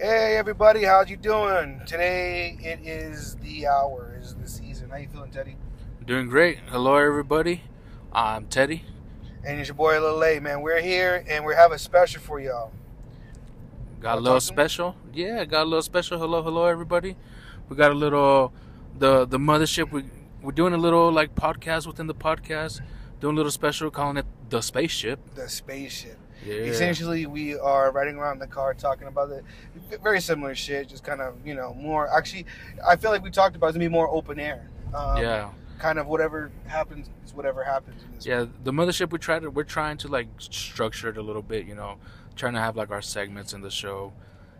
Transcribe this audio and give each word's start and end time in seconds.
Hey 0.00 0.36
everybody, 0.36 0.84
how's 0.84 1.10
you 1.10 1.16
doing? 1.16 1.80
Today 1.84 2.56
it 2.62 2.86
is 2.86 3.34
the 3.42 3.66
hour, 3.66 4.16
is 4.22 4.36
the 4.36 4.46
season. 4.46 4.90
How 4.90 4.96
you 4.98 5.08
feeling, 5.08 5.32
Teddy? 5.32 5.56
Doing 6.06 6.28
great. 6.28 6.60
Hello, 6.68 6.94
everybody. 6.94 7.62
I'm 8.12 8.46
Teddy. 8.46 8.84
And 9.44 9.58
it's 9.58 9.66
your 9.66 9.74
boy 9.74 10.00
Lil 10.00 10.22
A, 10.22 10.38
man. 10.38 10.60
We're 10.60 10.80
here 10.80 11.24
and 11.28 11.44
we 11.44 11.52
have 11.56 11.72
a 11.72 11.80
special 11.80 12.22
for 12.22 12.38
y'all. 12.38 12.70
Got 13.98 14.18
a 14.18 14.20
little 14.20 14.40
special. 14.40 14.94
Yeah, 15.12 15.44
got 15.44 15.64
a 15.64 15.64
little 15.64 15.82
special. 15.82 16.16
Hello, 16.16 16.44
hello, 16.44 16.66
everybody. 16.66 17.16
We 17.68 17.74
got 17.74 17.90
a 17.90 17.94
little 17.94 18.52
the 18.96 19.26
the 19.26 19.38
mothership. 19.38 19.90
We 19.90 20.04
we're 20.40 20.52
doing 20.52 20.74
a 20.74 20.78
little 20.78 21.10
like 21.10 21.34
podcast 21.34 21.88
within 21.88 22.06
the 22.06 22.14
podcast. 22.14 22.82
Doing 23.18 23.34
a 23.34 23.36
little 23.36 23.50
special, 23.50 23.90
calling 23.90 24.16
it 24.16 24.26
the 24.48 24.60
spaceship. 24.60 25.34
The 25.34 25.48
spaceship. 25.48 26.18
Yeah. 26.48 26.54
Essentially, 26.64 27.26
we 27.26 27.58
are 27.58 27.92
riding 27.92 28.16
around 28.16 28.38
the 28.38 28.46
car 28.46 28.72
talking 28.72 29.06
about 29.06 29.30
it. 29.30 29.44
Very 30.02 30.20
similar 30.20 30.54
shit, 30.54 30.88
just 30.88 31.04
kind 31.04 31.20
of, 31.20 31.34
you 31.46 31.54
know, 31.54 31.74
more. 31.74 32.08
Actually, 32.16 32.46
I 32.86 32.96
feel 32.96 33.10
like 33.10 33.22
we 33.22 33.30
talked 33.30 33.54
about 33.54 33.68
it's 33.68 33.76
going 33.76 33.84
to 33.84 33.90
be 33.90 33.92
more 33.92 34.08
open 34.08 34.40
air. 34.40 34.70
Um, 34.94 35.18
yeah. 35.18 35.50
Kind 35.78 35.98
of 35.98 36.06
whatever 36.06 36.50
happens 36.66 37.08
is 37.24 37.34
whatever 37.34 37.62
happens 37.62 38.02
in 38.02 38.14
this. 38.14 38.26
Yeah, 38.26 38.46
the 38.64 38.72
mothership. 38.72 39.12
We 39.12 39.18
try 39.18 39.38
to. 39.38 39.48
We're 39.48 39.62
trying 39.62 39.98
to 39.98 40.08
like 40.08 40.26
structure 40.38 41.08
it 41.10 41.16
a 41.18 41.22
little 41.22 41.42
bit. 41.42 41.66
You 41.66 41.76
know, 41.76 41.98
trying 42.34 42.54
to 42.54 42.60
have 42.60 42.76
like 42.76 42.90
our 42.90 43.02
segments 43.02 43.52
in 43.52 43.60
the 43.60 43.70
show. 43.70 44.12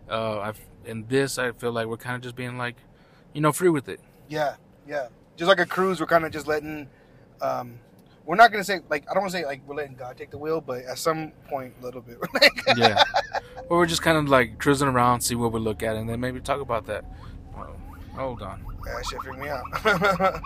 Uh, 0.09 0.39
I've 0.39 0.59
in 0.85 1.07
this, 1.07 1.37
I 1.37 1.51
feel 1.51 1.71
like 1.71 1.87
we're 1.87 1.97
kind 1.97 2.15
of 2.15 2.21
just 2.21 2.35
being 2.35 2.57
like, 2.57 2.77
you 3.33 3.41
know, 3.41 3.51
free 3.51 3.69
with 3.69 3.89
it. 3.89 3.99
Yeah, 4.29 4.55
yeah. 4.87 5.07
Just 5.35 5.49
like 5.49 5.59
a 5.59 5.65
cruise, 5.65 5.99
we're 5.99 6.05
kind 6.05 6.23
of 6.23 6.31
just 6.31 6.47
letting. 6.47 6.87
Um, 7.41 7.79
we're 8.29 8.35
not 8.35 8.51
gonna 8.51 8.63
say 8.63 8.79
like 8.89 9.09
I 9.09 9.15
don't 9.15 9.23
want 9.23 9.31
to 9.31 9.39
say 9.39 9.43
like 9.43 9.61
we're 9.65 9.73
letting 9.73 9.95
God 9.95 10.15
take 10.15 10.29
the 10.29 10.37
wheel, 10.37 10.61
but 10.61 10.83
at 10.83 10.99
some 10.99 11.31
point, 11.49 11.73
a 11.81 11.83
little 11.83 12.01
bit. 12.01 12.19
yeah. 12.77 13.03
Or 13.69 13.77
we're 13.77 13.85
just 13.85 14.01
kind 14.01 14.17
of 14.17 14.29
like 14.29 14.57
cruising 14.57 14.87
around, 14.87 15.21
see 15.21 15.35
what 15.35 15.51
we 15.51 15.59
look 15.59 15.83
at, 15.83 15.95
and 15.95 16.09
then 16.09 16.19
maybe 16.19 16.39
talk 16.39 16.59
about 16.59 16.87
that. 16.87 17.05
Oh, 17.55 17.75
hold 18.15 18.41
on. 18.41 18.65
Yeah, 18.85 18.93
that 18.95 19.05
shit 19.05 19.21
freaked 19.21 19.39
me 19.39 19.47
out. 19.47 19.63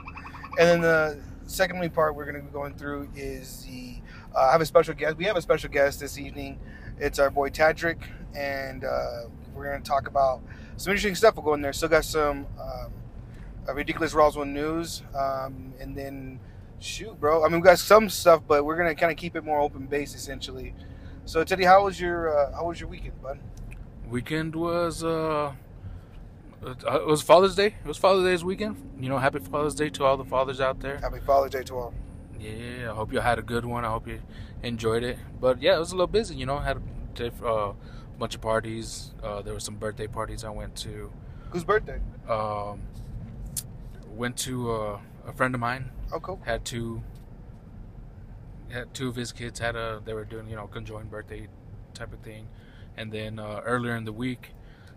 and 0.60 0.68
then 0.68 0.82
the 0.82 1.22
secondly 1.46 1.88
part 1.88 2.16
we're 2.16 2.26
gonna 2.26 2.42
be 2.42 2.52
going 2.52 2.74
through 2.74 3.10
is 3.16 3.66
the. 3.66 3.96
Uh, 4.36 4.48
I 4.48 4.52
have 4.54 4.62
a 4.62 4.66
special 4.66 4.94
guest. 4.94 5.18
We 5.18 5.26
have 5.26 5.38
a 5.38 5.42
special 5.42 5.70
guest 5.70 6.00
this 6.00 6.18
evening. 6.18 6.60
It's 7.00 7.20
our 7.20 7.30
boy 7.30 7.50
Tadrick, 7.50 8.02
and 8.36 8.86
uh, 8.86 9.24
we're 9.54 9.72
gonna 9.72 9.84
talk 9.84 10.08
about 10.08 10.42
some 10.78 10.92
interesting 10.92 11.16
stuff. 11.16 11.36
We'll 11.36 11.46
go 11.46 11.54
in 11.54 11.62
there. 11.62 11.74
Still 11.74 11.90
got 11.90 12.06
some 12.06 12.48
um, 12.60 13.76
ridiculous 13.76 14.14
Roswell 14.14 14.46
news, 14.46 15.04
um, 15.16 15.74
and 15.80 15.96
then 15.98 16.40
shoot, 16.84 17.20
bro. 17.20 17.46
I 17.46 17.50
mean, 17.50 17.62
we 17.62 17.66
got 17.66 17.80
some 17.80 18.10
stuff, 18.10 18.44
but 18.48 18.66
we're 18.66 18.78
gonna 18.78 18.96
kind 18.96 19.12
of 19.12 19.18
keep 19.18 19.36
it 19.36 19.44
more 19.44 19.60
open 19.60 19.86
base, 19.86 20.16
essentially. 20.16 20.74
So, 21.26 21.44
Teddy, 21.44 21.64
how 21.64 21.86
was 21.86 22.00
your 22.00 22.38
uh, 22.38 22.54
how 22.54 22.68
was 22.68 22.80
your 22.80 22.90
weekend, 22.90 23.22
bud? 23.22 23.40
Weekend 24.10 24.56
was 24.56 25.04
uh, 25.04 25.54
it 26.66 27.06
was 27.08 27.22
Father's 27.22 27.56
Day. 27.56 27.68
It 27.68 27.88
was 27.88 27.98
Father's 27.98 28.26
Day's 28.26 28.44
weekend. 28.44 28.78
You 29.00 29.10
know, 29.10 29.18
happy 29.18 29.40
Father's 29.40 29.76
Day 29.76 29.90
to 29.92 30.04
all 30.04 30.18
the 30.18 30.26
fathers 30.26 30.60
out 30.62 30.80
there. 30.82 30.98
Happy 30.98 31.20
Father's 31.20 31.52
Day 31.52 31.64
to 31.64 31.76
all. 31.78 31.94
Yeah, 32.40 32.92
I 32.92 32.96
hope 32.96 33.14
you 33.14 33.20
had 33.20 33.40
a 33.40 33.42
good 33.42 33.66
one. 33.66 33.86
I 33.86 33.90
hope 33.90 34.08
you 34.08 34.20
enjoyed 34.62 35.04
it. 35.04 35.18
But 35.40 35.62
yeah, 35.62 35.76
it 35.76 35.80
was 35.80 35.92
a 35.92 35.96
little 35.96 36.08
busy. 36.08 36.36
You 36.36 36.46
know, 36.46 36.60
had 36.60 36.78
a 36.78 36.82
diff- 37.16 37.44
uh, 37.44 37.74
bunch 38.20 38.36
of 38.36 38.42
parties. 38.42 39.12
Uh, 39.24 39.42
there 39.42 39.54
were 39.54 39.60
some 39.60 39.76
birthday 39.76 40.08
parties 40.08 40.44
I 40.44 40.50
went 40.50 40.76
to. 40.78 41.12
Whose 41.52 41.64
birthday? 41.64 42.00
Um, 42.28 42.82
went 44.10 44.38
to 44.40 44.72
uh, 44.72 45.00
a 45.28 45.34
friend 45.34 45.54
of 45.56 45.62
mine 45.62 45.90
Oh, 46.14 46.20
cool. 46.20 46.40
had 46.46 46.64
two 46.64 47.02
had 48.70 48.94
two 48.94 49.08
of 49.10 49.16
his 49.16 49.32
kids 49.32 49.60
had 49.60 49.76
a 49.76 50.02
they 50.06 50.14
were 50.14 50.26
doing 50.26 50.48
you 50.50 50.56
know 50.56 50.68
conjoined 50.68 51.10
birthday 51.12 51.48
type 51.94 52.12
of 52.14 52.20
thing 52.20 52.48
and 52.98 53.12
then 53.12 53.40
uh, 53.40 53.62
earlier 53.66 53.96
in 53.96 54.04
the 54.06 54.12
week 54.14 54.52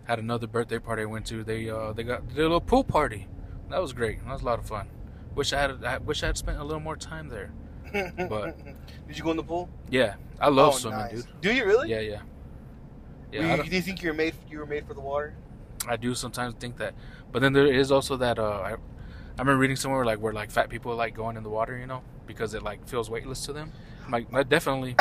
had 0.05 0.19
another 0.19 0.47
birthday 0.47 0.79
party 0.79 1.03
I 1.03 1.05
went 1.05 1.25
to 1.27 1.43
they 1.43 1.69
uh, 1.69 1.93
they 1.93 2.03
got 2.03 2.27
did 2.27 2.37
a 2.39 2.41
little 2.41 2.61
pool 2.61 2.83
party 2.83 3.27
that 3.69 3.81
was 3.81 3.93
great 3.93 4.23
that 4.23 4.31
was 4.33 4.41
a 4.41 4.45
lot 4.45 4.59
of 4.59 4.65
fun 4.65 4.87
wish 5.35 5.53
I 5.53 5.59
had 5.61 5.83
I 5.83 5.97
wish 5.99 6.23
I 6.23 6.27
had 6.27 6.37
spent 6.37 6.57
a 6.59 6.63
little 6.63 6.79
more 6.79 6.95
time 6.97 7.29
there 7.29 7.51
But- 8.29 8.57
did 9.07 9.17
you 9.17 9.23
go 9.23 9.31
in 9.31 9.37
the 9.37 9.43
pool? 9.43 9.69
yeah 9.89 10.15
I 10.39 10.49
love 10.49 10.73
Oh, 10.73 10.77
swimming 10.77 10.99
nice. 10.99 11.11
dude 11.23 11.41
Do 11.41 11.53
you 11.53 11.65
really? 11.65 11.89
yeah 11.89 11.99
yeah 11.99 12.21
yeah 13.31 13.53
I, 13.53 13.55
you, 13.57 13.63
do 13.69 13.75
you 13.75 13.81
think 13.81 14.01
you're 14.01 14.13
made? 14.13 14.33
You 14.49 14.59
were 14.59 14.65
made 14.65 14.87
for 14.87 14.93
the 14.93 15.01
water? 15.01 15.33
I 15.87 15.97
do 15.97 16.15
sometimes 16.15 16.55
think 16.59 16.77
that 16.77 16.93
but 17.31 17.41
then 17.41 17.53
there 17.53 17.67
is 17.67 17.91
also 17.91 18.15
that 18.17 18.39
uh, 18.39 18.61
I 18.61 18.75
I 19.37 19.41
remember 19.41 19.57
reading 19.59 19.75
somewhere 19.75 20.03
like 20.05 20.19
where 20.19 20.33
like 20.33 20.49
fat 20.51 20.69
people 20.69 20.95
like 20.95 21.13
going 21.15 21.37
in 21.37 21.43
the 21.43 21.49
water 21.49 21.77
you 21.77 21.85
know 21.85 22.01
because 22.25 22.53
it 22.53 22.63
like 22.63 22.87
feels 22.87 23.09
weightless 23.09 23.45
to 23.45 23.53
them 23.53 23.71
I'm 24.05 24.11
like 24.31 24.49
definitely 24.49 24.95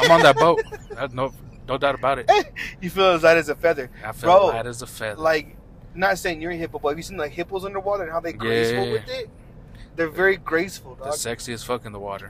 I'm 0.00 0.10
on 0.10 0.22
that 0.22 0.36
boat 0.36 0.60
I, 0.98 1.06
no 1.12 1.32
no 1.68 1.78
doubt 1.78 1.94
about 1.94 2.18
it 2.18 2.30
You 2.80 2.90
feel 2.90 3.06
as 3.12 3.22
light 3.22 3.36
as 3.36 3.48
a 3.48 3.54
feather. 3.54 3.90
I 4.04 4.12
feel 4.12 4.30
Bro, 4.30 4.46
light 4.48 4.66
as 4.66 4.82
a 4.82 4.86
feather. 4.86 5.20
Like, 5.20 5.56
not 5.94 6.18
saying 6.18 6.42
you're 6.42 6.50
a 6.50 6.56
hippo, 6.56 6.78
but 6.80 6.88
have 6.88 6.98
you 6.98 7.02
seen 7.04 7.16
like 7.16 7.30
hippos 7.32 7.64
underwater 7.64 8.02
and 8.02 8.10
how 8.12 8.18
they 8.20 8.32
graceful 8.32 8.84
Yeah. 8.84 8.92
with 8.92 9.08
it? 9.08 9.30
They're 9.94 10.08
very 10.10 10.38
graceful, 10.38 10.96
the 10.96 11.10
sexiest 11.10 11.64
fuck 11.64 11.84
in 11.86 11.92
the 11.92 12.00
water. 12.00 12.28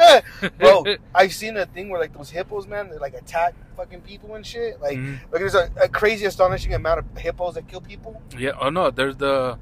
Bro, 0.58 0.84
I've 1.14 1.34
seen 1.34 1.56
a 1.58 1.66
thing 1.66 1.90
where 1.90 2.00
like 2.00 2.14
those 2.16 2.30
hippos, 2.30 2.66
man, 2.66 2.88
they 2.90 2.96
like 2.98 3.14
attack 3.14 3.54
fucking 3.76 4.00
people 4.02 4.34
and 4.36 4.46
shit. 4.46 4.80
Like, 4.80 4.96
Mhm. 4.98 5.18
like 5.30 5.40
there's 5.40 5.54
a, 5.54 5.70
a 5.80 5.88
crazy, 5.88 6.24
astonishing 6.24 6.72
amount 6.74 7.00
of 7.00 7.04
hippos 7.18 7.54
that 7.54 7.68
kill 7.68 7.80
people. 7.82 8.22
yeah. 8.38 8.52
Oh 8.60 8.70
no, 8.70 8.90
they're 8.90 9.12
the 9.12 9.58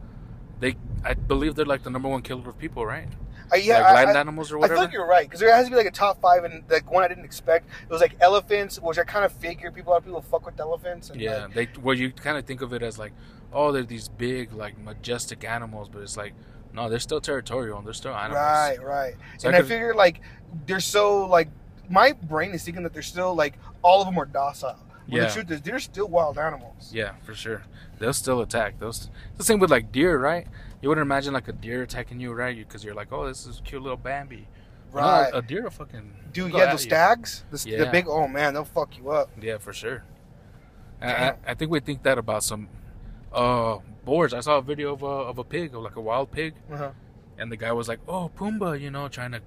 they. 0.61 0.77
I 1.05 1.15
believe 1.15 1.55
they're 1.55 1.65
like 1.65 1.83
the 1.83 1.91
number 1.91 2.09
one 2.09 2.23
killer 2.23 2.49
of 2.49 2.59
people, 2.59 2.85
right? 2.87 3.09
Uh, 3.53 3.57
yeah, 3.57 3.81
like 3.81 3.85
I- 3.87 4.05
land 4.05 4.17
I, 4.17 4.21
animals 4.21 4.53
or 4.53 4.57
I 4.57 4.61
whatever. 4.61 4.77
feel 4.77 4.85
like 4.85 4.93
you're 4.93 5.07
right 5.07 5.27
because 5.27 5.41
there 5.41 5.53
has 5.55 5.65
to 5.65 5.71
be 5.71 5.77
like 5.77 5.87
a 5.87 5.91
top 5.91 6.21
five 6.21 6.45
and 6.45 6.63
like 6.71 6.89
one 6.91 7.03
I 7.03 7.09
didn't 7.09 7.25
expect. 7.25 7.67
It 7.83 7.91
was 7.91 8.01
like 8.01 8.15
elephants, 8.21 8.79
which 8.81 8.99
I 8.99 9.03
kind 9.05 9.25
of 9.25 9.33
figure 9.33 9.71
people, 9.73 9.93
a 9.93 9.95
lot 9.95 9.99
of 9.99 10.05
people 10.05 10.23
fuck 10.23 10.47
with 10.47 10.61
elephants. 10.61 11.11
And, 11.11 11.21
yeah, 11.21 11.47
like, 11.47 11.55
they. 11.55 11.69
Well, 11.83 11.97
you 11.97 12.13
kind 12.13 12.37
of 12.39 12.45
think 12.45 12.61
of 12.63 12.73
it 12.73 12.83
as 12.83 12.99
like, 12.99 13.13
oh, 13.53 13.73
they're 13.73 13.83
these 13.83 14.09
big, 14.09 14.53
like 14.53 14.79
majestic 14.79 15.43
animals, 15.45 15.89
but 15.89 16.03
it's 16.03 16.17
like, 16.17 16.35
no, 16.73 16.89
they're 16.89 17.01
still 17.01 17.21
territorial. 17.21 17.79
and 17.79 17.87
They're 17.87 17.95
still 17.95 18.15
animals. 18.15 18.37
right, 18.37 18.77
right. 18.83 19.15
So 19.39 19.49
and 19.49 19.57
I 19.57 19.61
I, 19.61 19.63
figure 19.63 19.95
like 19.95 20.21
they're 20.67 20.79
so 20.81 21.25
like 21.27 21.49
my 21.89 22.13
brain 22.13 22.53
is 22.53 22.63
thinking 22.63 22.85
that 22.85 22.93
they're 22.93 23.03
still 23.03 23.35
like 23.35 23.55
all 23.83 24.01
of 24.01 24.07
them 24.07 24.17
are 24.19 24.27
docile. 24.27 24.79
When 25.09 25.23
Yeah. 25.23 25.27
the 25.29 25.33
truth 25.35 25.51
is, 25.51 25.61
they're 25.63 25.81
still 25.81 26.07
wild 26.07 26.39
animals. 26.39 26.93
Yeah, 26.95 27.15
for 27.25 27.35
sure. 27.35 27.63
They'll 28.01 28.13
still 28.15 28.41
attack. 28.41 28.81
Those. 28.81 29.09
The 29.37 29.45
same 29.45 29.61
with 29.61 29.71
like 29.71 29.93
deer, 29.93 30.19
right? 30.19 30.47
You 30.83 30.89
wouldn't 30.89 31.05
imagine 31.05 31.35
like 31.35 31.47
a 31.49 31.53
deer 31.53 31.83
attacking 31.83 32.19
you, 32.19 32.33
right? 32.33 32.57
Because 32.57 32.83
you're 32.83 32.95
like, 32.95 33.13
oh, 33.13 33.27
this 33.29 33.47
is 33.47 33.61
cute 33.65 33.83
little 33.83 33.99
Bambi. 33.99 34.49
Well, 34.93 35.05
no, 35.05 35.23
Right. 35.23 35.31
a 35.35 35.43
deer 35.43 35.63
will 35.65 35.71
fucking. 35.71 36.15
Dude, 36.33 36.53
yeah, 36.53 36.73
you. 36.73 36.79
stags, 36.79 37.45
the, 37.53 37.59
the 37.77 37.89
big. 37.93 38.09
Oh 38.09 38.27
man, 38.27 38.55
they'll 38.55 38.65
fuck 38.65 38.97
you 38.99 39.11
up. 39.11 39.31
Yeah, 39.41 39.59
for 39.59 39.73
sure. 39.73 40.03
I, 41.03 41.35
I, 41.47 41.55
think 41.55 41.71
we 41.71 41.81
think 41.81 42.03
that 42.03 42.19
about 42.19 42.43
some 42.43 42.69
uh 43.33 43.79
boars. 44.05 44.35
I 44.35 44.41
saw 44.41 44.59
a 44.59 44.63
video 44.63 44.93
of 44.95 45.03
a 45.03 45.07
of 45.07 45.39
a 45.39 45.45
pig, 45.45 45.75
of 45.75 45.83
like 45.83 45.97
a 45.97 46.01
wild 46.01 46.31
pig, 46.31 46.55
Uh-huh. 46.73 46.91
and 47.39 47.51
the 47.53 47.57
guy 47.57 47.73
was 47.73 47.87
like, 47.89 48.01
"Oh, 48.09 48.31
Pumbaa," 48.37 48.79
you 48.81 48.91
know, 48.91 49.09
trying 49.09 49.33
to, 49.33 49.41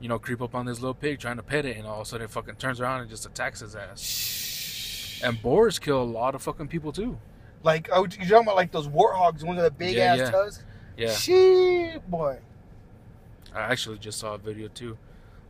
you 0.00 0.08
know, 0.08 0.18
creep 0.18 0.40
up 0.40 0.54
on 0.54 0.64
this 0.66 0.80
little 0.80 0.94
pig, 0.94 1.18
trying 1.18 1.36
to 1.36 1.42
pet 1.42 1.64
it, 1.66 1.76
and 1.76 1.86
all 1.86 2.00
of 2.00 2.06
a 2.06 2.08
sudden 2.08 2.24
it 2.24 2.30
fucking 2.30 2.54
turns 2.56 2.80
around 2.80 3.00
and 3.00 3.10
just 3.10 3.26
attacks 3.26 3.60
his 3.60 3.74
ass. 3.74 5.20
And 5.24 5.40
boars 5.42 5.78
kill 5.78 6.00
a 6.02 6.04
lot 6.04 6.34
of 6.34 6.42
fucking 6.42 6.68
people 6.68 6.92
too. 6.92 7.18
Like, 7.62 7.88
oh, 7.92 8.00
you're 8.02 8.08
talking 8.28 8.36
about 8.44 8.56
like 8.56 8.70
those 8.72 8.88
warthogs, 8.88 9.42
ones 9.42 9.56
with 9.56 9.64
the 9.64 9.70
big 9.70 9.96
Yeah, 9.96 10.12
ass 10.12 10.18
yeah. 10.18 10.30
tusks. 10.30 10.64
Yeah, 10.96 11.12
Shit, 11.12 12.10
boy. 12.10 12.38
I 13.54 13.60
actually 13.60 13.98
just 13.98 14.18
saw 14.18 14.34
a 14.34 14.38
video 14.38 14.68
too 14.68 14.96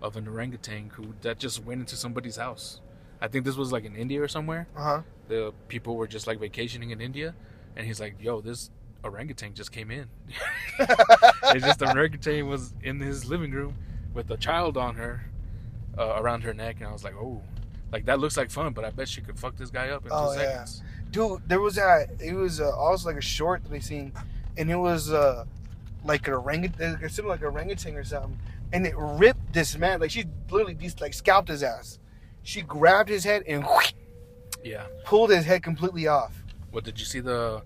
of 0.02 0.16
an 0.16 0.28
orangutan 0.28 0.90
who 0.94 1.14
that 1.22 1.38
just 1.38 1.64
went 1.64 1.80
into 1.80 1.96
somebody's 1.96 2.36
house. 2.36 2.80
I 3.20 3.28
think 3.28 3.44
this 3.44 3.56
was 3.56 3.72
like 3.72 3.84
in 3.84 3.96
India 3.96 4.22
or 4.22 4.28
somewhere. 4.28 4.66
Uh 4.76 4.82
huh. 4.82 5.02
the 5.28 5.52
people 5.68 5.96
were 5.96 6.06
just 6.06 6.26
like 6.26 6.38
vacationing 6.40 6.90
in 6.90 7.00
India, 7.00 7.34
and 7.76 7.86
he's 7.86 8.00
like, 8.00 8.16
"Yo, 8.20 8.40
this 8.40 8.70
orangutan 9.04 9.54
just 9.54 9.72
came 9.72 9.90
in." 9.90 10.06
it's 10.78 11.64
just 11.64 11.78
the 11.78 11.90
orangutan 11.92 12.46
was 12.46 12.74
in 12.82 13.00
his 13.00 13.24
living 13.28 13.50
room 13.52 13.74
with 14.14 14.30
a 14.30 14.36
child 14.36 14.76
on 14.76 14.94
her, 14.96 15.24
uh, 15.98 16.14
around 16.18 16.42
her 16.42 16.52
neck, 16.54 16.76
and 16.80 16.88
I 16.88 16.92
was 16.92 17.04
like, 17.04 17.14
"Oh, 17.16 17.40
like 17.92 18.04
that 18.06 18.20
looks 18.20 18.36
like 18.36 18.50
fun, 18.50 18.72
but 18.72 18.84
I 18.84 18.90
bet 18.90 19.08
she 19.08 19.20
could 19.20 19.38
fuck 19.38 19.56
this 19.56 19.70
guy 19.70 19.88
up 19.90 20.04
in 20.04 20.10
Oh, 20.12 20.32
two 20.34 20.40
yeah. 20.40 20.64
seconds." 20.64 20.82
Dude, 21.10 21.48
there 21.48 21.60
was 21.60 21.76
that. 21.76 22.08
It 22.20 22.34
was 22.34 22.60
uh, 22.60 22.70
also 22.76 23.08
like 23.08 23.18
a 23.18 23.22
short 23.22 23.64
that 23.64 23.72
I 23.72 23.78
seen, 23.78 24.12
and 24.56 24.70
it 24.70 24.76
was 24.76 25.12
uh, 25.12 25.44
like 26.04 26.26
an 26.28 26.34
orangutan, 26.34 26.98
similar 27.08 27.34
like 27.34 27.42
a 27.42 27.46
orangutan 27.46 27.96
or 27.96 28.04
something, 28.04 28.38
and 28.72 28.86
it 28.86 28.94
ripped 28.96 29.52
this 29.52 29.76
man. 29.78 30.00
Like 30.00 30.10
she 30.10 30.24
literally 30.50 30.74
just 30.74 31.00
like 31.00 31.14
scalped 31.14 31.48
his 31.48 31.62
ass. 31.62 31.98
She 32.42 32.62
grabbed 32.62 33.08
his 33.08 33.24
head 33.24 33.42
and 33.46 33.64
Yeah. 34.62 34.86
pulled 35.04 35.30
his 35.30 35.44
head 35.46 35.62
completely 35.62 36.06
off. 36.06 36.42
What 36.70 36.84
did 36.84 36.98
you 37.00 37.06
see 37.06 37.20
the 37.20 37.62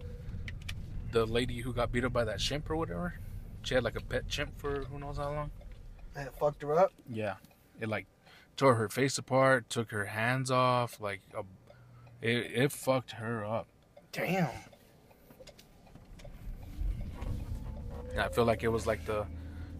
the 1.12 1.26
lady 1.26 1.60
who 1.60 1.72
got 1.72 1.90
beat 1.90 2.04
up 2.04 2.12
by 2.12 2.24
that 2.24 2.38
chimp 2.38 2.70
or 2.70 2.76
whatever? 2.76 3.14
She 3.62 3.74
had 3.74 3.82
like 3.84 3.96
a 3.96 4.00
pet 4.00 4.28
chimp 4.28 4.58
for 4.58 4.84
who 4.84 4.98
knows 4.98 5.16
how 5.16 5.32
long. 5.32 5.50
And 6.14 6.28
it 6.28 6.34
fucked 6.38 6.62
her 6.62 6.78
up. 6.78 6.92
Yeah. 7.08 7.34
It 7.80 7.88
like 7.88 8.06
tore 8.56 8.76
her 8.76 8.88
face 8.88 9.18
apart, 9.18 9.68
took 9.68 9.90
her 9.90 10.06
hands 10.06 10.50
off, 10.50 11.00
like 11.00 11.20
a, 11.36 11.42
it 12.22 12.50
it 12.54 12.72
fucked 12.72 13.12
her 13.12 13.44
up. 13.44 13.66
Damn. 14.12 14.50
And 18.12 18.20
I 18.20 18.28
feel 18.28 18.44
like 18.44 18.62
it 18.62 18.68
was 18.68 18.86
like 18.86 19.04
the 19.06 19.26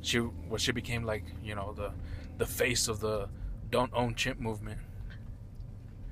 she 0.03 0.19
what 0.19 0.61
she 0.61 0.73
became 0.73 1.05
like 1.05 1.25
you 1.43 1.55
know 1.55 1.73
the 1.73 1.93
the 2.39 2.47
face 2.47 2.89
of 2.89 3.01
the 3.01 3.29
don't 3.71 3.91
own 3.95 4.15
chimp 4.15 4.39
movement. 4.41 4.79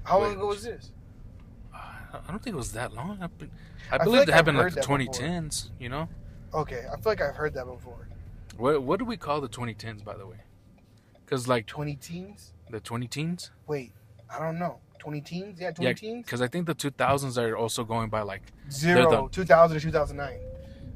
How 0.05 0.21
long 0.21 0.33
ago 0.35 0.47
was 0.47 0.63
this? 0.63 0.93
I 1.75 2.21
don't 2.29 2.43
think 2.43 2.55
it 2.55 2.59
was 2.59 2.73
that 2.73 2.93
long. 2.95 3.19
I've 3.21 3.37
been, 3.37 3.51
I 3.93 3.97
I 3.97 3.99
believe 3.99 4.21
like 4.21 4.29
it 4.29 4.35
happened 4.35 4.57
like 4.59 4.71
the 4.71 4.81
that 4.81 4.89
before. 4.89 4.99
2010s. 4.99 5.71
You 5.79 5.91
know, 5.91 6.09
Okay, 6.55 6.87
I 6.91 6.95
feel 6.97 7.13
like 7.13 7.21
I've 7.21 7.37
heard 7.37 7.53
that 7.55 7.67
before. 7.67 8.09
what 8.57 8.83
what 8.83 8.99
do 8.99 9.05
we 9.05 9.17
call 9.17 9.41
the 9.41 9.49
2010s 9.49 10.03
by 10.05 10.17
the 10.17 10.27
way? 10.27 10.39
Because 11.25 11.47
like 11.47 11.67
Twenty 11.67 11.95
teens? 11.97 12.55
the 12.71 12.81
20 12.81 13.07
teens. 13.09 13.51
Wait, 13.67 13.93
I 14.35 14.39
don't 14.39 14.59
know. 14.59 14.79
Twenty 14.99 15.21
teens? 15.21 15.59
Yeah, 15.61 15.69
Yeah, 15.69 15.73
twenty 15.73 15.95
teens. 15.95 16.25
because 16.27 16.43
I 16.43 16.49
think 16.49 16.67
the 16.67 16.75
2000s 16.75 17.39
are 17.39 17.57
also 17.57 17.85
going 17.85 18.09
by 18.11 18.23
like 18.23 18.43
Zero, 18.71 19.11
the- 19.11 19.29
2000 19.31 19.77
to 19.77 19.81
2009. 19.83 20.39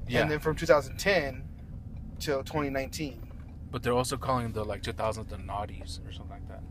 yeah, 0.09 0.23
And 0.23 0.31
then 0.31 0.39
from 0.41 0.57
2010 0.57 1.45
till 2.19 2.43
2019. 2.43 3.21
but 3.71 3.83
they're 3.83 3.93
also 3.95 4.17
calling 4.17 4.53
the 4.53 4.65
like 4.65 4.83
2000s 4.83 5.29
the 5.29 5.37
naughties 5.37 6.07
or 6.07 6.13
something 6.13 6.31
like 6.31 6.49
that. 6.49 6.63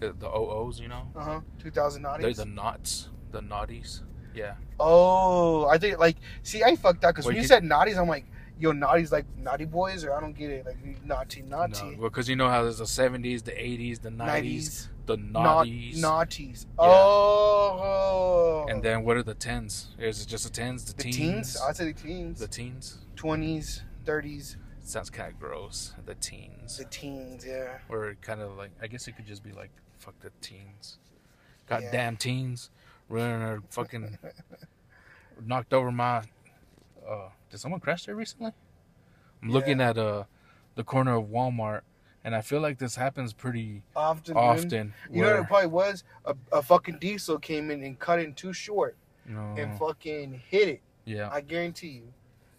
The, 0.00 0.12
the 0.12 0.28
OOs, 0.28 0.78
you 0.80 0.88
know, 0.88 1.08
Uh 1.16 1.24
huh. 1.24 1.40
2000 1.58 2.02
they're 2.20 2.32
the 2.32 2.44
knots, 2.44 3.08
the 3.32 3.40
naughties. 3.40 4.02
Yeah, 4.34 4.54
Oh, 4.78 5.66
I 5.66 5.78
think 5.78 5.98
like 5.98 6.16
see, 6.44 6.62
I 6.62 6.76
fucked 6.76 7.04
up 7.04 7.14
because 7.14 7.26
when 7.26 7.34
you 7.34 7.42
could- 7.42 7.48
said 7.48 7.64
naughties, 7.64 7.98
I'm 7.98 8.06
like, 8.08 8.24
yo, 8.60 8.70
naughties 8.72 9.10
like 9.10 9.26
naughty 9.36 9.64
boys, 9.64 10.04
or 10.04 10.12
I 10.14 10.20
don't 10.20 10.32
get 10.36 10.50
it, 10.50 10.64
like 10.64 10.78
naughty, 11.04 11.42
naughty, 11.42 11.96
no, 11.96 12.02
because 12.02 12.28
you 12.28 12.36
know 12.36 12.48
how 12.48 12.62
there's 12.62 12.78
the 12.78 12.84
70s, 12.84 13.42
the 13.42 13.50
80s, 13.52 14.00
the 14.00 14.10
90s, 14.10 14.16
nineties, 14.16 14.88
the 15.08 15.16
naughties, 15.16 15.96
naughties. 15.98 16.66
Yeah. 16.78 16.84
Oh, 16.86 18.66
and 18.68 18.82
then 18.82 19.02
what 19.04 19.16
are 19.16 19.22
the 19.22 19.34
tens? 19.34 19.88
Is 19.98 20.22
it 20.22 20.28
just 20.28 20.44
the 20.44 20.50
tens, 20.50 20.84
the, 20.84 20.94
the 20.94 21.02
teens, 21.04 21.16
teens. 21.16 21.60
I'd 21.66 21.76
say 21.76 21.86
the 21.92 22.00
teens, 22.00 22.38
the 22.38 22.46
teens? 22.48 22.98
twenties, 23.16 23.82
thirties, 24.04 24.56
Sounds 24.84 25.10
kind 25.10 25.32
of 25.32 25.38
gross. 25.40 25.92
The 26.06 26.14
teens, 26.14 26.78
the 26.78 26.84
teens. 26.84 27.44
Yeah. 27.46 27.78
or 27.88 28.16
kind 28.20 28.40
of 28.40 28.56
like 28.56 28.70
I 28.80 28.86
guess 28.86 29.08
it 29.08 29.16
could 29.16 29.26
just 29.26 29.42
be 29.42 29.52
like 29.52 29.70
fuck 29.98 30.14
the 30.20 30.30
teens, 30.40 30.98
Yeah. 31.68 31.80
goddamn 31.80 32.16
teens, 32.16 32.70
running 33.08 33.42
or 33.42 33.62
fucking 33.70 34.18
knocked 35.44 35.72
over 35.72 35.90
my. 35.90 36.18
Uh, 37.08 37.28
did 37.50 37.58
someone 37.58 37.80
crash 37.80 38.04
there 38.04 38.14
recently? 38.14 38.52
I'm 39.42 39.50
looking 39.50 39.80
at 39.80 39.96
uh 39.96 40.24
the 40.74 40.84
corner 40.84 41.16
of 41.16 41.24
Walmart, 41.26 41.80
and 42.28 42.36
I 42.36 42.42
feel 42.42 42.60
like 42.60 42.76
this 42.76 42.94
happens 42.94 43.32
pretty 43.32 43.82
Often. 43.96 44.36
often. 44.36 44.92
You 45.10 45.22
know 45.22 45.30
what 45.30 45.40
it 45.40 45.46
probably 45.46 45.68
was? 45.68 46.04
A, 46.26 46.34
a 46.52 46.62
fucking 46.62 46.98
diesel 46.98 47.38
came 47.38 47.70
in 47.70 47.82
and 47.82 47.98
cut 47.98 48.20
in 48.20 48.34
too 48.34 48.52
short 48.52 48.98
you 49.26 49.34
know, 49.34 49.54
and 49.56 49.78
fucking 49.78 50.42
hit 50.50 50.68
it. 50.68 50.80
yeah, 51.06 51.30
I 51.32 51.40
guarantee 51.40 51.88
you. 51.88 52.12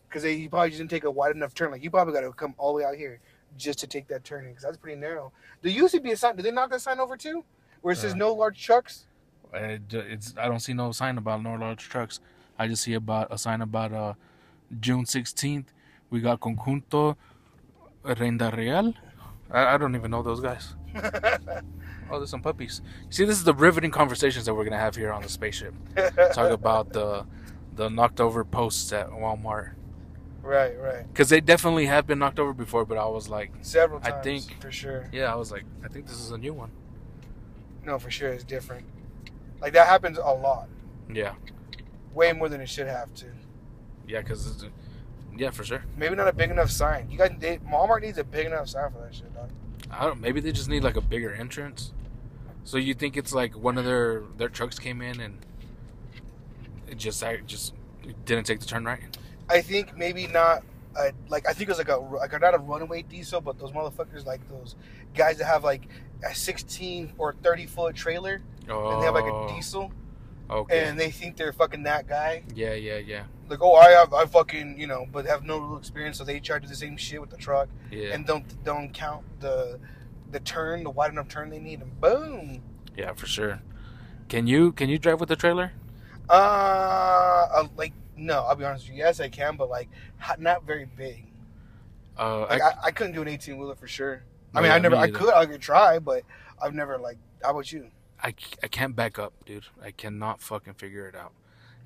Because 0.07 0.23
he 0.23 0.47
probably 0.47 0.69
just 0.69 0.79
didn't 0.79 0.89
take 0.89 1.03
a 1.03 1.11
wide 1.11 1.35
enough 1.35 1.53
turn. 1.53 1.69
Like, 1.69 1.83
you 1.83 1.91
probably 1.91 2.15
got 2.15 2.21
to 2.21 2.31
come 2.31 2.55
all 2.57 2.73
the 2.73 2.77
way 2.77 2.83
out 2.83 2.95
here 2.95 3.19
just 3.57 3.77
to 3.81 3.85
take 3.85 4.07
that 4.07 4.23
turn. 4.23 4.47
Because 4.47 4.63
that's 4.63 4.77
pretty 4.77 4.99
narrow. 4.99 5.31
There 5.61 5.71
used 5.71 5.93
to 5.93 5.99
be 6.01 6.13
a 6.13 6.17
sign. 6.17 6.35
Did 6.35 6.45
they 6.45 6.51
knock 6.51 6.71
that 6.71 6.81
sign 6.81 6.99
over 6.99 7.15
too? 7.15 7.45
Where 7.81 7.91
it 7.91 7.97
says 7.97 8.13
Uh, 8.13 8.17
no 8.17 8.33
large 8.33 8.59
trucks? 8.59 9.05
it, 9.53 9.93
it's 9.93 10.33
I 10.35 10.47
don't 10.47 10.61
see 10.61 10.73
no 10.73 10.91
sign 10.93 11.19
about 11.19 11.43
no 11.43 11.53
large 11.53 11.87
trucks. 11.89 12.19
I 12.57 12.67
just 12.67 12.81
see 12.81 12.95
about 12.95 13.27
a 13.31 13.37
sign 13.37 13.61
about 13.61 13.93
uh 13.93 14.13
June 14.79 15.05
16th. 15.05 15.65
We 16.09 16.21
got 16.21 16.39
Conjunto 16.39 17.15
Rienda 18.03 18.55
Real. 18.57 18.95
I, 19.51 19.75
I 19.75 19.77
don't 19.77 19.95
even 19.95 20.11
know 20.11 20.23
those 20.23 20.39
guys. 20.41 20.75
Oh, 22.11 22.17
there's 22.17 22.31
some 22.31 22.41
puppies. 22.41 22.81
See, 23.11 23.23
this 23.23 23.37
is 23.37 23.43
the 23.43 23.53
riveting 23.53 23.91
conversations 23.91 24.45
that 24.45 24.55
we're 24.55 24.63
gonna 24.63 24.79
have 24.79 24.95
here 24.95 25.11
on 25.11 25.21
the 25.21 25.29
spaceship. 25.29 25.75
Talk 26.33 26.49
about 26.51 26.91
the 26.91 27.27
the 27.75 27.87
knocked 27.87 28.19
over 28.19 28.43
posts 28.43 28.91
at 28.91 29.09
Walmart 29.11 29.73
right, 30.41 30.75
right. 30.81 31.07
because 31.13 31.29
they 31.29 31.39
definitely 31.39 31.85
have 31.85 32.07
been 32.07 32.17
knocked 32.17 32.39
over 32.39 32.51
before. 32.51 32.83
But 32.83 32.97
I 32.97 33.05
was 33.05 33.29
like, 33.29 33.51
Several 33.61 34.01
I 34.03 34.09
think- 34.23 34.59
For 34.59 34.71
sure. 34.71 35.07
yeah, 35.13 35.31
I 35.31 35.35
was 35.35 35.51
like, 35.51 35.65
I 35.85 35.87
think 35.87 36.07
this 36.07 36.19
is 36.19 36.31
a 36.31 36.37
new 36.39 36.51
one. 36.51 36.71
No, 37.85 37.99
for 37.99 38.09
sure. 38.09 38.29
It's 38.33 38.43
different. 38.43 38.87
Like, 39.61 39.73
that 39.73 39.85
happens 39.87 40.17
a 40.17 40.33
lot. 40.33 40.67
Yeah, 41.13 41.33
Way 42.15 42.33
more 42.33 42.49
than 42.49 42.59
it 42.59 42.69
should 42.69 42.87
have 42.87 43.13
to. 43.15 43.27
yeah, 44.07 44.21
because 44.21 44.65
yeah, 45.37 45.51
for 45.51 45.63
sure. 45.63 45.83
Maybe 45.97 46.15
not 46.15 46.27
a 46.27 46.33
big 46.33 46.51
enough 46.51 46.69
sign. 46.69 47.09
You 47.09 47.17
guys, 47.17 47.31
they, 47.39 47.57
Walmart 47.57 48.01
needs 48.01 48.17
a 48.17 48.23
big 48.23 48.45
enough 48.45 48.69
sign 48.69 48.91
for 48.91 48.99
that 48.99 49.13
shit, 49.13 49.33
dog. 49.33 49.49
I 49.91 50.05
don't. 50.05 50.21
Maybe 50.21 50.39
they 50.39 50.51
just 50.51 50.69
need 50.69 50.83
like 50.83 50.97
a 50.97 51.01
bigger 51.01 51.33
entrance. 51.33 51.91
So 52.63 52.77
you 52.77 52.93
think 52.93 53.17
it's 53.17 53.33
like 53.33 53.55
one 53.55 53.77
of 53.77 53.85
their 53.85 54.23
their 54.37 54.49
trucks 54.49 54.77
came 54.77 55.01
in 55.01 55.19
and 55.19 55.37
it 56.87 56.97
just 56.97 57.23
I 57.23 57.37
just 57.37 57.73
didn't 58.25 58.45
take 58.45 58.59
the 58.59 58.65
turn 58.65 58.85
right. 58.85 59.17
I 59.49 59.61
think 59.61 59.97
maybe 59.97 60.27
not. 60.27 60.63
A, 60.95 61.11
like 61.29 61.47
I 61.47 61.53
think 61.53 61.69
it 61.69 61.71
was 61.71 61.77
like 61.77 61.89
a 61.89 61.97
like 61.97 62.39
not 62.39 62.53
a 62.53 62.57
runaway 62.57 63.03
diesel, 63.03 63.41
but 63.41 63.57
those 63.59 63.71
motherfuckers 63.71 64.25
like 64.25 64.47
those 64.49 64.75
guys 65.15 65.37
that 65.37 65.45
have 65.45 65.63
like 65.63 65.87
a 66.29 66.35
16 66.35 67.13
or 67.17 67.33
30 67.41 67.65
foot 67.67 67.95
trailer 67.95 68.41
Oh, 68.69 68.91
and 68.91 69.01
they 69.01 69.05
have 69.05 69.15
like 69.15 69.25
a 69.25 69.33
oh. 69.33 69.47
diesel 69.53 69.91
Okay. 70.49 70.83
and 70.87 70.99
they 70.99 71.11
think 71.11 71.37
they're 71.37 71.53
fucking 71.53 71.83
that 71.83 72.07
guy. 72.07 72.43
yeah, 72.55 72.73
yeah, 72.73 72.97
yeah, 72.97 73.23
Like 73.49 73.61
oh 73.61 73.75
I 73.75 73.91
have 73.91 74.13
I 74.13 74.25
fucking 74.25 74.79
you 74.79 74.87
know, 74.87 75.05
but 75.11 75.25
have 75.25 75.43
no 75.43 75.59
real 75.59 75.77
experience, 75.77 76.17
so 76.17 76.23
they 76.23 76.39
try 76.39 76.57
to 76.57 76.61
do 76.61 76.67
the 76.67 76.75
same 76.75 76.97
shit 76.97 77.21
with 77.21 77.29
the 77.29 77.37
truck 77.37 77.69
yeah, 77.91 78.13
and 78.13 78.25
don't 78.25 78.45
don't 78.63 78.91
count 78.93 79.23
the 79.39 79.79
the 80.31 80.39
turn, 80.39 80.83
the 80.83 80.89
wide 80.89 81.11
enough 81.11 81.27
turn 81.27 81.49
they 81.49 81.59
need, 81.59 81.81
and 81.81 81.99
boom. 82.01 82.61
yeah, 82.97 83.13
for 83.13 83.25
sure. 83.27 83.61
Can 84.27 84.45
you 84.47 84.71
can 84.71 84.89
you 84.89 84.97
drive 84.99 85.19
with 85.19 85.29
the 85.29 85.35
trailer? 85.35 85.71
Uh, 86.29 87.47
uh, 87.53 87.67
like 87.77 87.93
no, 88.15 88.43
I'll 88.43 88.55
be 88.55 88.65
honest 88.65 88.85
with 88.85 88.93
you. 88.97 89.03
Yes, 89.03 89.19
I 89.19 89.29
can, 89.29 89.55
but 89.55 89.69
like 89.69 89.89
not 90.37 90.65
very 90.65 90.85
big. 90.85 91.25
Uh, 92.17 92.41
Like 92.41 92.61
I, 92.61 92.69
I, 92.69 92.73
I 92.85 92.91
couldn't 92.91 93.13
do 93.13 93.21
an 93.21 93.27
18 93.27 93.57
wheeler 93.57 93.75
for 93.75 93.87
sure. 93.87 94.23
I 94.53 94.61
mean, 94.61 94.69
yeah, 94.69 94.75
I 94.75 94.79
never, 94.79 94.95
me 94.95 95.01
I 95.03 95.09
could, 95.09 95.33
I 95.33 95.45
could 95.45 95.61
try, 95.61 95.99
but 95.99 96.23
I've 96.61 96.73
never 96.73 96.97
like. 96.97 97.17
How 97.41 97.51
about 97.51 97.71
you? 97.71 97.87
I, 98.23 98.33
I 98.63 98.67
can't 98.67 98.95
back 98.95 99.17
up, 99.17 99.33
dude. 99.45 99.65
I 99.83 99.91
cannot 99.91 100.41
fucking 100.41 100.73
figure 100.75 101.07
it 101.07 101.15
out. 101.15 101.33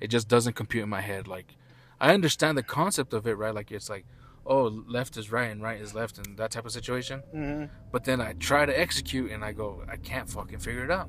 It 0.00 0.08
just 0.08 0.28
doesn't 0.28 0.54
compute 0.54 0.82
in 0.82 0.88
my 0.88 1.00
head. 1.00 1.28
Like, 1.28 1.54
I 2.00 2.12
understand 2.12 2.58
the 2.58 2.62
concept 2.62 3.12
of 3.14 3.26
it, 3.26 3.34
right? 3.34 3.54
Like, 3.54 3.70
it's 3.70 3.88
like, 3.88 4.04
oh, 4.44 4.64
left 4.88 5.16
is 5.16 5.30
right 5.30 5.50
and 5.50 5.62
right 5.62 5.80
is 5.80 5.94
left, 5.94 6.18
and 6.18 6.36
that 6.36 6.50
type 6.50 6.66
of 6.66 6.72
situation. 6.72 7.22
Mm-hmm. 7.34 7.66
But 7.92 8.04
then 8.04 8.20
I 8.20 8.32
try 8.34 8.66
to 8.66 8.78
execute, 8.78 9.30
and 9.30 9.44
I 9.44 9.52
go, 9.52 9.84
I 9.88 9.96
can't 9.96 10.28
fucking 10.28 10.58
figure 10.58 10.84
it 10.84 10.90
out. 10.90 11.08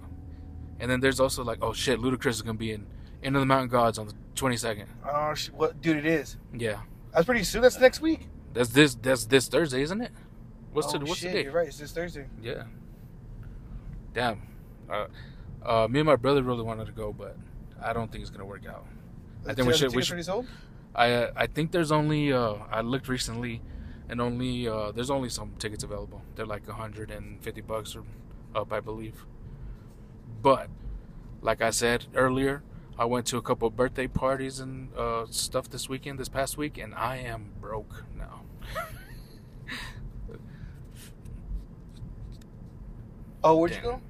And 0.80 0.92
then 0.92 1.00
there's 1.00 1.20
also 1.20 1.44
like, 1.44 1.60
oh 1.62 1.74
shit, 1.74 2.00
Ludacris 2.00 2.28
is 2.32 2.42
gonna 2.42 2.58
be 2.58 2.72
in 2.74 2.86
Inn 3.24 3.36
of 3.36 3.40
the 3.42 3.46
Mountain 3.46 3.70
Gods 3.70 3.98
on 3.98 4.08
the 4.08 4.14
22nd. 4.36 4.86
Oh, 5.10 5.34
sh- 5.34 5.50
what, 5.50 5.82
dude? 5.82 5.98
It 5.98 6.06
is. 6.06 6.38
Yeah, 6.54 6.82
That's 7.14 7.26
pretty 7.26 7.44
soon. 7.44 7.62
That's 7.62 7.80
next 7.80 8.02
week. 8.02 8.28
that's 8.54 8.70
this 8.70 8.96
that's 8.96 9.26
this 9.26 9.48
Thursday, 9.48 9.82
isn't 9.82 10.02
it? 10.02 10.12
What's 10.74 10.94
oh, 10.94 11.00
the 11.00 11.06
what's 11.06 11.20
shit, 11.22 11.32
the 11.32 11.38
You're 11.38 11.44
date? 11.52 11.54
right. 11.56 11.68
It's 11.70 11.80
this 11.80 11.92
Thursday. 11.94 12.28
Yeah. 12.42 12.64
Damn. 14.14 14.42
Uh, 14.90 15.08
uh, 15.64 15.88
me 15.88 16.00
and 16.00 16.08
my 16.08 16.16
brother 16.16 16.44
really 16.44 16.64
wanted 16.64 16.86
to 16.86 16.92
go, 16.92 17.12
but 17.12 17.38
I 17.82 17.94
don't 17.94 18.12
think 18.12 18.22
it's 18.22 18.30
gonna 18.32 18.46
work 18.46 18.66
out. 18.68 18.86
I 19.48 19.54
think 19.54 19.68
we 19.68 19.74
should- 19.74 19.96
we 19.96 20.02
should- 20.04 20.48
I 20.94 21.12
uh, 21.12 21.32
I 21.36 21.48
think 21.48 21.72
there's 21.72 21.92
only 21.92 22.32
uh, 22.32 22.56
I 22.72 22.82
looked 22.82 23.10
recently, 23.10 23.62
and 24.08 24.22
only 24.22 24.68
uh, 24.68 24.92
there's 24.92 25.10
only 25.10 25.30
some 25.30 25.52
tickets 25.60 25.84
available. 25.84 26.22
They're 26.36 26.46
like 26.46 26.68
150 26.68 27.62
bucks 27.62 27.96
or 27.96 28.04
up, 28.56 28.72
I 28.72 28.80
believe. 28.80 29.26
But 30.42 30.70
like 31.42 31.62
I 31.62 31.72
said 31.72 32.06
earlier, 32.16 32.64
I 32.98 33.06
went 33.06 33.26
to 33.28 33.38
a 33.38 33.42
couple 33.42 33.68
of 33.68 33.76
birthday 33.76 34.08
parties 34.08 34.60
and 34.62 34.94
uh, 34.96 35.26
stuff 35.30 35.70
this 35.70 35.90
weekend, 35.90 36.18
this 36.18 36.30
past 36.30 36.58
week, 36.58 36.78
and 36.78 36.94
I 36.96 37.18
am 37.18 37.52
broke 37.60 38.06
now. 38.18 38.42
Oh, 43.44 43.58
where'd 43.58 43.76
you 43.76 43.82
Damn. 43.82 43.92
go? 43.92 44.02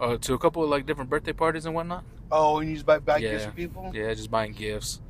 Uh, 0.00 0.16
to 0.16 0.32
a 0.34 0.38
couple 0.38 0.64
of 0.64 0.70
like 0.70 0.86
different 0.86 1.10
birthday 1.10 1.32
parties 1.32 1.66
and 1.66 1.74
whatnot. 1.74 2.04
Oh, 2.32 2.58
and 2.60 2.68
you 2.70 2.74
just 2.76 2.86
buy 2.86 2.98
back 2.98 3.20
gifts 3.20 3.44
for 3.44 3.50
people. 3.52 3.90
Yeah, 3.94 4.12
just 4.14 4.30
buying 4.30 4.52
gifts, 4.52 5.00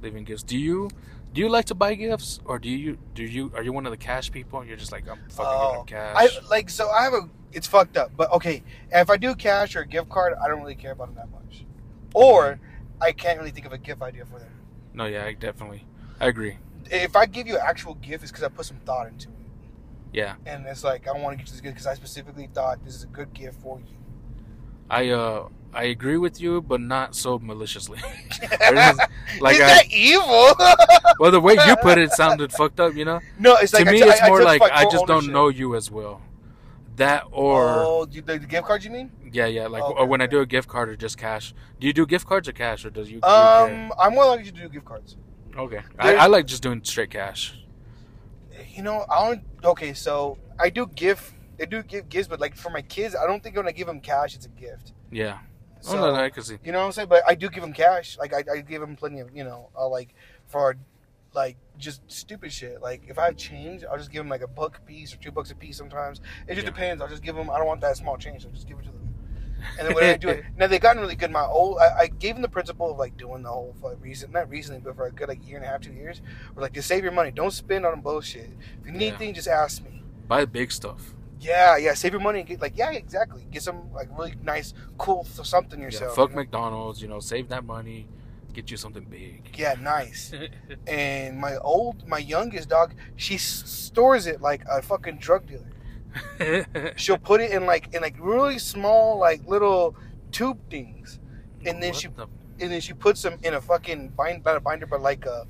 leaving 0.00 0.24
gifts. 0.24 0.42
Do 0.42 0.56
you 0.56 0.88
do 1.34 1.42
you 1.42 1.48
like 1.50 1.66
to 1.66 1.74
buy 1.74 1.94
gifts, 1.94 2.40
or 2.46 2.58
do 2.58 2.70
you 2.70 2.96
do 3.14 3.22
you 3.24 3.52
are 3.54 3.62
you 3.62 3.72
one 3.72 3.84
of 3.84 3.90
the 3.90 3.98
cash 3.98 4.32
people? 4.32 4.64
You're 4.64 4.78
just 4.78 4.90
like 4.92 5.08
I'm 5.08 5.18
fucking 5.28 5.44
Oh, 5.46 5.70
giving 5.72 5.86
cash. 5.86 6.16
I 6.16 6.48
like 6.48 6.70
so 6.70 6.88
I 6.88 7.02
have 7.04 7.12
a. 7.12 7.28
It's 7.52 7.66
fucked 7.66 7.96
up, 7.96 8.10
but 8.16 8.30
okay. 8.32 8.62
If 8.90 9.10
I 9.10 9.16
do 9.16 9.34
cash 9.34 9.74
or 9.76 9.80
a 9.80 9.86
gift 9.86 10.08
card, 10.08 10.34
I 10.42 10.48
don't 10.48 10.60
really 10.60 10.74
care 10.74 10.92
about 10.92 11.08
them 11.08 11.16
that 11.16 11.30
much. 11.30 11.64
Or 12.14 12.58
I 13.00 13.12
can't 13.12 13.38
really 13.38 13.50
think 13.50 13.66
of 13.66 13.72
a 13.72 13.78
gift 13.78 14.00
idea 14.02 14.24
for 14.26 14.38
them. 14.38 14.50
no, 14.94 15.04
yeah, 15.06 15.24
I 15.24 15.32
definitely, 15.34 15.84
I 16.20 16.26
agree. 16.28 16.56
If 16.90 17.16
I 17.16 17.26
give 17.26 17.46
you 17.46 17.56
an 17.56 17.62
actual 17.66 17.94
gift, 17.96 18.22
it's 18.22 18.32
because 18.32 18.44
I 18.44 18.48
put 18.48 18.64
some 18.64 18.78
thought 18.86 19.08
into 19.08 19.28
it. 19.28 19.34
Yeah, 20.12 20.36
and 20.46 20.66
it's 20.66 20.84
like 20.84 21.06
I 21.06 21.12
want 21.12 21.32
to 21.32 21.36
get 21.36 21.48
you 21.48 21.52
this 21.52 21.60
gift 21.60 21.74
because 21.74 21.86
I 21.86 21.94
specifically 21.94 22.48
thought 22.52 22.82
this 22.84 22.94
is 22.94 23.04
a 23.04 23.08
good 23.08 23.32
gift 23.34 23.60
for 23.62 23.78
you. 23.78 23.96
I 24.90 25.08
uh 25.10 25.48
I 25.74 25.84
agree 25.84 26.16
with 26.16 26.40
you, 26.40 26.62
but 26.62 26.80
not 26.80 27.14
so 27.14 27.38
maliciously. 27.38 27.98
There's- 28.58 28.96
like 29.40 29.56
is 29.56 29.60
I- 29.62 29.66
that 29.66 29.86
evil? 29.92 30.54
well, 31.20 31.30
the 31.30 31.40
way 31.40 31.54
you 31.66 31.76
put 31.76 31.98
it 31.98 32.10
sounded 32.12 32.52
fucked 32.52 32.80
up. 32.80 32.94
You 32.94 33.04
know, 33.04 33.20
no, 33.38 33.56
it's 33.56 33.72
to 33.72 33.78
like 33.78 33.88
I 33.88 33.92
me, 33.92 33.98
took- 34.00 34.08
it's 34.08 34.22
I- 34.22 34.26
I 34.26 34.28
more 34.28 34.38
took 34.38 34.46
like 34.48 34.62
I 34.72 34.84
just 34.90 35.06
don't 35.06 35.28
know 35.30 35.48
you 35.48 35.74
as 35.76 35.90
well. 35.90 36.22
That 36.96 37.24
or 37.30 37.68
oh, 37.78 38.04
the, 38.06 38.20
the 38.22 38.38
gift 38.40 38.66
card 38.66 38.82
you 38.82 38.90
mean? 38.90 39.12
yeah, 39.32 39.46
yeah, 39.46 39.68
like 39.68 39.84
Okay, 39.84 40.00
or 40.00 40.06
when 40.06 40.20
I 40.20 40.26
do 40.26 40.40
a 40.40 40.46
gift 40.46 40.68
card 40.68 40.88
or 40.88 40.96
just 40.96 41.16
cash. 41.16 41.54
Do 41.78 41.86
you 41.86 41.92
do 41.92 42.04
gift 42.06 42.26
cards 42.26 42.48
or 42.48 42.52
cash, 42.52 42.84
or 42.84 42.90
does 42.90 43.08
you? 43.08 43.18
you 43.18 43.22
Um, 43.22 43.92
I'm 43.96 44.14
more 44.14 44.24
likely 44.26 44.46
to 44.46 44.50
do 44.52 44.68
gift 44.68 44.84
cards. 44.84 45.16
okay, 45.56 45.82
I, 45.96 46.16
I 46.16 46.26
like 46.26 46.46
just 46.46 46.60
doing 46.60 46.82
straight 46.82 47.10
cash. 47.10 47.54
You 48.74 48.82
know, 48.82 49.04
I 49.08 49.28
don't. 49.28 49.42
Okay, 49.64 49.92
so 49.94 50.38
I 50.58 50.70
do 50.70 50.86
gift. 50.88 51.34
I 51.60 51.64
do 51.64 51.82
give 51.82 52.08
gifts, 52.08 52.28
but 52.28 52.40
like 52.40 52.56
for 52.56 52.70
my 52.70 52.82
kids, 52.82 53.14
I 53.16 53.26
don't 53.26 53.42
think 53.42 53.56
when 53.56 53.66
I 53.68 53.72
give 53.72 53.86
them 53.86 54.00
cash, 54.00 54.34
it's 54.34 54.46
a 54.46 54.50
gift. 54.50 54.92
Yeah. 55.10 55.38
oh 55.88 55.94
no, 55.94 56.12
no, 56.12 56.14
I 56.14 56.30
can 56.30 56.42
see. 56.42 56.58
You 56.64 56.72
know 56.72 56.80
what 56.80 56.86
I'm 56.86 56.92
saying? 56.92 57.08
But 57.08 57.22
I 57.26 57.34
do 57.34 57.48
give 57.48 57.62
them 57.62 57.72
cash. 57.72 58.16
Like 58.18 58.32
I, 58.34 58.44
I 58.52 58.60
give 58.60 58.80
them 58.80 58.96
plenty 58.96 59.20
of, 59.20 59.34
you 59.34 59.44
know, 59.44 59.70
uh, 59.76 59.88
like 59.88 60.14
for 60.46 60.76
like 61.34 61.56
just 61.78 62.00
stupid 62.10 62.52
shit. 62.52 62.80
Like 62.80 63.02
if 63.08 63.18
I 63.18 63.26
have 63.26 63.36
change, 63.36 63.84
I'll 63.84 63.98
just 63.98 64.10
give 64.10 64.20
them 64.20 64.28
like 64.28 64.42
a 64.42 64.48
buck 64.48 64.78
a 64.78 64.80
piece 64.82 65.12
or 65.14 65.18
two 65.18 65.30
bucks 65.30 65.50
a 65.50 65.54
piece. 65.54 65.76
Sometimes 65.76 66.20
it 66.46 66.54
just 66.54 66.64
Yeah. 66.66 66.70
depends. 66.72 67.02
I'll 67.02 67.08
just 67.08 67.22
give 67.22 67.36
them. 67.36 67.50
I 67.50 67.58
don't 67.58 67.66
want 67.66 67.80
that 67.82 67.96
small 67.96 68.16
change. 68.16 68.44
I'll 68.44 68.52
just 68.52 68.66
give 68.68 68.78
it 68.78 68.84
to 68.84 68.90
them. 68.90 69.14
And 69.76 69.88
then 69.88 69.94
when 69.96 70.04
I 70.04 70.16
do 70.16 70.28
it, 70.28 70.44
now 70.56 70.68
they've 70.68 70.80
gotten 70.80 71.02
really 71.02 71.16
good. 71.16 71.32
My 71.32 71.44
old, 71.44 71.78
I, 71.78 72.02
I 72.02 72.06
gave 72.06 72.36
them 72.36 72.42
the 72.42 72.48
principle 72.48 72.92
of 72.92 72.96
like 72.98 73.16
doing 73.16 73.42
the 73.42 73.48
whole 73.48 73.74
fuck 73.82 73.96
recent, 74.00 74.32
not 74.32 74.48
recently, 74.48 74.80
but 74.80 74.94
for 74.94 75.06
a 75.06 75.10
good 75.12 75.26
like 75.28 75.44
year 75.46 75.56
and 75.56 75.66
a 75.66 75.68
half, 75.68 75.80
two 75.80 75.92
years. 75.92 76.22
We're 76.54 76.62
like, 76.62 76.72
just 76.74 76.86
save 76.86 77.02
your 77.02 77.12
money. 77.12 77.32
Don't 77.32 77.50
spend 77.52 77.84
on 77.84 78.00
bullshit. 78.00 78.50
If 78.80 78.86
you 78.86 78.92
need 78.92 79.00
Yeah. 79.06 79.08
anything, 79.10 79.34
just 79.34 79.48
ask 79.48 79.82
me. 79.84 80.04
Buy 80.28 80.44
big 80.44 80.70
stuff. 80.70 81.12
Yeah, 81.40 81.76
yeah. 81.76 81.94
Save 81.94 82.12
your 82.12 82.20
money 82.20 82.40
and 82.40 82.48
get 82.48 82.60
like, 82.60 82.76
yeah, 82.76 82.90
exactly. 82.90 83.46
Get 83.50 83.62
some 83.62 83.92
like 83.92 84.08
really 84.18 84.34
nice, 84.42 84.74
cool 84.98 85.24
th- 85.24 85.46
something 85.46 85.78
Yeah, 85.78 85.86
yourself. 85.86 86.16
fuck 86.16 86.30
you 86.30 86.36
know? 86.36 86.42
McDonald's. 86.42 87.00
You 87.02 87.08
know, 87.08 87.20
save 87.20 87.48
that 87.48 87.64
money. 87.64 88.08
Get 88.52 88.70
you 88.70 88.76
something 88.76 89.04
big. 89.04 89.54
Yeah, 89.56 89.74
nice. 89.80 90.32
and 90.86 91.38
my 91.38 91.56
old, 91.58 92.06
my 92.08 92.18
youngest 92.18 92.68
dog, 92.70 92.94
she 93.16 93.34
s- 93.36 93.42
stores 93.66 94.26
it 94.26 94.40
like 94.40 94.62
a 94.68 94.82
fucking 94.82 95.18
drug 95.18 95.44
dealer. 95.46 95.64
She'll 96.96 97.18
put 97.18 97.40
it 97.40 97.50
in 97.52 97.66
like 97.66 97.94
in 97.94 98.02
like 98.02 98.16
really 98.18 98.58
small 98.58 99.18
like 99.18 99.46
little 99.46 99.94
tube 100.32 100.58
things, 100.70 101.20
and 101.64 101.82
then 101.82 101.90
What 101.90 102.00
she 102.00 102.08
the- 102.08 102.26
and 102.60 102.72
then 102.72 102.80
she 102.80 102.92
puts 102.94 103.22
them 103.22 103.38
in 103.44 103.54
a 103.54 103.60
fucking 103.60 104.08
bind, 104.16 104.44
not 104.44 104.56
a 104.56 104.60
binder, 104.60 104.86
but 104.86 105.00
like 105.00 105.24
a, 105.26 105.46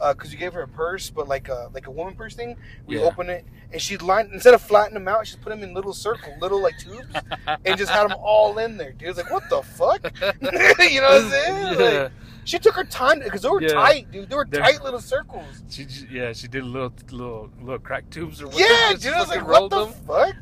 Uh, 0.00 0.14
because 0.14 0.32
you 0.32 0.38
gave 0.38 0.54
her 0.54 0.62
a 0.62 0.68
purse, 0.68 1.10
but 1.10 1.28
like 1.28 1.48
a 1.48 1.68
like 1.74 1.86
a 1.86 1.90
woman 1.90 2.14
purse 2.14 2.34
thing. 2.34 2.56
We 2.86 2.98
Yeah. 2.98 3.04
open 3.04 3.28
it, 3.28 3.44
and 3.72 3.82
she 3.82 3.98
lined 3.98 4.32
instead 4.32 4.54
of 4.54 4.62
flattening 4.62 4.94
them 5.04 5.08
out, 5.08 5.26
she 5.26 5.36
put 5.36 5.50
them 5.50 5.62
in 5.62 5.74
little 5.74 5.92
circle, 5.92 6.32
little 6.40 6.62
like 6.62 6.78
tubes, 6.78 7.14
and 7.64 7.76
just 7.78 7.90
had 7.90 8.08
them 8.08 8.16
all 8.22 8.56
in 8.58 8.76
there. 8.78 8.92
Dude, 8.92 9.08
it's 9.10 9.18
like 9.18 9.30
what 9.30 9.48
the 9.50 9.62
fuck? 9.62 10.02
you 10.40 11.00
know 11.00 11.08
what 11.08 11.22
I'm 11.24 11.30
saying? 11.30 11.80
Yeah. 11.80 12.02
Like, 12.04 12.12
she 12.44 12.58
took 12.58 12.74
her 12.76 12.84
time 12.84 13.18
because 13.20 13.42
they 13.42 13.48
were 13.50 13.60
Yeah. 13.60 13.74
tight, 13.74 14.10
dude. 14.10 14.30
They 14.30 14.36
were 14.36 14.46
They're- 14.48 14.62
tight 14.62 14.82
little 14.82 15.00
circles. 15.00 15.62
She, 15.68 15.86
yeah, 16.10 16.32
she 16.32 16.48
did 16.48 16.64
little, 16.64 16.92
little, 17.10 17.50
little 17.60 17.78
crack 17.78 18.08
tubes 18.08 18.40
or 18.40 18.46
whatever. 18.46 18.64
Yeah, 18.72 18.92
dude. 18.94 19.12
I 19.12 19.20
was 19.20 19.28
like, 19.28 19.46
what 19.46 19.68
the 19.70 19.84
them. 19.84 19.94
fuck? 20.06 20.34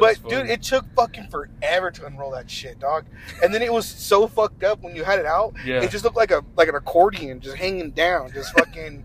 But 0.00 0.28
dude, 0.28 0.48
it 0.50 0.62
took 0.62 0.84
fucking 0.94 1.28
forever 1.28 1.90
to 1.90 2.06
unroll 2.06 2.30
that 2.32 2.50
shit, 2.50 2.78
dog. 2.78 3.06
And 3.42 3.52
then 3.54 3.62
it 3.62 3.72
was 3.72 3.86
so 3.86 4.26
fucked 4.26 4.62
up 4.64 4.82
when 4.82 4.94
you 4.94 5.04
had 5.04 5.18
it 5.18 5.26
out. 5.26 5.54
yeah, 5.64 5.82
It 5.82 5.90
just 5.90 6.04
looked 6.04 6.16
like 6.16 6.30
a 6.30 6.42
like 6.56 6.68
an 6.68 6.74
accordion 6.74 7.40
just 7.40 7.56
hanging 7.56 7.90
down, 7.92 8.30
just 8.32 8.52
fucking. 8.58 9.04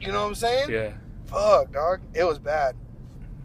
you 0.00 0.08
know 0.12 0.22
what 0.22 0.28
I'm 0.28 0.34
saying? 0.34 0.70
yeah, 0.70 0.92
Fuck, 1.26 1.72
dog. 1.72 2.00
It 2.14 2.24
was 2.24 2.38
bad. 2.38 2.76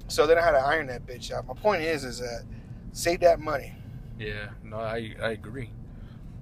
So 0.08 0.26
then 0.26 0.38
I 0.38 0.42
had 0.42 0.52
to 0.52 0.60
iron 0.60 0.88
that 0.88 1.06
bitch 1.06 1.32
out. 1.32 1.48
My 1.48 1.54
point 1.54 1.82
is, 1.82 2.04
is 2.04 2.20
that 2.20 2.44
save 2.92 3.20
that 3.22 3.40
money. 3.40 3.74
yeah. 4.20 4.50
No, 4.64 4.78
I, 4.78 5.16
I 5.22 5.30
agree. 5.32 5.70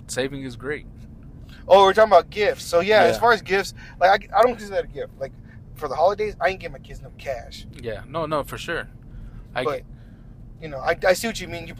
Saving 0.08 0.44
is 0.44 0.56
great. 0.56 0.86
Oh, 1.68 1.84
we're 1.84 1.94
talking 1.94 2.12
about 2.12 2.30
gifts. 2.30 2.64
So 2.64 2.80
yeah, 2.80 3.04
as 3.04 3.18
far 3.18 3.34
as 3.34 3.42
gifts, 3.42 3.74
like 4.00 4.30
I, 4.32 4.40
I 4.40 4.44
don't 4.44 4.52
consider 4.56 4.76
that 4.76 4.84
a 4.86 4.88
gift. 4.88 5.14
Like 5.20 5.32
for 5.76 5.88
the 5.88 5.96
holidays, 5.96 6.36
I 6.40 6.50
ain't 6.50 6.60
get 6.60 6.72
my 6.72 6.78
kids 6.80 7.02
no 7.02 7.12
cash. 7.18 7.66
Yeah, 7.82 8.04
no, 8.08 8.26
no, 8.28 8.44
for 8.44 8.58
sure. 8.58 8.88
I 9.56 9.64
But 9.64 9.78
get, 9.78 9.86
you 10.62 10.68
know, 10.70 10.80
I, 10.80 10.98
I 11.08 11.14
see 11.14 11.28
what 11.28 11.40
you 11.40 11.48
mean. 11.48 11.68
You, 11.68 11.76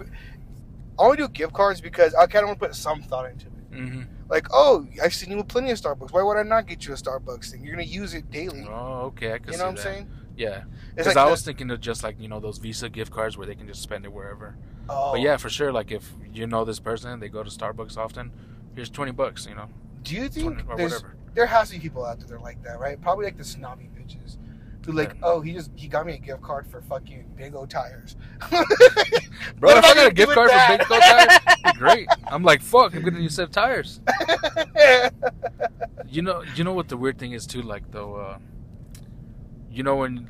I 0.98 1.04
only 1.04 1.18
do 1.18 1.28
gift 1.28 1.54
cards 1.54 1.82
because 1.82 2.14
I 2.16 2.26
kind 2.28 2.44
of 2.44 2.50
want 2.50 2.60
to 2.60 2.68
put 2.68 2.76
some 2.76 3.02
thought 3.02 3.30
into 3.30 3.48
it. 3.48 3.78
hmm 3.78 4.02
Like, 4.30 4.48
oh, 4.54 4.88
I've 5.04 5.14
seen 5.14 5.32
you 5.32 5.38
with 5.38 5.48
plenty 5.48 5.72
of 5.72 5.80
Starbucks. 5.80 6.12
Why 6.12 6.24
would 6.24 6.38
I 6.38 6.44
not 6.44 6.68
get 6.68 6.86
you 6.86 6.94
a 6.94 6.98
Starbucks 6.98 7.52
thing? 7.52 7.64
You're 7.64 7.74
gonna 7.76 7.84
use 7.84 8.14
it 8.14 8.30
daily. 8.32 8.66
Oh, 8.70 9.08
okay, 9.08 9.34
I 9.34 9.38
can 9.40 9.52
you 9.52 9.58
know 9.58 9.66
what 9.66 9.70
I'm 9.70 9.76
that. 9.76 9.82
saying? 9.82 10.10
Yeah, 10.38 10.64
because 10.90 11.08
like 11.08 11.18
I 11.18 11.26
the- 11.26 11.32
was 11.32 11.42
thinking 11.44 11.72
of 11.72 11.80
just 11.82 12.04
like 12.04 12.20
you 12.20 12.28
know 12.28 12.40
those 12.40 12.58
Visa 12.58 12.90
gift 12.90 13.12
cards 13.12 13.38
where 13.38 13.48
they 13.48 13.56
can 13.56 13.68
just 13.68 13.82
spend 13.82 14.04
it 14.06 14.12
wherever. 14.12 14.56
oh, 14.90 15.14
But 15.14 15.22
yeah, 15.22 15.38
for 15.38 15.50
sure. 15.50 15.72
Like 15.72 15.92
if 15.92 16.12
you 16.34 16.46
know 16.48 16.66
this 16.66 16.80
person, 16.80 17.20
they 17.20 17.30
go 17.30 17.42
to 17.44 17.50
Starbucks 17.50 17.98
often. 17.98 18.32
Here's 18.76 18.90
twenty 18.90 19.12
bucks. 19.12 19.46
You 19.48 19.56
know, 19.56 19.70
Do 20.04 20.14
you 20.16 20.28
20 20.28 20.30
think 20.30 20.70
or 20.70 20.76
there's 20.78 20.92
whatever. 20.94 21.16
there 21.34 21.46
has 21.46 21.70
to 21.70 21.76
be 21.76 21.82
people 21.82 22.04
out 22.06 22.20
there 22.20 22.28
that 22.28 22.36
are 22.36 22.40
like 22.40 22.62
that, 22.64 22.80
right? 22.80 23.00
Probably 23.02 23.26
like 23.26 23.38
the 23.38 23.46
snobby 23.46 23.90
bitches. 23.98 24.36
Like, 24.94 25.16
oh, 25.24 25.42
he 25.42 25.54
just 25.54 25.72
he 25.76 25.88
got 25.88 26.06
me 26.06 26.14
a 26.14 26.18
gift 26.18 26.42
card 26.42 26.68
for 26.68 26.82
fucking 26.82 27.26
Big 27.36 27.56
O 27.56 27.66
tires. 27.66 28.16
Bro, 28.50 28.60
What 29.60 29.78
if 29.78 29.86
I 29.86 29.94
got 29.96 30.08
a 30.08 30.14
gift 30.14 30.34
card 30.34 30.50
that? 30.50 30.72
for 30.72 30.78
Big 30.78 30.92
O 30.92 31.00
Tires, 31.00 31.78
great. 31.78 32.08
I'm 32.28 32.44
like, 32.44 32.62
fuck, 32.62 32.94
I'm 32.96 33.04
gonna 33.04 33.20
use 33.20 33.36
set 33.36 33.46
of 33.46 33.52
tires. 33.52 34.00
You 36.08 36.22
know, 36.22 36.44
you 36.56 36.64
know 36.64 36.74
what 36.74 36.88
the 36.88 36.98
weird 36.98 37.18
thing 37.18 37.32
is 37.34 37.46
too. 37.48 37.62
Like 37.62 37.92
though, 37.92 38.16
uh, 38.16 38.38
you 39.70 39.84
know 39.84 39.96
when 39.98 40.30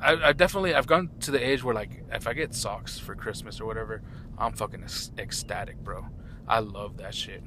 I, 0.00 0.14
I 0.28 0.32
definitely 0.32 0.74
I've 0.74 0.86
gone 0.86 1.10
to 1.20 1.30
the 1.30 1.42
age 1.44 1.62
where 1.62 1.74
like 1.74 2.04
if 2.12 2.26
I 2.26 2.32
get 2.34 2.54
socks 2.54 2.98
for 2.98 3.14
Christmas 3.14 3.60
or 3.60 3.66
whatever, 3.66 4.02
I'm 4.36 4.52
fucking 4.52 4.84
ecstatic, 5.18 5.78
bro. 5.78 6.06
I 6.46 6.58
love 6.58 6.98
that 6.98 7.14
shit. 7.14 7.42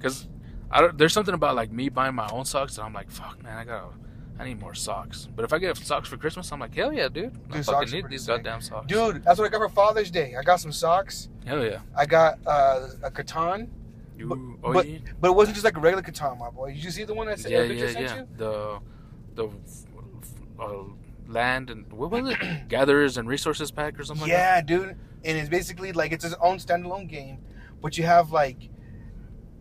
Cause 0.00 0.28
I 0.70 0.80
don't, 0.80 0.98
there's 0.98 1.12
something 1.12 1.34
about 1.34 1.54
like 1.54 1.70
me 1.70 1.88
buying 1.88 2.14
my 2.14 2.28
own 2.32 2.44
socks 2.46 2.78
and 2.78 2.86
I'm 2.86 2.92
like, 2.92 3.10
fuck, 3.10 3.42
man, 3.42 3.58
I 3.58 3.64
gotta. 3.64 3.88
I 4.38 4.44
need 4.44 4.60
more 4.60 4.74
socks. 4.74 5.28
But 5.34 5.44
if 5.44 5.52
I 5.52 5.58
get 5.58 5.76
socks 5.76 6.08
for 6.08 6.16
Christmas, 6.16 6.50
I'm 6.50 6.58
like, 6.58 6.74
hell 6.74 6.92
yeah, 6.92 7.08
dude. 7.08 7.38
I 7.50 7.56
Dude, 7.56 7.64
fucking 7.66 7.90
need 7.92 8.08
these 8.08 8.24
sick. 8.24 8.36
goddamn 8.36 8.60
socks. 8.60 8.86
Dude, 8.88 9.22
that's 9.22 9.38
what 9.38 9.46
I 9.46 9.48
got 9.48 9.58
for 9.58 9.68
Father's 9.68 10.10
Day. 10.10 10.34
I 10.38 10.42
got 10.42 10.56
some 10.60 10.72
socks. 10.72 11.28
Hell 11.46 11.64
yeah. 11.64 11.78
I 11.96 12.04
got 12.06 12.38
uh, 12.46 12.88
a 13.04 13.10
Catan, 13.10 13.68
You, 14.16 14.26
But- 14.28 14.38
oh, 14.68 14.72
but- 14.72 14.88
yeah. 14.88 14.98
but 15.20 15.28
it 15.30 15.34
wasn't 15.36 15.54
just 15.54 15.64
like 15.64 15.76
a 15.76 15.80
regular 15.80 16.02
Catan, 16.02 16.38
my 16.38 16.50
boy. 16.50 16.72
Did 16.72 16.82
you 16.82 16.90
see 16.90 17.04
the 17.04 17.14
one 17.14 17.28
that 17.28 17.38
said 17.38 17.52
yeah, 17.52 17.62
yeah, 17.62 17.86
sent 17.92 18.04
yeah. 18.06 18.16
you? 18.16 18.28
The 18.36 18.80
the 19.36 19.48
uh, 20.60 20.84
land 21.28 21.70
and 21.70 21.90
what 21.92 22.10
was 22.10 22.30
it? 22.32 22.38
Gatherers 22.68 23.16
and 23.16 23.28
resources 23.28 23.70
pack 23.70 23.98
or 23.98 24.04
something. 24.04 24.28
Yeah, 24.28 24.60
dude. 24.60 24.96
And 25.24 25.38
it's 25.38 25.48
basically 25.48 25.92
like 25.92 26.12
it's 26.12 26.24
its 26.24 26.34
own 26.40 26.58
standalone 26.58 27.08
game, 27.08 27.38
but 27.80 27.96
you 27.96 28.04
have 28.04 28.30
like 28.32 28.68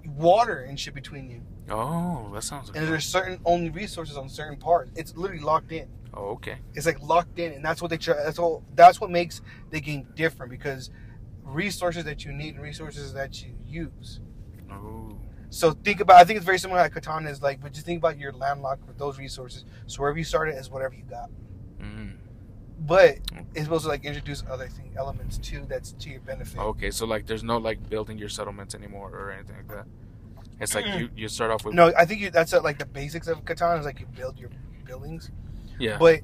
water 0.05 0.59
and 0.59 0.79
shit 0.79 0.93
between 0.93 1.29
you. 1.29 1.41
Oh, 1.69 2.29
that 2.33 2.43
sounds. 2.43 2.69
Good. 2.69 2.77
And 2.77 2.85
Like 2.85 2.91
there's 2.91 3.05
certain 3.05 3.39
only 3.45 3.69
resources 3.69 4.17
on 4.17 4.27
certain 4.29 4.57
parts. 4.57 4.91
It's 4.95 5.15
literally 5.15 5.43
locked 5.43 5.71
in. 5.71 5.87
oh, 6.13 6.31
okay. 6.31 6.57
It's 6.73 6.85
like 6.85 7.01
locked 7.01 7.39
in, 7.39 7.53
and 7.53 7.63
that's 7.63 7.81
what 7.81 7.89
they 7.89 7.97
try. 7.97 8.15
That's 8.15 8.39
all. 8.39 8.63
That's 8.75 8.99
what 8.99 9.09
makes 9.09 9.41
the 9.71 9.79
game 9.79 10.07
different 10.15 10.51
because 10.51 10.89
resources 11.43 12.03
that 12.05 12.25
you 12.25 12.31
need 12.33 12.55
and 12.55 12.63
resources 12.63 13.13
that 13.13 13.41
you 13.43 13.53
use. 13.65 14.19
Oh, 14.71 15.17
So 15.49 15.71
think 15.71 15.99
about. 15.99 16.17
I 16.19 16.23
think 16.23 16.37
it's 16.37 16.45
very 16.45 16.59
similar 16.59 16.79
like 16.81 16.93
Katana 16.93 17.29
is 17.29 17.41
like, 17.41 17.61
but 17.61 17.73
just 17.73 17.85
think 17.85 17.99
about 17.99 18.17
your 18.17 18.31
landlocked 18.33 18.85
with 18.87 18.97
those 18.97 19.17
resources. 19.17 19.65
So 19.87 20.01
wherever 20.01 20.17
you 20.17 20.23
started 20.23 20.57
is 20.57 20.69
whatever 20.69 20.95
you 20.95 21.03
got. 21.03 21.29
mm. 21.81 22.15
But 22.79 23.19
it's 23.53 23.63
supposed 23.63 23.83
to 23.83 23.89
like 23.89 24.03
introduce 24.03 24.43
other 24.49 24.67
thing 24.67 24.91
elements 24.97 25.37
too. 25.37 25.65
That's 25.69 25.93
to 25.93 26.09
your 26.09 26.19
benefit. 26.21 26.59
okay. 26.59 26.91
So 26.91 27.05
like, 27.05 27.25
there's 27.27 27.43
no 27.43 27.57
like 27.57 27.89
building 27.89 28.17
your 28.17 28.29
settlements 28.29 28.75
anymore 28.75 29.11
or 29.13 29.31
anything 29.31 29.55
like 29.55 29.67
that. 29.69 29.85
It's 30.59 30.75
like 30.75 30.85
you, 30.99 31.09
you 31.15 31.27
start 31.27 31.51
off 31.51 31.65
with 31.65 31.73
No, 31.75 31.91
I 31.97 32.05
think 32.05 32.21
you, 32.21 32.29
that's 32.29 32.53
uh 32.53 32.61
like 32.61 32.79
the 32.79 32.85
basics 32.85 33.27
of 33.27 33.43
Katana 33.45 33.79
is 33.79 33.85
like 33.85 33.99
you 33.99 34.05
build 34.05 34.37
your 34.39 34.49
buildings. 34.85 35.29
yeah 35.79 35.97
But 35.97 36.21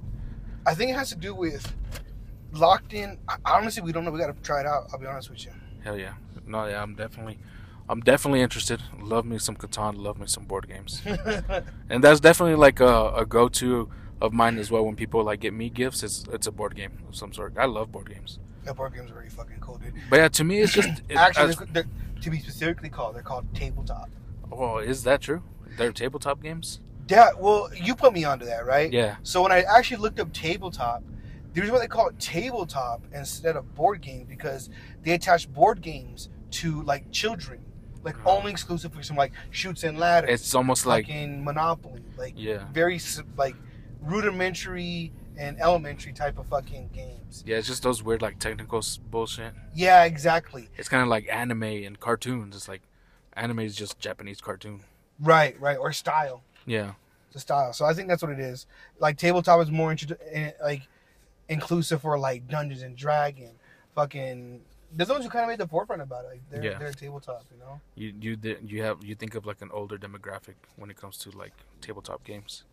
I 0.66 0.74
think 0.76 0.92
it 0.92 0.96
has 0.96 1.10
to 1.10 1.16
do 1.16 1.34
with 1.36 1.74
locked 2.52 2.94
in. 2.94 3.18
Honestly, 3.46 3.82
we 3.84 3.92
don't 3.92 4.06
know. 4.06 4.12
We 4.12 4.20
got 4.20 4.36
to 4.36 4.42
try 4.42 4.62
it 4.62 4.66
out. 4.66 4.88
I'll 4.92 5.00
be 5.00 5.06
honest 5.08 5.30
with 5.30 5.46
you. 5.46 5.52
hell 5.84 5.98
yeah 5.98 6.14
no 6.48 6.66
yeah 6.66 6.82
I'm 6.82 6.96
definitely 6.96 7.38
I'm 7.90 8.02
definitely 8.02 8.42
interested. 8.42 8.82
Love 9.02 9.26
me 9.26 9.40
some 9.40 9.56
Catan. 9.56 9.98
Love 9.98 10.20
me 10.20 10.28
some 10.28 10.46
board 10.46 10.68
games. 10.68 11.02
and 11.90 12.04
that's 12.04 12.20
definitely 12.20 12.56
like 12.56 12.80
a, 12.80 13.14
a 13.16 13.26
go 13.26 13.50
to 13.50 13.90
of 14.22 14.32
mine 14.32 14.58
as 14.60 14.70
well. 14.70 14.86
When 14.86 14.96
people 14.96 15.24
like 15.24 15.40
get 15.40 15.54
me 15.54 15.70
gifts, 15.70 16.04
it's 16.04 16.24
it's 16.32 16.46
a 16.48 16.52
board 16.52 16.76
game 16.76 16.92
of 17.08 17.16
some 17.16 17.34
sort. 17.34 17.54
I 17.58 17.66
love 17.66 17.92
board 17.92 18.10
games. 18.10 18.38
the 18.64 18.74
board 18.76 18.94
games 18.94 19.10
are 19.10 19.16
very 19.16 19.30
fucking 19.30 19.60
cool, 19.60 19.78
dude. 19.78 19.94
But 20.10 20.18
yeah, 20.18 20.28
to 20.28 20.44
me, 20.44 20.60
it's 20.60 20.74
just 20.74 20.90
it, 21.10 21.18
Actually, 21.18 21.50
as- 21.50 21.56
they're, 21.58 21.68
they're- 21.74 21.88
to 22.22 22.30
be 22.30 22.40
specifically 22.40 22.90
called, 22.90 23.16
they're 23.16 23.22
called 23.24 23.46
tabletop. 23.56 24.10
oh, 24.52 24.78
is 24.80 25.04
that 25.04 25.22
true? 25.22 25.44
They're 25.78 25.92
tabletop 25.92 26.42
games. 26.42 26.80
Yeah, 27.10 27.30
well, 27.38 27.70
you 27.74 27.96
put 27.96 28.14
me 28.14 28.24
onto 28.24 28.46
that, 28.46 28.66
right? 28.66 28.92
Yeah. 28.92 29.16
So 29.24 29.42
when 29.42 29.52
I 29.52 29.62
actually 29.62 29.98
looked 29.98 30.20
up 30.20 30.32
tabletop, 30.34 31.04
there's 31.54 31.72
what 31.72 31.80
they 31.82 31.88
call 31.88 32.08
it 32.10 32.20
tabletop 32.20 33.02
instead 33.14 33.56
of 33.56 33.74
board 33.74 34.02
game 34.02 34.26
because 34.30 34.70
they 35.04 35.12
attach 35.14 35.52
board 35.52 35.82
games 35.82 36.30
to 36.52 36.84
like 36.84 37.10
children, 37.12 37.60
like 38.04 38.16
Oh. 38.26 38.38
only 38.38 38.52
exclusive 38.52 38.94
for 38.94 39.02
some 39.02 39.16
like 39.18 39.32
Chutes 39.50 39.84
and 39.84 39.98
Ladders. 39.98 40.30
It's 40.30 40.54
almost 40.54 40.86
like 40.86 41.06
fucking 41.06 41.44
Monopoly, 41.44 42.04
like 42.18 42.34
yeah, 42.36 42.66
very 42.74 43.00
like 43.38 43.56
rudimentary 44.02 45.12
and 45.40 45.60
elementary 45.60 46.12
type 46.14 46.38
of 46.38 46.46
fucking 46.48 46.90
games. 46.94 47.44
yeah. 47.48 47.58
It's 47.58 47.68
just 47.68 47.82
those 47.84 48.04
weird 48.04 48.22
like 48.22 48.38
technical 48.40 48.82
bullshit. 49.10 49.54
Yeah, 49.74 50.04
exactly. 50.04 50.70
It's 50.78 50.90
kind 50.90 51.02
of 51.02 51.08
like 51.10 51.28
anime 51.32 51.64
and 51.64 52.00
cartoons. 52.00 52.56
It's 52.56 52.68
like 52.68 52.82
anime 53.34 53.60
is 53.60 53.76
just 53.76 53.98
Japanese 54.00 54.42
cartoon. 54.42 54.82
Right, 55.20 55.60
right, 55.60 55.78
or 55.78 55.92
style. 55.94 56.44
Yeah. 56.66 56.94
the 57.32 57.40
style. 57.40 57.74
So 57.74 57.86
I 57.86 57.94
think 57.94 58.08
that's 58.10 58.22
what 58.22 58.32
it 58.32 58.40
is. 58.40 58.66
Like 59.00 59.18
tabletop 59.18 59.62
is 59.62 59.72
more 59.72 59.92
intro- 59.92 60.18
eh, 60.32 60.52
like 60.62 60.84
inclusive 61.48 62.02
for 62.02 62.20
like 62.20 62.48
Dungeons 62.48 62.82
and 62.82 62.96
Dragon, 62.96 63.52
fucking. 63.96 64.62
There's 64.92 65.08
the 65.08 65.14
ones 65.14 65.24
who 65.26 65.30
kind 65.30 65.44
of 65.44 65.50
made 65.50 65.60
the 65.60 65.68
forefront 65.68 66.02
about 66.02 66.26
it. 66.26 66.28
Like 66.30 66.42
they're 66.50 66.64
Yeah. 66.72 66.78
they're 66.80 66.92
tabletop, 66.94 67.46
you 67.52 67.60
know. 67.60 67.80
You 67.96 68.14
you 68.20 68.58
you 68.66 68.84
have 68.84 69.04
you 69.04 69.14
think 69.16 69.36
of 69.36 69.46
like 69.46 69.62
an 69.62 69.70
older 69.72 69.98
demographic 69.98 70.56
when 70.78 70.90
it 70.90 70.98
comes 70.98 71.18
to 71.20 71.30
like 71.32 71.54
tabletop 71.82 72.24
games. 72.24 72.64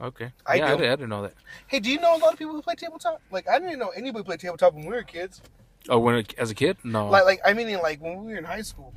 Okay. 0.00 0.32
I 0.46 0.56
yeah, 0.56 0.66
I, 0.66 0.70
do. 0.72 0.82
did- 0.82 0.86
I 0.90 0.96
didn't 0.96 1.08
know 1.10 1.22
that. 1.22 1.34
Hey, 1.66 1.80
do 1.80 1.90
you 1.90 2.00
know 2.00 2.16
a 2.16 2.18
lot 2.18 2.32
of 2.32 2.38
people 2.38 2.54
who 2.54 2.62
play 2.62 2.74
tabletop? 2.74 3.20
Like 3.30 3.48
I 3.48 3.58
didn't 3.58 3.78
know 3.78 3.90
anybody 3.90 4.24
played 4.24 4.40
tabletop 4.40 4.74
when 4.74 4.84
we 4.86 4.92
were 4.92 5.02
kids. 5.02 5.40
Oh, 5.88 5.98
when 5.98 6.16
it, 6.16 6.34
as 6.38 6.50
a 6.50 6.54
kid? 6.54 6.78
No, 6.82 7.08
Like, 7.08 7.24
like 7.24 7.40
I 7.44 7.52
mean, 7.52 7.70
like 7.80 8.00
when 8.00 8.24
we 8.24 8.32
were 8.32 8.38
in 8.38 8.44
high 8.44 8.62
school. 8.62 8.92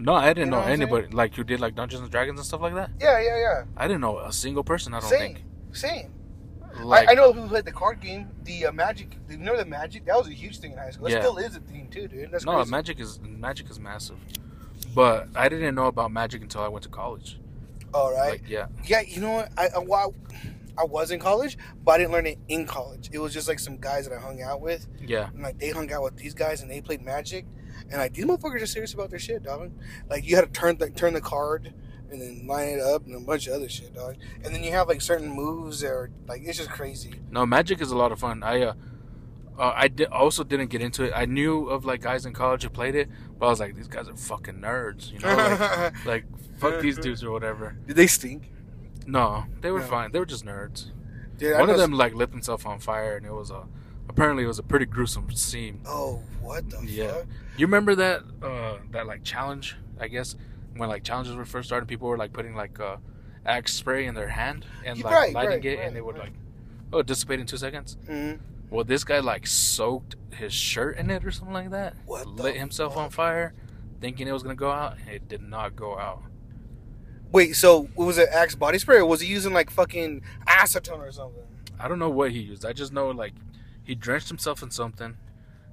no, 0.00 0.14
I 0.14 0.28
didn't 0.28 0.46
You 0.46 0.50
know 0.52 0.60
know, 0.62 0.66
anybody 0.66 1.08
like 1.08 1.36
you 1.36 1.44
did 1.44 1.60
like 1.60 1.74
Dungeons 1.74 2.02
and 2.02 2.10
Dragons 2.10 2.38
and 2.40 2.46
stuff 2.46 2.60
like 2.62 2.74
that. 2.74 2.90
Yeah, 3.00 3.20
yeah, 3.20 3.38
yeah. 3.38 3.64
I 3.76 3.86
didn't 3.86 4.00
know 4.00 4.18
a 4.18 4.32
single 4.32 4.64
person. 4.64 4.92
I 4.94 5.00
don't 5.00 5.08
Same, 5.10 5.34
think. 5.34 5.44
same. 5.72 6.12
Like, 6.82 7.08
I, 7.08 7.12
I 7.12 7.14
know 7.14 7.28
people 7.28 7.44
who 7.44 7.48
played 7.50 7.66
the 7.66 7.70
card 7.72 8.00
game, 8.00 8.30
the 8.42 8.66
uh, 8.66 8.72
Magic. 8.72 9.16
You 9.30 9.36
know 9.36 9.56
the 9.56 9.64
Magic? 9.64 10.06
That 10.06 10.16
was 10.18 10.26
a 10.26 10.32
huge 10.32 10.58
thing 10.58 10.72
in 10.72 10.78
high 10.78 10.90
school. 10.90 11.06
It 11.06 11.12
Yeah. 11.12 11.20
still 11.20 11.36
is 11.38 11.54
a 11.54 11.60
thing 11.60 11.88
too, 11.88 12.08
dude. 12.08 12.32
That's 12.32 12.44
no, 12.44 12.56
crazy. 12.56 12.70
magic 12.72 12.98
is 12.98 13.20
magic 13.22 13.70
is 13.70 13.78
massive, 13.78 14.16
but 14.94 15.28
I 15.36 15.48
didn't 15.48 15.76
know 15.76 15.86
about 15.86 16.10
magic 16.10 16.42
until 16.42 16.62
I 16.62 16.68
went 16.68 16.82
to 16.82 16.88
college. 16.88 17.38
All 17.94 18.12
right. 18.12 18.32
Like, 18.32 18.48
yeah, 18.48 18.66
Yeah, 18.84 19.00
you 19.00 19.20
know 19.20 19.32
what? 19.32 19.52
I, 19.56 19.68
I 19.74 19.78
well, 19.78 20.14
I 20.76 20.84
was 20.84 21.10
in 21.10 21.20
college, 21.20 21.56
but 21.84 21.92
I 21.92 21.98
didn't 21.98 22.12
learn 22.12 22.26
it 22.26 22.38
in 22.48 22.66
college. 22.66 23.08
It 23.12 23.18
was 23.18 23.32
just 23.32 23.46
like 23.48 23.60
some 23.60 23.76
guys 23.78 24.08
that 24.08 24.16
I 24.16 24.20
hung 24.20 24.42
out 24.42 24.60
with, 24.60 24.86
yeah. 25.00 25.28
and 25.28 25.42
like 25.42 25.58
they 25.58 25.70
hung 25.70 25.92
out 25.92 26.02
with 26.02 26.16
these 26.16 26.34
guys 26.34 26.60
and 26.60 26.70
they 26.70 26.80
played 26.80 27.02
Magic, 27.02 27.46
and 27.90 27.98
like 27.98 28.14
these 28.14 28.24
motherfuckers 28.24 28.62
are 28.62 28.66
serious 28.66 28.92
about 28.92 29.10
their 29.10 29.18
shit, 29.18 29.44
dog. 29.44 29.70
Like 30.10 30.26
you 30.26 30.34
had 30.36 30.52
to 30.52 30.60
turn 30.60 30.78
the 30.78 30.90
turn 30.90 31.14
the 31.14 31.20
card 31.20 31.72
and 32.10 32.20
then 32.20 32.46
line 32.46 32.68
it 32.68 32.80
up 32.80 33.06
and 33.06 33.14
a 33.14 33.20
bunch 33.20 33.46
of 33.46 33.54
other 33.54 33.68
shit, 33.68 33.94
dog. 33.94 34.16
And 34.44 34.54
then 34.54 34.64
you 34.64 34.72
have 34.72 34.88
like 34.88 35.00
certain 35.00 35.28
moves 35.28 35.80
that 35.80 35.90
are 35.90 36.10
like 36.26 36.42
it's 36.44 36.58
just 36.58 36.70
crazy. 36.70 37.14
No, 37.30 37.46
magic 37.46 37.80
is 37.80 37.90
a 37.90 37.96
lot 37.96 38.10
of 38.10 38.18
fun. 38.18 38.42
I 38.42 38.62
uh, 38.62 38.74
uh 39.58 39.72
I 39.74 39.88
did, 39.88 40.08
also 40.08 40.44
didn't 40.44 40.68
get 40.70 40.80
into 40.82 41.04
it. 41.04 41.12
I 41.14 41.26
knew 41.26 41.68
of 41.68 41.84
like 41.84 42.00
guys 42.02 42.26
in 42.26 42.32
college 42.32 42.62
who 42.64 42.70
played 42.70 42.94
it, 42.94 43.08
but 43.38 43.46
I 43.46 43.50
was 43.50 43.60
like, 43.60 43.74
these 43.76 43.88
guys 43.88 44.08
are 44.08 44.16
fucking 44.16 44.56
nerds, 44.56 45.12
you 45.12 45.18
know, 45.20 45.34
like, 45.34 46.04
like 46.06 46.24
fuck 46.58 46.80
these 46.80 46.98
dudes 46.98 47.22
or 47.22 47.30
whatever. 47.30 47.76
Did 47.86 47.96
they 47.96 48.06
stink? 48.06 48.50
No, 49.06 49.44
they 49.60 49.70
were 49.70 49.80
No. 49.80 49.86
fine. 49.86 50.12
They 50.12 50.18
were 50.18 50.26
just 50.26 50.44
nerds. 50.44 50.86
Dude, 51.36 51.52
I 51.54 51.60
One 51.60 51.70
of 51.70 51.76
know- 51.76 51.82
them 51.82 51.92
like 51.92 52.14
lit 52.14 52.30
himself 52.30 52.66
on 52.66 52.78
fire, 52.78 53.16
and 53.16 53.26
it 53.26 53.32
was 53.32 53.50
a 53.50 53.64
apparently 54.08 54.44
it 54.44 54.46
was 54.48 54.58
a 54.58 54.62
pretty 54.62 54.86
gruesome 54.86 55.30
scene. 55.32 55.80
Oh, 55.86 56.22
what 56.40 56.68
the 56.70 56.80
Yeah. 56.86 57.12
fuck? 57.12 57.26
You 57.56 57.66
remember 57.66 57.94
that 57.96 58.22
uh 58.42 58.78
that 58.92 59.06
like 59.06 59.24
challenge? 59.24 59.76
I 60.00 60.08
guess 60.08 60.34
when 60.76 60.88
like 60.88 61.04
challenges 61.04 61.36
were 61.36 61.44
first 61.44 61.68
starting, 61.68 61.86
people 61.86 62.08
were 62.08 62.16
like 62.18 62.32
putting 62.32 62.54
like 62.54 62.80
uh 62.80 62.96
axe 63.46 63.74
spray 63.74 64.06
in 64.06 64.14
their 64.14 64.28
hand 64.28 64.64
and 64.84 65.02
like 65.04 65.12
right, 65.14 65.32
lighting 65.34 65.50
right, 65.50 65.64
it, 65.64 65.76
right, 65.78 65.86
and 65.86 65.96
it 65.96 66.04
would 66.04 66.16
right. 66.16 66.24
like 66.24 66.32
oh 66.92 67.02
dissipate 67.02 67.40
in 67.40 67.46
two 67.46 67.56
seconds. 67.58 67.96
Mhm. 68.08 68.38
Well, 68.70 68.84
this 68.84 69.04
guy 69.04 69.20
like 69.20 69.46
soaked 69.46 70.16
his 70.30 70.52
shirt 70.52 70.96
in 70.98 71.10
it 71.10 71.24
or 71.24 71.30
something 71.30 71.54
like 71.54 71.70
that. 71.70 71.94
What 72.06 72.26
Lit 72.26 72.56
himself 72.56 72.96
on 72.96 73.10
fire, 73.10 73.54
thinking 74.00 74.26
it 74.26 74.32
was 74.32 74.42
gonna 74.42 74.54
go 74.54 74.70
out. 74.70 74.96
It 75.10 75.28
did 75.28 75.42
not 75.42 75.76
go 75.76 75.98
out. 75.98 76.22
Wait, 77.30 77.56
so 77.56 77.88
was 77.96 78.18
it 78.18 78.28
Axe 78.30 78.54
body 78.54 78.78
spray 78.78 78.98
or 78.98 79.06
was 79.06 79.20
he 79.20 79.26
using 79.28 79.52
like 79.52 79.70
fucking 79.70 80.22
acetone 80.48 80.98
or 81.00 81.12
something? 81.12 81.42
I 81.78 81.88
don't 81.88 81.98
know 81.98 82.10
what 82.10 82.30
he 82.30 82.40
used. 82.40 82.64
I 82.64 82.72
just 82.72 82.92
know 82.92 83.10
like 83.10 83.32
he 83.82 83.94
drenched 83.94 84.28
himself 84.28 84.62
in 84.62 84.70
something. 84.70 85.16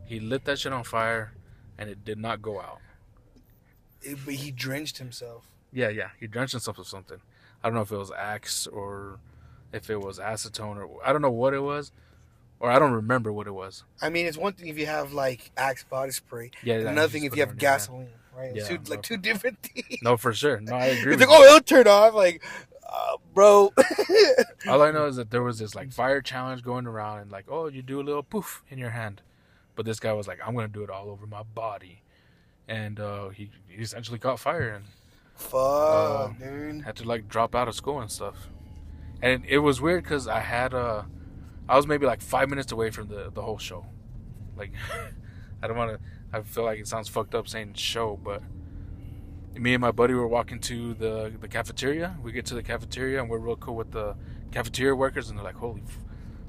He 0.06 0.20
lit 0.20 0.44
that 0.46 0.60
shit 0.60 0.74
on 0.74 0.84
fire, 0.84 1.32
and 1.78 1.90
it 1.90 2.04
did 2.04 2.18
not 2.18 2.42
go 2.42 2.60
out. 2.60 2.80
It- 4.02 4.18
but 4.26 4.34
he 4.34 4.52
drenched 4.52 4.98
himself. 4.98 5.46
Yeah, 5.72 5.90
yeah. 5.90 6.10
He 6.20 6.28
drenched 6.28 6.52
himself 6.52 6.78
with 6.78 6.88
something. 6.88 7.22
I 7.64 7.68
don't 7.70 7.76
know 7.76 7.82
if 7.84 7.92
it 7.92 7.98
was 7.98 8.12
Axe 8.12 8.68
or 8.68 9.20
if 9.72 9.90
it 9.90 10.02
was 10.02 10.20
acetone 10.20 10.78
or 10.78 10.90
I 11.06 11.14
don't 11.14 11.22
know 11.22 11.32
what 11.32 11.54
it 11.54 11.62
was, 11.62 11.92
or 12.62 12.72
I 12.72 12.80
don't 12.80 12.94
remember 12.94 13.34
what 13.34 13.48
it 13.48 13.52
was. 13.52 13.84
I 14.02 14.10
mean, 14.10 14.26
it's 14.28 14.38
one 14.38 14.54
thing 14.54 14.68
if 14.70 14.78
you 14.78 14.86
have 14.86 15.12
like 15.14 15.52
Axe 15.58 15.84
body 15.84 16.12
spray, 16.12 16.52
Yeah, 16.64 16.76
and 16.76 16.88
another 16.90 17.10
thing 17.12 17.24
if 17.26 17.36
you 17.36 17.42
have 17.42 17.50
on 17.50 17.58
your 17.60 17.70
hand. 17.70 17.80
gasoline, 17.80 18.10
right? 18.38 18.56
Yeah, 18.56 18.68
two, 18.68 18.76
no. 18.76 18.82
like 18.88 19.02
two 19.02 19.18
different 19.18 19.60
things. 19.64 20.00
No, 20.02 20.16
for 20.16 20.32
sure. 20.34 20.60
No, 20.62 20.76
I 20.76 20.86
agree. 20.86 21.14
It's 21.14 21.20
with 21.20 21.30
like, 21.30 21.40
you. 21.40 21.46
oh, 21.46 21.48
it'll 21.48 21.62
turn 21.62 21.88
off. 21.88 22.14
Like, 22.14 22.42
uh, 22.88 23.18
bro. 23.34 23.74
All 24.70 24.82
I 24.82 24.92
know 24.92 25.06
is 25.08 25.16
that 25.18 25.32
there 25.32 25.44
was 25.44 25.60
this 25.60 25.76
like 25.76 25.92
fire 25.92 26.22
challenge 26.22 26.64
going 26.64 26.86
around, 26.88 27.20
and 27.20 27.32
like, 27.32 27.46
oh, 27.50 27.68
you 27.68 27.82
do 27.82 28.00
a 28.00 28.04
little 28.04 28.24
poof 28.24 28.64
in 28.70 28.78
your 28.78 28.92
hand, 28.92 29.22
but 29.76 29.86
this 29.86 30.00
guy 30.00 30.14
was 30.14 30.28
like, 30.28 30.40
I'm 30.46 30.54
gonna 30.56 30.68
do 30.68 30.84
it 30.84 30.90
all 30.90 31.10
over 31.10 31.26
my 31.26 31.44
body, 31.44 32.04
and 32.68 33.00
uh, 33.00 33.30
he, 33.30 33.50
he 33.68 33.82
essentially 33.82 34.20
caught 34.20 34.40
fire 34.40 34.70
and 34.70 34.86
Fuck, 35.36 36.30
Um, 36.30 36.38
dude. 36.40 36.84
had 36.84 36.96
to 36.98 37.04
like 37.04 37.28
drop 37.28 37.56
out 37.56 37.68
of 37.68 37.74
school 37.76 38.00
and 38.00 38.12
stuff. 38.12 38.36
And 39.24 39.44
it 39.48 39.60
was 39.60 39.82
weird 39.82 40.04
because 40.04 40.28
I 40.28 40.40
had 40.40 40.74
uh, 40.74 41.04
I 41.72 41.78
was 41.78 41.88
maybe 41.88 42.06
like 42.06 42.22
five 42.22 42.50
minutes 42.50 42.72
away 42.72 42.90
from 42.92 43.08
the 43.08 43.32
the 43.34 43.42
whole 43.42 43.58
show. 43.58 43.86
Like, 44.58 44.74
I 45.64 45.68
don't 45.68 45.78
want 45.78 45.92
to. 45.94 46.00
I 46.34 46.42
feel 46.42 46.64
like 46.66 46.80
it 46.80 46.88
sounds 46.88 47.08
fucked 47.10 47.34
up 47.34 47.48
saying 47.48 47.74
show, 47.76 48.20
but 48.22 48.44
me 49.56 49.74
and 49.74 49.82
my 49.82 49.92
buddy 49.92 50.14
were 50.14 50.28
walking 50.28 50.60
to 50.60 50.94
the 50.94 51.32
the 51.40 51.48
cafeteria. 51.48 52.18
We 52.22 52.32
get 52.32 52.46
to 52.48 52.56
the 52.56 52.64
cafeteria 52.64 53.22
and 53.22 53.30
we're 53.30 53.40
real 53.40 53.56
cool 53.56 53.76
with 53.76 53.92
the 53.92 54.16
cafeteria 54.52 54.96
workers, 54.96 55.30
and 55.30 55.38
they're 55.38 55.46
like, 55.46 55.56
"Holy!" 55.56 55.82
F-. 55.88 55.98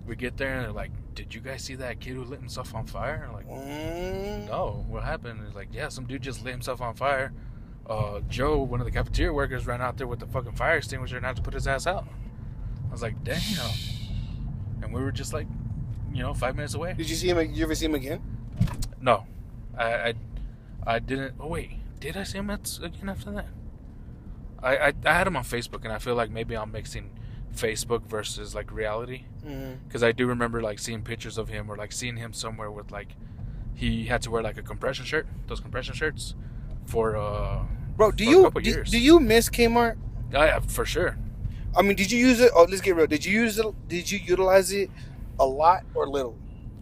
We 0.07 0.17
get 0.17 0.37
there 0.37 0.55
and 0.55 0.65
they're 0.65 0.73
like, 0.73 0.91
"Did 1.15 1.33
you 1.35 1.41
guys 1.41 1.63
see 1.63 1.77
that 1.77 2.01
kid 2.01 2.15
who 2.15 2.25
lit 2.25 2.41
himself 2.41 2.75
on 2.75 2.87
fire?" 2.87 3.15
And 3.15 3.25
I'm 3.27 3.33
like, 3.33 3.49
Mm. 3.49 4.49
no, 4.49 4.85
what 4.89 5.05
happened? 5.05 5.41
It's 5.47 5.55
like, 5.55 5.69
yeah, 5.73 5.89
some 5.89 6.07
dude 6.07 6.23
just 6.23 6.43
lit 6.45 6.53
himself 6.53 6.81
on 6.81 6.95
fire. 6.95 7.33
Uh, 7.89 8.19
Joe, 8.29 8.59
one 8.63 8.81
of 8.81 8.87
the 8.87 8.91
cafeteria 8.93 9.33
workers, 9.33 9.65
ran 9.67 9.81
out 9.81 9.97
there 9.99 10.09
with 10.09 10.19
the 10.19 10.27
fucking 10.27 10.53
fire 10.53 10.77
extinguisher 10.79 11.17
and 11.17 11.25
had 11.27 11.37
to 11.37 11.43
put 11.43 11.55
his 11.55 11.69
ass 11.69 11.87
out. 11.87 12.07
I 12.89 12.93
was 12.93 13.03
like, 13.03 13.23
damn. 13.23 13.71
And 14.93 14.99
we 15.01 15.05
were 15.05 15.13
just 15.13 15.33
like, 15.33 15.47
you 16.13 16.23
know, 16.23 16.35
five 16.35 16.55
minutes 16.55 16.75
away. 16.75 16.93
Did 16.93 17.09
you 17.09 17.17
see 17.17 17.29
him? 17.31 17.39
You 17.55 17.65
ever 17.65 17.75
see 17.75 17.87
him 17.87 17.95
again? 17.95 18.21
No, 19.01 19.25
I, 19.77 19.85
I, 20.11 20.15
I 20.87 20.99
didn't. 20.99 21.35
Oh 21.41 21.47
wait, 21.49 21.71
did 21.99 22.15
I 22.17 22.25
see 22.25 22.39
him 22.39 22.51
at, 22.51 22.79
again 22.83 23.09
after 23.09 23.31
that? 23.33 23.47
I, 24.63 24.77
I, 24.77 24.93
I 25.07 25.13
had 25.15 25.27
him 25.27 25.37
on 25.37 25.45
Facebook, 25.45 25.85
and 25.85 25.93
I 25.93 25.99
feel 25.99 26.15
like 26.15 26.31
maybe 26.31 26.55
I'm 26.55 26.71
mixing 26.71 27.11
Facebook 27.57 28.03
versus 28.07 28.55
like 28.55 28.71
reality 28.71 29.25
because 29.89 30.03
I 30.03 30.13
do 30.13 30.27
remember 30.27 30.61
like 30.63 30.79
seeing 30.79 31.03
pictures 31.03 31.37
of 31.39 31.49
him 31.49 31.71
or 31.71 31.77
like 31.77 31.91
seeing 31.93 32.17
him 32.17 32.33
somewhere 32.35 32.71
with 32.71 32.91
like 32.93 33.17
he 33.75 34.05
had 34.07 34.21
to 34.23 34.31
wear 34.31 34.43
like 34.43 34.59
a 34.59 34.63
compression 34.63 35.05
shirt, 35.07 35.27
those 35.47 35.61
compression 35.61 35.95
shirts 35.95 36.35
for 36.85 37.17
uh 37.17 37.63
Bro, 37.97 38.13
do 38.13 38.25
For 38.25 38.31
a 38.31 38.33
you 38.33 38.43
couple 38.45 38.61
do, 38.61 38.71
years. 38.71 38.91
do 38.91 38.99
you 38.99 39.19
miss 39.21 39.49
Kmart? 39.49 39.97
yeah, 40.31 40.45
yeah, 40.45 40.61
for 40.61 40.85
sure. 40.85 41.17
I 41.77 41.83
mean, 41.83 41.97
did 41.97 42.11
you 42.11 42.19
use 42.19 42.41
it? 42.41 42.51
Oh, 42.55 42.65
let's 42.69 42.81
get 42.81 42.97
real. 42.97 43.07
Did 43.07 43.25
you 43.25 43.33
use 43.33 43.59
it? 43.59 43.67
Did 43.89 44.11
you 44.11 44.19
utilize 44.19 44.73
it 44.73 44.91
a 45.39 45.47
lot 45.47 45.85
or 45.95 46.07
little? 46.07 46.37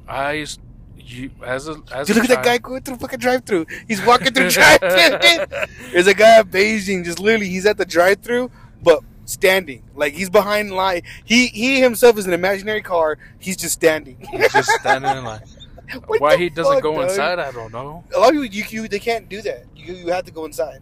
I 0.09 0.33
used 0.33 0.61
you 0.97 1.31
as 1.45 1.69
a 1.69 1.81
as 1.93 2.07
Dude, 2.07 2.17
a 2.17 2.21
look 2.21 2.31
at 2.31 2.37
that 2.37 2.45
guy 2.45 2.59
going 2.59 2.83
through 2.83 2.97
the 2.97 3.01
fucking 3.01 3.19
drive-through. 3.19 3.67
He's 3.89 4.05
walking 4.05 4.33
through 4.33 4.51
drive-through. 4.51 5.69
There's 5.93 6.07
a 6.07 6.15
guy 6.15 6.39
at 6.39 6.51
Beijing, 6.51 7.05
just 7.05 7.19
literally, 7.19 7.49
he's 7.49 7.67
at 7.67 7.79
the 7.79 7.85
drive-through, 7.85 8.51
but 8.83 9.03
standing. 9.25 9.83
Like 9.95 10.15
he's 10.15 10.31
behind 10.31 10.73
line. 10.73 11.03
He 11.25 11.47
he 11.49 11.81
himself 11.81 12.19
is 12.19 12.27
an 12.27 12.33
imaginary 12.33 12.83
car. 12.83 13.19
He's 13.39 13.57
just 13.57 13.75
standing. 13.75 14.19
He's 14.31 14.53
just 14.53 14.71
standing 14.81 15.17
in 15.17 15.25
line. 15.25 15.43
Why 16.19 16.37
he 16.37 16.51
doesn't 16.51 16.75
fuck, 16.75 16.83
go 16.83 16.95
dog? 16.95 17.11
inside, 17.11 17.39
I 17.39 17.51
don't 17.51 17.73
know. 17.73 18.05
A 18.15 18.21
lot 18.21 18.29
of 18.35 18.43
people, 18.43 18.47
you, 18.47 18.83
you 18.83 18.89
they 18.89 19.01
can't 19.01 19.29
do 19.29 19.43
that. 19.43 19.65
You 19.75 19.95
you 19.95 20.09
have 20.09 20.25
to 20.27 20.33
go 20.33 20.45
inside. 20.45 20.81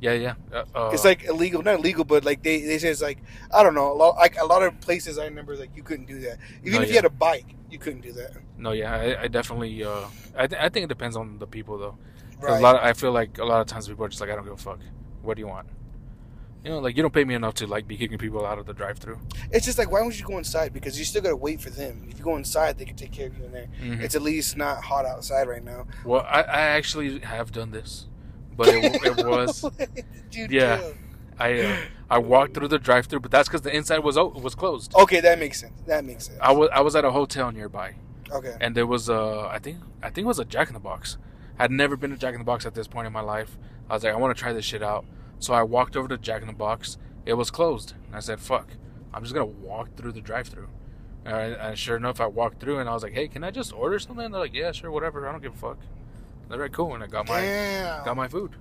Yeah, 0.00 0.12
yeah. 0.12 0.34
Uh, 0.52 0.64
uh, 0.74 0.90
it's 0.92 1.04
like 1.04 1.24
illegal, 1.24 1.62
not 1.62 1.80
illegal, 1.80 2.04
but 2.04 2.24
like 2.24 2.42
they, 2.42 2.62
they 2.62 2.78
say 2.78 2.88
it's 2.88 3.02
like 3.02 3.18
I 3.52 3.62
don't 3.62 3.74
know. 3.74 3.90
A 3.92 3.94
lot, 3.94 4.16
like 4.16 4.38
a 4.40 4.44
lot 4.44 4.62
of 4.62 4.80
places 4.80 5.18
I 5.18 5.24
remember 5.24 5.56
like 5.56 5.70
you 5.76 5.82
couldn't 5.82 6.06
do 6.06 6.20
that. 6.20 6.38
Even 6.62 6.78
No, 6.78 6.82
if 6.82 6.88
you 6.90 6.94
had 6.94 7.04
a 7.04 7.10
bike, 7.10 7.46
you 7.70 7.78
couldn't 7.78 8.02
do 8.02 8.12
that. 8.12 8.32
no, 8.56 8.72
yeah. 8.72 8.94
I, 8.94 9.22
I 9.22 9.28
definitely. 9.28 9.82
Uh, 9.82 10.06
I 10.36 10.46
th- 10.46 10.60
I 10.60 10.68
think 10.68 10.84
it 10.84 10.88
depends 10.88 11.16
on 11.16 11.38
the 11.38 11.46
people 11.46 11.78
though. 11.78 11.98
Right. 12.40 12.58
A 12.58 12.62
lot. 12.62 12.76
Of, 12.76 12.82
I 12.84 12.92
feel 12.92 13.10
like 13.10 13.38
a 13.38 13.44
lot 13.44 13.60
of 13.60 13.66
times 13.66 13.88
people 13.88 14.04
are 14.04 14.08
just 14.08 14.20
like, 14.20 14.30
I 14.30 14.36
don't 14.36 14.44
give 14.44 14.52
a 14.52 14.56
fuck. 14.56 14.78
What 15.22 15.34
do 15.34 15.40
you 15.40 15.48
want? 15.48 15.68
You 16.64 16.70
know, 16.70 16.78
like 16.80 16.96
you 16.96 17.02
don't 17.02 17.12
pay 17.14 17.24
me 17.24 17.34
enough 17.34 17.54
to 17.54 17.66
like 17.66 17.86
be 17.88 17.96
kicking 17.96 18.18
people 18.18 18.44
out 18.44 18.58
of 18.58 18.66
the 18.66 18.74
drive-through. 18.74 19.18
It's 19.52 19.64
just 19.64 19.78
like 19.78 19.90
why 19.92 20.00
don't 20.00 20.16
you 20.18 20.24
go 20.24 20.38
inside? 20.38 20.72
Because 20.72 20.98
you 20.98 21.04
still 21.04 21.22
gotta 21.22 21.36
wait 21.36 21.60
for 21.60 21.70
them. 21.70 22.06
If 22.10 22.18
you 22.18 22.24
go 22.24 22.36
inside, 22.36 22.78
they 22.78 22.84
can 22.84 22.96
take 22.96 23.12
care 23.12 23.28
of 23.28 23.38
you 23.38 23.44
in 23.44 23.52
there. 23.52 23.68
Mhm. 23.80 24.00
It's 24.02 24.14
at 24.16 24.22
least 24.22 24.56
not 24.56 24.82
hot 24.82 25.06
outside 25.06 25.48
right 25.48 25.64
now. 25.64 25.86
Well, 26.04 26.22
I, 26.28 26.42
I 26.42 26.60
actually 26.78 27.20
have 27.20 27.52
done 27.52 27.70
this, 27.70 28.06
but 28.58 28.68
it, 28.68 28.84
it 29.18 29.26
was 29.34 29.64
Yeah. 30.32 30.82
I 31.40 31.60
uh, 31.60 31.76
I 32.10 32.18
walked 32.18 32.54
through 32.54 32.68
the 32.68 32.78
drive-through, 32.78 33.20
but 33.20 33.30
that's 33.30 33.48
because 33.48 33.62
the 33.62 33.74
inside 33.74 34.00
was 34.00 34.18
o- 34.18 34.26
was 34.28 34.54
closed. 34.56 34.92
Okay, 34.96 35.20
that 35.20 35.38
makes 35.38 35.60
sense. 35.60 35.72
That 35.86 36.04
makes 36.04 36.26
sense. 36.26 36.38
I 36.42 36.52
was 36.52 36.68
I 36.72 36.80
was 36.80 36.96
at 36.96 37.04
a 37.04 37.12
hotel 37.12 37.52
nearby, 37.52 37.94
Okay. 38.32 38.56
and 38.60 38.74
there 38.74 38.86
was 38.86 39.08
a 39.08 39.48
I 39.50 39.58
think 39.60 39.78
I 40.02 40.10
think 40.10 40.24
it 40.24 40.28
was 40.28 40.40
a 40.40 40.44
Jack 40.44 40.66
in 40.68 40.74
the 40.74 40.80
Box. 40.80 41.16
I'd 41.58 41.70
never 41.70 41.96
been 41.96 42.10
to 42.10 42.16
Jack 42.16 42.34
in 42.34 42.40
the 42.40 42.44
Box 42.44 42.66
at 42.66 42.74
this 42.74 42.88
point 42.88 43.06
in 43.06 43.12
my 43.12 43.20
life. 43.20 43.56
I 43.88 43.94
was 43.94 44.04
like, 44.04 44.12
I 44.12 44.16
want 44.16 44.36
to 44.36 44.40
try 44.40 44.52
this 44.52 44.64
shit 44.64 44.82
out. 44.82 45.04
So 45.38 45.54
I 45.54 45.62
walked 45.62 45.96
over 45.96 46.08
to 46.08 46.18
Jack 46.18 46.40
in 46.42 46.48
the 46.48 46.54
Box. 46.54 46.98
It 47.24 47.34
was 47.34 47.50
closed. 47.50 47.94
And 48.08 48.16
I 48.16 48.20
said, 48.20 48.40
"Fuck, 48.40 48.66
I'm 49.14 49.22
just 49.22 49.32
gonna 49.34 49.46
walk 49.46 49.94
through 49.96 50.12
the 50.12 50.20
drive-through." 50.20 50.68
And, 51.24 51.34
I, 51.36 51.42
and 51.68 51.78
sure 51.78 51.96
enough, 51.96 52.20
I 52.20 52.26
walked 52.26 52.58
through, 52.60 52.78
and 52.80 52.88
I 52.88 52.94
was 52.94 53.02
like, 53.04 53.12
"Hey, 53.12 53.28
can 53.28 53.44
I 53.44 53.50
just 53.52 53.72
order 53.72 53.98
something?" 54.00 54.30
They're 54.32 54.40
like, 54.40 54.54
"Yeah, 54.54 54.72
sure, 54.72 54.90
whatever. 54.90 55.28
I 55.28 55.32
don't 55.32 55.42
give 55.42 55.54
a 55.54 55.56
fuck." 55.58 55.78
They're 56.48 56.58
like, 56.58 56.72
"Cool," 56.72 56.94
and 56.94 57.02
I 57.04 57.06
got 57.06 57.28
my 57.28 57.40
Damn. 57.40 58.04
got 58.04 58.16
my 58.16 58.28
food. 58.28 58.52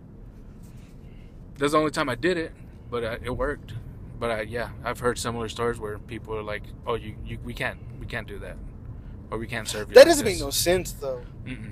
That's 1.57 1.71
the 1.71 1.77
only 1.79 1.91
time 1.91 2.09
I 2.09 2.15
did 2.15 2.37
it, 2.37 2.51
but 2.91 3.03
uh, 3.03 3.17
it 3.23 3.31
worked. 3.31 3.73
But 4.19 4.31
I, 4.31 4.41
yeah, 4.41 4.69
I've 4.83 4.99
heard 4.99 5.17
similar 5.17 5.47
stories 5.49 5.79
where 5.79 5.97
people 5.99 6.35
are 6.35 6.43
like, 6.43 6.63
"Oh, 6.85 6.95
you, 6.95 7.15
you, 7.25 7.39
we 7.43 7.53
can't, 7.53 7.79
we 7.99 8.05
can't 8.05 8.27
do 8.27 8.39
that, 8.39 8.57
or 9.31 9.37
we 9.37 9.47
can't 9.47 9.67
serve 9.67 9.89
you." 9.89 9.95
that 9.95 10.01
like 10.01 10.07
doesn't 10.07 10.25
this." 10.25 10.35
make 10.35 10.43
no 10.43 10.49
sense 10.51 10.91
though. 10.93 11.21
Mm-mm. 11.45 11.71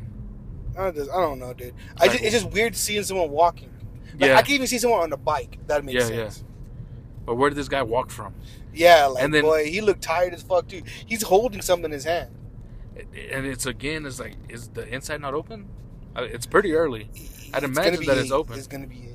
I, 0.78 0.91
just, 0.91 1.10
I 1.10 1.21
don't 1.21 1.39
know, 1.39 1.54
dude. 1.54 1.73
I 1.97 2.08
just, 2.08 2.21
it's 2.23 2.32
just 2.34 2.51
weird 2.51 2.75
seeing 2.75 3.04
someone 3.04 3.30
walking. 3.32 3.69
Like, 4.19 4.30
Yeah. 4.30 4.38
I 4.38 4.41
can 4.41 4.56
even 4.56 4.67
see 4.67 4.78
someone 4.78 5.01
on 5.01 5.13
a 5.13 5.17
bike. 5.17 5.58
That 5.67 5.86
makes 5.86 6.10
Yeah, 6.10 6.15
yeah. 6.15 6.23
sense. 6.30 6.43
But 7.25 7.36
where 7.36 7.49
did 7.49 7.56
this 7.56 7.69
guy 7.69 7.82
walk 7.82 8.12
from? 8.12 8.34
Yeah, 8.73 9.06
like 9.06 9.23
And 9.23 9.34
then- 9.34 9.43
boy, 9.43 9.65
he 9.65 9.80
looked 9.82 10.01
tired 10.01 10.34
as 10.34 10.41
fuck 10.43 10.67
too. 10.67 10.84
He's 11.06 11.21
holding 11.23 11.62
something 11.62 11.86
in 11.86 11.91
his 11.91 12.04
hand. 12.04 12.30
and 12.97 13.45
it's 13.45 13.65
again, 13.65 14.06
it's 14.06 14.19
like, 14.19 14.36
is 14.49 14.67
the 14.69 14.86
inside 14.93 15.21
not 15.21 15.34
open? 15.34 15.69
It's 16.17 16.45
pretty 16.45 16.73
early. 16.73 17.10
I'd 17.54 17.63
It's 17.63 17.78
imagine 17.78 18.06
that 18.06 18.17
it's 18.17 18.28
eight. 18.32 18.34
open. 18.34 18.58
It's 18.58 18.67
gonna 18.67 18.88
be. 18.88 18.95
Eight. 18.95 19.12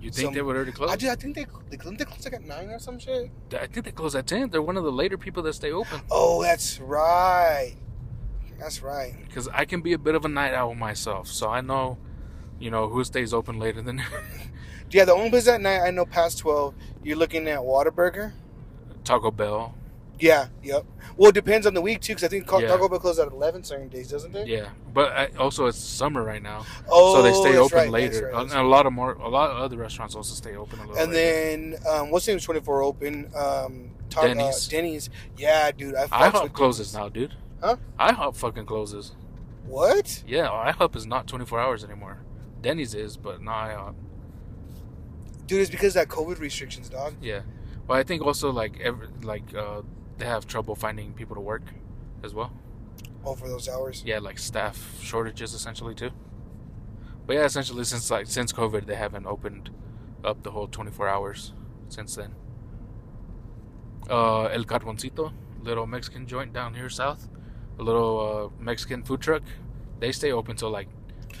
You 0.00 0.10
think 0.10 0.26
Some- 0.26 0.34
they 0.34 0.42
would 0.42 0.54
already 0.56 0.72
close? 0.72 0.90
I, 0.90 0.96
do, 0.96 1.08
I 1.08 1.14
think 1.14 1.34
they 1.34 1.46
they 1.70 1.76
close, 1.78 1.96
they 1.96 2.04
close 2.04 2.24
like 2.24 2.34
at 2.34 2.44
nine 2.44 2.68
or 2.68 2.78
some 2.78 2.98
shit. 2.98 3.30
I 3.58 3.66
think 3.66 3.86
they 3.86 3.90
close 3.92 4.14
at 4.14 4.26
ten. 4.26 4.50
They're 4.50 4.60
one 4.60 4.76
of 4.76 4.84
the 4.84 4.92
later 4.92 5.16
people 5.16 5.42
that 5.44 5.54
stay 5.54 5.72
open. 5.72 6.00
Oh, 6.10 6.42
that's 6.42 6.78
right. 6.80 7.74
That's 8.58 8.82
right. 8.82 9.14
Because 9.26 9.48
I 9.48 9.64
can 9.64 9.80
be 9.80 9.94
a 9.94 9.98
bit 9.98 10.14
of 10.14 10.24
a 10.24 10.28
night 10.28 10.52
owl 10.54 10.74
myself, 10.74 11.26
so 11.28 11.48
I 11.48 11.60
know, 11.60 11.98
you 12.60 12.70
know, 12.70 12.88
who 12.88 13.02
stays 13.04 13.32
open 13.32 13.58
later 13.58 13.80
than 13.82 14.02
Yeah, 14.90 15.06
the 15.06 15.12
only 15.14 15.30
place 15.30 15.48
at 15.48 15.60
night 15.60 15.80
I 15.80 15.90
know 15.90 16.04
past 16.04 16.38
twelve, 16.38 16.74
you're 17.02 17.16
looking 17.16 17.48
at 17.48 17.58
Whataburger. 17.60 18.32
Taco 19.04 19.30
Bell. 19.30 19.74
Yeah, 20.20 20.46
yep. 20.62 20.84
Well, 21.16 21.30
it 21.30 21.34
depends 21.34 21.66
on 21.66 21.74
the 21.74 21.80
week 21.80 22.00
too, 22.00 22.12
because 22.12 22.24
I 22.24 22.28
think 22.28 22.46
Yeah. 22.50 22.68
Taco 22.68 22.88
Bell 22.88 22.98
closes 23.00 23.18
at 23.20 23.32
eleven 23.32 23.64
certain 23.64 23.88
days, 23.88 24.08
doesn't 24.08 24.34
it? 24.34 24.46
Yeah, 24.46 24.68
but 24.92 25.12
I, 25.12 25.26
also 25.38 25.66
it's 25.66 25.78
summer 25.78 26.22
right 26.22 26.42
now, 26.42 26.64
Oh, 26.88 27.14
so 27.16 27.22
they 27.22 27.32
stay 27.32 27.56
open 27.58 27.76
right, 27.78 27.90
later. 27.90 28.30
that's 28.32 28.34
right, 28.34 28.42
And 28.42 28.52
a 28.52 28.62
lot 28.62 28.86
of 28.86 28.92
more, 28.92 29.12
a 29.14 29.28
lot 29.28 29.50
of 29.50 29.56
other 29.58 29.76
restaurants 29.76 30.14
also 30.14 30.34
stay 30.34 30.54
open 30.56 30.78
a 30.78 30.82
little. 30.86 30.96
And 31.02 31.12
later. 31.12 31.70
then 31.80 31.86
um, 31.88 32.10
what's 32.10 32.26
the 32.26 32.32
name 32.32 32.40
twenty 32.40 32.60
four 32.60 32.82
open? 32.82 33.30
Um, 33.36 33.90
Ta- 34.10 34.22
Denny's. 34.22 34.68
Uh, 34.68 34.70
Denny's. 34.70 35.10
Yeah, 35.36 35.72
dude. 35.72 35.94
I 35.96 36.06
IHOP 36.06 36.52
closes 36.52 36.92
Denny's. 36.92 37.02
now, 37.04 37.08
dude. 37.08 37.34
Huh? 37.60 37.76
IHOP 37.98 38.36
fucking 38.36 38.66
closes. 38.66 39.12
What? 39.66 40.22
Yeah, 40.26 40.46
IHOP 40.48 40.94
is 40.94 41.06
not 41.06 41.26
24 41.26 41.58
hours 41.58 41.82
anymore. 41.84 42.18
Denny's 42.60 42.94
is, 42.94 43.16
but 43.16 43.42
not 43.42 43.70
IHOP. 43.70 43.94
Dude, 45.46 45.60
it's 45.60 45.70
because 45.70 45.96
of 45.96 46.06
that 46.06 46.08
COVID 46.08 46.38
restrictions, 46.38 46.88
dog. 46.88 47.14
Yeah. 47.20 47.40
Well, 47.86 47.98
I 47.98 48.02
think 48.02 48.22
also 48.22 48.50
like 48.50 48.78
every 48.80 49.08
like 49.22 49.42
uh, 49.54 49.82
they 50.18 50.26
have 50.26 50.46
trouble 50.46 50.74
finding 50.74 51.12
people 51.12 51.34
to 51.34 51.40
work 51.40 51.62
as 52.22 52.34
well. 52.34 52.52
Oh, 53.24 53.34
for 53.34 53.48
those 53.48 53.68
hours. 53.68 54.02
Yeah, 54.04 54.18
like 54.18 54.38
staff 54.38 54.98
shortages 55.02 55.54
essentially 55.54 55.94
too. 55.94 56.10
But 57.26 57.36
yeah, 57.36 57.44
essentially 57.44 57.84
since 57.84 58.10
like 58.10 58.26
since 58.26 58.52
COVID, 58.52 58.86
they 58.86 58.96
haven't 58.96 59.26
opened 59.26 59.70
up 60.24 60.42
the 60.42 60.50
whole 60.50 60.66
24 60.68 61.08
hours 61.08 61.52
since 61.88 62.14
then. 62.16 62.34
Uh, 64.08 64.44
El 64.44 64.64
Carboncito, 64.64 65.32
little 65.62 65.86
Mexican 65.86 66.26
joint 66.26 66.52
down 66.52 66.74
here 66.74 66.90
south, 66.90 67.28
a 67.78 67.82
little 67.82 68.52
uh, 68.60 68.62
Mexican 68.62 69.02
food 69.02 69.20
truck. 69.20 69.42
They 70.00 70.12
stay 70.12 70.32
open 70.32 70.56
till 70.56 70.70
like 70.70 70.88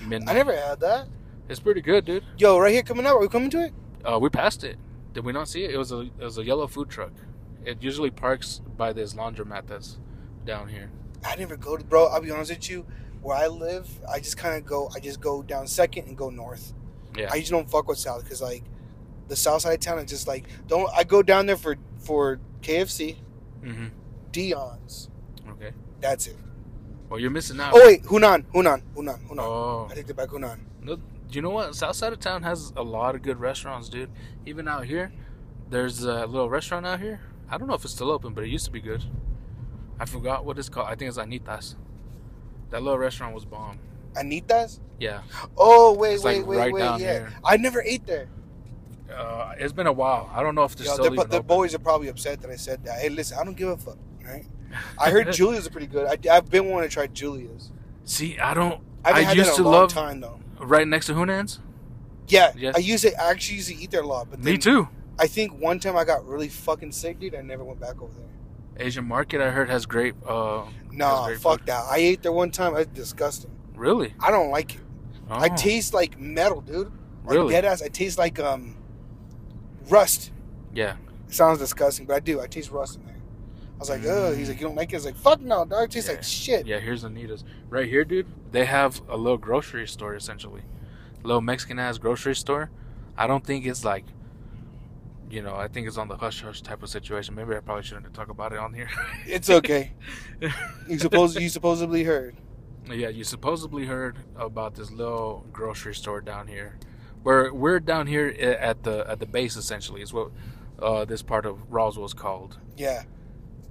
midnight. 0.00 0.30
I 0.30 0.38
never 0.38 0.56
had 0.56 0.80
that. 0.80 1.08
It's 1.48 1.60
pretty 1.60 1.82
good, 1.82 2.06
dude. 2.06 2.24
Yo, 2.38 2.58
right 2.58 2.72
here 2.72 2.82
coming 2.82 3.04
up. 3.04 3.16
Are 3.16 3.20
we 3.20 3.28
coming 3.28 3.50
to 3.50 3.64
it? 3.64 3.74
Uh, 4.04 4.18
we 4.18 4.30
passed 4.30 4.64
it. 4.64 4.78
Did 5.12 5.24
we 5.24 5.32
not 5.32 5.48
see 5.48 5.64
it? 5.64 5.72
It 5.72 5.76
was 5.76 5.92
a 5.92 6.00
it 6.00 6.18
was 6.18 6.38
a 6.38 6.44
yellow 6.44 6.66
food 6.66 6.88
truck. 6.88 7.12
It 7.64 7.82
usually 7.82 8.10
parks 8.10 8.60
by 8.76 8.92
this 8.92 9.14
laundromat 9.14 9.66
that's 9.66 9.98
down 10.44 10.68
here. 10.68 10.90
I 11.24 11.36
never 11.36 11.56
go 11.56 11.76
to, 11.76 11.84
bro. 11.84 12.06
I'll 12.06 12.20
be 12.20 12.30
honest 12.30 12.50
with 12.50 12.68
you. 12.68 12.86
Where 13.22 13.36
I 13.36 13.46
live, 13.46 13.88
I 14.06 14.18
just 14.20 14.36
kind 14.36 14.54
of 14.54 14.66
go. 14.66 14.90
I 14.94 15.00
just 15.00 15.20
go 15.20 15.42
down 15.42 15.66
second 15.66 16.08
and 16.08 16.16
go 16.16 16.28
north. 16.28 16.74
Yeah. 17.16 17.30
I 17.32 17.40
just 17.40 17.50
don't 17.50 17.70
fuck 17.70 17.88
with 17.88 17.98
south 17.98 18.22
because 18.24 18.42
like 18.42 18.64
the 19.28 19.36
south 19.36 19.62
side 19.62 19.74
of 19.74 19.80
town 19.80 19.98
is 19.98 20.10
just 20.10 20.28
like 20.28 20.46
don't. 20.66 20.90
I 20.94 21.04
go 21.04 21.22
down 21.22 21.46
there 21.46 21.56
for 21.56 21.76
for 21.98 22.38
KFC, 22.60 23.16
mm-hmm. 23.62 23.86
Dion's. 24.30 25.08
Okay. 25.48 25.70
That's 26.00 26.26
it. 26.26 26.36
Well, 27.08 27.18
you're 27.18 27.30
missing 27.30 27.58
out. 27.60 27.72
Oh 27.74 27.86
wait, 27.86 28.02
Hunan, 28.02 28.44
Hunan, 28.52 28.82
Hunan, 28.94 29.26
Hunan. 29.28 29.38
Oh. 29.38 29.88
I 29.90 29.94
take 29.94 30.10
it 30.10 30.16
back, 30.16 30.28
Hunan. 30.28 30.58
No, 30.82 30.98
you 31.30 31.40
know 31.40 31.50
what? 31.50 31.74
South 31.74 31.96
side 31.96 32.12
of 32.12 32.20
town 32.20 32.42
has 32.42 32.74
a 32.76 32.82
lot 32.82 33.14
of 33.14 33.22
good 33.22 33.40
restaurants, 33.40 33.88
dude. 33.88 34.10
Even 34.44 34.68
out 34.68 34.84
here, 34.84 35.12
there's 35.70 36.02
a 36.04 36.26
little 36.26 36.50
restaurant 36.50 36.84
out 36.84 37.00
here. 37.00 37.20
I 37.50 37.58
don't 37.58 37.68
know 37.68 37.74
if 37.74 37.84
it's 37.84 37.92
still 37.94 38.10
open, 38.10 38.32
but 38.34 38.44
it 38.44 38.48
used 38.50 38.64
to 38.66 38.70
be 38.70 38.80
good. 38.80 39.02
I 39.98 40.06
forgot 40.06 40.44
what 40.44 40.58
it's 40.58 40.68
called. 40.68 40.88
I 40.88 40.94
think 40.94 41.08
it's 41.08 41.18
Anitas. 41.18 41.76
That 42.70 42.82
little 42.82 42.98
restaurant 42.98 43.34
was 43.34 43.44
bomb. 43.44 43.78
Anitas. 44.14 44.80
Yeah. 44.98 45.22
Oh 45.56 45.94
wait, 45.94 46.14
It's 46.14 46.24
wait, 46.24 46.38
like 46.38 46.46
wait, 46.46 46.56
right 46.58 46.72
wait. 46.72 46.80
down 46.80 47.00
Yeah, 47.00 47.12
here. 47.12 47.32
I 47.44 47.56
never 47.56 47.82
ate 47.82 48.06
there. 48.06 48.28
Uh, 49.12 49.52
it's 49.58 49.72
been 49.72 49.86
a 49.86 49.92
while. 49.92 50.30
I 50.34 50.42
don't 50.42 50.54
know 50.54 50.64
if 50.64 50.74
they're 50.76 50.86
Yo, 50.86 50.94
still 50.94 51.04
the, 51.06 51.12
even 51.12 51.28
the 51.30 51.36
open. 51.36 51.46
boys 51.46 51.74
are 51.74 51.78
probably 51.78 52.08
upset 52.08 52.40
that 52.42 52.50
I 52.50 52.56
said 52.56 52.84
that. 52.84 52.98
Hey, 53.00 53.08
listen, 53.10 53.38
I 53.38 53.44
don't 53.44 53.56
give 53.56 53.68
a 53.68 53.76
fuck. 53.76 53.98
Right? 54.24 54.46
I 54.98 55.10
heard 55.10 55.30
Julia's 55.32 55.66
are 55.66 55.70
pretty 55.70 55.86
good. 55.86 56.06
I, 56.06 56.34
I've 56.34 56.48
been 56.50 56.68
wanting 56.70 56.88
to 56.88 56.92
try 56.92 57.06
Julia's. 57.06 57.70
See, 58.04 58.38
I 58.38 58.54
don't. 58.54 58.80
I 59.04 59.24
I 59.24 59.32
used 59.32 59.54
to 59.56 59.62
love 59.62 59.92
time 59.92 60.20
though. 60.20 60.40
right 60.58 60.88
next 60.88 61.06
to 61.06 61.12
Hunan's. 61.14 61.60
Yeah, 62.28 62.52
Yes. 62.56 62.74
I 62.74 62.78
used 62.78 63.04
to 63.04 63.20
I 63.20 63.30
actually 63.30 63.56
used 63.56 63.68
to 63.68 63.76
eat 63.76 63.90
there 63.90 64.00
a 64.02 64.06
lot, 64.06 64.30
but 64.30 64.42
Me 64.42 64.56
too. 64.56 64.88
I 65.18 65.26
think 65.26 65.60
one 65.60 65.78
time 65.78 65.96
I 65.96 66.04
got 66.04 66.26
really 66.26 66.48
fucking 66.48 66.92
sick, 66.92 67.20
dude. 67.20 67.34
I 67.34 67.42
never 67.42 67.62
went 67.64 67.80
back 67.80 68.00
over 68.02 68.12
there. 68.14 68.28
Asian 68.86 69.04
Market, 69.06 69.40
I 69.40 69.50
heard 69.50 69.68
has 69.70 69.86
great. 69.86 70.14
Uh, 70.26 70.64
Nah, 70.90 71.26
great 71.26 71.38
fuck 71.40 71.60
food. 71.60 71.66
that. 71.68 71.84
I 71.90 71.98
ate 71.98 72.22
there 72.22 72.32
one 72.32 72.50
time. 72.50 72.76
It's 72.76 72.90
disgusting. 72.92 73.50
really? 73.76 74.14
I 74.20 74.30
don't 74.30 74.50
like 74.50 74.74
it. 74.76 74.80
I 75.30 75.48
Oh, 75.50 75.56
taste 75.56 75.94
like 75.94 76.18
metal, 76.20 76.60
dude. 76.60 76.90
Like 77.24 77.34
Really? 77.36 77.52
dead 77.52 77.64
ass. 77.64 77.82
I 77.82 77.88
taste 77.88 78.18
like 78.18 78.38
um 78.40 78.76
rust. 79.88 80.32
Yeah. 80.72 80.96
It 81.28 81.34
sounds 81.34 81.58
disgusting, 81.58 82.06
but 82.06 82.14
I 82.16 82.20
do. 82.20 82.40
I 82.40 82.46
taste 82.46 82.70
rust 82.70 82.96
in 82.96 83.06
there. 83.06 83.14
I 83.14 83.78
was 83.78 83.90
like, 83.90 84.04
oh. 84.06 84.32
He's 84.34 84.48
like, 84.48 84.60
you 84.60 84.66
don't 84.66 84.76
like 84.76 84.92
it? 84.92 84.96
I 84.96 84.98
was 84.98 85.04
like, 85.06 85.16
fuck 85.16 85.40
no, 85.40 85.64
dog. 85.64 85.84
It 85.84 85.90
tastes 85.92 86.08
Yeah. 86.08 86.14
like 86.16 86.24
shit. 86.24 86.66
Yeah, 86.66 86.78
here's 86.80 87.04
Anita's. 87.04 87.44
Right 87.70 87.88
here, 87.88 88.04
dude, 88.04 88.26
they 88.52 88.64
have 88.64 89.00
a 89.08 89.16
little 89.16 89.38
grocery 89.38 89.86
store 89.86 90.14
essentially. 90.14 90.62
A 91.22 91.26
little 91.26 91.40
Mexican 91.40 91.78
ass 91.78 91.98
grocery 91.98 92.34
store. 92.36 92.70
I 93.16 93.26
don't 93.26 93.44
think 93.44 93.64
it's 93.66 93.84
like 93.84 94.04
you 95.34 95.42
know, 95.42 95.56
I 95.56 95.66
think 95.68 95.88
it's 95.88 95.98
on 95.98 96.08
the 96.08 96.16
hush 96.16 96.42
hush 96.42 96.62
type 96.62 96.82
of 96.82 96.88
situation. 96.88 97.34
Maybe 97.34 97.56
I 97.56 97.60
probably 97.60 97.82
shouldn't 97.82 98.14
talk 98.14 98.28
about 98.28 98.52
it 98.52 98.58
on 98.58 98.72
here. 98.72 98.88
It's 99.26 99.50
okay. 99.50 99.92
You 100.88 100.98
suppose 100.98 101.34
you 101.36 101.48
supposedly 101.48 102.04
heard. 102.04 102.36
yeah, 102.88 103.08
you 103.08 103.24
supposedly 103.24 103.86
heard 103.86 104.18
about 104.36 104.74
this 104.74 104.90
little 104.90 105.44
grocery 105.52 105.94
store 105.94 106.20
down 106.20 106.46
here. 106.46 106.78
Where 107.22 107.52
we're 107.52 107.80
down 107.80 108.06
here 108.06 108.28
at 108.28 108.82
the 108.84 109.04
at 109.08 109.18
the 109.18 109.26
base 109.26 109.56
essentially 109.56 110.02
is 110.02 110.12
what 110.12 110.30
uh, 110.80 111.04
this 111.04 111.22
part 111.22 111.46
of 111.46 111.58
Roswell 111.72 112.06
is 112.06 112.14
called. 112.14 112.58
Yeah. 112.76 113.02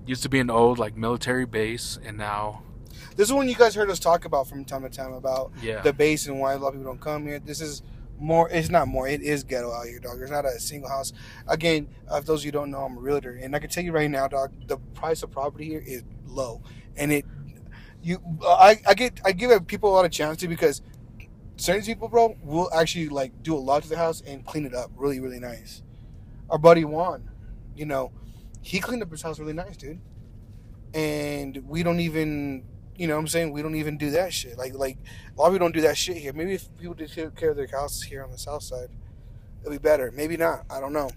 Used 0.05 0.23
to 0.23 0.29
be 0.29 0.39
an 0.39 0.49
old 0.49 0.79
like 0.79 0.97
military 0.97 1.45
base 1.45 1.97
and 2.03 2.17
now 2.17 2.63
This 3.15 3.27
is 3.29 3.33
one 3.33 3.47
you 3.47 3.55
guys 3.55 3.75
heard 3.75 3.89
us 3.89 3.99
talk 3.99 4.25
about 4.25 4.47
from 4.47 4.65
time 4.65 4.81
to 4.83 4.89
time 4.89 5.13
about 5.13 5.51
yeah. 5.61 5.81
the 5.81 5.93
base 5.93 6.27
and 6.27 6.39
why 6.39 6.53
a 6.53 6.57
lot 6.57 6.69
of 6.69 6.73
people 6.73 6.91
don't 6.91 6.99
come 7.01 7.25
here. 7.25 7.39
This 7.39 7.61
is 7.61 7.83
more. 8.19 8.49
It's 8.49 8.69
not 8.69 8.87
more. 8.87 9.07
It 9.07 9.21
is 9.21 9.43
ghetto 9.43 9.71
out 9.71 9.87
here, 9.87 9.99
dog. 9.99 10.17
There's 10.17 10.31
not 10.31 10.45
a 10.45 10.59
single 10.59 10.89
house. 10.89 11.13
Again, 11.47 11.87
uh, 12.11 12.17
if 12.17 12.25
those 12.25 12.41
of 12.41 12.45
you 12.45 12.51
don't 12.51 12.71
know, 12.71 12.79
I'm 12.79 12.97
a 12.97 12.99
realtor, 12.99 13.39
and 13.41 13.55
I 13.55 13.59
can 13.59 13.69
tell 13.69 13.83
you 13.83 13.91
right 13.91 14.09
now, 14.09 14.27
dog. 14.27 14.51
The 14.67 14.77
price 14.93 15.23
of 15.23 15.31
property 15.31 15.65
here 15.65 15.83
is 15.85 16.03
low, 16.25 16.61
and 16.95 17.11
it. 17.11 17.25
You, 18.01 18.19
uh, 18.41 18.53
I, 18.55 18.81
I 18.85 18.93
get, 18.95 19.21
I 19.23 19.31
give 19.31 19.65
people 19.65 19.89
a 19.89 19.93
lot 19.93 20.03
of 20.03 20.11
chance 20.11 20.39
to 20.39 20.49
because 20.49 20.81
certain 21.55 21.85
people, 21.85 22.09
bro, 22.09 22.35
will 22.43 22.69
actually 22.73 23.07
like 23.07 23.31
do 23.43 23.55
a 23.55 23.59
lot 23.59 23.83
to 23.83 23.89
the 23.89 23.95
house 23.95 24.21
and 24.25 24.45
clean 24.45 24.65
it 24.65 24.73
up 24.73 24.91
really, 24.97 25.21
really 25.21 25.39
nice. 25.39 25.81
Our 26.49 26.57
buddy 26.57 26.83
Juan, 26.83 27.29
you 27.75 27.85
know, 27.85 28.11
he 28.61 28.79
cleaned 28.79 29.03
up 29.03 29.11
his 29.11 29.21
house 29.21 29.39
really 29.39 29.53
nice, 29.53 29.77
dude. 29.77 30.01
And 30.93 31.63
we 31.65 31.81
don't 31.81 31.99
even 32.01 32.65
you 32.95 33.07
know 33.07 33.15
what 33.15 33.21
I'm 33.21 33.27
saying? 33.27 33.51
We 33.51 33.61
don't 33.61 33.75
even 33.75 33.97
do 33.97 34.11
that 34.11 34.33
shit. 34.33 34.57
Like 34.57 34.73
like 34.75 34.97
a 35.35 35.39
lot 35.39 35.47
of 35.47 35.53
people 35.53 35.65
don't 35.67 35.75
do 35.75 35.81
that 35.81 35.97
shit 35.97 36.17
here. 36.17 36.33
Maybe 36.33 36.53
if 36.53 36.67
people 36.77 36.93
did 36.93 37.11
take 37.11 37.35
care 37.35 37.51
of 37.51 37.57
their 37.57 37.67
houses 37.67 38.03
here 38.03 38.23
on 38.23 38.31
the 38.31 38.37
south 38.37 38.63
side, 38.63 38.89
it'd 39.61 39.71
be 39.71 39.77
better. 39.77 40.11
Maybe 40.15 40.37
not. 40.37 40.65
I 40.69 40.79
don't 40.79 40.93
know. 40.93 41.09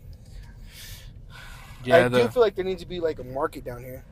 yeah, 1.85 2.07
I 2.07 2.09
the, 2.09 2.23
do 2.23 2.29
feel 2.29 2.43
like 2.43 2.55
there 2.57 2.65
needs 2.65 2.83
to 2.83 2.89
be 2.89 3.01
like 3.01 3.19
a 3.19 3.25
market 3.25 3.65
down 3.65 3.83
here. 3.83 4.05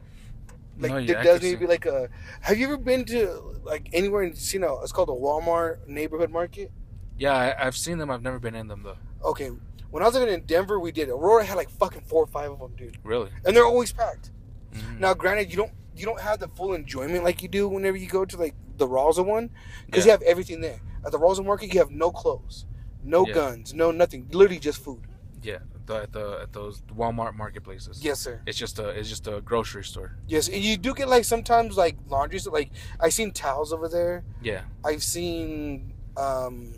Like 0.78 0.90
No, 0.92 0.98
yeah, 0.98 1.14
there 1.14 1.24
does 1.24 1.42
need 1.42 1.52
to 1.52 1.56
be 1.58 1.66
like 1.66 1.86
a. 1.86 2.08
Have 2.40 2.58
you 2.58 2.66
ever 2.66 2.76
been 2.76 3.04
to 3.06 3.58
like 3.64 3.88
anywhere 3.92 4.22
in 4.24 4.34
you 4.36 4.58
know? 4.58 4.80
It's 4.82 4.92
called 4.92 5.08
a 5.08 5.12
Walmart 5.12 5.86
neighborhood 5.86 6.30
market. 6.30 6.70
yeah, 7.18 7.32
I, 7.34 7.66
I've 7.66 7.76
seen 7.76 7.98
them. 7.98 8.10
I've 8.10 8.22
never 8.22 8.38
been 8.38 8.54
in 8.54 8.66
them 8.68 8.82
though. 8.82 8.96
Okay, 9.24 9.50
when 9.90 10.02
I 10.02 10.06
was 10.06 10.14
living 10.14 10.34
in 10.34 10.44
Denver, 10.46 10.78
we 10.80 10.92
did. 10.92 11.08
Aurora 11.08 11.44
had 11.44 11.56
like 11.56 11.70
fucking 11.70 12.02
four 12.02 12.24
or 12.24 12.26
five 12.26 12.50
of 12.50 12.58
them, 12.58 12.72
dude, 12.76 12.98
Really? 13.04 13.30
and 13.44 13.56
they're 13.56 13.64
always 13.64 13.92
packed. 13.92 14.32
Mhm. 14.74 14.98
Now, 14.98 15.14
granted, 15.14 15.50
you 15.50 15.56
don't 15.56 15.72
you 15.96 16.04
don't 16.04 16.20
have 16.20 16.40
the 16.40 16.48
full 16.48 16.74
enjoyment 16.74 17.24
like 17.24 17.42
you 17.42 17.48
do 17.48 17.68
whenever 17.68 17.96
you 17.96 18.08
go 18.08 18.24
to 18.24 18.36
like 18.36 18.54
the 18.76 18.86
Rosa 18.88 19.22
one 19.22 19.50
because 19.86 20.04
Yeah. 20.04 20.12
you 20.12 20.18
have 20.18 20.22
everything 20.22 20.60
there. 20.60 20.80
At 21.04 21.12
the 21.12 21.18
Rosa 21.18 21.42
Market, 21.42 21.72
you 21.72 21.78
have 21.80 21.90
no 21.90 22.10
clothes, 22.10 22.66
no 23.02 23.26
Yeah. 23.26 23.34
guns, 23.34 23.74
no 23.74 23.90
nothing. 23.90 24.26
Literally 24.32 24.58
just 24.58 24.78
food. 24.82 25.02
Yeah, 25.42 25.58
the, 25.86 25.96
at 25.96 26.12
the 26.12 26.38
at 26.42 26.52
those 26.54 26.80
Walmart 26.96 27.34
marketplaces. 27.36 28.02
Yes, 28.02 28.18
sir. 28.18 28.40
It's 28.46 28.56
just 28.58 28.78
a 28.78 28.88
it's 28.88 29.08
just 29.10 29.26
a 29.26 29.42
grocery 29.42 29.84
store. 29.84 30.16
Yes, 30.26 30.48
and 30.48 30.56
you 30.62 30.76
do 30.78 30.94
get 30.94 31.08
like 31.08 31.24
sometimes 31.24 31.76
like 31.76 31.96
laundry. 32.08 32.38
So, 32.38 32.50
like 32.50 32.70
I 32.98 33.10
seen 33.10 33.30
towels 33.32 33.72
over 33.72 33.88
there. 33.88 34.24
Yeah. 34.42 34.62
I've 34.84 35.02
seen, 35.02 35.92
um, 36.16 36.72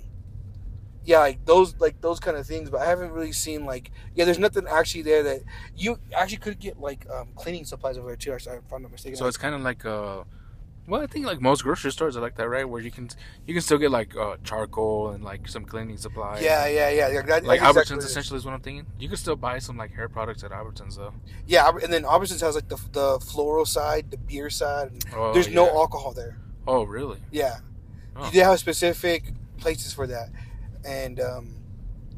yeah, 1.06 1.20
like 1.20 1.44
those 1.46 1.74
like 1.80 2.00
those 2.02 2.20
kind 2.20 2.36
of 2.36 2.46
things. 2.46 2.68
But 2.68 2.82
I 2.82 2.86
haven't 2.86 3.12
really 3.12 3.32
seen 3.32 3.64
like 3.64 3.90
yeah. 4.14 4.24
There's 4.26 4.38
nothing 4.38 4.66
actually 4.68 5.02
there 5.02 5.22
that 5.22 5.40
you 5.76 5.98
actually 6.14 6.38
could 6.38 6.58
get 6.58 6.78
like 6.78 7.06
um, 7.08 7.28
cleaning 7.36 7.64
supplies 7.64 7.96
over 7.96 8.08
there 8.08 8.16
too. 8.16 8.32
If 8.34 8.72
I'm 8.72 8.82
not 8.82 8.92
mistaken. 8.92 9.16
So 9.16 9.26
it's 9.26 9.38
kind 9.38 9.54
of 9.54 9.62
like 9.62 9.86
uh 9.86 10.24
Well, 10.88 11.02
I 11.02 11.08
think 11.12 11.26
like 11.26 11.40
most 11.40 11.62
grocery 11.64 11.90
stores 11.90 12.16
are 12.16 12.20
like 12.20 12.36
that, 12.36 12.48
right? 12.48 12.66
Where 12.68 12.80
you 12.86 12.92
can 12.96 13.08
you 13.46 13.54
can 13.54 13.62
still 13.62 13.78
get 13.84 13.90
like 13.90 14.10
uh, 14.16 14.36
charcoal 14.44 15.10
and 15.12 15.24
like 15.24 15.48
some 15.48 15.64
cleaning 15.64 15.96
supplies. 15.96 16.42
Yeah, 16.42 16.66
yeah, 16.78 16.90
yeah. 16.90 17.08
yeah 17.14 17.22
that, 17.30 17.44
Like 17.44 17.60
exactly 17.60 17.82
Albertsons 17.82 18.04
essentially 18.04 18.38
is 18.38 18.44
what 18.44 18.54
I'm 18.54 18.60
thinking. 18.68 18.86
You 19.02 19.08
can 19.08 19.16
still 19.16 19.36
buy 19.48 19.58
some 19.66 19.76
like 19.82 19.92
hair 19.98 20.08
products 20.08 20.42
at 20.44 20.50
Albertsons 20.52 20.94
though. 20.96 21.14
Yeah, 21.46 21.70
and 21.84 21.92
then 21.92 22.02
Albertsons 22.04 22.40
has 22.46 22.54
like 22.54 22.68
the 22.68 22.78
the 22.92 23.08
floral 23.32 23.66
side, 23.66 24.10
the 24.14 24.18
beer 24.30 24.48
side. 24.50 24.88
And 24.92 25.04
Oh, 25.14 25.32
there's 25.32 25.48
no 25.48 25.66
alcohol 25.82 26.12
there. 26.22 26.34
Oh, 26.68 26.82
really? 26.96 27.20
Yeah, 27.30 27.56
Oh. 28.16 28.30
they 28.32 28.40
have 28.40 28.58
specific 28.58 29.20
places 29.58 29.92
for 29.92 30.06
that, 30.14 30.28
and 30.86 31.20
um, 31.20 31.56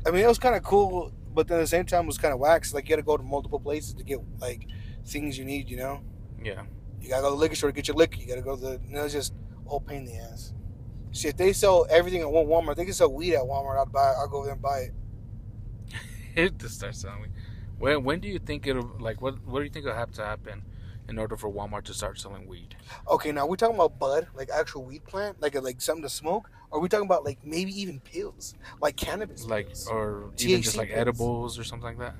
I 0.06 0.10
mean 0.10 0.24
it 0.24 0.28
was 0.28 0.38
kind 0.38 0.54
of 0.54 0.62
cool, 0.62 1.12
but 1.34 1.48
then 1.48 1.58
at 1.58 1.62
the 1.62 1.66
same 1.66 1.84
time 1.86 2.04
it 2.04 2.08
was 2.08 2.18
kind 2.18 2.32
of 2.34 2.40
wax. 2.40 2.74
Like 2.74 2.84
you 2.88 2.90
got 2.90 2.96
to 2.96 3.02
go 3.06 3.16
to 3.16 3.22
multiple 3.22 3.60
places 3.60 3.94
to 3.94 4.04
get 4.04 4.20
like 4.40 4.66
things 5.06 5.38
you 5.38 5.44
need. 5.44 5.68
You 5.70 5.78
know, 5.78 6.00
Yeah. 6.42 6.62
you 7.00 7.08
gotta 7.08 7.22
go 7.22 7.28
to 7.30 7.34
the 7.36 7.40
liquor 7.40 7.54
store 7.56 7.70
to 7.70 7.74
get 7.74 7.88
your 7.88 7.96
liquor. 7.96 8.16
You 8.20 8.26
gotta 8.26 8.42
go 8.42 8.56
to 8.56 8.60
the. 8.62 8.80
You 8.86 8.94
know, 8.94 9.04
it's 9.04 9.14
just 9.14 9.32
a 9.66 9.68
whole 9.68 9.80
pain 9.80 9.98
in 9.98 10.06
the 10.06 10.16
ass. 10.18 10.52
Shit, 11.12 11.36
they 11.38 11.52
sell 11.52 11.86
everything 11.88 12.20
at 12.20 12.30
one 12.30 12.46
Walmart. 12.46 12.76
They 12.76 12.84
can 12.84 12.92
sell 12.94 13.12
weed 13.12 13.34
at 13.34 13.42
Walmart. 13.42 13.78
I'll 13.78 13.86
buy. 13.86 14.12
I'll 14.18 14.28
go 14.28 14.44
there 14.44 14.52
and 14.52 14.62
buy 14.62 14.78
it. 14.80 14.92
it 16.34 16.58
just 16.58 16.74
starts 16.76 17.00
selling. 17.00 17.32
When 17.78 18.04
when 18.04 18.20
do 18.20 18.28
you 18.28 18.38
think 18.38 18.66
it'll 18.66 18.90
like 18.98 19.20
what 19.22 19.42
what 19.46 19.60
do 19.60 19.64
you 19.64 19.70
think 19.70 19.86
will 19.86 19.94
have 19.94 20.12
to 20.12 20.24
happen 20.24 20.62
in 21.08 21.18
order 21.18 21.36
for 21.36 21.50
Walmart 21.50 21.84
to 21.84 21.94
start 21.94 22.18
selling 22.18 22.46
weed? 22.46 22.76
Okay, 23.08 23.32
now 23.32 23.46
we're 23.46 23.56
talking 23.56 23.76
about 23.76 23.98
bud, 23.98 24.26
like 24.34 24.50
actual 24.50 24.84
weed 24.84 25.04
plant, 25.04 25.40
like 25.40 25.54
like 25.62 25.80
something 25.80 26.02
to 26.02 26.08
smoke, 26.08 26.50
or 26.70 26.80
we 26.80 26.88
talking 26.88 27.06
about 27.06 27.24
like 27.24 27.38
maybe 27.44 27.72
even 27.80 28.00
pills, 28.00 28.54
like 28.80 28.96
cannabis, 28.96 29.44
Like 29.44 29.68
pills. 29.68 29.88
or 29.88 30.30
even 30.38 30.62
just 30.62 30.76
like 30.76 30.88
pills. 30.88 31.00
edibles 31.00 31.58
or 31.58 31.64
something 31.64 31.88
like 31.88 31.98
that? 31.98 32.14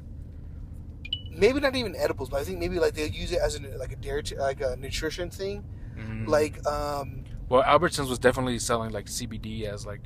maybe 1.33 1.61
not 1.61 1.77
even 1.77 1.95
edibles, 1.95 2.29
but 2.29 2.41
I 2.41 2.45
think 2.45 2.59
maybe 2.59 2.79
like 2.81 2.95
they'll 2.95 3.07
use 3.09 3.33
it 3.33 3.39
as 3.41 3.55
a 3.57 3.63
like 3.79 3.93
a 3.93 3.97
dairy, 3.97 4.23
like 4.39 4.61
a 4.61 4.77
nutrition 4.77 5.31
thing, 5.31 5.65
Mm. 5.97 6.29
like 6.29 6.65
um. 6.67 7.25
well, 7.49 7.63
Albertsons 7.65 8.09
was 8.09 8.19
definitely 8.21 8.59
selling 8.61 8.93
like 8.93 9.07
CBD 9.07 9.65
as 9.65 9.85
like 9.87 10.01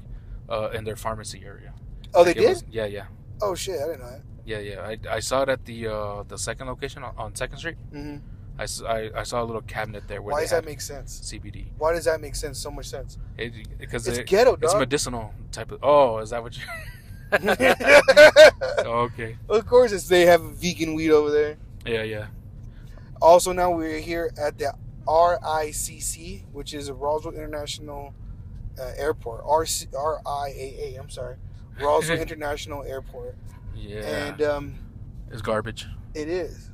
uh 0.49 0.71
in 0.73 0.85
their 0.85 0.97
pharmacy 0.97 1.43
area. 1.45 1.75
Oh, 2.15 2.25
they 2.25 2.31
Like, 2.31 2.37
it 2.37 2.41
did. 2.41 2.49
was- 2.51 2.65
yeah, 2.71 2.87
yeah. 2.87 3.07
oh 3.43 3.55
shit, 3.55 3.77
I 3.81 3.87
didn't 3.87 4.01
know 4.01 4.11
that. 4.11 4.23
Yeah, 4.45 4.59
yeah. 4.59 4.81
I, 4.81 5.17
I 5.17 5.21
saw 5.21 5.43
it 5.43 5.49
at 5.51 5.65
the 5.67 5.87
uh, 5.89 6.23
the 6.27 6.37
second 6.39 6.67
location 6.67 7.03
on, 7.05 7.15
on 7.17 7.35
Second 7.35 7.59
Street. 7.59 7.77
hmm 7.93 8.17
I, 8.59 8.67
I- 8.87 9.11
I 9.17 9.23
saw 9.23 9.43
a 9.43 9.47
little 9.47 9.63
cabinet 9.63 10.05
there 10.09 10.21
where 10.23 10.33
Why 10.35 10.41
does 10.43 10.51
that 10.51 10.65
make 10.65 10.81
sense? 10.81 11.21
CBD. 11.21 11.67
Why 11.79 11.93
does 11.93 12.05
that 12.05 12.21
make 12.21 12.35
sense? 12.37 12.59
So 12.59 12.71
much 12.71 12.87
sense. 12.87 13.19
It, 13.39 13.53
because 13.79 14.07
It's 14.07 14.19
it, 14.19 14.27
ghetto, 14.27 14.55
it's 14.55 14.73
dog. 14.73 14.81
medicinal 14.81 15.33
type 15.51 15.73
of. 15.73 15.79
Oh, 15.83 16.19
is 16.19 16.31
that 16.31 16.43
what 16.43 16.57
you? 16.57 16.63
Oh, 18.85 19.09
okay. 19.13 19.37
of 19.49 19.67
course, 19.67 19.93
it's 19.93 20.07
they 20.09 20.27
have 20.27 20.43
vegan 20.43 20.95
weed 20.95 21.11
over 21.11 21.31
there. 21.31 21.57
Yeah, 21.87 22.03
yeah. 22.03 22.27
Also, 23.21 23.53
now 23.53 23.71
we're 23.71 24.01
here 24.01 24.31
at 24.39 24.59
the 24.59 24.75
RICC, 25.07 26.45
which 26.53 26.75
is 26.75 26.89
a 26.89 26.95
Roswell 26.95 27.35
International 27.35 28.15
uh, 28.79 28.93
Airport. 28.97 29.45
RC, 29.45 29.89
RIAA, 29.93 30.99
I'm 31.01 31.09
sorry. 31.11 31.37
Roswell 31.81 32.19
International 32.27 32.83
Airport. 32.85 33.37
Yeah. 33.75 34.01
And 34.01 34.43
um, 34.43 34.75
it's 35.31 35.43
garbage. 35.43 35.87
it 36.15 36.29
is. 36.29 36.69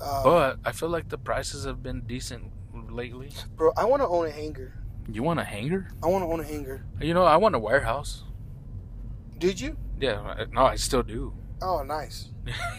Um, 0.00 0.22
But 0.24 0.58
I 0.64 0.72
feel 0.72 0.88
like 0.88 1.08
the 1.08 1.18
prices 1.18 1.64
have 1.64 1.82
been 1.82 2.02
decent 2.02 2.52
lately. 2.90 3.30
bro, 3.56 3.72
I 3.76 3.84
want 3.84 4.02
to 4.02 4.08
own 4.08 4.26
a 4.26 4.30
hangar. 4.30 4.74
You 5.10 5.22
want 5.22 5.38
a 5.40 5.44
hanger? 5.44 5.88
I 6.02 6.08
want 6.08 6.24
to 6.24 6.28
own 6.32 6.40
a 6.40 6.44
hangar. 6.44 6.84
You 7.00 7.14
know, 7.14 7.24
I 7.24 7.36
want 7.36 7.54
a 7.54 7.58
warehouse. 7.58 8.24
Did 9.38 9.60
you? 9.60 9.76
Yeah, 10.00 10.44
no, 10.52 10.64
I 10.66 10.76
still 10.76 11.02
do. 11.02 11.32
Oh, 11.62 11.82
nice. 11.82 12.30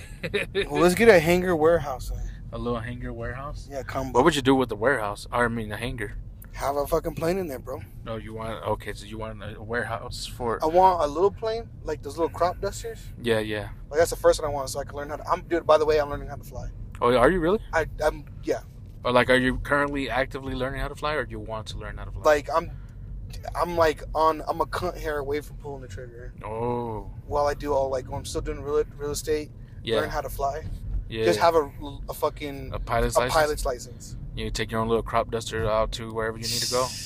Well, 0.70 0.82
let's 0.82 0.96
get 0.96 1.10
a 1.10 1.20
hangar 1.20 1.56
warehouse. 1.56 2.10
Then. 2.10 2.32
a 2.52 2.58
little 2.58 2.80
hanger 2.80 3.14
warehouse. 3.14 3.68
Yeah, 3.72 3.84
come. 3.84 4.12
What 4.14 4.24
would 4.26 4.36
you 4.36 4.42
do 4.42 4.56
with 4.56 4.68
the 4.70 4.76
warehouse? 4.76 5.28
I 5.32 5.48
mean, 5.48 5.72
a 5.72 5.78
hanger. 5.78 6.18
Have 6.54 6.76
a 6.76 6.88
fucking 6.88 7.14
plane 7.14 7.38
in 7.38 7.48
there, 7.48 7.60
bro. 7.60 7.82
No, 8.04 8.16
you 8.16 8.34
want 8.34 8.64
okay. 8.66 8.94
So 8.94 9.06
you 9.06 9.20
want 9.20 9.44
a 9.44 9.62
warehouse 9.62 10.26
for? 10.26 10.58
I 10.64 10.66
want 10.66 11.04
a 11.04 11.08
little 11.08 11.30
plane, 11.30 11.70
like 11.84 12.02
those 12.02 12.18
little 12.18 12.30
crop 12.34 12.60
dusters. 12.60 13.00
Yeah, 13.22 13.38
yeah. 13.40 13.70
Like 13.92 14.00
that's 14.00 14.10
the 14.10 14.16
first 14.16 14.42
one 14.42 14.50
I 14.50 14.54
want, 14.54 14.70
so 14.72 14.80
I 14.80 14.86
can 14.86 14.96
learn 14.96 15.10
how 15.10 15.18
to. 15.18 15.28
I'm 15.30 15.42
dude. 15.44 15.68
By 15.68 15.78
the 15.78 15.86
way, 15.86 16.00
I'm 16.02 16.10
learning 16.10 16.30
how 16.30 16.36
to 16.36 16.44
fly. 16.44 16.70
Oh, 17.02 17.16
are 17.16 17.30
you 17.30 17.40
really? 17.40 17.60
I, 17.74 17.86
I'm 18.04 18.26
yeah. 18.44 18.62
Or 19.04 19.12
like, 19.12 19.30
are 19.30 19.36
you 19.38 19.58
currently 19.60 20.10
actively 20.10 20.54
learning 20.54 20.82
how 20.82 20.88
to 20.88 20.96
fly, 20.96 21.14
or 21.14 21.24
do 21.26 21.32
you 21.32 21.40
want 21.40 21.68
to 21.68 21.78
learn 21.78 21.98
how 21.98 22.06
to 22.06 22.12
fly? 22.12 22.22
Like 22.24 22.50
I'm, 22.54 22.72
I'm 23.56 23.76
like 23.78 24.04
on. 24.16 24.42
I'm 24.48 24.62
a 24.62 24.66
cunt 24.66 24.98
hair 24.98 25.20
away 25.20 25.42
from 25.42 25.58
pulling 25.58 25.82
the 25.82 25.88
trigger. 25.88 26.34
oh, 26.44 27.10
While 27.28 27.48
I 27.48 27.54
do 27.54 27.74
all 27.74 27.90
like, 27.90 28.06
I'm 28.12 28.26
still 28.26 28.42
doing 28.42 28.62
real 28.62 28.84
real 28.98 29.12
estate. 29.12 29.50
Yeah. 29.84 29.98
Learn 30.02 30.10
how 30.10 30.22
to 30.22 30.30
fly. 30.30 30.64
yeah. 31.10 31.24
Just 31.26 31.40
have 31.40 31.56
a, 31.56 31.72
a 32.10 32.14
fucking 32.14 32.72
a 32.74 32.80
pilot's 32.80 33.16
a 33.16 33.20
license. 33.20 33.34
pilot's 33.34 33.66
license. 33.66 34.18
You 34.36 34.50
take 34.52 34.72
your 34.72 34.82
own 34.82 34.88
little 34.88 35.04
crop 35.04 35.32
duster 35.32 35.66
out 35.70 35.92
to 35.94 36.12
wherever 36.12 36.38
you 36.38 36.44
need 36.44 36.62
to 36.62 36.72
go. 36.72 36.88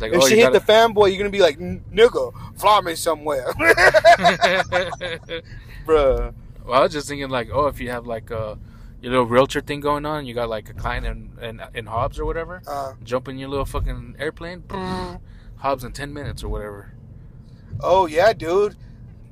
Like, 0.00 0.12
If 0.12 0.22
oh, 0.22 0.28
she 0.28 0.36
you 0.36 0.44
hit 0.44 0.52
the 0.52 0.60
fanboy, 0.60 1.08
you're 1.08 1.18
gonna 1.18 1.28
be 1.30 1.40
like, 1.40 1.60
"N- 1.60 1.82
nigga, 1.92 2.32
fly 2.56 2.80
me 2.82 2.94
somewhere, 2.94 3.46
gotta. 3.58 5.42
bruh. 5.86 6.32
well, 6.64 6.72
I 6.72 6.82
was 6.82 6.92
just 6.92 7.08
thinking 7.08 7.30
like, 7.30 7.48
oh, 7.52 7.66
if 7.66 7.80
you 7.80 7.90
have 7.90 8.06
like 8.06 8.30
a 8.30 8.56
your 9.00 9.10
little 9.12 9.26
realtor 9.26 9.60
thing 9.60 9.80
going 9.80 10.04
on, 10.06 10.26
you 10.26 10.34
got 10.34 10.48
like 10.48 10.68
a 10.70 10.74
client 10.74 11.06
in 11.06 11.30
in, 11.42 11.62
in 11.74 11.86
Hobbs 11.86 12.18
or 12.18 12.24
whatever, 12.24 12.62
Uh, 12.66 12.94
jump 13.04 13.28
in 13.28 13.38
your 13.38 13.48
little 13.48 13.64
fucking 13.64 14.16
airplane, 14.18 14.62
Hobbs 15.56 15.84
in 15.84 15.92
ten 15.92 16.12
minutes 16.12 16.42
or 16.44 16.48
whatever. 16.48 16.92
oh 17.80 18.06
yeah, 18.06 18.32
dude. 18.32 18.76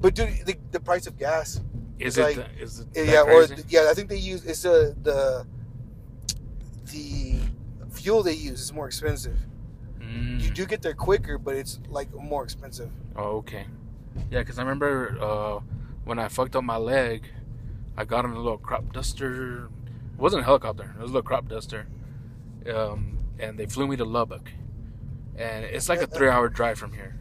But 0.01 0.15
dude, 0.15 0.45
the, 0.45 0.57
the 0.73 0.81
price 0.81 1.07
of 1.07 1.19
gas. 1.19 1.61
Is 1.99 2.17
It's 2.17 2.19
it? 2.19 2.23
like- 2.23 2.37
the- 2.37 2.63
is 2.63 2.81
it? 2.81 2.89
Yeah, 2.95 3.23
or 3.23 3.47
yeah, 3.69 3.89
I 3.91 3.95
think 3.95 4.09
they 4.11 4.19
use 4.19 4.45
it's 4.45 4.63
the 4.63 4.95
the 5.03 5.47
the 6.93 7.39
fuel 7.91 8.23
they 8.23 8.33
use 8.35 8.61
is 8.61 8.73
more 8.73 8.87
expensive. 8.87 9.39
Mm. 10.01 10.41
You 10.41 10.51
do 10.51 10.67
get 10.67 10.83
there 10.83 10.95
quicker, 10.95 11.39
but 11.39 11.57
it's 11.57 11.81
like 11.89 12.13
more 12.15 12.45
expensive. 12.45 12.91
Oh, 13.17 13.39
okay. 13.39 13.67
Yeah, 14.31 14.41
because 14.41 14.59
I 14.59 14.63
remember 14.63 15.19
uh, 15.21 15.61
when 16.05 16.19
I 16.19 16.29
fucked 16.29 16.55
up 16.57 16.65
my 16.65 16.77
leg, 16.77 17.25
I 17.97 18.05
got 18.05 18.25
on 18.25 18.33
a 18.33 18.37
little 18.37 18.59
crop 18.59 18.93
duster. 18.93 19.67
It 20.13 20.19
wasn't 20.19 20.43
a 20.43 20.45
helicopter. 20.45 20.95
It 20.99 21.03
was 21.03 21.11
a 21.11 21.15
little 21.15 21.27
crop 21.27 21.49
duster. 21.49 21.87
Um, 22.73 23.19
and 23.39 23.59
they 23.59 23.67
flew 23.67 23.87
me 23.87 23.97
to 23.97 24.05
Lubbock. 24.05 24.51
And 25.37 25.65
it's 25.65 25.89
like 25.89 26.01
a 26.01 26.07
three-hour 26.07 26.49
drive 26.49 26.79
from 26.79 26.93
here. 26.93 27.17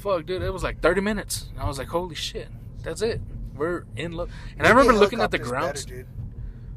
Fuck, 0.00 0.26
dude, 0.26 0.42
it 0.42 0.52
was 0.52 0.62
like 0.62 0.80
30 0.80 1.00
minutes. 1.00 1.46
And 1.50 1.60
I 1.60 1.66
was 1.66 1.78
like, 1.78 1.88
holy 1.88 2.14
shit, 2.14 2.48
that's 2.82 3.02
it. 3.02 3.20
We're 3.54 3.84
in 3.96 4.12
Lubbock. 4.12 4.34
And 4.58 4.66
I 4.66 4.70
remember 4.70 4.92
looking 4.94 5.20
at 5.20 5.30
the 5.30 5.38
grounds. 5.38 5.84
better. 5.86 6.06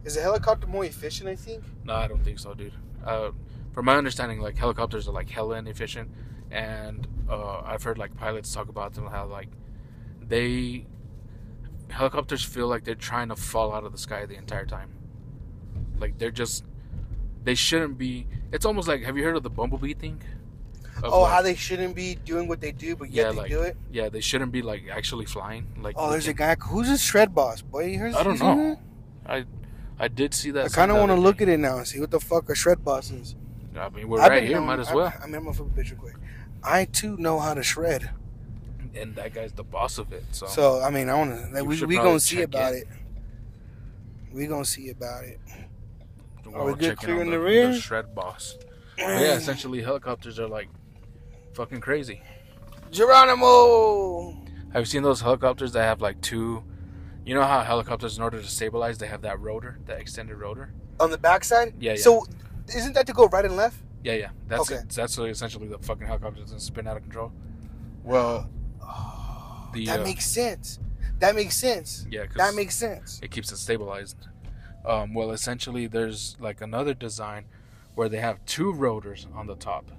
Is 0.05 0.15
a 0.15 0.21
helicopter 0.21 0.67
more 0.67 0.85
efficient? 0.85 1.27
I 1.27 1.35
think. 1.35 1.63
No, 1.83 1.93
I 1.93 2.07
don't 2.07 2.23
think 2.23 2.39
so, 2.39 2.53
dude. 2.53 2.73
Uh, 3.05 3.31
from 3.73 3.85
my 3.85 3.97
understanding, 3.97 4.39
like 4.39 4.57
helicopters 4.57 5.07
are 5.07 5.11
like 5.11 5.29
hella 5.29 5.57
inefficient, 5.57 6.09
and 6.49 7.05
uh, 7.29 7.59
I've 7.59 7.83
heard 7.83 7.97
like 7.97 8.15
pilots 8.15 8.53
talk 8.53 8.69
about 8.69 8.93
them 8.93 9.07
how 9.07 9.25
like 9.25 9.49
they 10.21 10.85
helicopters 11.89 12.43
feel 12.43 12.67
like 12.67 12.83
they're 12.83 12.95
trying 12.95 13.29
to 13.29 13.35
fall 13.35 13.73
out 13.73 13.83
of 13.83 13.91
the 13.91 13.97
sky 13.97 14.25
the 14.25 14.35
entire 14.35 14.65
time. 14.65 14.89
Like 15.99 16.17
they're 16.17 16.31
just 16.31 16.63
they 17.43 17.55
shouldn't 17.55 17.97
be. 17.97 18.27
It's 18.51 18.65
almost 18.65 18.87
like 18.87 19.03
have 19.03 19.17
you 19.17 19.23
heard 19.23 19.35
of 19.37 19.43
the 19.43 19.49
bumblebee 19.49 19.93
thing? 19.93 20.21
Of, 21.03 21.13
Oh, 21.13 21.21
like- 21.21 21.31
how 21.31 21.41
they 21.43 21.55
shouldn't 21.55 21.95
be 21.95 22.15
doing 22.15 22.47
what 22.47 22.59
they 22.59 22.71
do, 22.71 22.95
but 22.95 23.09
yet 23.11 23.25
Yeah, 23.27 23.31
they 23.31 23.37
like- 23.37 23.51
do 23.51 23.61
it. 23.61 23.77
yeah, 23.91 24.09
they 24.09 24.19
shouldn't 24.21 24.51
be 24.51 24.61
like 24.61 24.83
actually 24.91 25.25
flying. 25.25 25.67
Like 25.79 25.95
Oh, 25.97 26.09
there's 26.11 26.27
a 26.27 26.33
guy. 26.33 26.55
Who's 26.59 26.87
this 26.87 27.03
shred 27.03 27.33
boss? 27.35 27.61
Boy, 27.61 27.85
you 27.85 27.99
heard 27.99 28.13
I 28.15 28.23
don't 28.23 28.39
know. 28.39 28.79
I 29.25 29.45
I 29.99 30.07
did 30.07 30.33
see 30.33 30.51
that. 30.51 30.65
I 30.65 30.69
kind 30.69 30.91
of 30.91 30.97
want 30.97 31.09
to 31.11 31.15
look 31.15 31.41
at 31.41 31.49
it 31.49 31.59
now 31.59 31.77
and 31.77 31.87
see 31.87 31.99
what 31.99 32.11
the 32.11 32.19
fuck 32.19 32.49
a 32.49 32.55
shred 32.55 32.83
boss 32.83 33.11
is. 33.11 33.35
I 33.75 33.89
mean, 33.89 34.07
we're 34.07 34.19
I've 34.21 34.29
right 34.31 34.43
here. 34.43 34.57
known- 34.57 34.67
Might 34.67 34.79
as 34.79 34.89
I- 34.89 34.95
well. 34.95 35.13
I, 35.21 35.25
mean, 35.27 35.35
I'm 35.35 35.43
gonna 35.43 35.53
flip 35.53 35.69
a 35.71 35.75
picture 35.75 35.95
quick. 35.95 36.15
I 36.63 36.85
too 36.85 37.15
know 37.17 37.39
how 37.39 37.53
to 37.53 37.61
shred. 37.63 38.09
And 38.97 39.15
that 39.15 39.33
guy's 39.33 39.51
the 39.53 39.63
boss 39.63 39.97
of 39.97 40.11
it. 40.13 40.23
So, 40.31 40.47
So 40.47 40.81
I 40.81 40.89
mean, 40.89 41.09
I 41.09 41.13
want 41.15 41.31
to. 41.53 41.57
You 41.59 41.63
We 41.65 41.81
we 41.85 41.95
gonna 41.97 42.19
see 42.19 42.41
about 42.41 42.73
in. 42.73 42.79
it. 42.79 42.87
We 44.33 44.47
gonna 44.47 44.65
see 44.65 44.89
about 44.89 45.23
it. 45.23 45.39
While 46.43 46.65
we 46.65 46.71
we're 46.71 46.77
good 46.77 46.89
checking 46.97 47.05
clearing 47.15 47.31
the 47.31 47.37
the, 47.37 47.43
rear? 47.43 47.67
the 47.73 47.79
shred 47.79 48.13
boss. 48.15 48.57
Yeah, 48.97 49.33
essentially 49.35 49.81
helicopters 49.83 50.39
are 50.39 50.47
like 50.47 50.69
fucking 51.53 51.81
crazy. 51.81 52.21
Geronimo. 52.91 54.31
Have 54.73 54.81
you 54.81 54.85
seen 54.85 55.03
those 55.03 55.21
helicopters 55.21 55.71
that 55.73 55.83
have 55.83 56.01
like 56.01 56.19
two? 56.21 56.63
You 57.25 57.35
know 57.35 57.43
how 57.43 57.61
helicopters, 57.61 58.17
in 58.17 58.23
order 58.23 58.41
to 58.41 58.47
stabilize, 58.47 58.97
they 58.97 59.07
have 59.07 59.21
that 59.23 59.39
rotor, 59.39 59.77
that 59.85 59.99
extended 59.99 60.37
rotor. 60.37 60.71
On 60.99 61.11
the 61.11 61.17
backside. 61.17 61.73
Yeah, 61.79 61.91
yeah. 61.91 61.97
So, 62.01 62.25
isn't 62.73 62.93
that 62.93 63.05
to 63.07 63.13
go 63.13 63.27
right 63.27 63.43
and 63.43 63.55
left? 63.57 63.77
Yeah, 64.03 64.13
yeah. 64.13 64.29
That's 64.47 64.61
Okay. 64.61 64.75
it. 64.81 64.89
That's 64.89 65.17
essentially 65.17 65.67
the 65.67 65.77
fucking 65.79 66.07
helicopter 66.07 66.39
doesn't 66.41 66.61
spin 66.61 66.87
out 66.87 66.95
of 66.97 67.03
control. 67.03 67.33
Well, 68.03 68.49
the 69.77 69.85
that 69.85 70.01
uh, 70.01 70.03
makes 70.03 70.25
sense. 70.25 70.79
That 71.19 71.35
makes 71.35 71.55
sense. 71.55 72.05
yeah, 72.09 72.25
That 72.35 72.53
makes 72.55 72.75
sense. 72.75 73.19
it 73.23 73.31
keeps 73.31 73.51
it 73.51 73.57
stabilized. 73.57 74.17
Um, 74.85 75.13
well, 75.13 75.31
essentially, 75.31 75.87
there's 75.87 76.35
like 76.39 76.61
another 76.61 76.93
design 76.93 77.45
where 77.95 78.09
they 78.09 78.19
have 78.19 78.43
two 78.45 78.71
rotors 78.71 79.27
on 79.33 79.47
the 79.47 79.55
top, 79.55 79.91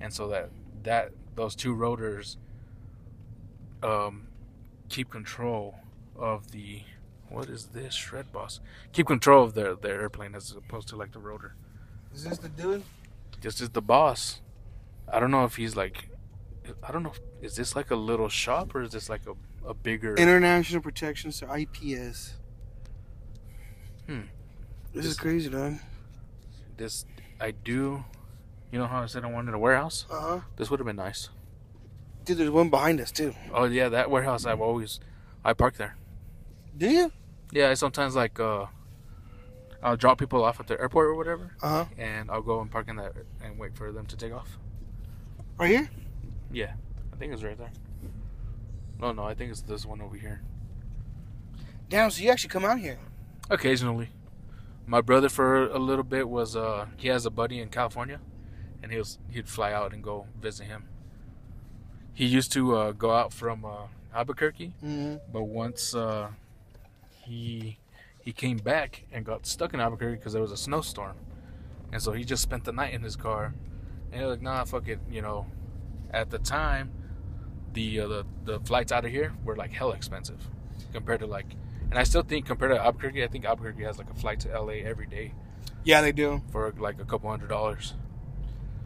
and 0.00 0.12
so 0.12 0.28
that 0.28 0.50
that 0.82 1.10
those 1.34 1.54
two 1.54 1.74
rotors 1.74 2.36
um, 3.82 4.28
keep 4.88 5.10
control 5.10 5.76
of 6.16 6.52
the 6.52 6.82
what 7.28 7.48
is 7.48 7.66
this 7.66 7.94
shred 7.94 8.32
boss? 8.32 8.60
Keep 8.92 9.06
control 9.06 9.44
of 9.44 9.54
their 9.54 9.74
their 9.74 10.00
airplane 10.00 10.34
as 10.34 10.50
opposed 10.52 10.88
to 10.88 10.96
like 10.96 11.12
the 11.12 11.18
rotor. 11.18 11.54
Is 12.14 12.24
this 12.24 12.38
the 12.38 12.48
dude? 12.48 12.82
this 13.40 13.60
is 13.60 13.70
the 13.70 13.80
boss. 13.82 14.40
I 15.10 15.18
don't 15.18 15.30
know 15.30 15.44
if 15.44 15.56
he's 15.56 15.74
like, 15.76 16.09
I 16.86 16.92
don't 16.92 17.02
know. 17.02 17.12
Is 17.42 17.56
this 17.56 17.74
like 17.76 17.90
a 17.90 17.96
little 17.96 18.28
shop 18.28 18.74
or 18.74 18.82
is 18.82 18.92
this 18.92 19.08
like 19.08 19.22
a, 19.26 19.68
a 19.68 19.74
bigger? 19.74 20.14
International 20.16 20.80
Protection, 20.82 21.32
so 21.32 21.46
IPS. 21.52 22.34
Hmm. 24.06 24.20
This, 24.92 25.04
This- 25.04 25.06
is 25.06 25.16
crazy, 25.18 25.48
dog. 25.50 25.74
this 26.76 27.04
I 27.40 27.52
do. 27.52 28.04
You 28.72 28.78
know 28.78 28.86
how 28.86 29.02
I 29.02 29.06
said 29.06 29.24
I 29.24 29.28
wanted 29.28 29.54
a 29.54 29.58
warehouse? 29.58 30.06
Uh 30.10 30.20
huh. 30.20 30.40
This 30.56 30.70
would 30.70 30.78
have 30.80 30.86
been 30.86 30.96
nice. 30.96 31.28
Dude, 32.24 32.38
there's 32.38 32.50
one 32.50 32.70
behind 32.70 33.00
us 33.00 33.10
too. 33.10 33.34
Oh 33.52 33.64
yeah, 33.64 33.88
that 33.88 34.10
warehouse 34.10 34.44
I've 34.46 34.60
always 34.60 35.00
I 35.44 35.52
park 35.54 35.76
there. 35.76 35.96
Do 36.76 36.88
you? 36.88 37.12
Yeah, 37.52 37.70
I 37.70 37.74
sometimes 37.74 38.14
like 38.14 38.38
uh 38.38 38.66
I'll 39.82 39.96
drop 39.96 40.18
people 40.18 40.44
off 40.44 40.60
at 40.60 40.66
the 40.66 40.78
airport 40.78 41.06
or 41.08 41.14
whatever, 41.14 41.52
Uh 41.62 41.68
huh. 41.68 41.84
and 41.98 42.30
I'll 42.30 42.42
go 42.42 42.60
and 42.60 42.70
park 42.70 42.88
in 42.88 42.96
that 42.96 43.12
and 43.42 43.58
wait 43.58 43.74
for 43.74 43.90
them 43.92 44.06
to 44.06 44.16
take 44.16 44.32
off. 44.32 44.58
Right 45.58 45.70
here. 45.70 45.90
Yeah, 46.52 46.72
I 47.12 47.16
think 47.16 47.32
it's 47.32 47.42
right 47.42 47.56
there. 47.56 47.70
No, 49.00 49.12
no, 49.12 49.24
I 49.24 49.34
think 49.34 49.50
it's 49.50 49.62
this 49.62 49.86
one 49.86 50.00
over 50.00 50.16
here. 50.16 50.42
Damn. 51.88 52.10
So 52.10 52.22
you 52.22 52.30
actually 52.30 52.50
come 52.50 52.64
out 52.64 52.78
here? 52.78 52.98
Occasionally, 53.48 54.10
my 54.86 55.00
brother 55.00 55.28
for 55.28 55.64
a 55.68 55.78
little 55.78 56.04
bit 56.04 56.28
was 56.28 56.54
uh 56.56 56.86
he 56.96 57.08
has 57.08 57.24
a 57.26 57.30
buddy 57.30 57.60
in 57.60 57.68
California, 57.68 58.20
and 58.82 58.92
he 58.92 58.98
was 58.98 59.18
he'd 59.30 59.48
fly 59.48 59.72
out 59.72 59.92
and 59.92 60.02
go 60.02 60.26
visit 60.40 60.64
him. 60.66 60.84
He 62.12 62.26
used 62.26 62.52
to 62.52 62.76
uh, 62.76 62.92
go 62.92 63.12
out 63.12 63.32
from 63.32 63.64
uh, 63.64 63.86
Albuquerque, 64.14 64.74
Mm-hmm. 64.84 65.16
but 65.32 65.44
once 65.44 65.94
uh, 65.94 66.28
he 67.24 67.78
he 68.22 68.32
came 68.32 68.58
back 68.58 69.04
and 69.12 69.24
got 69.24 69.46
stuck 69.46 69.72
in 69.72 69.80
Albuquerque 69.80 70.16
because 70.16 70.32
there 70.34 70.42
was 70.42 70.52
a 70.52 70.56
snowstorm, 70.56 71.16
and 71.92 72.02
so 72.02 72.12
he 72.12 72.24
just 72.24 72.42
spent 72.42 72.64
the 72.64 72.72
night 72.72 72.92
in 72.92 73.02
his 73.02 73.16
car. 73.16 73.54
And 74.12 74.20
he 74.20 74.26
was 74.26 74.36
like, 74.36 74.42
"Nah, 74.42 74.64
fuck 74.64 74.88
it," 74.88 74.98
you 75.10 75.22
know. 75.22 75.46
At 76.12 76.30
the 76.30 76.38
time, 76.38 76.90
the 77.72 78.00
uh, 78.00 78.08
the 78.08 78.26
the 78.44 78.60
flights 78.60 78.92
out 78.92 79.04
of 79.04 79.10
here 79.10 79.32
were 79.44 79.56
like 79.56 79.72
hell 79.72 79.92
expensive 79.92 80.40
compared 80.92 81.20
to 81.20 81.26
like, 81.26 81.46
and 81.90 81.98
I 81.98 82.02
still 82.04 82.22
think 82.22 82.46
compared 82.46 82.72
to 82.72 82.80
Albuquerque, 82.80 83.22
I 83.22 83.28
think 83.28 83.44
Albuquerque 83.44 83.84
has 83.84 83.98
like 83.98 84.10
a 84.10 84.14
flight 84.14 84.40
to 84.40 84.60
LA 84.60 84.82
every 84.84 85.06
day 85.06 85.32
Yeah, 85.84 86.00
they 86.00 86.12
do. 86.12 86.42
for 86.50 86.72
like 86.78 87.00
a 87.00 87.04
couple 87.04 87.30
hundred 87.30 87.48
dollars. 87.48 87.94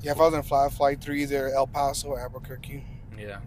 Yeah, 0.03 0.13
if 0.13 0.19
I 0.19 0.25
was 0.25 0.33
gonna 0.33 0.43
fly, 0.43 0.67
I'd 0.67 0.73
fly 0.73 0.95
through 0.97 1.15
either 1.15 1.49
El 1.49 1.67
Paso 1.67 2.09
or 2.09 2.21
Albuquerque. 2.21 2.85
Yeah. 3.19 3.39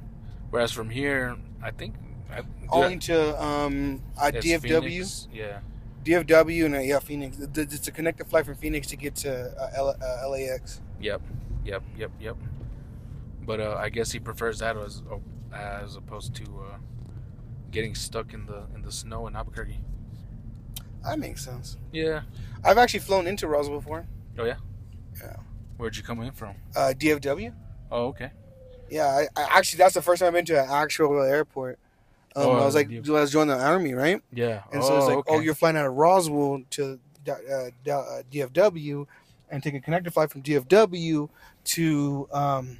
Whereas 0.49 0.71
from 0.71 0.89
here, 0.89 1.35
I 1.61 1.71
think 1.71 1.93
I, 2.31 2.41
Only 2.69 2.97
to 2.99 3.41
um, 3.43 4.01
uh, 4.19 4.31
DFW, 4.33 4.61
Phoenix. 4.81 5.27
Yeah. 5.31 5.59
DFW, 6.03 6.65
and 6.65 6.75
uh, 6.75 6.79
yeah, 6.79 6.99
Phoenix. 6.99 7.37
It's 7.39 7.87
a 7.87 7.91
connected 7.91 8.27
flight 8.27 8.45
from 8.45 8.55
Phoenix 8.55 8.87
to 8.87 8.95
get 8.95 9.15
to 9.17 9.51
uh, 9.61 9.69
L- 9.75 9.97
uh, 10.01 10.29
LAX. 10.29 10.81
Yep, 11.01 11.21
yep, 11.65 11.83
yep, 11.97 12.11
yep. 12.19 12.37
But 13.47 13.59
uh, 13.61 13.75
I 13.79 13.89
guess 13.89 14.11
he 14.11 14.19
prefers 14.19 14.59
that 14.59 14.77
as 14.77 15.01
as 15.51 15.95
opposed 15.95 16.35
to 16.35 16.43
uh, 16.43 16.77
getting 17.71 17.95
stuck 17.95 18.33
in 18.33 18.45
the 18.45 18.65
in 18.75 18.83
the 18.83 18.91
snow 18.91 19.25
in 19.25 19.35
Albuquerque. 19.35 19.79
That 21.03 21.17
makes 21.17 21.43
sense. 21.43 21.77
Yeah. 21.93 22.21
I've 22.63 22.77
actually 22.77 22.99
flown 22.99 23.25
into 23.25 23.47
Roswell 23.47 23.79
before. 23.79 24.05
Oh 24.37 24.43
yeah. 24.43 24.57
Yeah. 25.19 25.37
Where'd 25.77 25.95
you 25.95 26.03
come 26.03 26.21
in 26.21 26.31
from? 26.33 26.55
Uh, 26.75 26.93
DFW. 26.95 27.53
Oh 27.89 28.07
okay. 28.07 28.31
Yeah, 28.89 29.07
I, 29.07 29.27
I 29.41 29.57
actually 29.57 29.77
that's 29.77 29.93
the 29.95 30.01
first 30.01 30.19
time 30.19 30.27
I've 30.27 30.33
been 30.33 30.45
to 30.45 30.61
an 30.61 30.69
actual 30.69 31.21
airport. 31.23 31.79
Um, 32.35 32.45
Oh, 32.45 32.51
I 32.51 32.65
was 32.65 32.75
like, 32.75 32.89
DFW. 32.89 33.09
I 33.17 33.21
was 33.21 33.31
joining 33.31 33.57
the 33.57 33.63
army, 33.63 33.93
right? 33.93 34.21
Yeah. 34.33 34.63
And 34.73 34.83
so 34.83 34.97
it's 34.97 35.07
like, 35.07 35.23
oh, 35.27 35.39
you're 35.39 35.55
flying 35.55 35.77
out 35.77 35.85
of 35.87 35.93
Roswell 35.93 36.61
to 36.71 36.99
uh, 37.27 37.31
uh, 37.31 37.69
DFW, 38.31 39.07
and 39.49 39.63
take 39.63 39.73
a 39.73 39.79
connected 39.79 40.13
flight 40.13 40.29
from 40.29 40.43
DFW 40.43 41.29
to 41.63 42.29
um, 42.31 42.77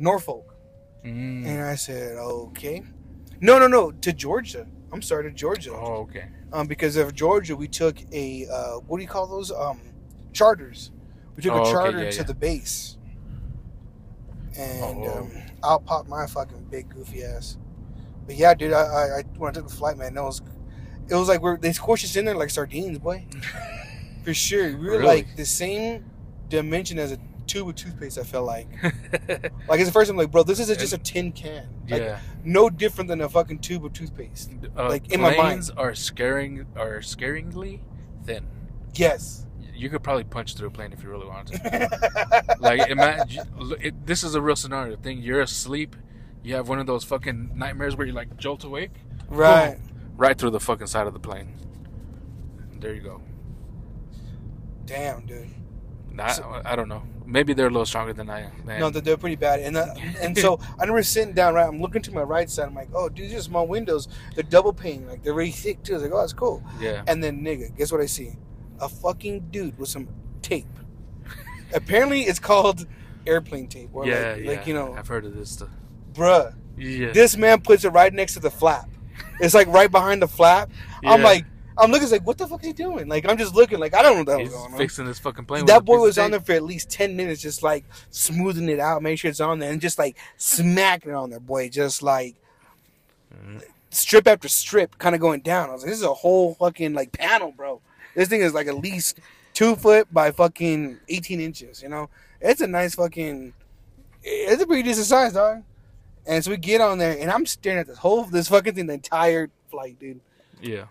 Norfolk. 0.00 0.56
Mm. 1.04 1.46
And 1.46 1.62
I 1.62 1.76
said, 1.76 2.16
okay. 2.16 2.82
No, 3.40 3.58
no, 3.58 3.66
no, 3.68 3.90
to 3.92 4.12
Georgia. 4.12 4.66
I'm 4.92 5.00
sorry, 5.02 5.24
to 5.24 5.30
Georgia. 5.30 5.72
Oh 5.72 6.02
okay. 6.08 6.24
Um, 6.52 6.66
because 6.66 6.96
of 6.96 7.14
Georgia, 7.14 7.54
we 7.54 7.68
took 7.68 7.96
a 8.12 8.46
uh, 8.52 8.72
what 8.80 8.96
do 8.96 9.02
you 9.02 9.08
call 9.08 9.26
those? 9.28 9.52
Um, 9.52 9.80
charters. 10.32 10.90
We 11.36 11.42
took 11.44 11.52
Oh, 11.52 11.58
a 11.58 11.60
okay, 11.62 11.70
charter 11.70 12.02
yeah, 12.04 12.10
to 12.10 12.16
yeah. 12.16 12.22
the 12.24 12.34
base, 12.34 12.96
and 14.58 14.82
Oh. 15.04 15.18
um, 15.20 15.32
out 15.62 15.84
popped 15.86 16.08
my 16.08 16.26
fucking 16.26 16.66
big 16.70 16.88
goofy 16.88 17.22
ass. 17.22 17.56
But 18.26 18.36
yeah, 18.36 18.52
dude, 18.54 18.72
I, 18.72 18.80
I, 18.82 19.18
I 19.18 19.22
when 19.38 19.50
I 19.50 19.52
took 19.52 19.68
the 19.68 19.74
flight, 19.74 19.96
man, 19.96 20.14
that 20.14 20.22
was 20.24 20.42
it 21.08 21.14
was 21.14 21.28
like 21.28 21.40
we're 21.40 21.56
they 21.56 21.70
squished 21.70 22.04
us 22.04 22.16
in 22.16 22.24
there 22.24 22.34
like 22.34 22.50
sardines, 22.50 22.98
boy. 22.98 23.26
For 24.24 24.34
sure, 24.34 24.66
we 24.76 24.84
were 24.86 24.98
Really? 24.98 25.04
like 25.06 25.36
the 25.36 25.46
same 25.46 26.04
dimension 26.48 26.98
as 26.98 27.12
a 27.12 27.18
tube 27.50 27.68
of 27.68 27.74
toothpaste. 27.74 28.18
I 28.18 28.22
felt 28.22 28.46
like, 28.46 28.68
like 28.82 29.80
it's 29.80 29.86
the 29.86 29.92
first 29.92 30.08
time, 30.08 30.16
like, 30.16 30.30
bro, 30.30 30.42
this 30.42 30.60
is 30.60 30.68
just 30.68 30.92
a 30.92 30.98
tin 30.98 31.32
can. 31.32 31.68
Like, 31.88 32.02
yeah. 32.02 32.20
no 32.44 32.70
different 32.70 33.08
than 33.08 33.20
a 33.20 33.28
fucking 33.28 33.58
tube 33.58 33.84
of 33.84 33.92
toothpaste. 33.92 34.52
Uh, 34.76 34.88
like, 34.88 35.12
in 35.12 35.20
my 35.20 35.28
mind. 35.28 35.40
planes 35.40 35.70
are 35.70 35.94
scaring 35.94 36.66
are 36.76 37.00
scaringly 37.00 37.80
thin. 38.24 38.46
Yes. 38.94 39.46
You 39.74 39.88
could 39.88 40.02
probably 40.02 40.24
punch 40.24 40.56
through 40.56 40.68
a 40.68 40.70
plane 40.70 40.92
if 40.92 41.02
you 41.02 41.08
really 41.08 41.26
wanted 41.26 41.62
to. 41.62 42.56
like 42.60 42.88
imagine 42.90 43.46
it, 43.80 44.06
this 44.06 44.22
is 44.22 44.34
a 44.34 44.42
real 44.42 44.56
scenario 44.56 44.94
thing 44.96 45.22
you're 45.22 45.40
asleep 45.40 45.96
you 46.42 46.54
have 46.54 46.68
one 46.68 46.78
of 46.78 46.86
those 46.86 47.02
fucking 47.02 47.52
nightmares 47.54 47.96
where 47.96 48.06
you 48.06 48.12
like 48.12 48.36
jolt 48.36 48.62
awake 48.64 48.92
right. 49.28 49.78
right 50.16 50.36
through 50.36 50.50
the 50.50 50.60
fucking 50.60 50.86
side 50.86 51.06
of 51.06 51.14
the 51.14 51.18
plane 51.18 51.56
there 52.78 52.94
you 52.94 53.00
go 53.00 53.22
Damn, 54.84 55.24
dude. 55.24 55.48
I, 56.18 56.32
So- 56.32 56.62
I 56.64 56.74
don't 56.74 56.88
know 56.88 57.04
maybe 57.30 57.52
they're 57.52 57.68
a 57.68 57.70
little 57.70 57.86
stronger 57.86 58.12
than 58.12 58.28
i 58.28 58.40
am 58.40 58.52
man. 58.64 58.80
No, 58.80 58.90
they're, 58.90 59.02
they're 59.02 59.16
pretty 59.16 59.36
bad. 59.36 59.60
And 59.60 59.76
uh, 59.76 59.94
and 60.20 60.36
so 60.36 60.58
I 60.78 60.82
remember 60.82 61.02
sitting 61.02 61.34
down, 61.34 61.54
right? 61.54 61.66
I'm 61.66 61.80
looking 61.80 62.02
to 62.02 62.12
my 62.12 62.22
right 62.22 62.50
side. 62.50 62.66
I'm 62.66 62.74
like, 62.74 62.90
oh, 62.94 63.08
dude, 63.08 63.30
these 63.30 63.38
are 63.38 63.42
small 63.42 63.66
windows. 63.66 64.08
They're 64.34 64.44
double 64.44 64.72
pane. 64.72 65.06
Like, 65.06 65.22
they're 65.22 65.34
really 65.34 65.50
thick, 65.50 65.82
too. 65.82 65.92
I 65.92 65.96
was 65.96 66.02
like, 66.02 66.12
oh, 66.12 66.20
that's 66.20 66.32
cool. 66.32 66.62
yeah 66.80 67.02
And 67.06 67.22
then, 67.22 67.42
nigga, 67.42 67.76
guess 67.76 67.92
what 67.92 68.00
I 68.00 68.06
see? 68.06 68.32
A 68.80 68.88
fucking 68.88 69.48
dude 69.50 69.78
with 69.78 69.88
some 69.88 70.08
tape. 70.42 70.66
Apparently, 71.74 72.22
it's 72.22 72.38
called 72.38 72.86
airplane 73.26 73.68
tape. 73.68 73.90
Or 73.92 74.06
yeah 74.06 74.32
like, 74.32 74.42
yeah 74.42 74.50
like, 74.50 74.66
you 74.66 74.74
know, 74.74 74.94
i've 74.94 75.06
heard 75.06 75.26
of 75.26 75.34
this 75.34 75.50
stuff 75.50 75.68
bruh. 76.12 76.54
yeah 76.76 77.12
This 77.12 77.36
man 77.36 77.60
puts 77.60 77.84
it 77.84 77.90
right 77.90 78.12
next 78.12 78.34
to 78.34 78.40
the 78.40 78.50
flap. 78.50 78.88
It's 79.40 79.54
like 79.54 79.68
right 79.68 79.90
behind 79.90 80.22
the 80.22 80.28
flap. 80.28 80.70
I'm 81.04 81.22
like, 81.22 81.44
I'm 81.78 81.90
looking 81.90 82.10
like, 82.10 82.26
what 82.26 82.36
the 82.38 82.46
fuck 82.46 82.60
is 82.60 82.66
he 82.68 82.72
doing? 82.72 83.08
Like, 83.08 83.28
I'm 83.28 83.38
just 83.38 83.54
looking 83.54 83.78
like, 83.78 83.94
I 83.94 84.02
don't 84.02 84.12
know 84.12 84.18
what 84.32 84.38
the 84.38 84.38
he's 84.44 84.50
going 84.52 84.72
on. 84.72 84.78
fixing 84.78 85.04
this 85.06 85.18
fucking 85.18 85.44
plane 85.46 85.66
that 85.66 85.84
boy 85.84 85.98
was 85.98 86.18
on 86.18 86.30
there 86.32 86.40
for 86.40 86.52
at 86.52 86.62
least 86.62 86.90
10 86.90 87.16
minutes 87.16 87.40
just 87.40 87.62
like 87.62 87.84
smoothing 88.10 88.68
it 88.68 88.80
out 88.80 89.02
make 89.02 89.18
sure 89.18 89.30
it's 89.30 89.40
on 89.40 89.58
there 89.60 89.70
and 89.70 89.80
just 89.80 89.98
like 89.98 90.16
smacking 90.36 91.10
it 91.12 91.14
on 91.14 91.30
there 91.30 91.40
boy 91.40 91.68
just 91.68 92.02
like 92.02 92.34
Mhm. 93.34 93.62
strip 93.90 94.26
after 94.26 94.48
strip 94.48 94.98
kind 94.98 95.14
of 95.14 95.20
going 95.20 95.40
down 95.40 95.70
i 95.70 95.72
was 95.72 95.82
like 95.82 95.90
this 95.90 95.98
is 95.98 96.04
a 96.04 96.12
whole 96.12 96.54
fucking 96.54 96.94
like 96.94 97.12
panel 97.12 97.52
bro 97.52 97.80
this 98.16 98.28
thing 98.28 98.40
is 98.40 98.52
like 98.52 98.66
at 98.66 98.74
least 98.76 99.20
two 99.54 99.76
foot 99.76 100.12
by 100.12 100.30
fucking 100.32 100.98
18 101.08 101.40
inches 101.40 101.80
you 101.82 101.88
know 101.88 102.08
it's 102.40 102.60
a 102.60 102.66
nice 102.66 102.96
fucking 102.96 103.52
it's 104.22 104.62
a 104.62 104.66
pretty 104.66 104.82
decent 104.82 105.06
size 105.06 105.32
dog 105.32 105.62
and 106.26 106.44
so 106.44 106.50
we 106.50 106.56
get 106.56 106.80
on 106.80 106.98
there 106.98 107.16
and 107.18 107.30
i'm 107.30 107.46
staring 107.46 107.78
at 107.78 107.86
this 107.86 107.98
whole 107.98 108.24
this 108.24 108.48
fucking 108.48 108.74
thing 108.74 108.86
the 108.86 108.94
entire 108.94 109.48
flight 109.70 109.96
dude 110.00 110.20
yeah 110.60 110.84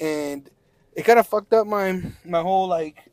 and 0.00 0.48
it 0.94 1.04
kind 1.04 1.18
of 1.18 1.26
fucked 1.26 1.52
up 1.52 1.66
my 1.66 2.02
my 2.24 2.40
whole 2.40 2.66
like 2.68 3.10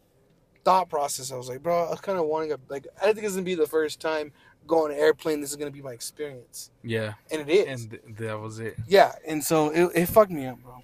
thought 0.64 0.90
process. 0.90 1.32
I 1.32 1.36
was 1.36 1.50
like, 1.50 1.62
bro, 1.62 1.86
I 1.86 1.90
was 1.90 2.02
kind 2.02 2.18
of 2.18 2.26
wanting 2.26 2.52
a 2.54 2.58
like. 2.70 2.88
I 3.02 3.12
think 3.14 3.26
it's 3.26 3.34
gonna 3.34 3.44
be 3.44 3.56
the 3.56 3.68
first 3.68 4.00
time 4.00 4.32
going 4.66 4.92
on 4.92 4.98
an 4.98 5.04
airplane. 5.04 5.42
This 5.42 5.50
is 5.50 5.56
gonna 5.58 5.72
be 5.72 5.82
my 5.82 5.92
experience, 5.92 6.72
yeah 6.84 7.14
and 7.32 7.42
it 7.42 7.50
is. 7.50 7.82
and 7.82 7.92
th- 7.92 8.18
that 8.18 8.40
was 8.40 8.60
it 8.60 8.78
yeah, 8.88 9.14
and 9.28 9.44
so 9.44 9.70
it, 9.70 9.92
it 9.96 10.06
fucked 10.08 10.32
me 10.32 10.46
up, 10.46 10.60
bro. 10.64 10.82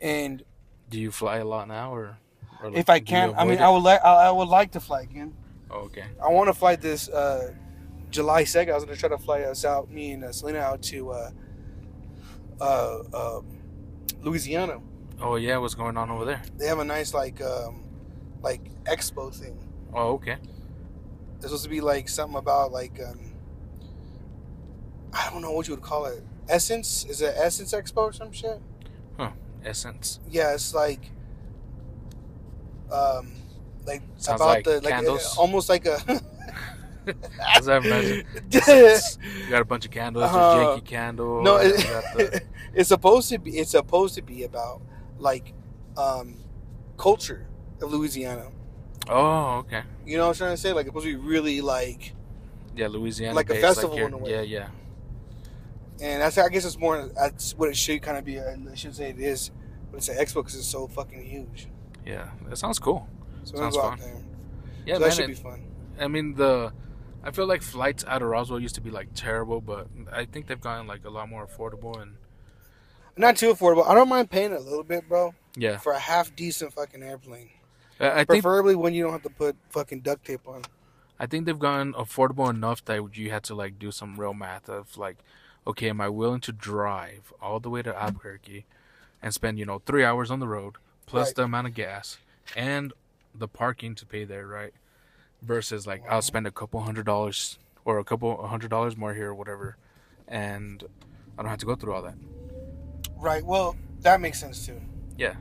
And 0.00 0.42
do 0.90 1.00
you 1.00 1.10
fly 1.10 1.38
a 1.38 1.44
lot 1.44 1.66
now 1.68 1.94
or, 1.94 2.18
or 2.62 2.70
if 2.76 2.90
I 2.90 3.00
can, 3.00 3.34
I 3.36 3.44
mean, 3.44 3.54
it? 3.54 3.60
I 3.60 3.70
would 3.70 3.82
like, 3.82 4.04
I, 4.04 4.28
I 4.28 4.30
would 4.30 4.48
like 4.48 4.72
to 4.72 4.80
fly 4.80 5.02
again. 5.02 5.34
oh, 5.70 5.80
okay 5.86 6.04
I 6.22 6.28
want 6.28 6.48
to 6.48 6.52
fly 6.52 6.76
this 6.76 7.08
uh, 7.08 7.52
July 8.10 8.44
second. 8.44 8.72
I 8.72 8.74
was 8.76 8.84
gonna 8.84 8.96
try 8.96 9.08
to 9.08 9.18
fly 9.18 9.40
us 9.42 9.64
out, 9.64 9.90
me 9.90 10.12
and 10.12 10.24
uh, 10.24 10.32
Selena 10.32 10.58
out 10.58 10.82
to 10.82 11.10
uh, 11.12 11.30
uh, 12.60 12.98
uh, 13.12 13.40
Louisiana. 14.20 14.80
Oh 15.20 15.36
yeah 15.36 15.56
what's 15.58 15.74
going 15.74 15.96
on 15.96 16.10
over 16.10 16.24
there 16.24 16.42
They 16.58 16.66
have 16.66 16.78
a 16.78 16.84
nice 16.84 17.14
like 17.14 17.40
um, 17.42 17.84
like 18.42 18.60
expo 18.84 19.34
thing. 19.34 19.56
oh 19.94 20.12
okay 20.14 20.36
It's 21.36 21.44
supposed 21.44 21.64
to 21.64 21.70
be 21.70 21.80
like 21.80 22.08
something 22.08 22.36
about 22.38 22.72
like 22.72 22.98
um 23.00 23.32
I 25.12 25.30
don't 25.30 25.40
know 25.42 25.52
what 25.52 25.66
you 25.66 25.74
would 25.74 25.82
call 25.82 26.04
it. 26.06 26.22
Essence? 26.48 27.06
Is 27.08 27.22
it 27.22 27.34
Essence 27.38 27.72
Expo 27.72 28.02
or 28.02 28.12
some 28.12 28.30
shit? 28.32 28.60
Huh? 29.16 29.30
Essence 29.64 30.20
Yeah, 30.28 30.52
it's 30.54 30.74
like 30.74 31.10
um 32.92 33.32
like 33.86 34.02
Sounds 34.16 34.40
about 34.40 34.48
like 34.48 34.64
the 34.64 34.80
like 34.80 34.88
candles. 34.88 35.36
uh, 35.36 35.40
almost 35.40 35.68
like 35.68 35.86
a 35.86 35.98
Does 37.54 37.66
that 37.66 37.84
imagine? 37.84 38.26
you 38.50 39.50
got 39.50 39.62
a 39.62 39.64
bunch 39.64 39.84
of 39.84 39.92
candles. 39.92 40.24
Uh, 40.28 40.54
There's 40.54 40.66
Yankee 40.66 40.86
candle. 40.86 41.42
no, 41.42 41.56
it, 41.58 41.76
the, 41.76 42.42
it's 42.74 42.88
supposed 42.88 43.28
to 43.30 43.38
be 43.38 43.58
it's 43.58 43.70
supposed 43.70 44.16
to 44.16 44.22
be 44.22 44.42
about 44.42 44.82
like 45.18 45.52
um 45.96 46.36
culture 46.96 47.46
of 47.82 47.92
Louisiana. 47.92 48.50
Oh, 49.08 49.58
okay. 49.58 49.82
You 50.04 50.16
know 50.16 50.24
what 50.24 50.30
I'm 50.30 50.34
trying 50.38 50.50
to 50.54 50.56
say? 50.56 50.72
Like 50.72 50.86
it's 50.86 50.90
supposed 50.90 51.06
to 51.06 51.12
be 51.12 51.28
really 51.28 51.60
like, 51.60 52.12
Yeah, 52.74 52.88
Louisiana. 52.88 53.34
Like 53.34 53.50
a 53.50 53.54
festival 53.60 53.96
here- 53.96 54.06
in 54.08 54.14
a 54.14 54.18
way. 54.18 54.30
Yeah, 54.30 54.40
yeah. 54.42 54.68
and 56.00 56.20
that's 56.22 56.36
I 56.38 56.48
guess 56.48 56.64
it's 56.64 56.78
more 56.78 57.08
that's 57.14 57.56
what 57.56 57.68
it 57.68 57.76
should 57.76 58.02
kind 58.02 58.18
of 58.18 58.24
be. 58.24 58.40
I 58.40 58.56
should 58.74 58.94
say 58.94 59.10
it 59.10 59.18
is, 59.20 59.50
but 59.90 59.98
it's 59.98 60.08
an 60.08 60.16
expo 60.16 60.36
because 60.36 60.54
it's 60.56 60.66
so 60.66 60.86
fucking 60.88 61.22
huge. 61.24 61.68
Yeah, 62.04 62.30
that 62.48 62.56
sounds 62.58 62.78
cool. 62.78 63.08
So 63.44 63.56
Sounds 63.56 63.76
fun. 63.76 63.98
there. 64.00 64.22
Yeah, 64.84 64.94
so 64.94 65.00
man. 65.00 65.08
that 65.08 65.14
should 65.14 65.24
it- 65.24 65.28
be 65.28 65.34
fun. 65.34 65.62
I 65.98 66.08
mean 66.08 66.34
the. 66.34 66.72
I 67.24 67.32
feel 67.32 67.46
like 67.46 67.62
flights 67.62 68.04
out 68.06 68.22
of 68.22 68.28
Roswell 68.28 68.60
used 68.60 68.76
to 68.76 68.80
be 68.80 68.90
like 68.90 69.08
terrible, 69.14 69.60
but 69.60 69.88
I 70.12 70.26
think 70.26 70.46
they've 70.46 70.60
gotten 70.60 70.86
like 70.86 71.04
a 71.04 71.10
lot 71.10 71.28
more 71.28 71.44
affordable 71.46 72.00
and 72.00 72.16
Not 73.16 73.36
too 73.36 73.52
affordable. 73.52 73.88
I 73.88 73.94
don't 73.94 74.08
mind 74.08 74.30
paying 74.30 74.52
a 74.52 74.58
little 74.60 74.82
bit, 74.84 75.08
bro, 75.08 75.34
yeah. 75.56 75.78
for 75.78 75.92
a 75.92 75.98
half 75.98 76.34
decent 76.36 76.72
fucking 76.74 77.02
airplane. 77.02 77.50
I, 77.98 78.10
I 78.10 78.14
think 78.16 78.28
Preferably 78.42 78.74
when 78.74 78.92
you 78.94 79.02
don't 79.04 79.12
have 79.12 79.22
to 79.22 79.30
put 79.30 79.56
fucking 79.70 80.00
duct 80.00 80.24
tape 80.26 80.46
on. 80.46 80.62
I 81.18 81.24
think 81.26 81.46
they've 81.46 81.58
gotten 81.58 81.94
affordable 81.94 82.50
enough 82.50 82.84
that 82.84 83.16
you 83.16 83.30
had 83.30 83.42
to 83.44 83.54
like 83.54 83.78
do 83.78 83.90
some 83.90 84.20
real 84.20 84.34
math 84.34 84.68
of 84.68 84.98
like, 84.98 85.16
okay, 85.66 85.88
am 85.88 86.00
I 86.00 86.10
willing 86.10 86.40
to 86.42 86.52
drive 86.52 87.32
all 87.40 87.58
the 87.58 87.70
way 87.70 87.82
to 87.82 87.96
Albuquerque 87.96 88.66
and 89.22 89.32
spend 89.32 89.58
you 89.58 89.64
know 89.64 89.80
three 89.86 90.04
hours 90.04 90.30
on 90.30 90.40
the 90.40 90.46
road 90.48 90.74
plus 91.06 91.28
Right. 91.28 91.36
the 91.36 91.42
amount 91.44 91.68
of 91.68 91.74
gas 91.74 92.18
and 92.54 92.92
the 93.34 93.48
parking 93.48 93.94
to 93.94 94.04
pay 94.04 94.24
there, 94.24 94.46
right? 94.46 94.74
Versus 95.40 95.86
like 95.86 96.02
I'll 96.10 96.20
spend 96.20 96.46
a 96.46 96.50
couple 96.50 96.80
hundred 96.82 97.06
dollars 97.06 97.58
or 97.86 97.98
a 97.98 98.04
couple 98.04 98.46
hundred 98.46 98.68
dollars 98.68 98.94
more 98.94 99.14
here 99.14 99.28
or 99.30 99.34
whatever, 99.34 99.78
and 100.28 100.84
I 101.38 101.42
don't 101.42 101.50
have 101.50 101.60
to 101.60 101.66
go 101.66 101.76
through 101.76 101.94
all 101.94 102.02
that. 102.02 102.14
Right. 103.16 103.44
Well, 103.44 103.76
that 104.00 104.20
makes 104.20 104.38
sense 104.40 104.66
too. 104.66 104.80
Yeah. 105.16 105.34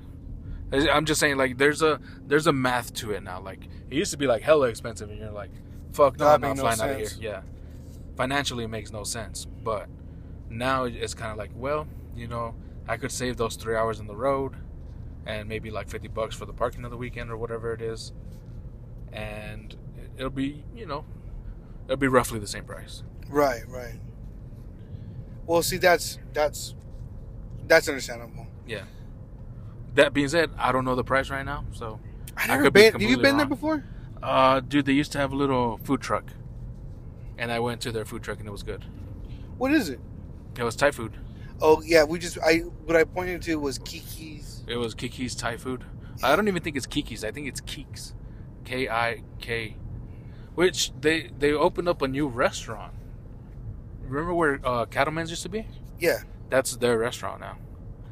I'm 0.72 1.06
just 1.06 1.20
saying, 1.20 1.38
like, 1.38 1.58
there's 1.58 1.82
a 1.82 2.00
there's 2.26 2.48
a 2.48 2.52
math 2.54 2.94
to 2.96 3.12
it 3.12 3.24
now. 3.24 3.40
Like, 3.40 3.66
it 3.90 3.96
used 3.96 4.12
to 4.12 4.18
be 4.18 4.28
like 4.28 4.42
hella 4.42 4.68
expensive, 4.68 5.10
and 5.10 5.20
you're 5.20 5.32
like, 5.32 5.52
fuck, 5.94 6.18
no, 6.18 6.26
That 6.26 6.34
I'm 6.36 6.42
not 6.42 6.58
no 6.58 6.62
flying 6.64 6.82
out 6.82 6.90
of 6.90 6.98
here. 6.98 7.10
Yeah, 7.22 7.42
financially, 8.18 8.64
it 8.66 8.70
makes 8.70 8.92
no 8.92 9.04
sense. 9.04 9.46
But 9.46 9.88
now 10.50 10.86
it's 10.86 11.14
kind 11.14 11.32
of 11.32 11.38
like, 11.38 11.52
well, 11.56 11.88
you 12.16 12.28
know, 12.28 12.56
I 12.88 12.98
could 12.98 13.12
save 13.12 13.38
those 13.38 13.56
three 13.56 13.76
hours 13.76 14.00
on 14.00 14.08
the 14.08 14.16
road, 14.16 14.54
and 15.26 15.48
maybe 15.48 15.70
like 15.70 15.88
fifty 15.88 16.08
bucks 16.08 16.36
for 16.36 16.46
the 16.46 16.54
parking 16.54 16.84
of 16.84 16.92
the 16.92 16.98
weekend 16.98 17.30
or 17.30 17.38
whatever 17.38 17.72
it 17.74 17.82
is, 17.82 18.12
and 19.14 19.74
it- 19.98 20.10
it'll 20.18 20.30
be, 20.30 20.64
you 20.76 20.86
know, 20.88 21.06
it'll 21.86 21.96
be 21.98 22.08
roughly 22.08 22.40
the 22.40 22.48
same 22.48 22.64
price. 22.66 23.04
Right. 23.30 23.62
Right. 23.68 24.00
Well, 25.46 25.62
see, 25.62 25.78
that's 25.78 26.18
that's 26.34 26.74
that's 27.68 27.88
understandable. 27.88 28.48
Yeah. 28.68 28.84
That 29.96 30.14
being 30.14 30.28
said, 30.28 30.52
I 30.58 30.72
don't 30.72 30.86
know 30.86 30.96
the 30.96 31.04
price 31.04 31.30
right 31.30 31.46
now, 31.46 31.66
so 31.72 32.00
I 32.36 32.44
I 32.44 32.48
never 32.48 32.72
be 32.72 32.82
been. 32.82 32.92
Have 32.94 33.02
you 33.02 33.18
been 33.18 33.38
there 33.38 33.46
before? 33.46 33.84
Uh, 34.22 34.60
dude, 34.60 34.86
they 34.86 34.94
used 34.94 35.12
to 35.14 35.18
have 35.18 35.32
a 35.32 35.36
little 35.36 35.78
food 35.78 36.02
truck, 36.02 36.26
and 37.38 37.52
I 37.52 37.60
went 37.60 37.82
to 37.82 37.92
their 37.92 38.06
food 38.06 38.24
truck 38.24 38.40
and 38.40 38.48
it 38.48 38.52
was 38.52 38.64
good. 38.64 38.84
What 39.58 39.72
is 39.72 39.90
it? 39.90 40.00
It 40.58 40.64
was 40.64 40.76
Thai 40.76 40.92
food. 40.92 41.14
Oh 41.62 41.82
yeah, 41.82 42.04
we 42.04 42.20
just 42.20 42.38
I 42.40 42.60
what 42.86 42.96
I 42.96 43.04
pointed 43.04 43.42
to 43.44 43.56
was 43.56 43.78
Kiki's. 43.80 44.64
It 44.68 44.78
was 44.78 44.94
Kiki's 44.94 45.36
Thai 45.36 45.58
food. 45.58 45.86
I 46.24 46.36
don't 46.36 46.48
even 46.48 46.62
think 46.62 46.76
it's 46.76 46.86
Kiki's. 46.86 47.24
I 47.24 47.32
think 47.32 47.48
it's 47.48 47.62
Keeks, 47.62 48.14
K 48.64 48.90
I 48.90 49.24
K, 49.40 49.78
which 50.56 50.92
they 51.00 51.30
they 51.38 51.54
opened 51.54 51.88
up 51.88 52.02
a 52.02 52.08
new 52.08 52.28
restaurant. 52.28 52.94
Remember 54.04 54.34
where 54.34 54.60
uh, 54.64 54.86
Cattleman's 54.86 55.30
used 55.30 55.44
to 55.44 55.50
be? 55.50 55.68
Yeah. 56.00 56.20
That's 56.50 56.76
their 56.78 56.98
restaurant 56.98 57.42
now. 57.42 57.58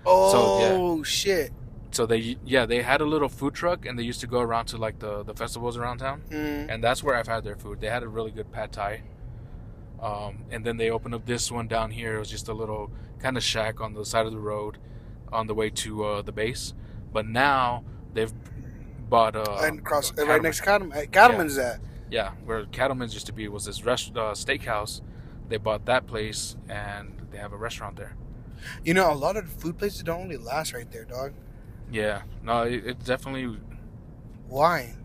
Oh 0.06 1.04
shit. 1.04 1.52
So 1.92 2.06
they 2.06 2.38
yeah 2.44 2.66
they 2.66 2.82
had 2.82 3.02
a 3.02 3.06
little 3.06 3.30
food 3.30 3.54
truck 3.54 3.86
and 3.86 3.98
they 3.98 4.04
used 4.04 4.20
to 4.22 4.28
go 4.28 4.40
around 4.40 4.66
to 4.68 4.78
like 4.78 5.00
the 5.00 5.24
the 5.24 5.34
festivals 5.34 5.78
around 5.78 6.00
town. 6.00 6.24
Mm. 6.30 6.68
and 6.70 6.84
that's 6.84 7.04
where 7.04 7.16
I've 7.16 7.28
had 7.28 7.44
their 7.44 7.56
food. 7.56 7.82
They 7.82 7.88
had 7.88 8.04
a 8.04 8.08
really 8.08 8.32
good 8.32 8.52
pad 8.52 8.72
thai. 8.72 9.04
Um, 10.02 10.44
and 10.52 10.66
then 10.66 10.78
they 10.78 10.90
opened 10.90 11.16
up 11.16 11.26
this 11.26 11.50
one 11.50 11.68
down 11.68 11.92
here. 11.92 12.16
It 12.16 12.20
was 12.20 12.30
just 12.30 12.50
a 12.50 12.54
little 12.54 12.92
kind 13.20 13.38
of 13.38 13.44
shack 13.44 13.80
on 13.80 13.94
the 13.94 14.04
side 14.04 14.26
of 14.26 14.34
the 14.34 14.40
road, 14.40 14.78
on 15.32 15.48
the 15.48 15.54
way 15.54 15.70
to 15.70 16.04
uh, 16.04 16.22
the 16.22 16.34
base. 16.34 16.74
But 17.14 17.26
now 17.26 17.86
they've 18.14 18.34
bought 19.08 19.36
uh, 19.36 19.60
and 19.62 19.80
across 19.80 20.12
uh, 20.18 20.26
right 20.26 20.42
next 20.42 20.58
to 20.58 20.64
Cattleman. 20.64 21.08
Cattleman's 21.08 21.58
at. 21.58 21.80
Yeah, 22.12 22.32
where 22.44 22.66
Cattleman's 22.66 23.14
used 23.14 23.28
to 23.28 23.34
be 23.34 23.48
was 23.48 23.66
this 23.66 23.86
rest 23.86 24.18
uh, 24.18 24.34
steakhouse. 24.34 25.02
They 25.48 25.58
bought 25.58 25.86
that 25.86 26.06
place 26.08 26.58
and 26.68 27.28
they 27.32 27.38
have 27.38 27.54
a 27.54 27.58
restaurant 27.58 27.96
there. 27.96 28.16
You 28.84 28.94
know, 28.94 29.12
a 29.12 29.16
lot 29.16 29.38
of 29.38 29.48
food 29.50 29.78
places 29.78 30.04
don't 30.04 30.24
really 30.30 30.38
last 30.44 30.74
right 30.74 30.90
there, 30.92 31.06
dog. 31.06 31.34
Yeah, 31.92 32.24
no, 32.44 32.64
it, 32.64 32.86
it 32.86 33.04
definitely. 33.04 33.60
Why? 34.48 34.96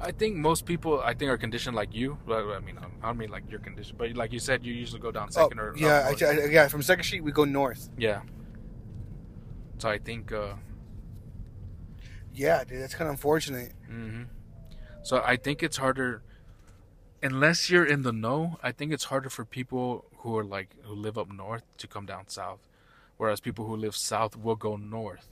I 0.00 0.12
think 0.12 0.36
most 0.36 0.64
people, 0.64 1.00
I 1.00 1.12
think, 1.12 1.30
are 1.30 1.36
conditioned 1.36 1.76
like 1.76 1.94
you. 1.94 2.16
Well, 2.26 2.52
I 2.52 2.60
mean, 2.60 2.78
I 3.02 3.06
don't 3.06 3.18
mean 3.18 3.30
like 3.30 3.50
your 3.50 3.60
condition, 3.60 3.96
but 3.98 4.14
like 4.16 4.32
you 4.32 4.38
said, 4.38 4.64
you 4.64 4.72
usually 4.72 5.00
go 5.00 5.10
down 5.10 5.28
Oh, 5.36 5.42
second 5.42 5.60
or 5.60 5.74
yeah. 5.76 6.08
I, 6.08 6.24
I, 6.24 6.44
yeah. 6.46 6.68
From 6.68 6.82
Second 6.82 7.04
Street, 7.04 7.22
we 7.22 7.32
go 7.32 7.44
north. 7.44 7.90
Yeah. 7.98 8.22
So 9.78 9.88
I 9.90 9.98
think, 9.98 10.32
uh, 10.32 10.54
Yeah, 12.32 12.64
dude, 12.64 12.80
that's 12.82 12.94
kind 12.94 13.08
of 13.08 13.14
unfortunate. 13.14 13.72
hmm 13.86 14.22
so 15.02 15.22
I 15.24 15.36
think 15.36 15.62
it's 15.62 15.78
harder, 15.78 16.22
unless 17.22 17.70
you're 17.70 17.86
in 17.86 18.02
the 18.02 18.12
know. 18.12 18.58
I 18.62 18.70
think 18.70 18.92
it's 18.92 19.04
harder 19.04 19.30
for 19.30 19.46
people 19.46 20.04
who 20.18 20.36
are 20.36 20.44
like 20.44 20.76
who 20.82 20.94
live 20.94 21.16
up 21.16 21.32
north 21.32 21.62
to 21.78 21.86
come 21.86 22.04
down 22.04 22.28
south, 22.28 22.60
whereas 23.20 23.38
people 23.38 23.66
who 23.66 23.76
live 23.76 23.94
south 23.94 24.34
will 24.34 24.56
go 24.56 24.76
north 24.76 25.28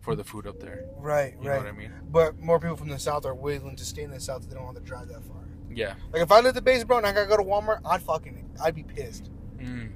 for 0.00 0.14
the 0.14 0.22
food 0.22 0.46
up 0.46 0.60
there. 0.60 0.84
Right, 0.96 1.34
You 1.38 1.44
know 1.46 1.50
right. 1.50 1.58
what 1.58 1.66
I 1.66 1.72
mean? 1.72 1.92
But 2.08 2.38
more 2.38 2.60
people 2.60 2.76
from 2.76 2.88
the 2.88 3.00
south 3.00 3.26
are 3.26 3.34
willing 3.34 3.74
to 3.74 3.84
stay 3.84 4.02
in 4.02 4.12
the 4.12 4.20
south. 4.20 4.48
They 4.48 4.54
don't 4.54 4.64
want 4.64 4.76
to 4.76 4.82
drive 4.84 5.08
that 5.08 5.24
far. 5.24 5.42
Yeah. 5.68 5.94
Like 6.12 6.22
if 6.22 6.30
I 6.30 6.38
lived 6.38 6.56
the 6.56 6.62
base, 6.62 6.84
bro, 6.84 6.98
and 6.98 7.06
I 7.06 7.12
gotta 7.12 7.26
go 7.26 7.36
to 7.36 7.42
Walmart, 7.42 7.80
I'd 7.84 8.00
fucking, 8.02 8.48
I'd 8.62 8.76
be 8.76 8.84
pissed. 8.84 9.28
Mm. 9.58 9.90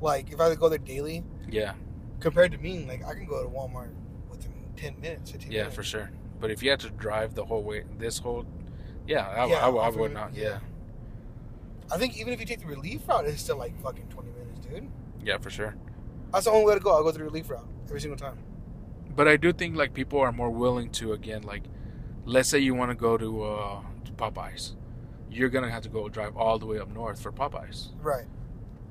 Like 0.00 0.32
if 0.32 0.40
I 0.40 0.44
had 0.44 0.50
to 0.54 0.56
go 0.56 0.68
there 0.68 0.78
daily, 0.78 1.22
Yeah. 1.48 1.74
compared 2.18 2.50
to 2.50 2.58
me, 2.58 2.84
like 2.84 3.04
I 3.06 3.14
can 3.14 3.26
go 3.26 3.44
to 3.44 3.48
Walmart 3.48 3.92
within 4.28 4.52
ten 4.76 5.00
minutes, 5.00 5.30
fifteen 5.30 5.52
Yeah, 5.52 5.58
minutes. 5.60 5.76
for 5.76 5.84
sure. 5.84 6.10
But 6.40 6.50
if 6.50 6.64
you 6.64 6.70
had 6.70 6.80
to 6.80 6.90
drive 6.90 7.34
the 7.36 7.44
whole 7.44 7.62
way, 7.62 7.84
this 7.96 8.18
whole, 8.18 8.44
yeah, 9.06 9.28
I, 9.28 9.46
Yeah, 9.46 9.66
I, 9.66 9.70
I, 9.70 9.86
of 9.88 9.96
would 9.96 10.12
not. 10.14 10.34
yeah. 10.34 10.42
Yeah. 10.42 10.58
I 11.92 11.96
think 11.98 12.18
even 12.18 12.32
if 12.32 12.40
you 12.40 12.46
take 12.46 12.60
the 12.60 12.66
relief 12.66 13.06
route, 13.08 13.24
it's 13.26 13.40
still 13.40 13.56
like 13.56 13.80
fucking 13.82 14.08
twenty 14.08 14.30
minutes, 14.32 14.58
dude. 14.66 14.88
Yeah, 15.24 15.38
for 15.38 15.50
sure. 15.50 15.76
That's 16.32 16.44
the 16.44 16.50
only 16.52 16.66
way 16.66 16.74
to 16.74 16.80
go. 16.80 16.90
I'll 16.94 17.02
go 17.02 17.10
through 17.10 17.24
the 17.24 17.30
relief 17.30 17.48
route 17.50 17.66
every 17.86 18.00
single 18.00 18.18
time. 18.18 18.38
But 19.16 19.28
I 19.28 19.36
do 19.36 19.52
think 19.52 19.76
like 19.76 19.94
people 19.94 20.20
are 20.20 20.32
more 20.32 20.50
willing 20.50 20.90
to 20.92 21.12
again 21.12 21.42
like, 21.42 21.62
let's 22.24 22.48
say 22.48 22.58
you 22.58 22.74
want 22.74 22.90
to 22.90 22.94
go 22.94 23.16
to, 23.18 23.42
uh, 23.42 23.80
to 24.04 24.12
Popeyes, 24.12 24.72
you're 25.30 25.48
gonna 25.48 25.70
have 25.70 25.82
to 25.82 25.88
go 25.88 26.08
drive 26.08 26.36
all 26.36 26.58
the 26.58 26.66
way 26.66 26.78
up 26.78 26.88
north 26.92 27.20
for 27.20 27.32
Popeyes. 27.32 27.88
Right. 28.02 28.26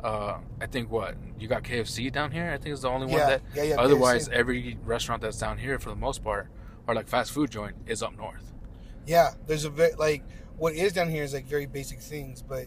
Uh, 0.04 0.38
I 0.62 0.68
think 0.68 0.92
what 0.92 1.16
you 1.40 1.48
got 1.48 1.64
KFC 1.64 2.12
down 2.12 2.32
here. 2.32 2.52
I 2.52 2.58
think 2.58 2.74
is 2.74 2.82
the 2.82 2.90
only 2.90 3.08
one 3.08 3.18
that. 3.18 3.42
yeah, 3.56 3.64
yeah. 3.64 3.76
Otherwise, 3.80 4.28
KFC. 4.30 4.34
every 4.34 4.78
restaurant 4.86 5.22
that's 5.22 5.40
down 5.40 5.58
here 5.58 5.80
for 5.80 5.90
the 5.90 5.96
most 5.96 6.24
part, 6.24 6.48
or 6.88 6.94
like 6.94 7.08
fast 7.08 7.32
food 7.32 7.50
joint, 7.50 7.76
is 7.88 8.04
up 8.04 8.16
north. 8.18 8.54
yeah. 9.06 9.32
There's 9.48 9.66
a 9.66 9.70
bit 9.72 9.98
like 9.98 10.24
what 10.58 10.74
is 10.74 10.92
down 10.94 11.10
here 11.10 11.24
is 11.24 11.34
like 11.34 11.46
very 11.46 11.66
basic 11.68 12.00
things, 12.02 12.42
but 12.42 12.66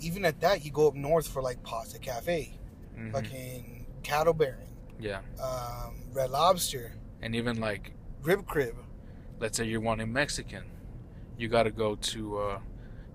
even 0.00 0.24
at 0.24 0.40
that, 0.40 0.64
you 0.64 0.70
go 0.70 0.88
up 0.88 0.94
north 0.94 1.28
for 1.28 1.40
like 1.42 1.62
Pasta 1.62 1.98
Cafe, 1.98 2.58
Mhm. 2.98 3.12
fucking 3.12 3.75
Cattle 4.06 4.34
Baron, 4.34 4.68
Yeah, 5.00 5.20
um, 5.42 5.96
Red 6.12 6.30
Lobster, 6.30 6.92
and 7.22 7.34
even 7.34 7.60
like 7.60 7.92
Rib 8.22 8.46
Crib. 8.46 8.76
let's 9.40 9.56
say 9.58 9.64
you're 9.64 9.80
wanting 9.80 10.12
Mexican, 10.12 10.64
you 11.36 11.48
got 11.48 11.64
to 11.64 11.70
go 11.70 11.96
to. 11.96 12.38
Uh, 12.38 12.58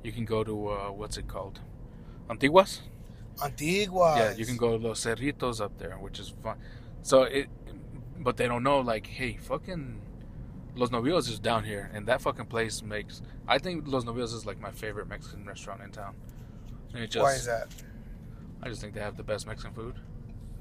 you 0.04 0.12
can 0.12 0.26
go 0.26 0.44
to 0.44 0.68
uh, 0.70 0.92
what's 0.92 1.18
it 1.18 1.28
called, 1.28 1.60
Antiguas. 2.30 2.82
Antigua. 3.44 4.16
Yeah, 4.18 4.32
you 4.36 4.46
can 4.46 4.58
go 4.58 4.78
to 4.78 4.88
Los 4.88 5.06
Cerritos 5.06 5.62
up 5.62 5.78
there, 5.78 5.96
which 5.98 6.20
is 6.20 6.34
fun. 6.44 6.58
So 7.04 7.24
it, 7.24 7.48
but 8.20 8.38
they 8.38 8.48
don't 8.48 8.64
know 8.64 8.80
like, 8.82 9.08
hey, 9.08 9.38
fucking 9.38 10.02
Los 10.76 10.90
Novios 10.90 11.30
is 11.30 11.40
down 11.40 11.64
here, 11.64 11.90
and 11.94 12.06
that 12.08 12.22
fucking 12.22 12.48
place 12.48 12.84
makes. 12.84 13.22
I 13.48 13.58
think 13.60 13.88
Los 13.88 14.04
Novios 14.04 14.34
is 14.34 14.46
like 14.46 14.60
my 14.60 14.72
favorite 14.72 15.08
Mexican 15.08 15.46
restaurant 15.46 15.82
in 15.82 15.92
town. 15.92 16.16
And 16.94 17.04
it 17.04 17.12
just, 17.12 17.24
Why 17.24 17.34
is 17.34 17.46
that? 17.46 17.68
I 18.62 18.68
just 18.68 18.82
think 18.82 18.94
they 18.94 19.00
have 19.02 19.16
the 19.18 19.24
best 19.24 19.48
Mexican 19.48 19.74
food. 19.74 19.96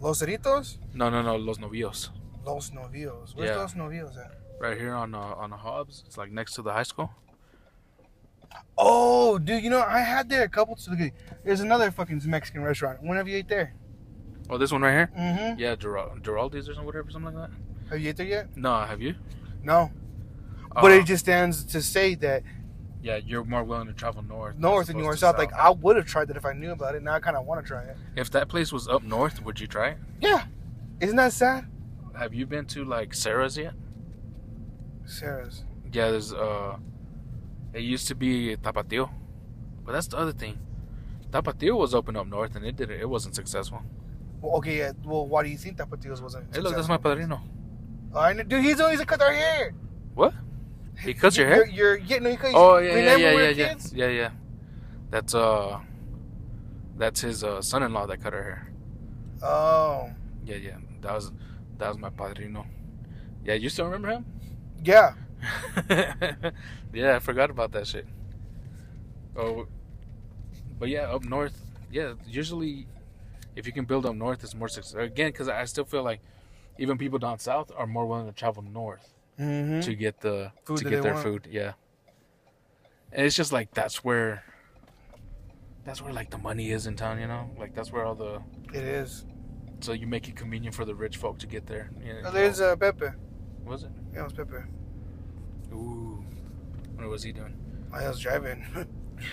Los 0.01 0.18
Cerritos? 0.20 0.78
No, 0.94 1.11
no, 1.11 1.22
no, 1.22 1.36
Los 1.36 1.59
Novios, 1.59 2.11
Los 2.44 2.70
Novios. 2.70 3.34
Where's 3.36 3.51
Yeah. 3.51 3.57
Los 3.57 3.74
Novios 3.74 4.16
at? 4.16 4.32
right 4.59 4.76
here 4.78 4.92
on 4.94 5.14
uh, 5.14 5.18
on 5.42 5.51
the 5.51 5.57
Hobbs. 5.57 6.03
It's 6.07 6.16
like 6.18 6.30
next 6.30 6.55
to 6.55 6.62
the 6.62 6.72
high 6.72 6.82
school. 6.84 7.11
Oh, 8.76 9.38
dude, 9.38 9.62
you 9.62 9.70
know, 9.70 9.80
I 9.82 10.01
had 10.01 10.28
there 10.28 10.42
a 10.42 10.48
couple. 10.48 10.76
Okay, 10.92 11.12
there's 11.44 11.61
another 11.61 11.90
fucking 11.90 12.20
Mexican 12.24 12.62
restaurant. 12.62 12.98
When 13.03 13.16
have 13.16 13.28
you 13.28 13.36
ate 13.36 13.48
there? 13.48 13.74
Oh, 14.48 14.59
this 14.59 14.72
one 14.72 14.82
right 14.82 14.92
here. 14.92 15.11
Mm-hmm. 15.16 15.61
Yeah, 15.61 15.76
Geral- 15.76 16.16
Geraldi's 16.20 16.68
or 16.68 16.74
something, 16.74 16.86
whatever, 16.86 17.11
something 17.11 17.34
like 17.34 17.51
that. 17.51 17.57
Have 17.90 18.01
you 18.01 18.09
ate 18.09 18.16
there 18.16 18.26
yet? 18.26 18.57
No, 18.57 18.80
have 18.80 19.01
you? 19.01 19.14
No. 19.62 19.90
But 20.74 20.92
Uh, 20.92 20.94
it 20.96 21.05
just 21.05 21.24
stands 21.24 21.64
to 21.66 21.82
say 21.82 22.14
that 22.16 22.42
yeah, 23.03 23.16
you're 23.24 23.44
more 23.44 23.64
willing 23.64 23.86
to 23.86 23.92
travel 23.92 24.22
north. 24.22 24.57
north 24.57 24.88
and 24.90 24.98
to 24.98 25.16
south. 25.16 25.38
Like 25.38 25.53
I 25.53 25.70
would 25.70 25.96
have 25.96 26.07
tried 26.07 26.28
that 26.28 26.36
if 26.36 26.44
I 26.44 26.53
knew 26.53 26.72
about 26.72 26.94
it. 26.94 27.03
Now 27.03 27.14
I 27.14 27.20
kind 27.20 27.36
of 27.36 27.46
want 27.46 27.64
to 27.64 27.66
try 27.66 27.82
it. 27.82 27.96
if 28.16 28.30
that 28.30 28.48
place 28.48 28.72
was 28.72 28.88
up 28.88 29.03
north, 29.03 29.42
would 29.44 29.59
you 29.61 29.66
try 29.66 29.90
it? 29.90 29.98
Yeah. 30.20 30.44
Isn't 31.01 31.16
that 31.16 31.32
sad? 31.32 31.66
Have 32.18 32.34
you 32.34 32.44
been 32.46 32.66
to 32.66 32.84
like 32.84 33.14
Sarah's 33.14 33.57
yet? 33.57 33.72
Sarah's. 35.07 35.64
Yeah, 35.92 36.11
there's 36.11 36.32
uh, 36.32 36.76
It 37.72 37.80
used 37.82 38.07
to 38.09 38.14
be 38.14 38.57
Tapatio, 38.57 39.11
but 39.84 39.92
that's 39.92 40.09
the 40.09 40.18
other 40.18 40.32
thing. 40.32 40.59
Tapatio 41.30 41.78
was 41.78 41.94
open 41.94 42.16
up 42.16 42.26
north, 42.26 42.57
and 42.57 42.64
it 42.66 42.76
did 42.76 42.90
it. 42.90 43.01
It 43.01 43.09
wasn't 43.09 43.34
successful. 43.34 43.82
Well, 44.40 44.57
okay, 44.57 44.78
yeah. 44.78 44.92
Well, 45.05 45.26
why 45.26 45.42
do 45.44 45.48
you 45.48 45.57
think 45.57 45.78
Tapatios 45.78 46.20
wasn't? 46.20 46.55
Hey, 46.55 46.61
look, 46.61 46.74
that's 46.74 46.88
my 46.88 46.96
padrino. 46.96 47.40
I 48.14 48.32
know, 48.32 48.42
dude, 48.42 48.64
he's 48.64 48.80
always 48.80 49.01
a 49.01 49.07
cut 49.07 49.22
our 49.22 49.32
hair. 49.32 49.72
What? 50.14 50.34
He 51.03 51.14
cuts 51.14 51.36
your 51.36 51.48
You're, 51.48 51.64
hair? 51.64 51.66
you're, 51.66 51.98
yeah, 51.98 52.18
no. 52.18 52.36
Oh 52.55 52.78
yeah, 52.78 52.96
yeah, 52.96 53.16
yeah, 53.16 53.30
yeah, 53.32 53.48
yeah, 53.48 53.68
kids? 53.68 53.92
yeah, 53.92 54.09
yeah. 54.09 54.30
That's 55.11 55.34
uh, 55.34 55.80
that's 56.96 57.20
his 57.20 57.42
uh, 57.42 57.62
son-in-law 57.62 58.07
that 58.07 58.22
cut 58.22 58.32
her 58.32 58.42
hair. 58.42 58.72
Oh, 59.42 60.11
Yeah, 60.44 60.57
yeah. 60.57 60.76
That 61.01 61.14
was 61.14 61.32
that 61.78 61.88
was 61.88 61.98
my 61.98 62.11
padrino. 62.11 62.66
Yeah, 63.44 63.55
you 63.55 63.68
still 63.70 63.86
remember 63.86 64.09
him? 64.09 64.26
yeah. 64.84 65.14
yeah, 66.92 67.16
I 67.16 67.18
forgot 67.18 67.48
about 67.51 67.72
that 67.72 67.86
shit. 67.86 68.07
Oh, 69.36 69.66
but 70.78 70.88
yeah, 70.90 71.11
up 71.11 71.24
north, 71.24 71.59
yeah. 71.90 72.12
Usually, 72.26 72.86
if 73.57 73.66
you 73.66 73.72
can 73.72 73.86
build 73.86 74.05
up 74.05 74.14
north, 74.14 74.44
it's 74.44 74.55
more 74.55 74.68
success. 74.68 74.94
Again, 74.94 75.30
because 75.30 75.48
I 75.48 75.64
still 75.64 75.84
feel 75.84 76.03
like 76.03 76.20
even 76.78 76.98
people 76.98 77.18
down 77.18 77.38
south 77.38 77.72
are 77.76 77.86
more 77.86 78.05
willing 78.07 78.26
to 78.26 78.32
travel 78.32 78.62
north 78.62 79.14
Mm-hmm. 79.41 79.80
to 79.80 79.95
get 79.95 80.20
the 80.20 80.53
Food 80.64 80.78
to 80.78 80.91
get 80.91 81.03
their 81.03 81.14
want. 81.14 81.24
food. 81.24 81.49
Yeah, 81.51 81.72
and 83.12 83.24
it's 83.26 83.34
just 83.36 83.53
like 83.53 83.72
that's 83.72 84.05
where 84.05 84.43
that's 85.84 86.03
where 86.03 86.12
like 86.12 86.30
the 86.30 86.38
money 86.38 86.70
is 86.70 86.86
in 86.86 86.95
town. 86.97 87.18
You 87.20 87.26
know, 87.26 87.51
like 87.59 87.74
that's 87.74 87.91
where 87.91 88.05
all 88.05 88.14
the 88.14 88.43
It 88.74 88.84
is. 88.84 89.24
so 89.80 89.93
you 89.93 90.07
make 90.07 90.28
it 90.28 90.36
convenient 90.36 90.74
for 90.74 90.84
the 90.84 90.95
rich 90.95 91.16
folk 91.16 91.38
to 91.38 91.47
get 91.47 91.66
there. 91.66 91.91
You 92.05 92.12
know, 92.14 92.20
Oh, 92.26 92.30
there's 92.30 92.61
uh, 92.61 92.76
Pepe. 92.76 93.07
was 93.64 93.84
it? 93.84 93.91
Yeah, 94.12 94.20
it 94.20 94.24
was 94.24 94.32
Pepe. 94.34 94.53
Ooh, 95.72 96.22
what 96.97 97.09
was 97.09 97.22
he 97.22 97.32
doing. 97.32 97.57
I 97.93 98.07
was 98.09 98.20
driving. 98.20 98.66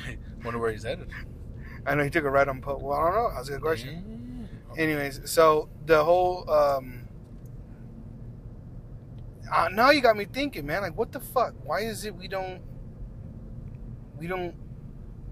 wonder 0.43 0.59
where 0.59 0.71
he's 0.71 0.83
headed. 0.83 1.09
I 1.85 1.95
know 1.95 2.03
he 2.03 2.09
took 2.09 2.25
a 2.25 2.29
ride 2.29 2.49
on 2.49 2.61
Po. 2.61 2.77
Well, 2.77 2.97
I 2.99 3.05
don't 3.11 3.13
know. 3.15 3.31
That's 3.35 3.47
a 3.49 3.51
good 3.53 3.61
question. 3.61 4.49
Yeah. 4.75 4.83
Anyways, 4.83 5.21
so 5.29 5.69
the 5.85 6.03
whole 6.03 6.49
um. 6.49 7.06
Uh, 9.51 9.69
now 9.71 9.91
you 9.91 10.01
got 10.01 10.17
me 10.17 10.25
thinking, 10.25 10.65
man. 10.65 10.81
Like, 10.81 10.97
what 10.97 11.11
the 11.11 11.19
fuck? 11.19 11.53
Why 11.63 11.81
is 11.81 12.05
it 12.05 12.15
we 12.15 12.27
don't 12.27 12.61
we 14.17 14.27
don't 14.27 14.55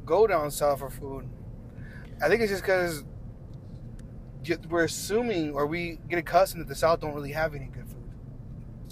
go 0.06 0.28
down 0.28 0.52
south 0.52 0.80
for 0.80 0.90
food? 0.90 1.28
I 2.24 2.30
think 2.30 2.42
it's 2.42 2.52
just 2.52 2.64
because 2.64 3.04
we're 4.70 4.84
assuming 4.84 5.54
or 5.54 5.66
we 5.66 6.00
get 6.10 6.20
accustomed 6.20 6.62
that 6.62 6.68
the 6.68 6.76
south 6.76 7.02
don't 7.02 7.14
really 7.14 7.32
have 7.32 7.56
any 7.56 7.66
good 7.66 7.88
food. 7.88 8.10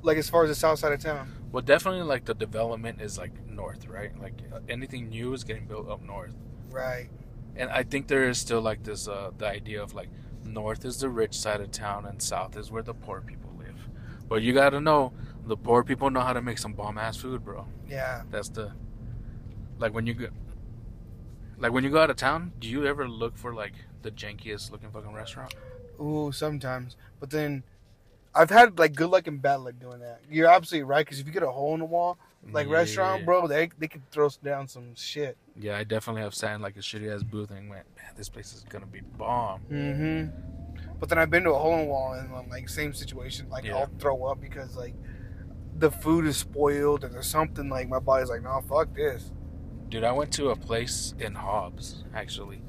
Like 0.02 0.18
as 0.18 0.30
far 0.30 0.44
as 0.44 0.50
the 0.50 0.56
south 0.56 0.80
side 0.80 0.92
of 0.92 1.00
town. 1.00 1.32
Well, 1.52 1.62
definitely 1.62 2.02
like 2.02 2.26
the 2.26 2.34
development 2.34 3.00
is 3.02 3.18
like 3.18 3.32
north, 3.48 3.88
right? 3.88 4.12
Like 4.20 4.34
anything 4.68 5.10
new 5.10 5.34
is 5.34 5.44
getting 5.44 5.68
built 5.68 5.88
up 5.90 6.02
north, 6.02 6.34
Right. 6.72 7.10
and 7.56 7.70
I 7.70 7.84
think 7.84 8.08
there 8.08 8.28
is 8.28 8.40
still 8.40 8.60
like 8.62 8.84
this 8.84 9.08
uh, 9.08 9.32
the 9.38 9.48
idea 9.48 9.82
of 9.82 9.94
like 9.94 10.10
north 10.44 10.84
is 10.84 11.00
the 11.00 11.10
rich 11.10 11.36
side 11.38 11.62
of 11.62 11.72
town 11.72 12.06
and 12.06 12.22
south 12.22 12.58
is 12.58 12.72
where 12.72 12.82
the 12.84 12.96
poor 12.96 13.22
people. 13.22 13.43
But 14.34 14.42
you 14.42 14.52
got 14.52 14.72
to 14.72 14.82
know 14.82 15.14
the 15.46 15.56
poor 15.56 15.84
people 15.84 16.10
know 16.10 16.22
how 16.22 16.34
to 16.34 16.42
make 16.42 16.58
some 16.58 16.74
bomb 16.74 16.98
ass 16.98 17.18
food, 17.18 17.46
bro. 17.46 17.68
Yeah. 17.88 18.24
That's 18.32 18.50
the 18.50 18.72
like 19.78 19.94
when 19.94 20.08
you 20.08 20.16
go 20.16 20.30
like 21.60 21.72
when 21.72 21.84
you 21.84 21.92
go 21.92 22.02
out 22.02 22.10
of 22.10 22.16
town. 22.16 22.52
Do 22.58 22.68
you 22.68 22.88
ever 22.88 23.08
look 23.08 23.38
for 23.38 23.54
like 23.54 23.74
the 24.02 24.10
jankiest 24.10 24.72
looking 24.72 24.90
fucking 24.90 25.14
restaurant? 25.14 25.54
Ooh, 26.02 26.32
sometimes. 26.32 26.98
But 27.20 27.30
then 27.30 27.62
I've 28.34 28.50
had 28.50 28.80
like 28.80 28.96
good 28.96 29.12
luck 29.12 29.28
and 29.28 29.40
bad 29.40 29.58
luck 29.58 29.76
doing 29.80 30.00
that. 30.00 30.22
You're 30.28 30.50
absolutely 30.50 30.86
right 30.86 31.06
because 31.06 31.20
if 31.20 31.28
you 31.28 31.32
get 31.32 31.44
a 31.44 31.52
hole 31.52 31.76
in 31.76 31.82
the 31.82 31.86
wall, 31.86 32.18
like 32.52 32.68
restaurant, 32.68 33.26
bro, 33.26 33.46
they 33.46 33.70
they 33.78 33.88
could 33.88 34.10
throw 34.10 34.30
down 34.44 34.68
some 34.68 34.96
shit. 34.96 35.38
Yeah, 35.60 35.78
I 35.78 35.84
definitely 35.84 36.24
have 36.24 36.34
sat 36.34 36.56
in 36.56 36.62
like 36.64 36.76
a 36.76 36.80
shitty 36.80 37.14
ass 37.14 37.22
booth 37.22 37.52
and 37.52 37.70
went, 37.70 37.86
man, 37.96 38.14
this 38.18 38.30
place 38.30 38.52
is 38.56 38.66
gonna 38.68 38.88
be 38.88 39.02
bomb. 39.16 39.62
Mm-hmm. 39.72 40.63
But 41.04 41.10
then 41.10 41.18
I've 41.18 41.30
been 41.30 41.44
to 41.44 41.52
a 41.52 41.60
hole 41.60 41.74
in 41.74 41.82
the 41.82 41.88
wall 41.88 42.14
and 42.14 42.34
um, 42.34 42.48
like 42.48 42.70
same 42.70 42.94
situation. 42.94 43.50
Like 43.50 43.66
Yeah. 43.66 43.76
I'll 43.76 43.90
throw 44.00 44.24
up 44.24 44.40
because 44.40 44.78
like 44.78 44.96
the 45.78 45.92
food 45.92 46.26
is 46.26 46.38
spoiled 46.38 47.04
and 47.04 47.14
there's 47.14 47.28
something 47.28 47.68
like 47.68 47.90
my 47.90 48.00
body's 48.00 48.30
like, 48.30 48.42
no, 48.42 48.62
fuck 48.70 48.96
this. 48.96 49.30
Dude, 49.90 50.06
I 50.06 50.14
went 50.14 50.32
to 50.36 50.52
a 50.52 50.56
place 50.56 51.14
in 51.20 51.36
Hobbs 51.36 52.06
actually, 52.16 52.62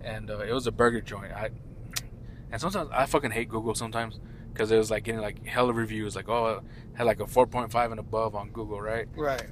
and 0.00 0.30
uh, 0.30 0.38
it 0.38 0.52
was 0.52 0.68
a 0.68 0.70
burger 0.70 1.00
joint. 1.00 1.32
I 1.32 1.50
and 2.52 2.60
sometimes 2.60 2.90
I 2.92 3.06
fucking 3.06 3.32
hate 3.32 3.48
Google 3.48 3.74
sometimes 3.74 4.20
because 4.52 4.70
it 4.70 4.76
was 4.76 4.92
like 4.92 5.02
getting 5.02 5.20
like 5.20 5.44
hella 5.44 5.72
reviews, 5.72 6.14
like 6.14 6.28
oh, 6.28 6.62
had 6.92 7.08
like 7.08 7.18
a 7.18 7.26
four 7.26 7.48
point 7.48 7.72
five 7.72 7.90
and 7.90 7.98
above 7.98 8.36
on 8.36 8.50
Google, 8.50 8.80
right? 8.80 9.08
Right. 9.16 9.46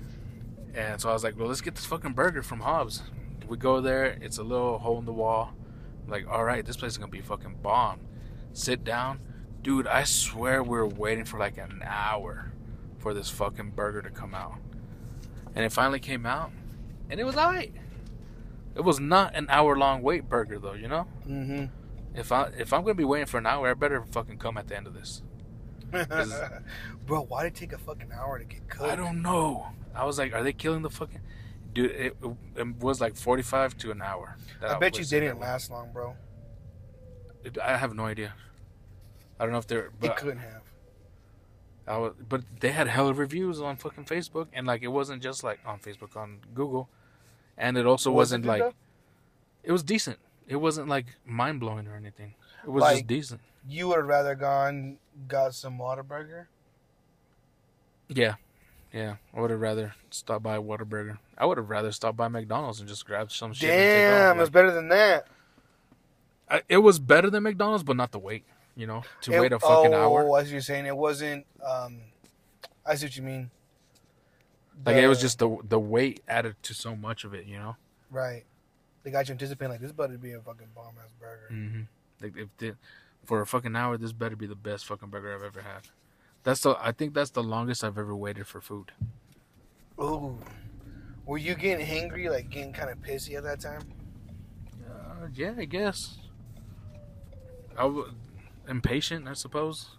And 0.77 1.01
so 1.01 1.11
I 1.11 1.13
was 1.13 1.25
like, 1.25 1.37
well, 1.37 1.49
let's 1.49 1.61
get 1.61 1.75
this 1.75 1.87
fucking 1.87 2.13
burger 2.13 2.45
from 2.45 2.61
Hobbs. 2.61 3.03
We 3.49 3.57
go 3.57 3.81
there, 3.81 4.17
it's 4.21 4.39
a 4.39 4.45
little 4.45 4.79
hole 4.79 5.01
in 5.01 5.07
the 5.07 5.13
wall. 5.13 5.55
I'm 6.05 6.09
like, 6.09 6.29
all 6.29 6.45
right, 6.45 6.65
this 6.65 6.77
place 6.77 6.93
is 6.93 6.99
gonna 6.99 7.11
be 7.11 7.21
fucking 7.21 7.57
bomb. 7.65 7.99
Sit 8.53 8.85
down, 8.85 9.21
dude. 9.63 9.87
I 9.87 10.05
swear 10.05 10.63
we 10.63 10.71
were 10.71 10.87
waiting 10.87 11.25
for 11.25 11.39
like 11.39 11.57
an 11.59 11.83
hour 11.85 12.53
for 12.99 13.15
this 13.15 13.31
fucking 13.31 13.71
burger 13.71 14.03
to 14.03 14.11
come 14.11 14.35
out, 14.35 14.57
and 15.55 15.65
it 15.65 15.73
finally 15.73 16.01
came 16.01 16.27
out, 16.27 16.51
and 17.11 17.19
it 17.19 17.25
was 17.25 17.37
alright. 17.37 17.75
It 18.75 18.83
was 18.83 19.01
not 19.01 19.35
an 19.35 19.47
hour 19.49 19.77
long 19.77 20.03
wait 20.03 20.29
burger 20.29 20.59
though, 20.59 20.75
you 20.75 20.89
know. 20.89 21.07
Mm-hmm. 21.27 21.67
If 22.15 22.33
I 22.33 22.51
if 22.59 22.73
I'm 22.73 22.83
gonna 22.83 22.95
be 22.95 23.05
waiting 23.05 23.27
for 23.27 23.39
an 23.39 23.47
hour, 23.47 23.69
I 23.69 23.75
better 23.75 24.05
fucking 24.11 24.39
come 24.39 24.57
at 24.59 24.69
the 24.69 24.77
end 24.77 24.87
of 24.87 24.95
this. 24.95 25.23
bro, 27.07 27.23
why 27.23 27.45
did 27.45 27.53
it 27.53 27.57
take 27.57 27.73
a 27.73 27.79
fucking 27.79 28.11
hour 28.13 28.39
to 28.39 28.45
get 28.45 28.69
cooked? 28.69 28.91
I 28.91 28.97
don't 28.97 29.21
know. 29.21 29.69
I 29.95 30.05
was 30.05 30.19
like, 30.19 30.33
are 30.33 30.43
they 30.43 30.55
killing 30.55 30.83
the 30.83 30.91
fucking? 30.91 31.21
Dude, 31.75 31.91
it, 31.91 32.17
it 32.57 32.77
was 32.79 33.01
like 33.01 33.17
forty-five 33.17 33.77
to 33.79 33.91
an 33.91 34.03
hour. 34.03 34.37
I 34.63 34.79
bet 34.79 34.99
you 34.99 35.05
didn't 35.05 35.39
last 35.39 35.71
long, 35.71 35.91
bro. 35.93 36.17
It- 37.45 37.59
I 37.59 37.77
have 37.77 37.95
no 37.95 38.05
idea. 38.07 38.35
I 39.39 39.45
don't 39.45 39.53
know 39.53 39.59
if 39.59 39.67
they're. 39.67 39.87
It 39.87 39.93
But 40.01 40.17
couldn't 40.17 40.39
have. 40.39 40.63
I 41.87 41.99
was, 41.99 42.15
but 42.29 42.43
they 42.61 42.71
had 42.71 42.87
hell 42.87 43.09
of 43.09 43.19
reviews 43.19 43.61
on 43.61 43.77
fucking 43.77 44.05
Facebook, 44.05 44.47
and 44.53 44.67
like 44.67 44.83
it 44.83 44.89
wasn't 44.89 45.21
just 45.23 45.43
like 45.43 45.59
on 45.67 45.81
Facebook 45.81 46.17
on 46.17 46.39
Google, 46.55 46.89
and 47.59 47.77
it 47.77 47.87
also 47.87 48.11
was 48.11 48.17
wasn't 48.31 48.45
good, 48.45 48.49
like 48.51 48.61
though? 48.63 48.73
it 49.65 49.73
was 49.73 49.83
decent. 49.83 50.19
It 50.47 50.57
wasn't 50.57 50.89
like 50.89 51.07
mind 51.27 51.59
blowing 51.59 51.89
or 51.89 51.97
anything. 51.97 52.35
It 52.65 52.71
was 52.71 52.83
Like- 52.83 52.95
just 52.99 53.07
decent. 53.09 53.41
You 53.69 53.89
would 53.89 53.99
have 53.99 54.07
rather 54.07 54.35
gone 54.37 54.99
got 55.29 55.55
some 55.55 55.79
Whataburger. 55.79 56.47
Yeah, 58.09 58.35
yeah. 58.93 59.17
I 59.35 59.41
would 59.41 59.51
have 59.51 59.61
rather 59.61 59.95
stopped 60.11 60.43
by 60.43 60.59
Whataburger. 60.59 61.19
I 61.39 61.47
would 61.47 61.59
have 61.59 61.71
rather 61.71 61.93
stopped 61.93 62.17
by 62.17 62.29
McDonald's 62.29 62.81
and 62.81 62.89
just 62.89 63.07
grabbed 63.07 63.33
some 63.33 63.53
shit. 63.53 63.69
Damn, 63.71 64.39
it's 64.41 64.51
better 64.51 64.71
than 64.71 64.89
that. 64.89 65.27
I, 66.53 66.63
it 66.69 66.79
was 66.79 66.99
better 66.99 67.31
than 67.31 67.43
McDonald's, 67.43 67.83
but 67.83 67.97
not 67.97 68.13
the 68.13 68.19
wait. 68.19 68.45
You 68.77 68.87
know, 68.87 69.03
to 69.23 69.33
It- 69.33 69.41
wait 69.41 69.53
a 69.53 69.59
fucking 69.59 69.95
oh, 69.95 70.03
hour. 70.03 70.23
See 70.23 70.29
what 70.29 70.47
you're 70.49 70.61
saying. 70.61 70.87
It 70.87 70.97
wasn't. 70.97 71.47
Um, 71.65 72.01
I 72.87 72.95
see 72.95 73.07
what 73.07 73.17
you 73.17 73.23
mean. 73.23 73.51
Like 74.85 74.97
it 74.97 75.09
was 75.09 75.21
just 75.21 75.39
the 75.39 75.57
the 75.65 75.79
weight 75.79 76.23
added 76.27 76.57
to 76.63 76.75
so 76.75 76.97
much 76.97 77.25
of 77.25 77.35
it. 77.35 77.47
You 77.47 77.59
know. 77.59 77.77
right. 78.11 78.45
They 79.03 79.11
got 79.11 79.29
you 79.29 79.33
anticipating 79.33 79.73
like 79.73 79.81
this 79.81 79.91
better 79.91 80.17
be 80.17 80.33
a 80.33 80.41
fucking 80.41 80.69
bomb 80.77 80.95
ass 81.03 81.11
burger. 81.19 81.49
Mm-hmm. 81.51 81.81
Like 82.21 82.37
if 82.37 82.49
the, 82.59 82.77
for 83.25 83.41
a 83.41 83.47
fucking 83.47 83.75
hour, 83.75 83.99
this 83.99 84.13
better 84.13 84.37
be 84.37 84.47
the 84.47 84.55
best 84.55 84.87
fucking 84.87 85.09
burger 85.09 85.35
I've 85.35 85.43
ever 85.43 85.63
had. 85.63 85.89
That's 86.45 86.61
the. 86.61 86.77
I 86.81 86.93
think 86.93 87.13
that's 87.13 87.31
the 87.31 87.43
longest 87.43 87.83
I've 87.83 87.99
ever 87.99 88.15
waited 88.15 88.47
for 88.47 88.61
food. 88.61 88.93
Ooh, 90.01 90.39
were 91.27 91.39
you 91.39 91.55
getting 91.55 91.85
hangry, 91.85 92.31
like 92.31 92.49
getting 92.49 92.73
kind 92.73 92.91
of 92.91 92.99
pissy 92.99 93.37
at 93.37 93.43
that 93.43 93.61
time? 93.61 93.83
Uh, 94.89 95.27
yeah, 95.35 95.55
I 95.59 95.65
guess. 95.65 96.19
I 97.77 97.85
was 97.85 98.11
impatient, 98.69 99.29
I 99.29 99.35
suppose. 99.35 99.91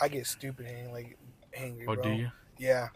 I 0.00 0.08
get 0.08 0.26
stupid 0.26 0.66
hang 0.66 0.92
like 0.92 1.18
hangry, 1.58 1.82
Or 1.86 1.96
bro. 1.96 2.04
Oh, 2.04 2.08
do 2.08 2.10
you? 2.10 2.30
Yeah, 2.58 2.88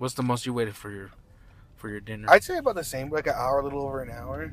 What's 0.00 0.14
the 0.14 0.22
most 0.22 0.46
you 0.46 0.54
waited 0.54 0.74
for 0.74 0.90
your 0.90 1.10
for 1.76 1.90
your 1.90 2.00
dinner? 2.00 2.26
I'd 2.30 2.42
say 2.42 2.56
about 2.56 2.74
the 2.74 2.82
same, 2.82 3.10
like 3.10 3.26
an 3.26 3.34
hour, 3.36 3.60
a 3.60 3.64
little 3.64 3.82
over 3.82 4.02
an 4.02 4.10
hour. 4.10 4.50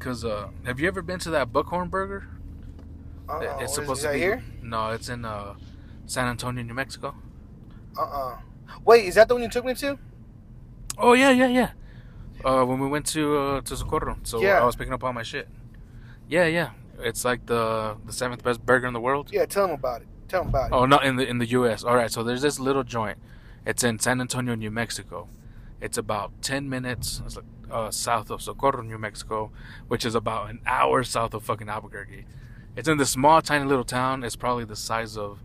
Cause 0.00 0.24
uh, 0.24 0.48
have 0.66 0.80
you 0.80 0.88
ever 0.88 1.00
been 1.00 1.20
to 1.20 1.30
that 1.30 1.52
Buckhorn 1.52 1.88
Burger? 1.88 2.26
Uh, 3.28 3.34
uh 3.34 3.58
it's 3.60 3.76
supposed 3.76 4.00
is 4.00 4.06
to 4.06 4.12
be 4.12 4.18
here? 4.18 4.42
No, 4.62 4.90
it's 4.90 5.08
in 5.08 5.24
uh, 5.24 5.54
San 6.06 6.26
Antonio, 6.26 6.64
New 6.64 6.74
Mexico. 6.74 7.14
Uh, 7.96 8.02
uh 8.02 8.38
Wait, 8.84 9.04
is 9.04 9.14
that 9.14 9.28
the 9.28 9.34
one 9.34 9.44
you 9.44 9.48
took 9.48 9.64
me 9.64 9.74
to? 9.74 9.96
Oh 10.98 11.12
yeah, 11.12 11.30
yeah, 11.30 11.46
yeah. 11.46 11.70
Uh, 12.44 12.64
when 12.64 12.80
we 12.80 12.88
went 12.88 13.06
to 13.06 13.38
uh, 13.38 13.60
to 13.60 13.76
Socorro, 13.76 14.18
so 14.24 14.40
Yeah. 14.40 14.60
I 14.60 14.64
was 14.64 14.74
picking 14.74 14.92
up 14.92 15.04
all 15.04 15.12
my 15.12 15.22
shit. 15.22 15.48
Yeah, 16.28 16.46
yeah. 16.46 16.70
It's 17.00 17.24
like 17.24 17.46
the 17.46 17.96
the 18.04 18.12
seventh 18.12 18.42
best 18.42 18.64
burger 18.64 18.86
in 18.86 18.92
the 18.92 19.00
world. 19.00 19.30
Yeah, 19.32 19.46
tell 19.46 19.66
them 19.66 19.74
about 19.74 20.02
it. 20.02 20.08
Tell 20.28 20.40
them 20.42 20.50
about 20.50 20.70
it. 20.70 20.74
Oh, 20.74 20.84
not 20.84 21.04
in 21.04 21.16
the 21.16 21.26
in 21.26 21.38
the 21.38 21.46
U.S. 21.46 21.84
All 21.84 21.94
right, 21.94 22.10
so 22.10 22.22
there's 22.22 22.42
this 22.42 22.58
little 22.58 22.84
joint. 22.84 23.18
It's 23.64 23.82
in 23.84 23.98
San 23.98 24.20
Antonio, 24.20 24.54
New 24.54 24.70
Mexico. 24.70 25.28
It's 25.80 25.96
about 25.96 26.32
ten 26.42 26.68
minutes 26.68 27.22
uh, 27.70 27.90
south 27.90 28.30
of 28.30 28.42
Socorro, 28.42 28.82
New 28.82 28.98
Mexico, 28.98 29.50
which 29.86 30.04
is 30.04 30.14
about 30.14 30.50
an 30.50 30.60
hour 30.66 31.04
south 31.04 31.34
of 31.34 31.44
fucking 31.44 31.68
Albuquerque. 31.68 32.24
It's 32.76 32.88
in 32.88 32.98
this 32.98 33.10
small, 33.10 33.40
tiny 33.42 33.64
little 33.64 33.84
town. 33.84 34.24
It's 34.24 34.36
probably 34.36 34.64
the 34.64 34.76
size 34.76 35.16
of, 35.16 35.40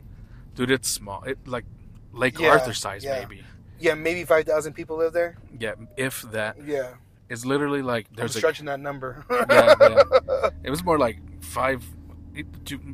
dude. 0.55 0.71
It's 0.71 0.89
small. 0.89 1.23
It 1.23 1.37
like 1.47 1.65
Lake 2.13 2.39
Yeah, 2.39 2.49
Arthur 2.49 2.73
size, 2.73 3.03
yeah. 3.03 3.19
maybe. 3.19 3.43
Yeah, 3.79 3.93
maybe 3.93 4.23
five 4.23 4.45
thousand 4.45 4.73
people 4.73 4.97
live 4.97 5.13
there. 5.13 5.35
Yeah, 5.59 5.73
if 5.97 6.23
that. 6.31 6.57
Yeah, 6.65 6.93
It's 7.29 7.45
literally 7.45 7.81
like 7.81 8.07
I'm 8.09 8.15
there's 8.17 8.35
a 8.35 8.39
stretching 8.39 8.65
that 8.67 8.79
number. 8.79 9.25
Yeah, 9.49 9.75
yeah. 9.79 10.49
it 10.63 10.69
was 10.69 10.83
more 10.83 10.97
like 10.97 11.19
five. 11.43 11.83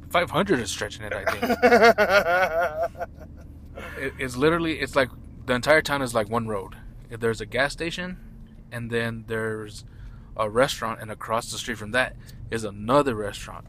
Five 0.09 0.29
hundred 0.29 0.59
is 0.59 0.69
stretching 0.69 1.03
it. 1.05 1.13
I 1.13 1.23
think 1.31 1.43
it, 3.97 4.13
it's 4.19 4.35
literally 4.35 4.79
it's 4.79 4.95
like 4.95 5.09
the 5.45 5.53
entire 5.53 5.81
town 5.81 6.01
is 6.01 6.13
like 6.13 6.29
one 6.29 6.47
road. 6.47 6.75
If 7.09 7.19
There's 7.21 7.41
a 7.41 7.45
gas 7.45 7.73
station, 7.73 8.17
and 8.71 8.91
then 8.91 9.23
there's 9.27 9.83
a 10.37 10.49
restaurant, 10.49 11.01
and 11.01 11.09
across 11.09 11.51
the 11.51 11.57
street 11.57 11.77
from 11.77 11.91
that 11.91 12.15
is 12.51 12.63
another 12.63 13.15
restaurant. 13.15 13.65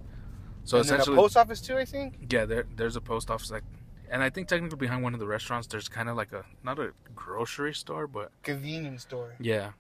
So 0.64 0.78
and 0.78 0.86
then 0.86 0.92
a 0.92 0.96
essentially, 0.96 1.16
post 1.16 1.36
office 1.36 1.60
too, 1.60 1.78
I 1.78 1.84
think. 1.84 2.18
yeah, 2.30 2.44
there 2.44 2.66
there's 2.76 2.96
a 2.96 3.00
post 3.00 3.30
office 3.30 3.50
like, 3.50 3.64
and 4.10 4.22
I 4.22 4.30
think 4.30 4.48
technically 4.48 4.76
behind 4.76 5.02
one 5.02 5.14
of 5.14 5.20
the 5.20 5.26
restaurants 5.26 5.66
there's 5.68 5.88
kind 5.88 6.08
of 6.08 6.16
like 6.16 6.32
a 6.32 6.44
not 6.62 6.78
a 6.78 6.92
grocery 7.14 7.74
store, 7.74 8.06
but 8.06 8.30
Convenience 8.42 9.02
store. 9.02 9.34
yeah, 9.40 9.70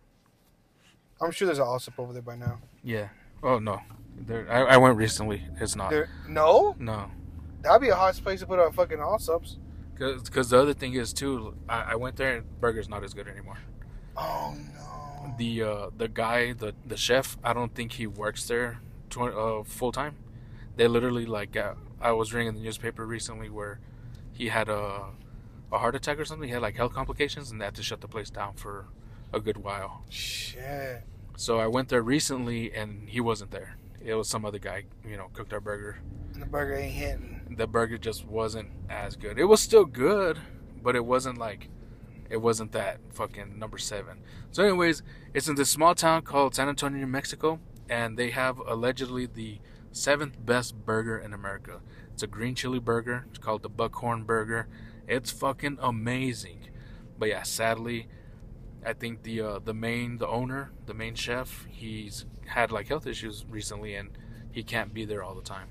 I'm 1.20 1.30
sure 1.30 1.46
there's 1.46 1.58
an 1.58 1.66
Allsup 1.66 1.98
over 1.98 2.12
there 2.12 2.22
by 2.22 2.36
now. 2.36 2.58
yeah. 2.82 3.08
Oh 3.42 3.58
no, 3.58 3.80
there 4.18 4.46
I, 4.50 4.74
I 4.74 4.76
went 4.76 4.96
recently. 4.96 5.42
It's 5.60 5.74
not. 5.76 5.90
There, 5.90 6.08
no, 6.28 6.74
No. 6.78 7.10
that'd 7.62 7.80
be 7.80 7.88
a 7.88 7.94
hot 7.94 8.14
place 8.22 8.40
to 8.40 8.46
put 8.46 8.58
on 8.58 8.72
fucking 8.72 8.98
Allsups. 8.98 9.56
Because 9.94 10.48
the 10.50 10.58
other 10.58 10.72
thing 10.74 10.94
is 10.94 11.12
too, 11.12 11.54
I, 11.68 11.92
I 11.92 11.94
went 11.96 12.16
there 12.16 12.36
and 12.38 12.60
burger's 12.60 12.88
not 12.88 13.02
as 13.04 13.12
good 13.14 13.28
anymore. 13.28 13.58
Oh 14.16 14.54
no. 14.74 15.34
The 15.38 15.62
uh, 15.62 15.90
the 15.96 16.08
guy, 16.08 16.52
the 16.52 16.74
the 16.86 16.96
chef, 16.96 17.36
I 17.44 17.52
don't 17.52 17.74
think 17.74 17.92
he 17.92 18.06
works 18.06 18.46
there 18.46 18.80
tw- 19.10 19.18
uh, 19.34 19.62
full 19.64 19.92
time. 19.92 20.16
They 20.76 20.86
literally 20.88 21.26
like 21.26 21.56
uh, 21.56 21.74
I 22.00 22.12
was 22.12 22.32
reading 22.34 22.48
in 22.48 22.54
the 22.54 22.60
newspaper 22.62 23.06
recently 23.06 23.48
where 23.50 23.80
he 24.32 24.48
had 24.48 24.68
a 24.68 25.06
a 25.72 25.78
heart 25.78 25.94
attack 25.94 26.18
or 26.18 26.24
something. 26.24 26.48
He 26.48 26.52
had 26.54 26.62
like 26.62 26.76
health 26.76 26.92
complications 26.94 27.50
and 27.50 27.60
they 27.60 27.64
had 27.66 27.74
to 27.76 27.82
shut 27.82 28.00
the 28.00 28.08
place 28.08 28.28
down 28.30 28.54
for 28.54 28.86
a 29.32 29.40
good 29.40 29.58
while. 29.58 30.04
Shit. 30.08 31.02
So 31.36 31.58
I 31.58 31.66
went 31.66 31.88
there 31.88 32.02
recently 32.02 32.72
and 32.72 33.08
he 33.08 33.20
wasn't 33.20 33.50
there. 33.50 33.76
It 34.04 34.14
was 34.14 34.28
some 34.28 34.44
other 34.44 34.58
guy, 34.58 34.84
you 35.06 35.16
know, 35.16 35.28
cooked 35.32 35.52
our 35.52 35.60
burger. 35.60 35.98
The 36.34 36.46
burger 36.46 36.74
ain't 36.74 36.92
hitting. 36.92 37.54
the 37.56 37.66
burger 37.66 37.98
just 37.98 38.26
wasn't 38.26 38.70
as 38.88 39.16
good. 39.16 39.38
It 39.38 39.44
was 39.44 39.60
still 39.60 39.84
good, 39.84 40.38
but 40.82 40.96
it 40.96 41.04
wasn't 41.04 41.38
like 41.38 41.68
it 42.30 42.38
wasn't 42.38 42.72
that 42.72 43.00
fucking 43.12 43.58
number 43.58 43.76
seven. 43.76 44.20
So, 44.52 44.62
anyways, 44.62 45.02
it's 45.34 45.48
in 45.48 45.56
this 45.56 45.68
small 45.70 45.94
town 45.94 46.22
called 46.22 46.54
San 46.54 46.68
Antonio, 46.68 47.00
New 47.00 47.06
Mexico, 47.06 47.58
and 47.88 48.16
they 48.16 48.30
have 48.30 48.58
allegedly 48.58 49.26
the 49.26 49.58
seventh 49.90 50.36
best 50.44 50.86
burger 50.86 51.18
in 51.18 51.34
America. 51.34 51.80
It's 52.12 52.22
a 52.22 52.28
green 52.28 52.54
chili 52.54 52.78
burger. 52.78 53.26
It's 53.30 53.38
called 53.38 53.62
the 53.62 53.68
Buckhorn 53.68 54.22
Burger. 54.24 54.68
It's 55.08 55.32
fucking 55.32 55.78
amazing. 55.80 56.68
But 57.18 57.30
yeah, 57.30 57.42
sadly, 57.42 58.06
I 58.84 58.92
think 58.94 59.22
the 59.22 59.40
uh, 59.42 59.58
the 59.64 59.74
main 59.74 60.18
the 60.18 60.26
owner, 60.28 60.70
the 60.86 60.94
main 60.94 61.14
chef, 61.14 61.66
he's 61.70 62.24
had 62.46 62.72
like 62.72 62.88
health 62.88 63.06
issues 63.06 63.44
recently, 63.48 63.94
and 63.94 64.10
he 64.52 64.62
can't 64.62 64.92
be 64.94 65.04
there 65.04 65.22
all 65.22 65.34
the 65.34 65.42
time. 65.42 65.68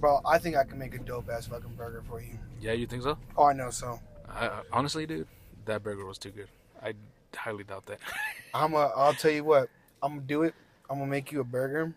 Bro, 0.00 0.20
I 0.24 0.38
think 0.38 0.56
I 0.56 0.64
can 0.64 0.78
make 0.78 0.94
a 0.94 0.98
dope 0.98 1.28
ass 1.28 1.46
fucking 1.46 1.74
burger 1.76 2.02
for 2.08 2.20
you. 2.20 2.38
Yeah, 2.60 2.72
you 2.72 2.86
think 2.86 3.02
so? 3.02 3.18
Oh, 3.36 3.44
I 3.44 3.52
know 3.52 3.70
so. 3.70 4.00
I, 4.28 4.60
honestly, 4.72 5.06
dude, 5.06 5.26
that 5.64 5.82
burger 5.82 6.04
was 6.06 6.18
too 6.18 6.30
good. 6.30 6.48
I 6.82 6.94
highly 7.34 7.64
doubt 7.64 7.86
that. 7.86 7.98
I'm 8.54 8.74
a, 8.74 8.92
I'll 8.96 9.14
tell 9.14 9.30
you 9.32 9.44
what. 9.44 9.68
I'm 10.02 10.14
gonna 10.16 10.26
do 10.26 10.42
it. 10.44 10.54
I'm 10.88 10.98
gonna 10.98 11.10
make 11.10 11.32
you 11.32 11.40
a 11.40 11.44
burger. 11.44 11.92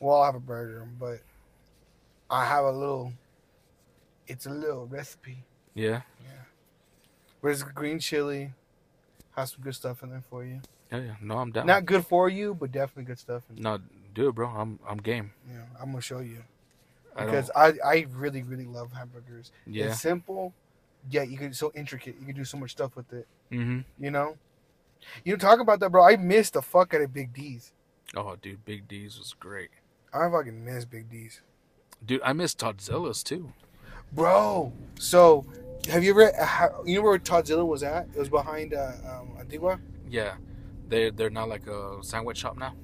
Well, 0.00 0.16
I'll 0.16 0.24
have 0.24 0.34
a 0.34 0.40
burger, 0.40 0.86
but 0.98 1.20
I 2.30 2.44
have 2.46 2.64
a 2.64 2.72
little. 2.72 3.12
It's 4.26 4.46
a 4.46 4.50
little 4.50 4.86
recipe. 4.86 5.44
yeah, 5.74 6.00
But 7.40 7.48
it's 7.52 7.62
green 7.62 8.00
chili. 8.00 8.52
Has 9.36 9.52
some 9.52 9.62
good 9.62 9.74
stuff 9.74 10.02
in 10.02 10.10
there 10.10 10.22
for 10.30 10.44
you. 10.44 10.60
yeah, 10.90 10.98
yeah. 10.98 11.14
No, 11.20 11.38
I'm 11.38 11.52
down. 11.52 11.66
Not 11.66 11.84
good 11.84 12.06
for 12.06 12.28
you, 12.28 12.54
but 12.54 12.72
definitely 12.72 13.04
good 13.04 13.18
stuff. 13.18 13.42
In 13.54 13.62
no, 13.62 13.78
do 14.14 14.28
it, 14.28 14.34
bro. 14.34 14.48
I'm 14.48 14.78
I'm 14.88 14.96
game. 14.98 15.32
Yeah, 15.50 15.62
I'm 15.80 15.90
gonna 15.90 16.00
show 16.00 16.20
you 16.20 16.42
because 17.18 17.50
I, 17.54 17.72
I 17.84 18.06
really 18.12 18.42
really 18.42 18.64
love 18.66 18.92
hamburgers. 18.92 19.52
yeah. 19.66 19.86
It's 19.86 20.00
simple, 20.00 20.52
yet 21.10 21.28
you 21.30 21.36
can 21.38 21.52
so 21.52 21.70
intricate. 21.74 22.16
You 22.18 22.26
can 22.26 22.34
do 22.36 22.44
so 22.44 22.56
much 22.56 22.70
stuff 22.72 22.96
with 22.96 23.12
it. 23.12 23.26
Mm-hmm. 23.52 23.80
You 24.02 24.10
know. 24.10 24.36
You 25.24 25.36
talk 25.36 25.60
about 25.60 25.80
that, 25.80 25.90
bro. 25.90 26.02
I 26.08 26.16
missed 26.16 26.54
the 26.54 26.62
fuck 26.62 26.94
out 26.94 27.02
of 27.02 27.12
Big 27.12 27.32
D's. 27.34 27.72
Oh, 28.16 28.34
dude, 28.40 28.64
Big 28.64 28.88
D's 28.88 29.18
was 29.18 29.34
great. 29.38 29.68
I 30.12 30.28
fucking 30.30 30.64
miss 30.64 30.86
Big 30.86 31.10
D's, 31.10 31.42
Dude, 32.04 32.22
I 32.24 32.32
miss 32.32 32.54
Toddzilla's 32.54 33.22
too. 33.22 33.52
bro. 34.12 34.72
So, 34.98 35.44
have 35.88 36.02
you 36.04 36.10
ever? 36.10 36.32
ha- 36.44 36.82
You 36.84 36.96
know 36.96 37.02
where 37.02 37.18
Toddzilla 37.18 37.66
was 37.66 37.82
at? 37.82 38.08
It 38.14 38.18
was 38.18 38.28
behind 38.28 38.74
uh, 38.74 38.92
um, 39.08 39.36
Antigua. 39.40 39.80
Yeah, 40.08 40.34
they 40.88 41.10
they're 41.10 41.30
not 41.30 41.48
like 41.48 41.66
a 41.66 41.98
sandwich 42.02 42.38
shop 42.38 42.56
now. 42.58 42.74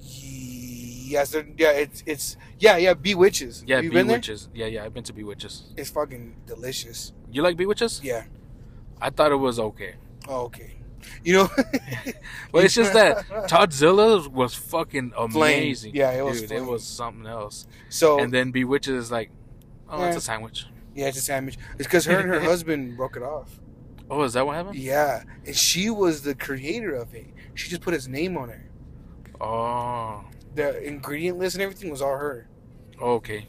Yes, 0.00 1.30
they're- 1.30 1.48
yeah. 1.56 1.70
It's 1.70 2.02
it's 2.06 2.36
yeah 2.58 2.76
yeah. 2.76 2.94
Bewitches. 2.94 3.62
Yeah, 3.66 3.76
Have 3.76 3.84
you 3.84 3.90
been 3.92 4.06
there? 4.06 4.16
Bewitches. 4.18 4.48
Yeah, 4.54 4.66
yeah. 4.66 4.84
I've 4.84 4.94
been 4.94 5.04
to 5.04 5.12
Bewitches. 5.12 5.64
It's 5.76 5.90
fucking 5.90 6.36
delicious. 6.46 7.12
You 7.30 7.42
like 7.42 7.56
Bewitches? 7.56 8.00
Yeah. 8.02 8.24
I 9.00 9.10
thought 9.10 9.30
it 9.32 9.36
was 9.36 9.58
okay. 9.58 9.94
Oh, 10.28 10.44
okay. 10.46 10.72
You 11.22 11.34
know. 11.34 11.48
Well, 12.52 12.64
it's 12.64 12.74
just 12.74 12.92
that 12.94 13.26
Toddzilla 13.48 14.26
was 14.28 14.54
fucking 14.54 15.12
amazing. 15.16 15.94
Yeah, 15.94 16.10
it 16.12 16.24
was 16.24 16.40
Dude, 16.40 16.48
flame. 16.48 16.62
it 16.64 16.66
was 16.70 16.84
something 16.84 17.26
else. 17.26 17.66
So 17.90 18.18
And 18.18 18.32
then 18.32 18.50
Bewitches 18.50 19.04
is 19.06 19.10
like, 19.12 19.30
oh, 19.90 20.02
it's 20.04 20.16
a 20.16 20.20
sandwich. 20.20 20.66
Yeah, 20.96 21.06
it's 21.08 21.18
a 21.18 21.20
sandwich. 21.20 21.56
It's 21.78 21.86
because 21.86 22.04
her 22.06 22.18
and 22.18 22.28
her 22.28 22.40
husband 22.52 22.96
broke 22.96 23.16
it 23.16 23.22
off. 23.22 23.60
Oh, 24.10 24.22
is 24.22 24.32
that 24.34 24.46
what 24.46 24.54
happened? 24.56 24.76
Yeah, 24.76 25.22
and 25.44 25.54
she 25.56 25.90
was 25.90 26.22
the 26.22 26.34
creator 26.34 26.94
of 26.94 27.14
it. 27.14 27.26
She 27.54 27.68
just 27.68 27.82
put 27.82 27.92
his 27.94 28.08
name 28.08 28.36
on 28.36 28.50
it. 28.50 28.60
Oh, 29.40 30.24
The 30.54 30.82
ingredient 30.86 31.38
list 31.38 31.56
and 31.56 31.62
everything 31.62 31.90
was 31.90 32.00
all 32.02 32.16
her. 32.16 32.48
okay. 33.00 33.46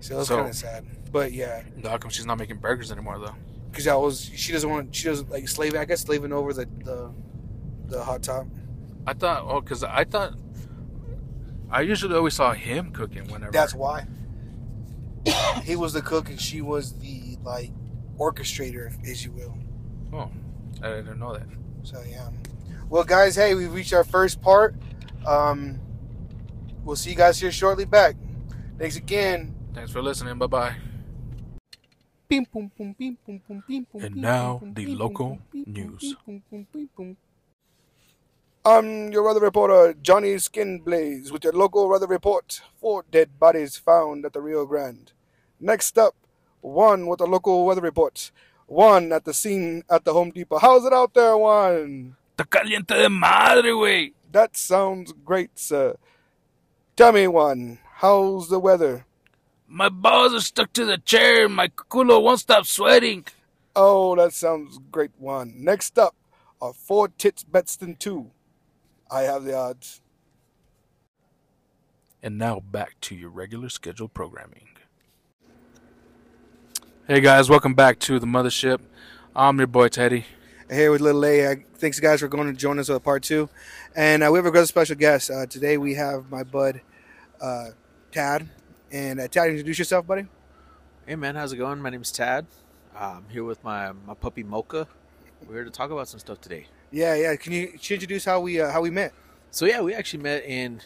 So 0.00 0.14
it 0.14 0.18
was 0.18 0.28
So- 0.28 0.36
kind 0.36 0.48
of 0.48 0.54
sad. 0.54 0.84
But 1.12 1.32
yeah, 1.32 1.62
How 1.84 1.98
come 1.98 2.10
she's 2.10 2.26
not 2.26 2.38
making 2.38 2.56
burgers 2.58 2.90
anymore 2.92 3.18
though? 3.18 3.34
because 3.70 3.84
that 3.84 3.98
was 4.00 4.30
she 4.34 4.52
doesn't 4.52 4.68
want 4.70 4.94
she 4.94 5.04
doesn't 5.08 5.30
like 5.30 5.46
slave. 5.48 5.74
I 5.76 5.84
guess 5.84 6.00
slaving 6.02 6.32
over 6.32 6.52
the 6.54 6.66
the, 6.84 7.12
the 7.86 8.02
hot 8.02 8.22
top. 8.22 8.46
I 9.06 9.12
thought, 9.12 9.44
oh, 9.46 9.60
because 9.60 9.84
I 9.84 10.04
thought, 10.04 10.32
I 11.70 11.82
usually 11.82 12.14
always 12.16 12.34
saw 12.34 12.52
him 12.52 12.90
cooking 12.92 13.24
whenever. 13.28 13.52
That's 13.52 13.74
why. 13.74 14.06
he 15.64 15.76
was 15.76 15.92
the 15.92 16.02
cook 16.02 16.28
and 16.28 16.40
she 16.40 16.60
was 16.60 16.98
the 16.98 17.36
like 17.42 17.70
orchestrator, 18.18 18.92
as 19.08 19.24
you 19.24 19.32
will. 19.32 19.56
oh, 20.12 20.30
I 20.82 20.88
didn't 20.90 21.18
know 21.18 21.34
that. 21.34 21.46
So 21.82 22.02
yeah. 22.08 22.30
Well, 22.88 23.04
guys, 23.04 23.36
hey, 23.36 23.54
we've 23.54 23.72
reached 23.72 23.92
our 23.92 24.04
first 24.04 24.40
part. 24.40 24.74
Um, 25.26 25.80
we'll 26.84 26.96
see 26.96 27.10
you 27.10 27.16
guys 27.16 27.40
here 27.40 27.50
shortly. 27.50 27.84
Back. 27.84 28.16
Thanks 28.78 28.96
again. 28.96 29.54
Thanks 29.74 29.90
for 29.90 30.02
listening. 30.02 30.38
Bye 30.38 30.46
bye. 30.46 30.76
And 32.28 34.16
now, 34.16 34.60
the 34.74 34.86
local 34.86 35.38
news. 35.52 36.16
I'm 38.64 39.12
your 39.12 39.22
weather 39.22 39.38
reporter, 39.38 39.94
Johnny 40.02 40.34
Skinblaze, 40.34 41.30
with 41.30 41.44
your 41.44 41.52
local 41.52 41.88
weather 41.88 42.08
report. 42.08 42.62
Four 42.80 43.04
dead 43.12 43.38
bodies 43.38 43.76
found 43.76 44.24
at 44.24 44.32
the 44.32 44.40
Rio 44.40 44.66
Grande. 44.66 45.12
Next 45.60 45.98
up, 45.98 46.14
one 46.60 47.06
with 47.06 47.20
a 47.20 47.24
local 47.24 47.64
weather 47.64 47.80
report. 47.80 48.30
One 48.66 49.12
at 49.12 49.24
the 49.24 49.32
scene 49.32 49.84
at 49.88 50.04
the 50.04 50.12
Home 50.12 50.30
Depot. 50.30 50.58
How's 50.58 50.84
it 50.84 50.92
out 50.92 51.14
there, 51.14 51.36
one? 51.36 52.16
Está 52.36 52.48
caliente 52.50 52.94
de 52.94 53.08
madre, 53.08 53.70
güey. 53.70 54.12
That 54.32 54.56
sounds 54.56 55.12
great, 55.24 55.58
sir. 55.58 55.96
Tell 56.96 57.12
me, 57.12 57.26
one, 57.26 57.78
how's 57.96 58.48
the 58.48 58.58
weather? 58.58 59.06
My 59.68 59.88
balls 59.88 60.34
are 60.34 60.40
stuck 60.40 60.72
to 60.74 60.84
the 60.84 60.98
chair. 60.98 61.48
My 61.48 61.68
culo 61.68 62.22
won't 62.22 62.40
stop 62.40 62.66
sweating. 62.66 63.24
Oh, 63.74 64.14
that 64.16 64.32
sounds 64.32 64.78
great, 64.90 65.12
one. 65.18 65.54
Next 65.56 65.98
up, 65.98 66.14
are 66.60 66.72
four 66.72 67.08
tits 67.08 67.44
Betston 67.44 67.96
2. 67.96 68.30
I 69.10 69.22
have 69.22 69.44
the 69.44 69.56
odds. 69.56 70.00
And 72.22 72.38
now 72.38 72.60
back 72.60 72.98
to 73.02 73.14
your 73.14 73.30
regular 73.30 73.68
scheduled 73.68 74.14
programming. 74.14 74.65
Hey 77.08 77.20
guys, 77.20 77.48
welcome 77.48 77.72
back 77.72 78.00
to 78.00 78.18
the 78.18 78.26
mothership. 78.26 78.80
I'm 79.36 79.58
your 79.58 79.68
boy 79.68 79.86
Teddy. 79.86 80.26
here 80.68 80.90
with 80.90 81.00
Little 81.00 81.24
A. 81.24 81.46
Uh, 81.46 81.54
thanks, 81.76 82.00
guys, 82.00 82.18
for 82.18 82.26
going 82.26 82.48
to 82.48 82.52
join 82.52 82.80
us 82.80 82.88
for 82.88 82.98
part 82.98 83.22
two. 83.22 83.48
And 83.94 84.24
uh, 84.24 84.30
we 84.32 84.38
have 84.38 84.46
a 84.46 84.50
great 84.50 84.66
special 84.66 84.96
guest. 84.96 85.30
Uh, 85.30 85.46
today 85.46 85.78
we 85.78 85.94
have 85.94 86.28
my 86.32 86.42
bud, 86.42 86.80
uh, 87.40 87.66
Tad. 88.10 88.48
And 88.90 89.20
uh, 89.20 89.28
Tad, 89.28 89.50
introduce 89.50 89.78
yourself, 89.78 90.04
buddy. 90.04 90.26
Hey 91.06 91.14
man, 91.14 91.36
how's 91.36 91.52
it 91.52 91.58
going? 91.58 91.80
My 91.80 91.90
name's 91.90 92.10
Tad. 92.10 92.44
Uh, 92.92 93.18
I'm 93.18 93.28
here 93.30 93.44
with 93.44 93.62
my, 93.62 93.92
my 93.92 94.14
puppy 94.14 94.42
Mocha. 94.42 94.88
We're 95.46 95.54
here 95.54 95.64
to 95.64 95.70
talk 95.70 95.92
about 95.92 96.08
some 96.08 96.18
stuff 96.18 96.40
today. 96.40 96.66
Yeah, 96.90 97.14
yeah. 97.14 97.36
Can 97.36 97.52
you, 97.52 97.68
can 97.68 97.78
you 97.82 97.94
introduce 97.94 98.24
how 98.24 98.40
we 98.40 98.60
uh, 98.60 98.72
how 98.72 98.80
we 98.80 98.90
met? 98.90 99.12
So 99.52 99.64
yeah, 99.64 99.80
we 99.80 99.94
actually 99.94 100.24
met 100.24 100.44
in 100.44 100.80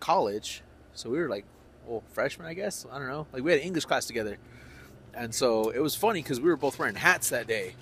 college. 0.00 0.62
So 0.94 1.10
we 1.10 1.18
were 1.18 1.28
like, 1.28 1.44
well, 1.86 2.02
freshmen, 2.12 2.48
I 2.48 2.54
guess. 2.54 2.86
I 2.90 2.98
don't 2.98 3.06
know. 3.06 3.28
Like 3.32 3.44
we 3.44 3.52
had 3.52 3.60
English 3.60 3.84
class 3.84 4.06
together, 4.06 4.36
and 5.14 5.34
so 5.34 5.70
it 5.70 5.80
was 5.80 5.94
funny 5.94 6.22
because 6.22 6.40
we 6.40 6.48
were 6.48 6.56
both 6.56 6.78
wearing 6.78 6.94
hats 6.94 7.30
that 7.30 7.46
day. 7.46 7.74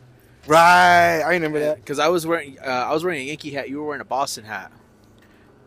Right, 0.47 1.20
I 1.20 1.31
remember 1.35 1.59
that. 1.61 1.76
Because 1.76 1.99
I 1.99 2.09
was 2.09 2.26
wearing, 2.26 2.59
uh, 2.61 2.64
I 2.64 2.93
was 2.93 3.05
wearing 3.05 3.20
a 3.20 3.24
Yankee 3.24 3.51
hat. 3.51 3.68
You 3.68 3.79
were 3.81 3.87
wearing 3.87 4.01
a 4.01 4.05
Boston 4.07 4.45
hat, 4.45 4.72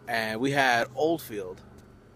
and 0.07 0.39
we 0.39 0.51
had 0.51 0.87
Oldfield, 0.95 1.61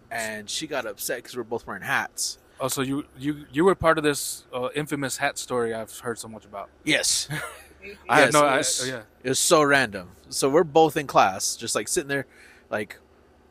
and 0.09 0.49
she 0.49 0.67
got 0.67 0.85
upset 0.85 1.17
because 1.17 1.35
we 1.35 1.39
were 1.39 1.43
both 1.43 1.67
wearing 1.67 1.83
hats. 1.83 2.37
Oh, 2.59 2.67
so 2.69 2.81
you 2.81 3.05
you 3.17 3.45
you 3.51 3.65
were 3.65 3.75
part 3.75 3.97
of 3.97 4.03
this 4.03 4.45
uh, 4.53 4.69
infamous 4.75 5.17
hat 5.17 5.37
story 5.37 5.73
I've 5.73 5.97
heard 5.99 6.17
so 6.17 6.27
much 6.27 6.45
about. 6.45 6.69
Yes, 6.83 7.27
I 8.09 8.21
Yes, 8.21 8.25
had 8.25 8.33
no. 8.33 8.39
it 8.45 8.47
I, 8.49 8.57
was- 8.57 8.81
oh, 8.83 8.87
yeah. 8.87 9.01
it 9.23 9.29
was 9.29 9.39
so 9.39 9.61
random. 9.61 10.09
So 10.29 10.49
we're 10.49 10.63
both 10.63 10.97
in 10.97 11.05
class, 11.07 11.55
just 11.55 11.75
like 11.75 11.87
sitting 11.87 12.07
there, 12.07 12.25
like 12.69 12.97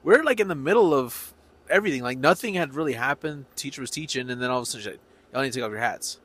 we're 0.03 0.25
like 0.25 0.41
in 0.41 0.49
the 0.49 0.55
middle 0.57 0.93
of 0.93 1.35
everything. 1.71 2.03
Like 2.03 2.19
nothing 2.19 2.55
had 2.55 2.75
really 2.75 2.95
happened. 2.95 3.45
Teacher 3.55 3.81
was 3.81 3.91
teaching, 3.91 4.29
and 4.31 4.43
then 4.43 4.51
all 4.51 4.59
of 4.59 4.63
a 4.65 4.67
sudden, 4.67 4.81
she's 4.83 4.91
like, 4.93 5.01
y'all 5.35 5.43
need 5.43 5.53
to 5.53 5.59
take 5.59 5.65
off 5.67 5.73
your 5.73 5.81
hats. 5.81 6.21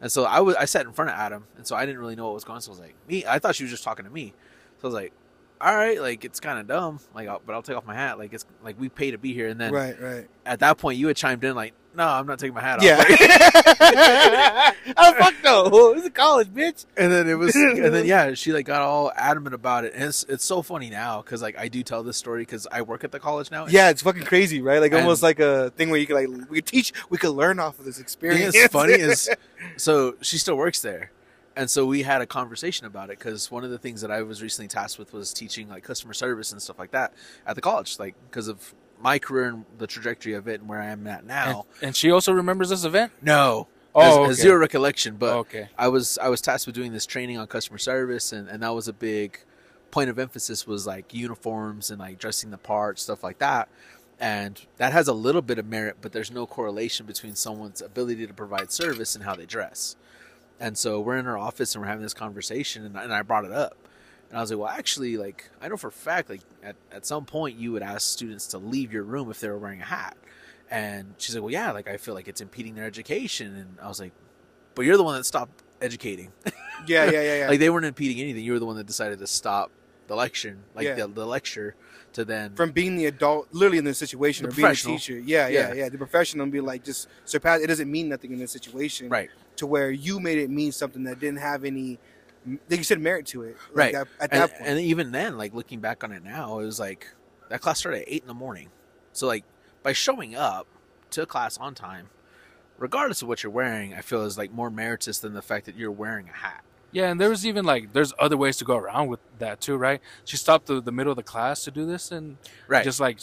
And 0.00 0.10
so 0.10 0.24
I 0.24 0.40
was, 0.40 0.56
I 0.56 0.64
sat 0.64 0.86
in 0.86 0.92
front 0.92 1.10
of 1.10 1.16
Adam, 1.16 1.46
and 1.56 1.66
so 1.66 1.76
I 1.76 1.86
didn't 1.86 2.00
really 2.00 2.16
know 2.16 2.24
what 2.24 2.34
was 2.34 2.44
going 2.44 2.56
on. 2.56 2.62
So 2.62 2.70
I 2.70 2.72
was 2.72 2.80
like, 2.80 2.94
me, 3.08 3.24
I 3.26 3.38
thought 3.38 3.54
she 3.54 3.64
was 3.64 3.70
just 3.70 3.84
talking 3.84 4.04
to 4.04 4.10
me. 4.10 4.34
So 4.78 4.84
I 4.84 4.86
was 4.86 4.94
like, 4.94 5.12
all 5.60 5.74
right, 5.74 6.00
like 6.00 6.24
it's 6.24 6.40
kind 6.40 6.58
of 6.58 6.66
dumb, 6.66 7.00
like, 7.14 7.28
I'll, 7.28 7.40
but 7.44 7.54
I'll 7.54 7.62
take 7.62 7.76
off 7.76 7.86
my 7.86 7.94
hat. 7.94 8.18
Like 8.18 8.32
it's 8.32 8.44
like 8.62 8.78
we 8.78 8.88
pay 8.88 9.10
to 9.12 9.18
be 9.18 9.32
here. 9.32 9.48
And 9.48 9.60
then 9.60 9.72
Right, 9.72 10.00
right. 10.00 10.26
at 10.44 10.60
that 10.60 10.78
point, 10.78 10.98
you 10.98 11.06
had 11.06 11.16
chimed 11.16 11.42
in 11.44 11.54
like, 11.54 11.72
no, 11.96 12.06
I'm 12.06 12.26
not 12.26 12.40
taking 12.40 12.54
my 12.54 12.60
hat 12.60 12.78
off. 12.78 12.84
Yeah. 12.84 13.04
oh 14.96 15.14
fuck 15.14 15.34
no! 15.44 15.92
This 15.94 16.04
is 16.04 16.10
college, 16.10 16.48
bitch. 16.48 16.86
And 16.96 17.12
then 17.12 17.28
it 17.28 17.34
was, 17.34 17.54
and 17.54 17.94
then 17.94 18.04
yeah, 18.14 18.34
she 18.34 18.52
like 18.52 18.66
got 18.66 18.82
all 18.82 19.12
adamant 19.14 19.54
about 19.54 19.84
it, 19.84 19.94
and 19.94 20.02
it's 20.04 20.24
it's 20.24 20.44
so 20.44 20.60
funny 20.62 20.90
now 20.90 21.22
because 21.22 21.40
like 21.40 21.56
I 21.56 21.68
do 21.68 21.84
tell 21.84 22.02
this 22.02 22.16
story 22.16 22.42
because 22.42 22.66
I 22.72 22.82
work 22.82 23.04
at 23.04 23.12
the 23.12 23.20
college 23.20 23.50
now. 23.52 23.66
Yeah, 23.68 23.90
it's 23.90 24.02
fucking 24.02 24.24
crazy, 24.24 24.60
right? 24.60 24.80
Like 24.80 24.92
almost 24.92 25.22
like 25.22 25.38
a 25.38 25.70
thing 25.70 25.90
where 25.90 26.00
you 26.00 26.06
could 26.06 26.16
like 26.16 26.28
we 26.50 26.56
could 26.56 26.66
teach, 26.66 26.92
we 27.10 27.18
could 27.18 27.30
learn 27.30 27.60
off 27.60 27.78
of 27.78 27.84
this 27.84 28.00
experience. 28.00 28.54
that's 28.54 28.72
funny 28.72 28.94
is, 28.94 29.30
so 29.76 30.16
she 30.20 30.36
still 30.38 30.56
works 30.56 30.80
there, 30.82 31.12
and 31.56 31.70
so 31.70 31.86
we 31.86 32.02
had 32.02 32.20
a 32.20 32.26
conversation 32.26 32.86
about 32.86 33.10
it 33.10 33.18
because 33.18 33.50
one 33.50 33.64
of 33.64 33.70
the 33.70 33.78
things 33.78 34.00
that 34.00 34.10
I 34.10 34.22
was 34.22 34.42
recently 34.42 34.68
tasked 34.68 34.98
with 34.98 35.12
was 35.12 35.32
teaching 35.32 35.68
like 35.68 35.82
customer 35.84 36.14
service 36.14 36.52
and 36.52 36.60
stuff 36.60 36.78
like 36.78 36.90
that 36.92 37.12
at 37.46 37.54
the 37.54 37.62
college, 37.62 37.98
like 37.98 38.14
because 38.30 38.48
of 38.48 38.74
my 39.00 39.18
career 39.18 39.48
and 39.48 39.64
the 39.78 39.86
trajectory 39.86 40.32
of 40.34 40.48
it 40.48 40.60
and 40.60 40.68
where 40.68 40.80
I 40.80 40.86
am 40.86 41.06
at 41.06 41.24
now. 41.24 41.66
and 41.82 41.94
she 41.94 42.10
also 42.10 42.32
remembers 42.32 42.70
this 42.70 42.84
event. 42.84 43.12
No, 43.22 43.68
Oh, 43.96 44.24
okay. 44.24 44.32
zero 44.32 44.56
recollection, 44.56 45.16
but 45.16 45.30
oh, 45.34 45.38
okay. 45.40 45.68
I 45.78 45.86
was 45.88 46.18
I 46.18 46.28
was 46.28 46.40
tasked 46.40 46.66
with 46.66 46.74
doing 46.74 46.92
this 46.92 47.06
training 47.06 47.38
on 47.38 47.46
customer 47.46 47.78
service, 47.78 48.32
and, 48.32 48.48
and 48.48 48.62
that 48.64 48.74
was 48.74 48.88
a 48.88 48.92
big 48.92 49.38
point 49.92 50.10
of 50.10 50.18
emphasis 50.18 50.66
was 50.66 50.84
like 50.84 51.14
uniforms 51.14 51.90
and 51.90 52.00
like 52.00 52.18
dressing 52.18 52.50
the 52.50 52.58
part, 52.58 52.98
stuff 52.98 53.22
like 53.22 53.38
that. 53.38 53.68
And 54.18 54.60
that 54.78 54.92
has 54.92 55.06
a 55.06 55.12
little 55.12 55.42
bit 55.42 55.58
of 55.58 55.66
merit, 55.66 55.98
but 56.00 56.10
there's 56.12 56.30
no 56.32 56.46
correlation 56.46 57.06
between 57.06 57.36
someone's 57.36 57.80
ability 57.80 58.26
to 58.26 58.34
provide 58.34 58.72
service 58.72 59.14
and 59.14 59.24
how 59.24 59.36
they 59.36 59.46
dress. 59.46 59.94
And 60.60 60.78
so 60.78 61.00
we're 61.00 61.16
in 61.18 61.26
our 61.26 61.36
office 61.38 61.74
and 61.74 61.82
we're 61.82 61.88
having 61.88 62.02
this 62.02 62.14
conversation, 62.14 62.84
and, 62.84 62.96
and 62.96 63.12
I 63.12 63.22
brought 63.22 63.44
it 63.44 63.52
up, 63.52 63.76
and 64.30 64.38
I 64.38 64.40
was 64.40 64.50
like, 64.50 64.58
well, 64.60 64.68
actually, 64.68 65.16
like 65.16 65.50
I 65.60 65.68
know 65.68 65.76
for 65.76 65.88
a 65.88 65.92
fact, 65.92 66.30
like 66.30 66.40
at, 66.62 66.76
at 66.92 67.04
some 67.06 67.24
point 67.24 67.58
you 67.58 67.72
would 67.72 67.82
ask 67.82 68.08
students 68.08 68.46
to 68.48 68.58
leave 68.58 68.92
your 68.92 69.02
room 69.02 69.30
if 69.30 69.40
they 69.40 69.48
were 69.48 69.58
wearing 69.58 69.80
a 69.82 69.84
hat. 69.86 70.16
And 70.70 71.14
she's 71.18 71.34
like, 71.34 71.42
well, 71.42 71.52
yeah, 71.52 71.72
like 71.72 71.88
I 71.88 71.96
feel 71.98 72.14
like 72.14 72.26
it's 72.28 72.40
impeding 72.40 72.74
their 72.74 72.84
education. 72.86 73.54
And 73.56 73.76
I 73.82 73.88
was 73.88 74.00
like, 74.00 74.12
but 74.74 74.82
you're 74.84 74.96
the 74.96 75.04
one 75.04 75.16
that 75.16 75.24
stopped 75.24 75.62
educating. 75.82 76.32
yeah, 76.86 77.04
yeah, 77.04 77.10
yeah, 77.10 77.38
yeah. 77.40 77.48
like 77.48 77.58
they 77.60 77.68
weren't 77.70 77.84
impeding 77.86 78.20
anything. 78.20 78.42
You 78.44 78.52
were 78.52 78.58
the 78.58 78.66
one 78.66 78.76
that 78.76 78.86
decided 78.86 79.18
to 79.18 79.26
stop 79.26 79.70
the 80.06 80.16
lecture, 80.16 80.56
like 80.74 80.86
Yeah. 80.86 80.94
the, 80.94 81.08
the 81.08 81.26
lecture, 81.26 81.74
to 82.14 82.24
then 82.24 82.54
From 82.54 82.70
being 82.72 82.96
the 82.96 83.06
adult, 83.06 83.48
literally 83.52 83.78
in 83.78 83.84
this 83.84 83.98
situation, 83.98 84.44
The 84.46 84.52
or 84.52 84.56
being 84.56 84.68
a 84.68 84.74
teacher. 84.74 85.18
Yeah, 85.18 85.48
yeah, 85.48 85.68
Yeah. 85.68 85.74
yeah, 85.74 85.88
The 85.88 85.98
professional 85.98 86.42
and 86.44 86.52
be 86.52 86.60
like, 86.60 86.84
just 86.84 87.08
surpass. 87.24 87.60
It 87.60 87.66
doesn't 87.66 87.90
mean 87.90 88.08
nothing 88.08 88.32
in 88.32 88.38
this 88.38 88.52
situation, 88.52 89.08
right, 89.08 89.30
To 89.56 89.66
where 89.66 89.90
you 89.90 90.18
made 90.20 90.38
it 90.38 90.50
mean 90.50 90.72
something 90.72 91.04
that 91.04 91.20
didn't 91.20 91.38
have 91.40 91.64
any, 91.64 91.98
like 92.46 92.78
you 92.78 92.84
said, 92.84 93.00
merit 93.00 93.26
to 93.26 93.42
it. 93.42 93.56
Like 93.72 93.76
Right. 93.76 93.92
that- 93.92 94.08
at 94.20 94.32
and, 94.32 94.42
that 94.42 94.50
point, 94.58 94.68
and 94.70 94.80
even 94.80 95.12
then, 95.12 95.36
like 95.38 95.54
looking 95.54 95.80
back 95.80 96.02
on 96.02 96.12
it 96.12 96.24
now, 96.24 96.58
it 96.60 96.64
was 96.64 96.78
like 96.80 97.08
that 97.50 97.60
class 97.60 97.78
started 97.78 98.02
at 98.02 98.08
eight 98.08 98.22
in 98.22 98.28
the 98.28 98.34
morning. 98.34 98.70
So 99.12 99.26
like 99.26 99.44
by 99.82 99.92
showing 99.92 100.34
up 100.34 100.66
to 101.10 101.26
class 101.26 101.58
on 101.58 101.74
time, 101.74 102.08
regardless 102.78 103.22
of 103.22 103.28
what 103.28 103.42
you're 103.42 103.52
wearing, 103.52 103.94
I 103.94 104.00
feel 104.00 104.22
is 104.22 104.38
like 104.38 104.50
more 104.52 104.70
meritorious 104.70 105.18
than 105.18 105.34
the 105.34 105.42
fact 105.42 105.66
that 105.66 105.76
you're 105.76 105.92
wearing 105.92 106.28
a 106.28 106.32
hat. 106.32 106.64
Yeah, 106.94 107.10
and 107.10 107.20
there 107.20 107.28
was 107.28 107.44
even 107.44 107.64
like 107.64 107.92
there's 107.92 108.12
other 108.20 108.36
ways 108.36 108.56
to 108.58 108.64
go 108.64 108.76
around 108.76 109.08
with 109.08 109.18
that 109.40 109.60
too, 109.60 109.76
right? 109.76 110.00
She 110.24 110.36
stopped 110.36 110.66
the, 110.66 110.80
the 110.80 110.92
middle 110.92 111.10
of 111.10 111.16
the 111.16 111.24
class 111.24 111.64
to 111.64 111.70
do 111.72 111.84
this, 111.84 112.12
and 112.12 112.36
Right. 112.68 112.84
just 112.84 113.00
like 113.00 113.18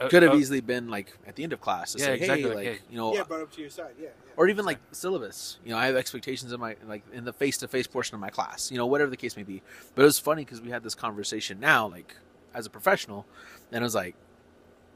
uh, 0.00 0.08
could 0.08 0.22
have 0.22 0.32
uh, 0.32 0.36
easily 0.36 0.60
been 0.60 0.88
like 0.88 1.12
at 1.26 1.34
the 1.34 1.42
end 1.42 1.52
of 1.52 1.60
class 1.60 1.92
to 1.92 1.98
Yeah, 1.98 2.04
say, 2.06 2.14
exactly, 2.14 2.42
hey, 2.42 2.48
like, 2.48 2.56
like 2.56 2.66
hey. 2.66 2.78
you 2.88 2.96
know, 2.96 3.12
yeah, 3.12 3.24
brought 3.24 3.42
up 3.42 3.52
to 3.52 3.60
your 3.60 3.68
side. 3.70 3.94
Yeah, 3.98 4.04
yeah. 4.06 4.32
or 4.36 4.46
even 4.48 4.64
like 4.64 4.78
syllabus. 4.92 5.58
You 5.64 5.72
know, 5.72 5.76
I 5.78 5.86
have 5.86 5.96
expectations 5.96 6.52
in 6.52 6.60
my 6.60 6.76
like 6.86 7.02
in 7.12 7.24
the 7.24 7.32
face 7.32 7.58
to 7.58 7.68
face 7.68 7.88
portion 7.88 8.14
of 8.14 8.20
my 8.20 8.30
class. 8.30 8.70
You 8.70 8.78
know, 8.78 8.86
whatever 8.86 9.10
the 9.10 9.16
case 9.16 9.36
may 9.36 9.42
be. 9.42 9.60
But 9.96 10.02
it 10.02 10.04
was 10.06 10.20
funny 10.20 10.44
because 10.44 10.60
we 10.60 10.70
had 10.70 10.84
this 10.84 10.94
conversation 10.94 11.58
now, 11.58 11.88
like 11.88 12.14
as 12.54 12.64
a 12.64 12.70
professional, 12.70 13.26
and 13.72 13.82
I 13.82 13.84
was 13.84 13.96
like, 13.96 14.14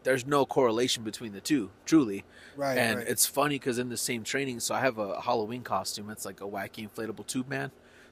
there's 0.04 0.26
no 0.26 0.44
correlation 0.44 1.04
between 1.04 1.32
the 1.32 1.40
two, 1.40 1.70
truly. 1.84 2.24
right, 2.56 2.76
and 2.78 2.98
right. 2.98 3.08
it's 3.08 3.26
funny 3.26 3.56
because 3.56 3.78
in 3.78 3.88
the 3.88 3.96
same 3.96 4.24
training, 4.24 4.60
so 4.60 4.74
I 4.74 4.80
have 4.80 4.98
a 4.98 5.20
Halloween 5.20 5.62
costume. 5.62 6.10
It's 6.10 6.24
like 6.24 6.40
a 6.40 6.44
wacky 6.44 6.88
inflatable 6.88 7.26
tube 7.26 7.48
man, 7.48 7.70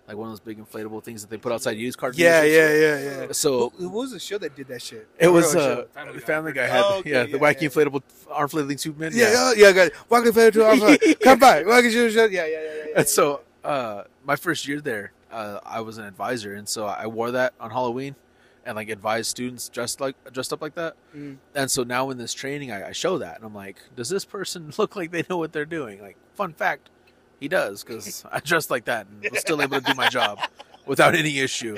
like 0.09 0.17
one 0.17 0.29
of 0.29 0.33
those 0.33 0.41
big 0.41 0.59
inflatable 0.59 1.03
things 1.03 1.23
that 1.23 1.31
they 1.31 1.37
put 1.37 1.53
outside 1.53 1.77
used 1.77 1.99
car. 1.99 2.13
yeah, 2.15 2.43
yeah, 2.43 2.75
yeah, 2.75 2.99
yeah. 2.99 3.33
So 3.33 3.71
Who, 3.77 3.89
who 3.89 3.89
was 3.91 4.13
the 4.13 4.21
show 4.21 4.39
that 4.39 4.57
did 4.57 4.69
that 4.69 4.83
shit? 4.83 5.09
it 5.19 5.29
was 5.29 5.55
Real 5.55 5.65
uh. 5.65 5.85
Family 5.93 6.19
Family, 6.21 6.53
Guy. 6.53 6.67
Guy 6.67 6.73
had 6.73 6.85
Oh, 6.85 6.99
okay, 6.99 7.11
yeah 7.11 7.25
the 7.25 7.39
wacky 7.39 7.63
yeah. 7.63 7.69
inflatable 7.69 8.03
arm 8.31 8.49
flailing 8.49 8.77
tube 8.77 8.99
man. 8.99 9.13
Yeah, 9.15 9.33
yeah, 9.33 9.53
yeah, 9.57 9.73
guys. 9.73 9.91
Welcome 10.09 10.33
to 10.33 10.51
to 10.51 10.65
our 10.65 10.99
Come 11.23 11.39
by. 11.39 11.63
Welcome 11.63 11.91
to 11.91 12.11
show. 12.11 12.25
Yeah, 12.27 12.45
yeah, 12.45 12.47
yeah, 12.47 12.61
yeah. 12.61 12.73
yeah 12.87 12.93
And 12.97 13.09
so, 13.09 13.43
uh, 13.65 14.05
my 14.25 14.37
first 14.37 14.67
year 14.67 14.81
there, 14.81 15.13
uh, 15.31 15.61
I 15.65 15.81
was 15.81 15.99
an 15.99 16.05
advisor, 16.05 16.55
and 16.55 16.69
so 16.69 16.87
I 16.87 17.07
wore 17.07 17.31
that 17.33 17.55
on 17.61 17.71
Halloween, 17.71 18.17
and 18.65 18.77
like 18.77 18.89
advise 18.89 19.29
students 19.29 19.69
dressed 19.69 20.01
like 20.01 20.17
dressed 20.33 20.53
up 20.53 20.63
like 20.63 20.75
that. 20.75 20.97
Mm. 21.17 21.39
And 21.55 21.71
so 21.71 21.83
now 21.83 22.11
in 22.11 22.19
this 22.19 22.33
training, 22.33 22.71
I, 22.71 22.89
I 22.89 22.93
show 22.93 23.19
that, 23.19 23.37
and 23.37 23.45
I'm 23.45 23.55
like, 23.55 23.77
does 23.97 24.09
this 24.09 24.25
person 24.25 24.73
look 24.79 24.97
like 24.97 25.11
they 25.11 25.25
know 25.29 25.39
what 25.39 25.53
they're 25.53 25.65
doing? 25.65 26.01
Like, 26.01 26.17
fun 26.35 26.53
fact, 26.53 26.91
he 27.39 27.49
does 27.49 27.83
because 27.83 28.25
I 28.31 28.41
dressed 28.41 28.71
like 28.71 28.85
that 28.85 29.07
and 29.07 29.31
was 29.31 29.41
still 29.41 29.63
able 29.63 29.81
to 29.81 29.85
do 29.85 29.95
my 29.95 30.09
job 30.09 30.39
without 30.87 31.15
any 31.15 31.39
issue. 31.41 31.77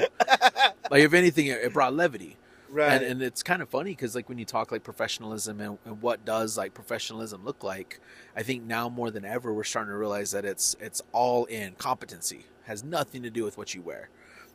Like, 0.90 1.04
if 1.04 1.14
anything, 1.14 1.46
it, 1.46 1.58
it 1.62 1.72
brought 1.72 1.94
levity. 1.94 2.36
right. 2.70 2.92
And, 2.92 3.04
and 3.04 3.22
it's 3.22 3.42
kind 3.42 3.62
of 3.62 3.68
funny 3.68 3.92
because 3.92 4.14
like 4.14 4.28
when 4.28 4.38
you 4.38 4.44
talk 4.44 4.72
like 4.72 4.82
professionalism 4.82 5.60
and, 5.60 5.78
and 5.84 6.02
what 6.02 6.24
does 6.24 6.58
like 6.58 6.74
professionalism 6.74 7.44
look 7.44 7.62
like, 7.62 8.00
I 8.36 8.42
think 8.42 8.64
now 8.64 8.88
more 8.88 9.10
than 9.10 9.24
ever 9.24 9.52
we're 9.54 9.64
starting 9.64 9.92
to 9.92 9.96
realize 9.96 10.32
that 10.32 10.44
it's 10.44 10.76
it's 10.80 11.00
all 11.12 11.44
in 11.46 11.74
competency 11.74 12.46
has 12.64 12.84
nothing 12.84 13.22
to 13.22 13.30
do 13.30 13.44
with 13.44 13.58
what 13.58 13.74
you 13.74 13.82
wear. 13.82 14.08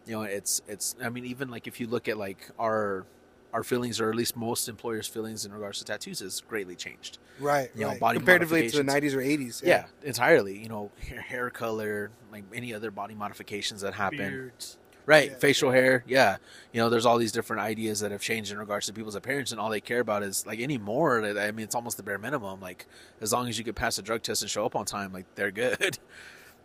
You 0.08 0.14
know, 0.14 0.22
it's 0.24 0.62
it's 0.68 0.96
I 1.04 1.10
mean 1.10 1.26
even 1.26 1.50
like 1.50 1.68
if 1.68 1.80
you 1.80 1.88
look 1.88 2.08
at 2.08 2.18
like 2.18 2.50
our 2.58 3.06
our 3.54 3.64
feelings 3.64 4.00
or 4.02 4.10
at 4.10 4.16
least 4.16 4.36
most 4.36 4.68
employers' 4.68 5.08
feelings 5.08 5.46
in 5.46 5.54
regards 5.54 5.80
to 5.80 5.86
tattoos 5.86 6.20
has 6.20 6.42
greatly 6.42 6.76
changed. 6.76 7.18
right, 7.40 7.70
you 7.76 7.82
know, 7.82 7.88
right. 7.90 8.00
body 8.00 8.20
comparatively 8.20 8.70
to 8.70 8.78
the 8.78 8.84
'90s 8.84 9.14
or 9.14 9.20
'80s. 9.20 9.64
Yeah, 9.64 9.86
entirely. 10.04 10.58
You 10.60 10.70
know, 10.70 10.92
hair, 11.08 11.22
hair 11.22 11.50
color, 11.50 12.12
like 12.32 12.44
any 12.54 12.74
other 12.74 12.92
body 12.92 13.16
modifications 13.16 13.82
that 13.82 13.94
happen. 13.94 14.18
beards. 14.18 14.78
Right, 15.06 15.32
Yeah. 15.32 15.38
facial 15.38 15.72
hair. 15.72 16.04
Yeah, 16.06 16.36
you 16.74 16.82
know, 16.82 16.90
there's 16.90 17.06
all 17.06 17.18
these 17.18 17.32
different 17.32 17.62
ideas 17.62 18.02
that 18.02 18.12
have 18.12 18.22
changed 18.22 18.52
in 18.52 18.58
regards 18.58 18.88
to 18.88 18.94
people's 18.94 19.16
appearance, 19.16 19.52
and 19.54 19.60
all 19.62 19.70
they 19.70 19.80
care 19.80 20.02
about 20.02 20.22
is 20.22 20.46
like 20.46 20.60
anymore. 20.60 21.24
I 21.24 21.52
mean, 21.52 21.64
it's 21.64 21.76
almost 21.76 21.96
the 21.96 22.04
bare 22.04 22.18
minimum. 22.18 22.60
Like, 22.60 22.86
as 23.22 23.32
long 23.32 23.48
as 23.48 23.58
you 23.58 23.64
could 23.64 23.78
pass 23.78 23.98
a 23.98 24.02
drug 24.02 24.22
test 24.22 24.42
and 24.42 24.52
show 24.52 24.66
up 24.66 24.76
on 24.76 24.84
time, 24.86 25.14
like 25.14 25.26
they're 25.36 25.52
good. 25.52 25.98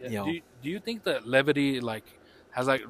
Yeah. 0.00 0.08
You 0.08 0.16
know. 0.18 0.24
Do, 0.24 0.30
you, 0.32 0.42
do 0.64 0.68
you 0.70 0.80
think 0.80 1.04
that 1.04 1.28
levity 1.28 1.78
like 1.80 2.04
has 2.50 2.66
like 2.66 2.82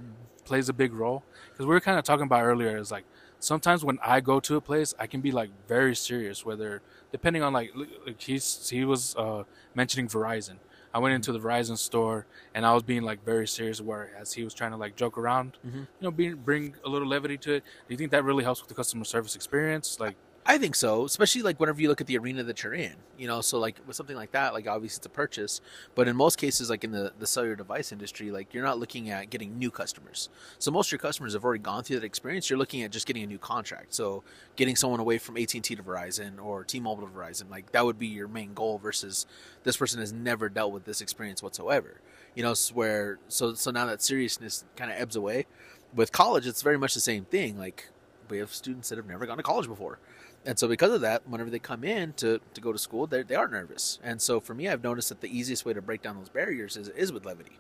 plays 0.44 0.68
a 0.68 0.72
big 0.72 0.92
role? 0.92 1.22
Because 1.50 1.66
we 1.66 1.74
were 1.74 1.80
kind 1.80 1.98
of 1.98 2.04
talking 2.04 2.24
about 2.26 2.42
earlier. 2.44 2.76
Is 2.76 2.90
like 2.90 3.04
sometimes 3.38 3.84
when 3.84 3.98
I 4.04 4.20
go 4.20 4.40
to 4.40 4.56
a 4.56 4.60
place, 4.60 4.94
I 4.98 5.06
can 5.06 5.20
be 5.20 5.32
like 5.32 5.50
very 5.68 5.94
serious. 5.94 6.44
Whether 6.44 6.82
depending 7.10 7.42
on 7.42 7.52
like, 7.52 7.74
li- 7.74 7.88
like 8.06 8.20
he's 8.20 8.68
he 8.68 8.84
was 8.84 9.14
uh, 9.16 9.44
mentioning 9.74 10.08
Verizon. 10.08 10.56
I 10.94 10.98
went 10.98 11.14
into 11.14 11.32
the 11.32 11.38
Verizon 11.40 11.78
store 11.78 12.26
and 12.54 12.66
I 12.66 12.74
was 12.74 12.82
being 12.82 13.02
like 13.02 13.24
very 13.24 13.48
serious. 13.48 13.80
Whereas 13.80 14.34
he 14.34 14.44
was 14.44 14.52
trying 14.52 14.72
to 14.72 14.76
like 14.76 14.94
joke 14.96 15.16
around, 15.16 15.56
Mhm. 15.66 15.74
you 15.74 15.86
know, 16.00 16.10
being 16.10 16.34
bring 16.36 16.74
a 16.84 16.88
little 16.88 17.08
levity 17.08 17.38
to 17.38 17.54
it. 17.54 17.64
Do 17.88 17.94
you 17.94 17.96
think 17.96 18.10
that 18.10 18.24
really 18.24 18.44
helps 18.44 18.60
with 18.60 18.68
the 18.68 18.74
customer 18.74 19.04
service 19.04 19.34
experience? 19.34 19.98
Like, 19.98 20.16
I 20.44 20.58
think 20.58 20.74
so, 20.74 21.04
especially 21.04 21.42
like 21.42 21.60
whenever 21.60 21.80
you 21.80 21.88
look 21.88 22.00
at 22.00 22.08
the 22.08 22.18
arena 22.18 22.42
that 22.42 22.64
you're 22.64 22.74
in. 22.74 22.94
You 23.16 23.28
know, 23.28 23.40
so 23.40 23.60
like 23.60 23.76
with 23.86 23.94
something 23.94 24.16
like 24.16 24.32
that, 24.32 24.52
like 24.52 24.66
obviously 24.66 24.98
it's 24.98 25.06
a 25.06 25.10
purchase, 25.10 25.60
but 25.94 26.08
in 26.08 26.16
most 26.16 26.36
cases, 26.36 26.68
like 26.68 26.82
in 26.82 26.90
the 26.90 27.12
the 27.16 27.28
cellular 27.28 27.54
device 27.54 27.92
industry, 27.92 28.32
like 28.32 28.52
you're 28.52 28.64
not 28.64 28.80
looking 28.80 29.08
at 29.10 29.30
getting 29.30 29.56
new 29.56 29.70
customers. 29.70 30.28
So 30.58 30.72
most 30.72 30.88
of 30.88 30.92
your 30.92 30.98
customers 30.98 31.34
have 31.34 31.44
already 31.44 31.62
gone 31.62 31.84
through 31.84 32.00
that 32.00 32.04
experience. 32.04 32.50
You're 32.50 32.58
looking 32.58 32.82
at 32.82 32.90
just 32.90 33.06
getting 33.06 33.22
a 33.22 33.26
new 33.26 33.38
contract. 33.38 33.94
So 33.94 34.24
getting 34.56 34.74
someone 34.74 34.98
away 34.98 35.18
from 35.18 35.36
AT 35.36 35.54
and 35.54 35.62
T 35.62 35.76
to 35.76 35.82
Verizon 35.82 36.42
or 36.42 36.64
T-Mobile 36.64 37.06
to 37.06 37.12
Verizon, 37.12 37.48
like 37.48 37.70
that 37.70 37.84
would 37.84 37.98
be 37.98 38.08
your 38.08 38.28
main 38.28 38.52
goal. 38.52 38.78
Versus 38.78 39.26
this 39.62 39.76
person 39.76 40.00
has 40.00 40.12
never 40.12 40.48
dealt 40.48 40.72
with 40.72 40.84
this 40.84 41.00
experience 41.00 41.40
whatsoever. 41.40 42.00
You 42.34 42.42
know, 42.42 42.54
where 42.74 43.20
so 43.28 43.54
so 43.54 43.70
now 43.70 43.86
that 43.86 44.02
seriousness 44.02 44.64
kind 44.74 44.90
of 44.90 44.98
ebbs 44.98 45.14
away. 45.14 45.46
With 45.94 46.10
college, 46.10 46.46
it's 46.46 46.62
very 46.62 46.78
much 46.78 46.94
the 46.94 47.00
same 47.00 47.26
thing. 47.26 47.58
Like 47.58 47.90
we 48.28 48.38
have 48.38 48.52
students 48.52 48.88
that 48.88 48.96
have 48.96 49.06
never 49.06 49.26
gone 49.26 49.36
to 49.36 49.42
college 49.42 49.68
before 49.68 49.98
And 50.44 50.58
so 50.58 50.66
because 50.66 50.92
of 50.92 51.02
that, 51.02 51.28
whenever 51.28 51.50
they 51.50 51.60
come 51.60 51.84
in 51.84 52.14
to, 52.14 52.40
to 52.54 52.60
go 52.60 52.72
to 52.72 52.78
school, 52.78 53.06
they 53.06 53.34
are 53.34 53.46
nervous. 53.48 53.98
And 54.02 54.20
so 54.20 54.40
for 54.40 54.54
me, 54.54 54.68
I've 54.68 54.82
noticed 54.82 55.08
that 55.10 55.20
the 55.20 55.36
easiest 55.36 55.64
way 55.64 55.72
to 55.72 55.80
break 55.80 56.02
down 56.02 56.16
those 56.18 56.28
barriers 56.28 56.76
is 56.76 56.88
is 56.88 57.12
with 57.12 57.24
levity. 57.24 57.58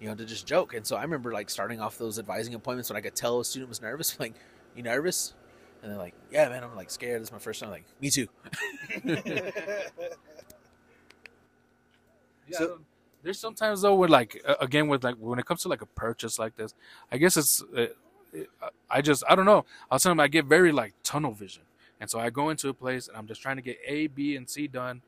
You 0.00 0.08
know, 0.08 0.14
to 0.14 0.24
just 0.24 0.46
joke. 0.46 0.72
And 0.74 0.86
so 0.86 0.96
I 0.96 1.02
remember 1.02 1.32
like 1.32 1.50
starting 1.50 1.80
off 1.80 1.98
those 1.98 2.18
advising 2.18 2.54
appointments 2.54 2.88
when 2.88 2.96
I 2.96 3.00
could 3.00 3.14
tell 3.16 3.40
a 3.40 3.44
student 3.44 3.68
was 3.68 3.82
nervous, 3.82 4.18
like, 4.20 4.34
"You 4.76 4.82
nervous?" 4.84 5.34
And 5.82 5.90
they're 5.90 5.98
like, 5.98 6.14
"Yeah, 6.30 6.48
man, 6.48 6.62
I'm 6.62 6.76
like 6.76 6.90
scared. 6.90 7.20
This 7.20 7.28
is 7.28 7.32
my 7.32 7.38
first 7.38 7.60
time." 7.60 7.68
I'm 7.68 7.72
like, 7.72 7.84
"Me 8.00 8.10
too." 8.10 8.28
Yeah, 12.48 12.58
So- 12.58 12.78
there's 13.22 13.38
sometimes 13.38 13.82
though 13.82 13.94
where 13.96 14.08
like 14.08 14.42
again 14.60 14.88
with 14.88 15.04
like 15.04 15.16
when 15.16 15.38
it 15.38 15.44
comes 15.44 15.60
to 15.62 15.68
like 15.68 15.82
a 15.82 15.86
purchase 15.86 16.38
like 16.38 16.56
this, 16.56 16.74
I 17.12 17.18
guess 17.18 17.36
it's 17.36 17.62
uh, 17.76 17.86
I 18.88 19.02
just 19.02 19.22
I 19.28 19.34
don't 19.34 19.44
know. 19.44 19.66
I'll 19.90 19.98
tell 19.98 20.10
them 20.10 20.20
I 20.20 20.28
get 20.28 20.46
very 20.46 20.72
like 20.72 20.94
tunnel 21.02 21.32
vision, 21.32 21.64
and 22.00 22.08
so 22.10 22.18
I 22.18 22.30
go 22.30 22.50
into 22.50 22.68
a 22.68 22.74
place 22.74 23.08
and 23.08 23.16
I'm 23.16 23.26
just 23.26 23.42
trying 23.42 23.56
to 23.56 23.62
get 23.62 23.78
A, 23.86 24.06
B, 24.06 24.36
and 24.36 24.48
C 24.48 24.66
done, 24.66 25.02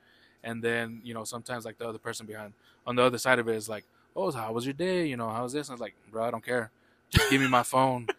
and 0.45 0.63
then 0.63 1.01
you 1.05 1.15
know 1.15 1.25
sometimes 1.25 1.65
like 1.65 1.79
the 1.79 1.89
other 1.89 1.99
person 1.99 2.27
behind 2.27 2.53
on 2.87 2.97
the 2.97 3.03
other 3.03 3.19
side 3.19 3.39
of 3.39 3.49
it 3.49 3.57
is 3.57 3.69
like, 3.69 3.85
oh, 4.15 4.31
how 4.31 4.53
was 4.53 4.65
your 4.67 4.75
day? 4.75 5.07
You 5.07 5.17
know, 5.17 5.31
how 5.31 5.43
was 5.45 5.53
this? 5.53 5.69
And 5.69 5.73
I 5.73 5.75
was 5.75 5.81
like, 5.81 5.95
bro, 6.11 6.25
I 6.25 6.31
don't 6.31 6.45
care. 6.45 6.71
Just 7.11 7.31
give 7.31 7.41
me 7.41 7.49
my 7.49 7.63
phone. 7.63 8.09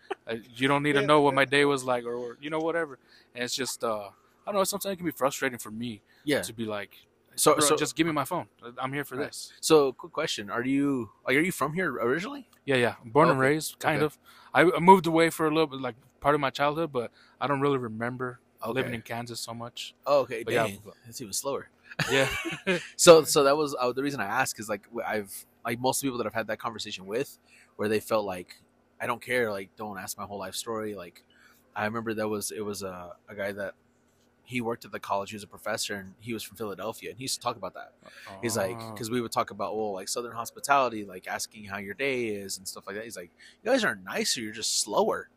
You 0.55 0.69
don't 0.69 0.83
need 0.83 0.93
to 0.93 1.01
know 1.01 1.19
what 1.19 1.33
my 1.33 1.43
day 1.43 1.65
was 1.65 1.83
like 1.83 2.05
or, 2.05 2.13
or 2.15 2.37
you 2.39 2.49
know 2.49 2.59
whatever. 2.59 2.97
And 3.35 3.43
it's 3.43 3.53
just 3.53 3.83
uh 3.83 4.07
I 4.47 4.51
don't 4.51 4.55
know. 4.55 4.63
Sometimes 4.63 4.93
it 4.93 4.95
can 4.95 5.05
be 5.05 5.11
frustrating 5.11 5.59
for 5.59 5.69
me 5.69 6.01
Yeah. 6.23 6.41
to 6.43 6.53
be 6.53 6.63
like, 6.63 6.95
So, 7.35 7.59
so 7.59 7.75
just 7.75 7.93
give 7.95 8.07
me 8.07 8.13
my 8.13 8.23
phone. 8.23 8.47
I'm 8.77 8.93
here 8.93 9.03
for 9.03 9.17
Right. 9.17 9.25
this. 9.27 9.51
So, 9.59 9.91
quick 9.91 10.13
question: 10.13 10.49
Are 10.49 10.63
you 10.63 11.09
like 11.27 11.35
are 11.35 11.41
you 11.41 11.51
from 11.51 11.73
here 11.73 11.91
originally? 11.91 12.47
Yeah, 12.63 12.77
yeah. 12.77 12.95
Born 13.03 13.29
and 13.29 13.39
raised, 13.39 13.79
kind 13.79 13.97
Okay. 13.97 14.05
of. 14.05 14.17
I, 14.53 14.61
I 14.61 14.79
moved 14.79 15.07
away 15.07 15.29
for 15.29 15.45
a 15.45 15.49
little 15.49 15.67
bit, 15.67 15.81
like 15.81 15.95
part 16.21 16.35
of 16.35 16.41
my 16.41 16.49
childhood, 16.49 16.91
but 16.93 17.11
I 17.41 17.47
don't 17.47 17.59
really 17.59 17.77
remember 17.77 18.39
living 18.71 18.93
in 18.93 19.01
Kansas 19.01 19.39
so 19.39 19.53
much. 19.53 19.93
Oh, 20.05 20.19
okay, 20.21 20.43
But 20.43 20.53
yeah. 20.53 20.67
it's 21.07 21.21
even 21.21 21.33
slower. 21.33 21.69
Yeah, 22.11 22.27
So, 22.95 23.23
so 23.23 23.43
that 23.43 23.55
was 23.57 23.75
uh, 23.79 23.91
the 23.91 24.01
reason 24.03 24.19
I 24.19 24.25
asked 24.25 24.59
is 24.59 24.69
like 24.69 24.81
I've 25.05 25.45
like 25.65 25.79
most 25.79 26.01
people 26.01 26.17
that 26.17 26.27
I've 26.27 26.33
had 26.33 26.47
that 26.47 26.59
conversation 26.59 27.05
with, 27.05 27.37
where 27.75 27.87
they 27.87 27.99
felt 27.99 28.25
like 28.25 28.55
I 28.99 29.07
don't 29.07 29.21
care, 29.21 29.51
like 29.51 29.69
don't 29.75 29.97
ask 29.97 30.17
my 30.17 30.23
whole 30.25 30.39
life 30.39 30.55
story. 30.55 30.95
Like 30.95 31.23
I 31.75 31.85
remember 31.85 32.13
that 32.15 32.27
was 32.27 32.51
it 32.51 32.61
was 32.61 32.81
a, 32.83 33.13
a 33.29 33.35
guy 33.35 33.51
that 33.51 33.73
he 34.45 34.59
worked 34.59 34.83
at 34.85 34.91
the 34.91 34.99
college. 34.99 35.29
He 35.29 35.35
was 35.35 35.43
a 35.43 35.47
professor, 35.47 35.95
and 35.95 36.15
he 36.19 36.33
was 36.33 36.43
from 36.43 36.57
Philadelphia, 36.57 37.09
and 37.11 37.17
he 37.17 37.23
used 37.23 37.35
to 37.35 37.41
talk 37.41 37.55
about 37.55 37.73
that. 37.75 37.93
He's 38.41 38.57
like, 38.57 38.75
Oh. 38.79 38.91
because 38.91 39.09
we 39.09 39.21
would 39.21 39.31
talk 39.31 39.51
about, 39.51 39.75
well, 39.77 39.93
like 39.93 40.09
Southern 40.09 40.33
hospitality, 40.33 41.05
like 41.05 41.27
asking 41.27 41.65
how 41.65 41.77
your 41.77 41.93
day 41.93 42.25
is 42.27 42.57
and 42.57 42.67
stuff 42.67 42.85
like 42.85 42.95
that. 42.97 43.05
He's 43.05 43.15
like, 43.15 43.31
you 43.63 43.71
guys 43.71 43.85
aren't 43.85 44.03
nicer, 44.03 44.41
you're 44.41 44.51
just 44.51 44.81
slower. 44.81 45.29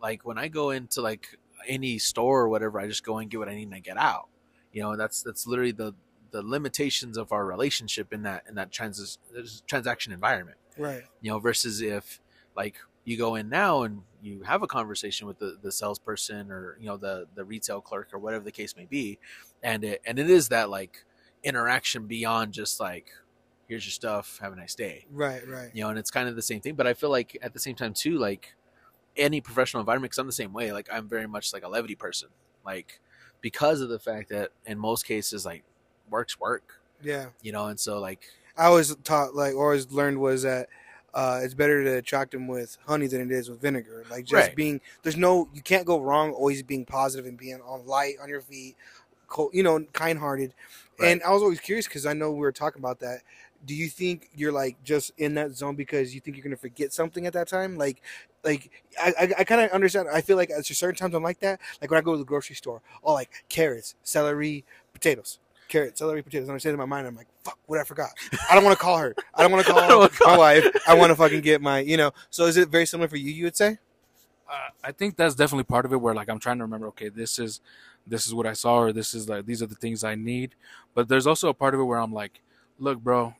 Like 0.00 0.24
when 0.24 0.38
I 0.38 0.46
go 0.48 0.70
into 0.70 1.00
like 1.02 1.38
any 1.66 1.98
store 1.98 2.42
or 2.42 2.48
whatever, 2.48 2.78
I 2.80 2.86
just 2.86 3.04
go 3.04 3.18
and 3.18 3.30
get 3.30 3.38
what 3.38 3.48
I 3.48 3.54
need 3.54 3.64
and 3.64 3.74
I 3.74 3.80
get 3.80 3.96
out. 3.96 4.28
You 4.72 4.82
know, 4.82 4.96
that's 4.96 5.22
that's 5.22 5.46
literally 5.46 5.72
the 5.72 5.94
the 6.32 6.42
limitations 6.42 7.16
of 7.16 7.32
our 7.32 7.46
relationship 7.46 8.12
in 8.12 8.22
that 8.24 8.44
in 8.48 8.54
that 8.56 8.70
trans- 8.72 9.18
transaction 9.66 10.12
environment. 10.12 10.58
Right. 10.76 11.02
You 11.22 11.30
know, 11.30 11.38
versus 11.38 11.80
if 11.80 12.20
like 12.56 12.76
you 13.04 13.16
go 13.16 13.36
in 13.36 13.48
now 13.48 13.82
and 13.82 14.02
you 14.20 14.42
have 14.42 14.62
a 14.62 14.66
conversation 14.66 15.26
with 15.28 15.38
the, 15.38 15.56
the 15.62 15.70
salesperson 15.70 16.50
or 16.50 16.76
you 16.80 16.86
know 16.86 16.96
the 16.96 17.26
the 17.34 17.44
retail 17.44 17.80
clerk 17.80 18.08
or 18.12 18.18
whatever 18.18 18.44
the 18.44 18.50
case 18.52 18.76
may 18.76 18.84
be, 18.86 19.18
and 19.62 19.84
it 19.84 20.02
and 20.04 20.18
it 20.18 20.28
is 20.28 20.48
that 20.48 20.68
like 20.68 21.04
interaction 21.44 22.06
beyond 22.06 22.52
just 22.52 22.80
like 22.80 23.06
here's 23.68 23.84
your 23.86 23.92
stuff, 23.92 24.38
have 24.42 24.52
a 24.52 24.56
nice 24.56 24.74
day 24.74 25.06
Right. 25.12 25.46
Right. 25.46 25.70
you 25.74 25.82
know 25.82 25.90
and 25.90 25.98
it's 25.98 26.10
kind 26.10 26.28
of 26.28 26.34
the 26.36 26.42
same 26.42 26.60
thing 26.60 26.74
but 26.74 26.86
i 26.88 26.94
feel 26.94 27.10
like 27.10 27.36
at 27.42 27.52
the 27.52 27.58
same 27.60 27.74
time 27.76 27.94
too 27.94 28.18
like 28.18 28.54
any 29.16 29.40
professional 29.40 29.80
environment 29.80 30.10
because 30.10 30.18
i'm 30.18 30.26
the 30.26 30.32
same 30.32 30.52
way 30.52 30.72
like 30.72 30.88
i'm 30.92 31.08
very 31.08 31.26
much 31.26 31.52
like 31.52 31.64
a 31.64 31.68
levity 31.68 31.94
person 31.94 32.28
like 32.64 33.00
because 33.40 33.80
of 33.80 33.88
the 33.88 33.98
fact 33.98 34.28
that 34.28 34.50
in 34.66 34.78
most 34.78 35.06
cases 35.06 35.44
like 35.46 35.62
work's 36.10 36.38
work 36.38 36.80
Yeah. 37.02 37.26
you 37.42 37.52
know 37.52 37.66
and 37.66 37.78
so 37.80 37.98
like 37.98 38.22
I 38.58 38.64
always 38.68 38.96
taught, 39.04 39.34
like, 39.34 39.54
always 39.54 39.92
learned 39.92 40.18
was 40.18 40.40
that 40.44 40.70
uh, 41.12 41.40
it's 41.42 41.52
better 41.52 41.84
to 41.84 41.98
attract 41.98 42.30
them 42.32 42.48
with 42.48 42.78
honey 42.86 43.06
than 43.06 43.20
it 43.20 43.30
is 43.30 43.50
with 43.50 43.60
vinegar. 43.60 44.02
Like, 44.10 44.24
just 44.24 44.48
Right. 44.48 44.56
being, 44.56 44.80
there's 45.02 45.18
no, 45.18 45.50
you 45.52 45.60
can't 45.60 45.84
go 45.84 46.00
wrong 46.00 46.32
always 46.32 46.62
being 46.62 46.86
positive 46.86 47.26
and 47.26 47.36
being 47.36 47.60
on 47.60 47.84
light 47.86 48.14
on 48.18 48.30
your 48.30 48.40
feet, 48.40 48.76
cold, 49.28 49.50
you 49.52 49.62
know, 49.62 49.84
kind 49.92 50.18
hearted. 50.18 50.54
Right. 50.98 51.10
And 51.10 51.22
I 51.22 51.32
was 51.32 51.42
always 51.42 51.60
curious 51.60 51.86
because 51.86 52.06
I 52.06 52.14
know 52.14 52.32
we 52.32 52.38
were 52.38 52.50
talking 52.50 52.80
about 52.80 53.00
that. 53.00 53.20
Do 53.66 53.74
you 53.74 53.88
think 53.90 54.30
you're 54.34 54.52
like 54.52 54.82
just 54.82 55.12
in 55.18 55.34
that 55.34 55.54
zone 55.54 55.76
because 55.76 56.14
you 56.14 56.22
think 56.22 56.38
you're 56.38 56.44
gonna 56.44 56.56
forget 56.56 56.94
something 56.94 57.26
at 57.26 57.34
that 57.34 57.48
time? 57.48 57.76
Like, 57.76 58.00
like 58.46 58.70
I, 58.98 59.14
I, 59.20 59.34
I 59.40 59.44
kind 59.44 59.60
of 59.60 59.70
understand. 59.72 60.08
I 60.10 60.22
feel 60.22 60.36
like 60.38 60.50
at 60.50 60.64
certain 60.64 60.96
times 60.96 61.14
I'm 61.14 61.22
like 61.22 61.40
that. 61.40 61.60
Like 61.82 61.90
when 61.90 61.98
I 61.98 62.00
go 62.00 62.12
to 62.12 62.18
the 62.18 62.24
grocery 62.24 62.56
store, 62.56 62.80
all 63.02 63.14
like 63.14 63.30
carrots, 63.50 63.94
celery, 64.02 64.64
potatoes, 64.94 65.38
carrots, 65.68 65.98
celery, 65.98 66.22
potatoes. 66.22 66.48
And 66.48 66.54
I'm 66.54 66.60
saying 66.60 66.74
in 66.74 66.78
my 66.78 66.86
mind, 66.86 67.06
I'm 67.06 67.16
like, 67.16 67.28
fuck, 67.44 67.58
what 67.66 67.78
I 67.78 67.84
forgot. 67.84 68.10
I 68.50 68.54
don't 68.54 68.64
want 68.64 68.78
to 68.78 68.82
call 68.82 68.98
her. 68.98 69.14
I 69.34 69.42
don't 69.42 69.52
want 69.52 69.66
to 69.66 69.72
call 69.72 70.08
my 70.26 70.38
wife. 70.38 70.66
I 70.88 70.94
want 70.94 71.10
to 71.10 71.16
fucking 71.16 71.42
get 71.42 71.60
my, 71.60 71.80
you 71.80 71.98
know. 71.98 72.12
So 72.30 72.46
is 72.46 72.56
it 72.56 72.70
very 72.70 72.86
similar 72.86 73.08
for 73.08 73.16
you? 73.16 73.32
You 73.32 73.44
would 73.44 73.56
say? 73.56 73.78
uh, 74.48 74.68
I 74.84 74.92
think 74.92 75.16
that's 75.16 75.34
definitely 75.34 75.64
part 75.64 75.84
of 75.84 75.92
it. 75.92 75.96
Where 75.96 76.14
like 76.14 76.28
I'm 76.28 76.38
trying 76.38 76.58
to 76.58 76.64
remember, 76.64 76.88
okay, 76.88 77.08
this 77.08 77.38
is 77.38 77.60
this 78.06 78.26
is 78.26 78.34
what 78.34 78.46
I 78.46 78.52
saw, 78.52 78.78
or 78.78 78.92
this 78.92 79.14
is 79.14 79.28
like 79.28 79.46
these 79.46 79.62
are 79.62 79.66
the 79.66 79.74
things 79.74 80.04
I 80.04 80.14
need. 80.14 80.54
But 80.94 81.08
there's 81.08 81.26
also 81.26 81.48
a 81.48 81.54
part 81.54 81.74
of 81.74 81.80
it 81.80 81.84
where 81.84 81.98
I'm 81.98 82.12
like, 82.12 82.40
look, 82.78 83.00
bro, 83.00 83.34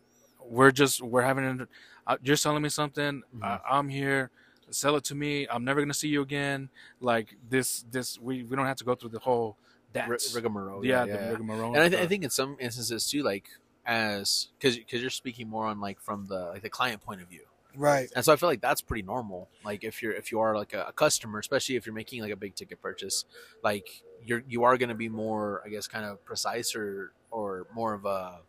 we're 0.45 0.73
just 0.73 1.03
we're 1.03 1.23
having 1.23 1.45
an, 1.45 1.69
uh, 2.07 2.17
you're 2.23 2.37
selling 2.37 2.63
me 2.63 2.69
something. 2.69 3.23
Uh, 3.41 3.59
I'm 3.69 3.89
here. 3.89 4.31
Sell 4.71 4.97
it 4.97 5.05
to 5.05 5.15
me. 5.15 5.47
I'm 5.51 5.65
never 5.65 5.81
gonna 5.81 5.95
see 5.95 6.09
you 6.09 6.23
again. 6.23 6.69
Like 7.01 7.37
this, 7.49 7.85
this 7.91 8.19
we, 8.21 8.43
we 8.43 8.57
don't 8.57 8.67
have 8.67 8.77
to 8.79 8.85
go 8.85 8.95
through 8.95 9.11
the 9.11 9.19
whole 9.21 9.57
rig- 9.95 10.09
dance. 10.09 10.35
rigmarole 10.35 10.85
yeah, 10.85 11.05
yeah, 11.05 11.17
the 11.17 11.23
yeah. 11.23 11.31
rigmarole. 11.31 11.75
and 11.75 11.83
I, 11.83 11.89
th- 11.89 12.03
I 12.03 12.07
think 12.07 12.25
in 12.25 12.31
some 12.31 12.57
instances 12.61 13.09
too 13.11 13.23
like 13.23 13.49
as 13.87 14.49
because 14.59 14.77
because 14.77 15.01
you're 15.01 15.11
speaking 15.11 15.49
more 15.49 15.65
on 15.67 15.81
like 15.81 16.01
from 16.01 16.27
the 16.27 16.47
like 16.53 16.63
the 16.63 16.69
client 16.69 17.01
point 17.01 17.23
of 17.23 17.29
view 17.29 17.45
Right. 17.77 18.09
and 18.17 18.25
so 18.25 18.33
i 18.33 18.37
feel 18.37 18.49
like 18.49 18.61
that's 18.61 18.81
pretty 18.81 19.03
normal 19.03 19.49
like 19.65 19.85
if 19.85 20.03
you're 20.03 20.13
if 20.13 20.33
you 20.33 20.41
are 20.41 20.57
like 20.57 20.75
a, 20.75 20.87
a 20.89 20.93
customer 20.93 21.39
especially 21.39 21.77
if 21.77 21.87
you're 21.87 21.95
making 21.95 22.21
like 22.21 22.33
a 22.33 22.37
big 22.37 22.55
ticket 22.57 22.83
purchase 22.83 23.25
like 23.63 24.03
you're 24.25 24.43
you 24.49 24.65
are 24.65 24.77
going 24.77 24.89
to 24.89 24.95
be 24.97 25.09
more 25.09 25.63
i 25.65 25.69
guess 25.69 25.87
kind 25.87 26.05
of 26.05 26.23
precise 26.25 26.75
or 26.75 27.13
or 27.31 27.67
more 27.75 27.95
of 27.95 28.05
a 28.07 28.41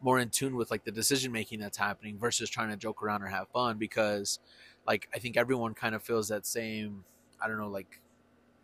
more 0.00 0.18
in 0.20 0.28
tune 0.30 0.54
with 0.54 0.70
like 0.70 0.84
the 0.84 0.92
decision 0.92 1.32
making 1.32 1.58
that's 1.58 1.76
happening 1.78 2.16
versus 2.18 2.48
trying 2.48 2.70
to 2.70 2.76
joke 2.76 3.02
around 3.02 3.22
or 3.22 3.26
have 3.26 3.48
fun 3.48 3.76
because 3.76 4.38
like 4.88 5.08
i 5.14 5.18
think 5.18 5.36
everyone 5.36 5.72
kind 5.74 5.94
of 5.94 6.02
feels 6.02 6.26
that 6.28 6.44
same 6.44 7.04
i 7.40 7.46
don't 7.46 7.58
know 7.58 7.68
like 7.68 8.00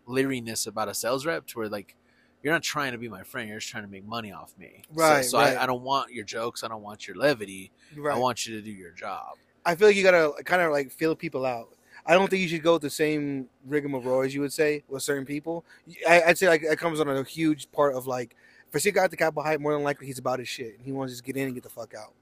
leeriness 0.09 0.66
about 0.66 0.89
a 0.89 0.95
sales 0.95 1.25
rep 1.25 1.47
to 1.47 1.59
where 1.59 1.68
like 1.68 1.95
you're 2.43 2.53
not 2.53 2.62
trying 2.62 2.93
to 2.93 2.99
be 2.99 3.09
my 3.09 3.22
friend 3.22 3.49
you're 3.49 3.59
just 3.59 3.70
trying 3.70 3.85
to 3.85 3.91
make 3.91 4.05
money 4.05 4.33
off 4.33 4.53
me 4.59 4.83
Right, 4.93 5.25
so, 5.25 5.39
right. 5.39 5.57
I, 5.57 5.62
I 5.62 5.66
don't 5.66 5.83
want 5.83 6.12
your 6.12 6.25
jokes 6.25 6.64
i 6.64 6.68
don't 6.68 6.83
want 6.83 7.07
your 7.07 7.16
levity 7.16 7.70
Right. 7.97 8.16
i 8.16 8.18
want 8.18 8.47
you 8.47 8.57
to 8.57 8.62
do 8.62 8.72
your 8.72 8.91
job 8.91 9.37
I 9.66 9.75
feel 9.77 9.89
like 9.89 9.97
you 9.97 10.03
gotta 10.03 10.31
kind 10.45 10.61
of 10.61 10.72
like 10.72 10.91
feel 10.93 11.16
people 11.16 11.47
out. 11.47 11.70
I 12.05 12.12
don't 12.12 12.29
think 12.29 12.43
you 12.43 12.49
should 12.49 12.62
go 12.62 12.75
with 12.75 12.83
the 12.83 12.91
same 12.91 13.49
rigmarole 13.66 14.20
as 14.20 14.35
you 14.35 14.43
would 14.43 14.53
say 14.53 14.85
with 14.91 15.03
certain 15.03 15.25
people. 15.25 15.64
I, 16.07 16.20
I'd 16.20 16.37
say 16.37 16.49
like 16.49 16.61
that 16.68 16.77
comes 16.79 17.01
on 17.01 17.09
a 17.09 17.22
huge 17.25 17.72
part 17.72 17.95
of 17.95 18.07
like 18.07 18.37
if 18.68 18.77
I 18.77 18.79
see 18.79 18.91
a 18.91 18.93
guy 18.93 19.05
at 19.05 19.11
the 19.11 19.16
Capitol 19.16 19.43
Height, 19.43 19.59
more 19.62 19.72
than 19.72 19.83
likely 19.83 20.07
he's 20.07 20.18
about 20.18 20.39
his 20.39 20.49
shit 20.49 20.77
and 20.77 20.85
he 20.85 20.93
wants 20.93 21.12
to 21.12 21.14
just 21.14 21.25
get 21.25 21.39
in 21.39 21.47
and 21.47 21.55
get 21.55 21.62
the 21.62 21.70
fuck 21.70 21.95
out. 21.95 22.12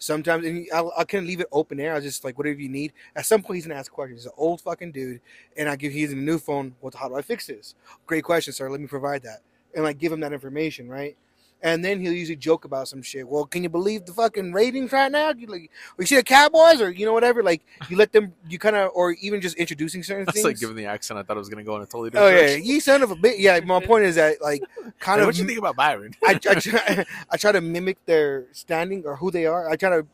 Sometimes 0.00 0.46
and 0.46 0.66
I, 0.74 0.82
I 0.98 1.04
can 1.04 1.26
leave 1.26 1.40
it 1.40 1.46
open 1.52 1.78
air. 1.78 1.92
I 1.92 1.96
was 1.96 2.04
just 2.04 2.24
like 2.24 2.38
whatever 2.38 2.58
you 2.58 2.70
need. 2.70 2.94
At 3.14 3.26
some 3.26 3.42
point 3.42 3.56
he's 3.56 3.66
gonna 3.66 3.78
ask 3.78 3.92
questions. 3.92 4.22
He's 4.22 4.26
an 4.26 4.32
old 4.36 4.60
fucking 4.62 4.92
dude, 4.92 5.20
and 5.56 5.68
I 5.68 5.76
give 5.76 5.92
he's 5.92 6.12
a 6.12 6.16
new 6.16 6.38
phone. 6.38 6.74
What? 6.80 6.94
How 6.94 7.08
do 7.08 7.14
I 7.14 7.22
fix 7.22 7.46
this? 7.46 7.74
Great 8.06 8.24
question, 8.24 8.52
sir. 8.52 8.68
Let 8.68 8.80
me 8.80 8.86
provide 8.86 9.22
that 9.22 9.42
and 9.74 9.84
like 9.84 9.98
give 9.98 10.10
him 10.10 10.20
that 10.20 10.32
information, 10.32 10.88
right? 10.88 11.16
And 11.62 11.84
then 11.84 12.00
he'll 12.00 12.12
usually 12.12 12.36
joke 12.36 12.64
about 12.64 12.88
some 12.88 13.02
shit. 13.02 13.28
Well, 13.28 13.44
can 13.44 13.62
you 13.62 13.68
believe 13.68 14.06
the 14.06 14.12
fucking 14.14 14.52
ratings 14.52 14.92
right 14.92 15.12
now? 15.12 15.30
You 15.36 15.46
like, 15.46 15.70
we 15.98 16.06
see 16.06 16.16
the 16.16 16.22
Cowboys, 16.22 16.80
or 16.80 16.90
you 16.90 17.04
know 17.04 17.12
whatever. 17.12 17.42
Like 17.42 17.62
you 17.88 17.96
let 17.98 18.12
them, 18.12 18.32
you 18.48 18.58
kind 18.58 18.76
of, 18.76 18.92
or 18.94 19.12
even 19.12 19.40
just 19.42 19.56
introducing 19.56 20.02
certain 20.02 20.24
that's 20.24 20.36
things. 20.36 20.44
like 20.44 20.58
given 20.58 20.74
the 20.76 20.86
accent 20.86 21.18
i 21.18 21.22
thought 21.22 21.36
it 21.36 21.40
was 21.40 21.48
going 21.50 21.62
to 21.62 21.68
go 21.68 21.76
in 21.76 21.82
a 21.82 21.86
totally 21.86 22.10
different. 22.10 22.32
oh 22.32 22.34
yeah, 22.34 22.46
direction. 22.46 22.64
you 22.64 22.80
son 22.80 23.02
of 23.02 23.10
a 23.10 23.16
bitch. 23.16 23.34
Yeah, 23.38 23.60
my 23.60 23.84
point 23.84 24.04
is 24.04 24.14
that 24.14 24.40
like 24.40 24.62
kind 25.00 25.18
Hey, 25.18 25.22
of. 25.22 25.26
what 25.26 25.34
do 25.34 25.42
you 25.42 25.46
think 25.46 25.58
about 25.58 25.76
byron 25.76 26.14
I, 26.24 26.32
I, 26.48 26.54
try, 26.54 27.04
I 27.30 27.36
try 27.36 27.52
to 27.52 27.60
mimic 27.60 28.04
their 28.06 28.46
standing 28.52 29.04
or 29.04 29.16
who 29.16 29.30
they 29.30 29.44
are. 29.46 29.68
I 29.68 29.76
try 29.76 29.90
to. 29.90 30.06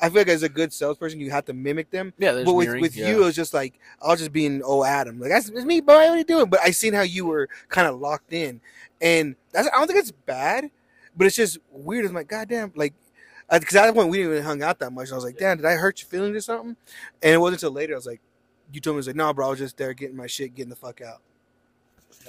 I 0.00 0.08
feel 0.10 0.18
like 0.20 0.28
as 0.28 0.44
a 0.44 0.48
good 0.48 0.72
salesperson, 0.72 1.18
you 1.20 1.30
have 1.32 1.44
to 1.46 1.52
mimic 1.52 1.90
them. 1.90 2.12
yeah 2.18 2.32
there's 2.32 2.44
but 2.44 2.54
with, 2.54 2.66
mirroring, 2.66 2.82
with 2.82 2.96
yeah. 2.96 3.08
you, 3.08 3.22
it 3.22 3.24
was 3.26 3.34
just 3.36 3.52
like 3.54 3.74
I 4.02 4.08
was 4.08 4.18
just 4.20 4.32
being 4.32 4.62
oh 4.64 4.84
Adam, 4.84 5.20
like 5.20 5.30
that's 5.30 5.48
it's 5.48 5.64
me, 5.64 5.80
boy. 5.80 5.94
What 5.94 6.08
are 6.10 6.16
you 6.18 6.24
doing? 6.24 6.48
But 6.50 6.60
I 6.60 6.70
seen 6.70 6.92
how 6.94 7.02
you 7.02 7.26
were 7.26 7.48
kind 7.68 7.86
of 7.88 8.00
locked 8.00 8.32
in, 8.32 8.60
and 9.00 9.34
that's 9.52 9.68
I 9.68 9.78
don't 9.78 9.86
think 9.88 9.98
it's 9.98 10.12
bad, 10.12 10.70
but 11.18 11.26
it's 11.26 11.36
just 11.36 11.58
weird. 11.70 12.06
I'm 12.06 12.14
like, 12.14 12.28
goddamn, 12.28 12.72
like 12.74 12.94
because 13.52 13.76
at 13.76 13.86
that 13.86 13.94
point 13.94 14.08
we 14.10 14.18
didn't 14.18 14.32
even 14.32 14.44
hung 14.44 14.62
out 14.62 14.78
that 14.78 14.92
much. 14.92 15.12
I 15.12 15.14
was 15.14 15.24
like, 15.24 15.36
damn, 15.38 15.56
did 15.58 15.66
I 15.66 15.74
hurt 15.74 16.00
your 16.00 16.08
feelings 16.08 16.36
or 16.36 16.40
something? 16.40 16.76
And 17.22 17.34
it 17.34 17.38
wasn't 17.38 17.62
until 17.62 17.72
later 17.72 17.94
I 17.94 17.96
was 17.96 18.06
like, 18.06 18.20
you 18.72 18.80
told 18.80 18.94
me 18.94 18.98
I 18.98 19.00
was 19.00 19.06
like, 19.08 19.16
no, 19.16 19.32
bro, 19.34 19.46
I 19.46 19.50
was 19.50 19.58
just 19.58 19.76
there 19.76 19.92
getting 19.94 20.16
my 20.16 20.26
shit, 20.26 20.54
getting 20.54 20.70
the 20.70 20.76
fuck 20.76 21.00
out. 21.02 21.20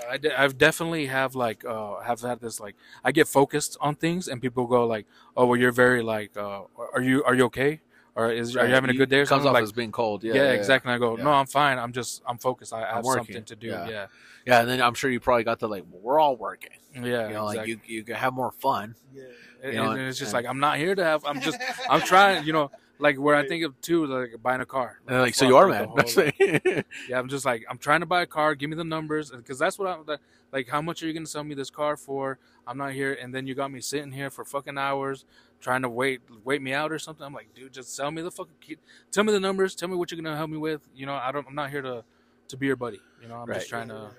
I 0.10 0.18
de- 0.18 0.40
I've 0.40 0.58
definitely 0.58 1.08
have 1.08 1.36
like 1.36 1.66
uh 1.66 2.00
have 2.00 2.22
had 2.22 2.40
this 2.40 2.60
like 2.60 2.76
I 3.04 3.12
get 3.12 3.28
focused 3.28 3.78
on 3.82 3.96
things 3.96 4.28
and 4.30 4.42
people 4.42 4.66
go 4.66 4.86
like 4.86 5.06
oh 5.36 5.46
well 5.46 5.60
you're 5.60 5.74
very 5.74 6.02
like 6.02 6.38
uh 6.38 6.62
are 6.94 7.02
you 7.02 7.22
are 7.26 7.36
you 7.36 7.44
okay 7.46 7.82
or 8.16 8.32
is 8.32 8.56
are 8.56 8.66
you 8.66 8.74
having 8.74 8.90
a 8.90 8.94
good 8.94 9.10
day 9.10 9.18
or 9.20 9.26
Comes 9.26 9.30
something? 9.44 9.48
off 9.50 9.54
Like, 9.56 9.64
as 9.64 9.72
being 9.72 9.92
cold. 9.92 10.24
Yeah, 10.24 10.36
yeah, 10.36 10.52
exactly. 10.52 10.92
And 10.92 11.04
I 11.04 11.06
go, 11.06 11.18
Yeah. 11.18 11.24
no, 11.26 11.32
I'm 11.32 11.48
fine. 11.48 11.78
I'm 11.78 11.92
just 11.92 12.22
I'm 12.26 12.38
focused. 12.38 12.72
I, 12.74 12.84
I 12.84 12.96
have 12.96 13.04
working. 13.04 13.26
something 13.26 13.44
to 13.46 13.56
do. 13.56 13.68
Yeah. 13.68 14.08
Yeah, 14.50 14.56
Yeah, 14.56 14.62
and 14.62 14.70
then 14.70 14.82
I'm 14.82 14.93
sure 14.95 15.10
you 15.10 15.20
probably 15.20 15.43
got 15.43 15.60
the 15.60 15.68
like, 15.68 15.84
well, 15.89 16.02
we're 16.02 16.20
all 16.20 16.36
working. 16.36 16.72
yeah. 16.95 17.28
you 17.28 17.34
know, 17.34 17.45
like 17.45 17.68
you 17.68 17.80
you 17.86 18.04
can 18.04 18.16
have 18.16 18.34
more 18.34 18.52
fun. 18.52 18.95
Yeah. 19.14 19.24
And- 19.64 19.76
know, 19.76 19.91
and 19.91 20.02
it's 20.02 20.18
just 20.18 20.34
and- 20.34 20.43
like 20.43 20.50
I'm 20.50 20.60
not 20.60 20.78
here 20.78 20.95
to 20.95 21.04
have. 21.04 21.24
I'm 21.26 21.39
just 21.41 21.60
I'm 21.89 22.02
trying. 22.02 22.45
You 22.45 22.54
know, 22.54 22.72
like 22.97 23.18
where 23.18 23.36
I 23.36 23.47
think 23.47 23.64
of 23.64 23.80
too, 23.82 24.06
like 24.08 24.41
buying 24.41 24.62
a 24.62 24.66
car. 24.66 25.00
And 25.06 25.14
they're 25.16 25.22
like, 25.22 25.36
so 25.36 25.45
you 25.45 25.56
are, 25.58 25.66
the 25.68 25.74
man. 25.74 25.86
whole, 25.86 25.95
like- 25.97 26.18
like- 26.66 26.86
Yeah, 27.10 27.20
I'm 27.20 27.30
just 27.30 27.45
like 27.45 27.66
I'm 27.70 27.78
trying 27.78 28.00
to 28.02 28.06
buy 28.06 28.22
a 28.24 28.26
car. 28.28 28.56
Give 28.56 28.70
me 28.70 28.76
the 28.76 28.84
numbers 28.84 29.32
because 29.32 29.60
that's 29.60 29.78
what 29.80 29.88
I'm 29.88 30.06
that- 30.08 30.20
like. 30.52 30.68
How 30.70 30.82
much 30.82 31.04
are 31.04 31.08
you 31.08 31.14
gonna 31.14 31.26
sell 31.26 31.43
me 31.43 31.56
this 31.56 31.70
car 31.70 31.95
for? 31.97 32.39
I'm 32.68 32.78
not 32.78 32.91
here, 32.93 33.18
and 33.22 33.34
then 33.34 33.47
you 33.47 33.56
got 33.56 33.72
me 33.72 33.82
sitting 33.82 34.12
here 34.12 34.30
for 34.30 34.45
fucking 34.45 34.78
hours 34.78 35.26
trying 35.60 35.82
to 35.82 35.89
wait 35.89 36.22
wait 36.45 36.62
me 36.62 36.72
out 36.74 36.91
or 36.91 37.00
something. 37.00 37.26
I'm 37.26 37.34
like, 37.34 37.54
dude, 37.56 37.74
just 37.74 37.95
sell 37.95 38.12
me 38.12 38.22
the 38.22 38.32
fucking. 38.32 38.54
Key. 38.62 38.78
Tell 39.12 39.24
me 39.24 39.32
the 39.34 39.39
numbers. 39.39 39.76
Tell 39.76 39.89
me 39.89 39.95
what 39.95 40.12
you're 40.12 40.22
gonna 40.22 40.38
help 40.38 40.50
me 40.50 40.58
with. 40.58 40.82
You 40.95 41.06
know, 41.06 41.14
I 41.16 41.32
don't. 41.32 41.45
I'm 41.47 41.56
not 41.56 41.70
here 41.70 41.82
to 41.82 42.04
to 42.50 42.58
be 42.58 42.68
your 42.68 42.76
buddy. 42.76 43.00
You 43.22 43.28
know, 43.28 43.36
I'm 43.36 43.47
Right. 43.47 43.56
just 43.58 43.70
trying 43.70 43.88
to 43.89 44.12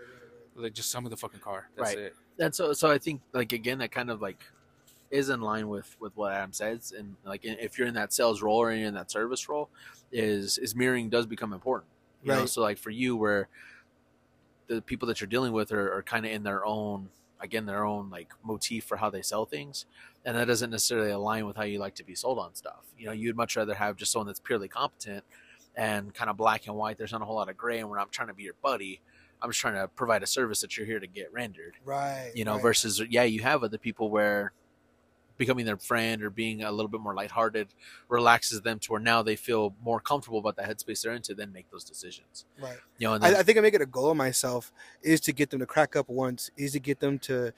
like 0.62 0.72
just 0.74 0.90
sell 0.90 1.00
me 1.00 1.08
the 1.08 1.16
fucking 1.16 1.40
car. 1.40 1.68
That's 1.76 1.90
Right. 1.94 1.98
it. 1.98 2.16
and 2.38 2.54
so 2.54 2.72
so 2.72 2.90
I 2.90 2.98
think 2.98 3.20
like 3.32 3.52
again 3.52 3.78
that 3.78 3.90
kind 3.92 4.10
of 4.10 4.20
like 4.22 4.42
is 5.10 5.28
in 5.28 5.40
line 5.40 5.68
with 5.68 5.96
with 6.00 6.16
what 6.16 6.32
Adam 6.32 6.52
says 6.52 6.92
and 6.96 7.16
like 7.24 7.40
if 7.44 7.78
you're 7.78 7.88
in 7.88 7.94
that 7.94 8.12
sales 8.12 8.42
role 8.42 8.58
or 8.58 8.72
you're 8.72 8.86
in 8.88 8.94
that 8.94 9.10
service 9.10 9.48
role 9.48 9.68
is 10.12 10.56
is 10.58 10.74
mirroring 10.76 11.08
does 11.10 11.26
become 11.26 11.52
important 11.52 11.90
you 12.22 12.30
know 12.32 12.40
Right. 12.40 12.48
so 12.48 12.60
like 12.62 12.78
for 12.78 12.90
you 12.90 13.16
where 13.16 13.48
the 14.68 14.80
people 14.80 15.08
that 15.08 15.20
you're 15.20 15.28
dealing 15.28 15.52
with 15.52 15.72
are, 15.72 15.92
are 15.98 16.02
kind 16.02 16.24
of 16.24 16.32
in 16.32 16.42
their 16.44 16.64
own 16.64 17.08
again 17.40 17.66
their 17.66 17.84
own 17.84 18.08
like 18.10 18.28
motif 18.44 18.84
for 18.84 18.96
how 18.98 19.10
they 19.10 19.22
sell 19.22 19.44
things 19.46 19.86
and 20.24 20.36
that 20.36 20.46
doesn't 20.46 20.70
necessarily 20.70 21.10
align 21.10 21.46
with 21.46 21.56
how 21.56 21.64
you 21.64 21.78
like 21.78 21.94
to 21.96 22.04
be 22.04 22.14
sold 22.14 22.38
on 22.38 22.54
stuff 22.54 22.84
you 22.98 23.06
know 23.06 23.12
you'd 23.12 23.36
much 23.36 23.56
rather 23.56 23.74
have 23.74 23.96
just 23.96 24.12
someone 24.12 24.26
that's 24.26 24.40
purely 24.40 24.68
competent 24.68 25.24
and 25.74 26.14
kind 26.14 26.30
of 26.30 26.36
black 26.36 26.66
and 26.66 26.76
white 26.76 26.98
there's 26.98 27.12
not 27.12 27.22
a 27.22 27.24
whole 27.24 27.36
lot 27.36 27.48
of 27.48 27.56
gray 27.56 27.78
and 27.78 27.88
we're 27.88 27.96
not 27.98 28.12
trying 28.12 28.28
to 28.28 28.34
be 28.34 28.42
your 28.44 28.54
buddy 28.62 29.00
i'm 29.42 29.50
just 29.50 29.60
trying 29.60 29.74
to 29.74 29.88
provide 29.88 30.22
a 30.22 30.26
service 30.26 30.60
that 30.60 30.76
you're 30.76 30.86
here 30.86 31.00
to 31.00 31.06
get 31.06 31.32
rendered 31.32 31.74
Right. 31.84 32.32
you 32.34 32.44
know 32.44 32.54
right. 32.54 32.62
versus 32.62 33.00
yeah 33.10 33.22
you 33.24 33.40
have 33.42 33.62
other 33.64 33.78
people 33.78 34.10
where 34.10 34.52
becoming 35.38 35.64
their 35.64 35.78
friend 35.78 36.22
or 36.22 36.28
being 36.28 36.62
a 36.64 36.70
little 36.70 36.88
bit 36.90 37.00
more 37.00 37.14
lighthearted 37.14 37.68
relaxes 38.10 38.60
them 38.60 38.78
to 38.78 38.92
where 38.92 39.00
now 39.00 39.22
they 39.22 39.36
feel 39.36 39.74
more 39.82 39.98
comfortable 39.98 40.38
about 40.38 40.54
the 40.54 40.62
headspace 40.62 41.00
they're 41.02 41.14
into 41.14 41.34
then 41.34 41.50
make 41.50 41.70
those 41.70 41.82
decisions 41.84 42.44
Right. 42.60 42.76
you 42.98 43.06
know 43.08 43.14
and 43.14 43.22
then, 43.24 43.34
I, 43.36 43.38
I 43.38 43.42
think 43.42 43.56
I 43.56 43.62
make 43.62 43.72
it 43.74 43.80
a 43.80 43.86
goal 43.86 44.10
of 44.10 44.18
myself 44.18 44.70
is 45.02 45.18
to 45.22 45.32
get 45.32 45.48
them 45.48 45.60
to 45.60 45.66
crack 45.66 45.96
up 45.96 46.10
once, 46.10 46.50
is 46.58 46.72
to 46.72 46.78
get 46.80 47.00
them 47.00 47.18
to 47.20 47.52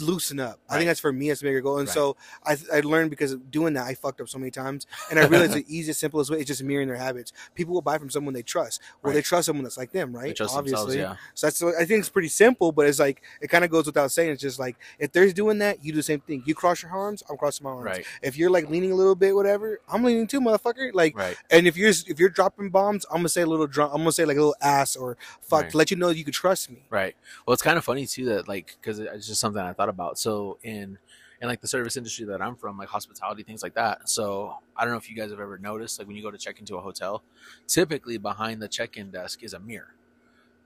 loosen 0.00 0.40
up. 0.40 0.58
I 0.68 0.76
think 0.76 0.86
that's 0.88 1.00
for 1.00 1.12
me 1.12 1.30
as 1.30 1.40
a 1.40 1.44
bigger 1.44 1.60
goal. 1.60 1.78
And 1.78 1.88
Right. 1.88 1.94
so 1.94 2.16
I, 2.44 2.56
I 2.72 2.80
learned 2.80 3.10
because 3.10 3.32
of 3.32 3.50
doing 3.50 3.74
that, 3.74 3.84
I 3.86 3.94
fucked 3.94 4.20
up 4.20 4.28
so 4.28 4.38
many 4.38 4.50
times. 4.50 4.86
And 5.10 5.18
I 5.18 5.26
realized 5.26 5.52
the 5.54 5.64
easiest, 5.74 6.00
simplest 6.00 6.30
way 6.30 6.38
is 6.40 6.46
just 6.46 6.62
mirroring 6.62 6.88
their 6.88 6.96
habits. 6.96 7.32
People 7.54 7.74
will 7.74 7.82
buy 7.82 7.98
from 7.98 8.10
someone 8.10 8.34
they 8.34 8.42
trust. 8.42 8.80
Well, 9.02 9.12
they 9.12 9.22
trust 9.22 9.46
someone 9.46 9.64
that's 9.64 9.78
like 9.78 9.92
them, 9.92 10.14
right? 10.14 10.26
they 10.28 10.32
trust 10.34 10.56
Obviously. 10.56 10.96
themselves 10.98 11.20
So 11.34 11.46
that's 11.46 11.62
I 11.62 11.84
think 11.84 12.00
it's 12.00 12.08
pretty 12.08 12.28
simple, 12.28 12.72
but 12.72 12.86
it's 12.86 12.98
like 12.98 13.22
it 13.40 13.48
kind 13.48 13.64
of 13.64 13.70
goes 13.70 13.86
without 13.86 14.10
saying. 14.10 14.30
It's 14.30 14.42
just 14.42 14.58
like 14.58 14.76
if 14.98 15.12
they're 15.12 15.30
doing 15.32 15.58
that, 15.58 15.84
you 15.84 15.92
do 15.92 15.96
the 15.96 16.02
same 16.02 16.20
thing. 16.20 16.42
You 16.46 16.54
cross 16.54 16.82
your 16.82 16.92
arms, 16.92 17.22
I'm 17.28 17.36
crossing 17.36 17.64
my 17.64 17.70
arms. 17.70 17.84
right 17.84 18.06
If 18.22 18.36
you're 18.36 18.50
like 18.50 18.68
leaning 18.70 18.92
a 18.92 18.94
little 18.94 19.14
bit, 19.14 19.34
whatever, 19.34 19.80
I'm 19.88 20.02
leaning 20.04 20.26
too, 20.26 20.40
motherfucker. 20.40 20.90
Like, 20.92 21.16
right 21.16 21.36
and 21.50 21.66
if 21.66 21.76
you're 21.76 21.90
if 21.90 22.18
you're 22.18 22.28
dropping 22.28 22.70
bombs, 22.70 23.04
I'm 23.10 23.18
gonna 23.18 23.28
say 23.28 23.42
a 23.42 23.46
little 23.46 23.66
drum. 23.66 23.90
I'm 23.92 23.98
gonna 23.98 24.12
say 24.12 24.24
like 24.24 24.36
a 24.36 24.40
little 24.40 24.56
ass 24.60 24.96
or 24.96 25.16
fuck 25.40 25.62
Right. 25.62 25.70
to 25.70 25.76
let 25.76 25.90
you 25.90 25.96
know 25.96 26.08
you 26.10 26.24
could 26.24 26.34
trust 26.34 26.70
me. 26.70 26.82
right 26.90 27.14
well 27.46 27.52
it's 27.54 27.62
kind 27.62 27.78
of 27.78 27.84
funny 27.84 28.06
too 28.06 28.24
that 28.26 28.46
like 28.48 28.76
because 28.80 28.98
it's 28.98 29.26
just 29.26 29.40
something 29.40 29.62
i 29.62 29.72
thought 29.72 29.85
about. 29.88 30.18
So 30.18 30.58
in 30.62 30.98
in 31.40 31.48
like 31.48 31.60
the 31.60 31.68
service 31.68 31.96
industry 31.96 32.24
that 32.24 32.40
i'm 32.40 32.56
from 32.56 32.78
like 32.78 32.88
hospitality 32.88 33.42
things 33.42 33.62
like 33.62 33.74
that. 33.74 34.08
So 34.08 34.56
i 34.76 34.84
don't 34.84 34.92
know 34.92 34.98
if 34.98 35.10
you 35.10 35.16
guys 35.16 35.30
have 35.30 35.40
ever 35.40 35.58
noticed 35.58 35.98
like 35.98 36.06
when 36.06 36.16
you 36.16 36.22
go 36.22 36.30
to 36.30 36.38
check 36.38 36.58
into 36.60 36.76
a 36.76 36.80
hotel 36.80 37.22
typically 37.66 38.18
behind 38.18 38.62
the 38.62 38.68
check-in 38.68 39.10
desk 39.10 39.42
is 39.42 39.52
a 39.52 39.58
mirror. 39.58 39.94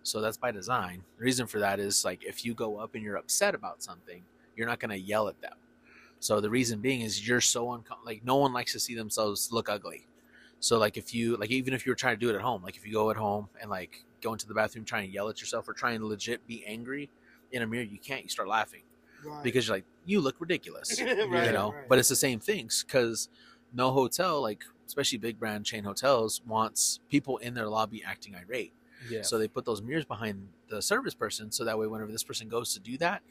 So 0.02 0.20
that's 0.20 0.36
by 0.36 0.50
design. 0.50 1.02
The 1.18 1.24
reason 1.24 1.46
for 1.46 1.58
that 1.58 1.80
is 1.80 2.04
like 2.04 2.24
if 2.24 2.44
you 2.44 2.54
go 2.54 2.78
up 2.78 2.94
and 2.94 3.02
you're 3.02 3.16
upset 3.16 3.54
about 3.54 3.82
something 3.82 4.22
you're 4.56 4.66
not 4.66 4.80
going 4.80 4.90
to 4.90 4.98
yell 4.98 5.28
at 5.28 5.40
them. 5.40 5.54
So 6.18 6.40
the 6.40 6.50
reason 6.50 6.80
being 6.80 7.00
is 7.00 7.26
you're 7.26 7.40
so 7.40 7.66
uncom- 7.66 8.04
like 8.04 8.24
no 8.24 8.36
one 8.36 8.52
likes 8.52 8.72
to 8.72 8.80
see 8.80 8.94
themselves 8.94 9.50
look 9.52 9.68
ugly. 9.68 10.06
So 10.60 10.78
like 10.78 10.96
if 10.96 11.14
you 11.14 11.36
like 11.36 11.50
even 11.50 11.74
if 11.74 11.86
you 11.86 11.92
were 11.92 11.96
trying 11.96 12.16
to 12.16 12.20
do 12.20 12.30
it 12.30 12.34
at 12.36 12.42
home 12.42 12.62
like 12.62 12.76
if 12.76 12.86
you 12.86 12.92
go 12.92 13.10
at 13.10 13.16
home 13.16 13.48
and 13.60 13.70
like 13.70 14.04
go 14.22 14.32
into 14.32 14.46
the 14.46 14.54
bathroom 14.54 14.84
trying 14.84 15.08
to 15.08 15.12
yell 15.12 15.28
at 15.28 15.40
yourself 15.40 15.68
or 15.68 15.72
trying 15.72 15.98
to 16.00 16.06
legit 16.06 16.46
be 16.46 16.64
angry 16.66 17.10
in 17.52 17.62
a 17.62 17.66
mirror 17.66 17.82
you 17.82 17.98
can't. 17.98 18.22
You 18.22 18.28
start 18.28 18.48
laughing 18.48 18.82
because 19.42 19.66
you're 19.68 19.76
like 19.76 19.84
you 20.06 20.20
look 20.20 20.36
ridiculous 20.38 21.00
Right, 21.00 21.46
you 21.46 21.52
know 21.52 21.72
right. 21.72 21.88
but 21.88 21.98
it's 21.98 22.08
the 22.08 22.16
same 22.16 22.40
things 22.40 22.84
because 22.86 23.28
no 23.72 23.90
hotel 23.92 24.40
like 24.42 24.62
especially 24.86 25.18
big 25.18 25.38
brand 25.38 25.64
chain 25.64 25.84
hotels 25.84 26.40
wants 26.46 27.00
people 27.08 27.38
in 27.38 27.54
their 27.54 27.68
lobby 27.68 28.02
acting 28.04 28.34
irate 28.34 28.72
Yeah. 29.08 29.22
so 29.22 29.38
they 29.38 29.48
put 29.48 29.64
those 29.64 29.82
mirrors 29.82 30.04
behind 30.04 30.48
the 30.68 30.80
service 30.82 31.14
person 31.14 31.50
so 31.52 31.64
that 31.64 31.78
way 31.78 31.86
whenever 31.86 32.10
this 32.12 32.24
person 32.24 32.48
goes 32.48 32.72
to 32.74 32.80
do 32.80 32.96
that 32.98 33.22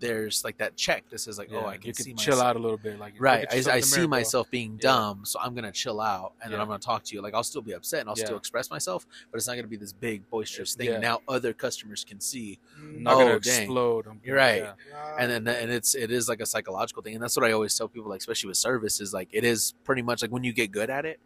there's 0.00 0.44
like 0.44 0.58
that 0.58 0.76
check 0.76 1.04
that 1.10 1.18
says 1.18 1.38
like 1.38 1.50
yeah, 1.50 1.58
oh 1.64 1.66
i 1.66 1.76
can 1.76 1.88
you 1.88 1.94
see 1.94 2.10
can 2.10 2.16
chill 2.16 2.34
myself. 2.34 2.46
out 2.48 2.56
a 2.56 2.58
little 2.58 2.76
bit. 2.76 2.98
Like 2.98 3.14
Right, 3.18 3.46
I, 3.50 3.56
I 3.56 3.80
see 3.80 3.96
mirror, 3.98 4.08
myself 4.08 4.50
being 4.50 4.72
Yeah. 4.74 4.90
dumb, 4.90 5.24
so 5.24 5.38
I'm 5.40 5.54
gonna 5.54 5.72
chill 5.72 6.00
out 6.00 6.34
and 6.42 6.52
then 6.52 6.60
I'm 6.60 6.66
gonna 6.68 6.78
talk 6.78 7.02
to 7.04 7.14
you. 7.14 7.20
Like 7.22 7.34
I'll 7.34 7.42
still 7.44 7.62
be 7.62 7.72
upset 7.72 8.00
and 8.00 8.08
I'll 8.08 8.16
still 8.16 8.36
express 8.36 8.70
myself, 8.70 9.06
but 9.30 9.38
it's 9.38 9.46
not 9.48 9.56
gonna 9.56 9.66
be 9.66 9.76
this 9.76 9.92
big 9.92 10.28
boisterous 10.30 10.74
thing. 10.74 10.88
Yeah. 10.90 10.98
Now 10.98 11.20
other 11.28 11.52
customers 11.52 12.04
can 12.04 12.20
see, 12.20 12.58
not 12.80 13.14
Oh, 13.14 13.18
gonna 13.18 13.40
dang. 13.40 13.62
explode. 13.62 14.06
I'm- 14.06 14.20
You're 14.24 14.36
right. 14.36 14.62
yeah. 14.90 15.16
and 15.18 15.30
then 15.30 15.48
and 15.48 15.70
it's 15.72 15.94
it 15.94 16.10
is 16.10 16.28
like 16.28 16.40
a 16.40 16.46
psychological 16.46 17.02
thing, 17.02 17.14
and 17.14 17.22
that's 17.22 17.36
what 17.36 17.44
I 17.44 17.52
always 17.52 17.76
tell 17.76 17.88
people, 17.88 18.08
like 18.10 18.20
especially 18.20 18.48
with 18.48 18.56
service, 18.58 19.00
is 19.00 19.12
like 19.12 19.28
it 19.32 19.44
is 19.44 19.74
pretty 19.84 20.02
much 20.02 20.22
like 20.22 20.30
when 20.30 20.44
you 20.44 20.52
get 20.52 20.70
good 20.70 20.90
at 20.90 21.04
it, 21.06 21.18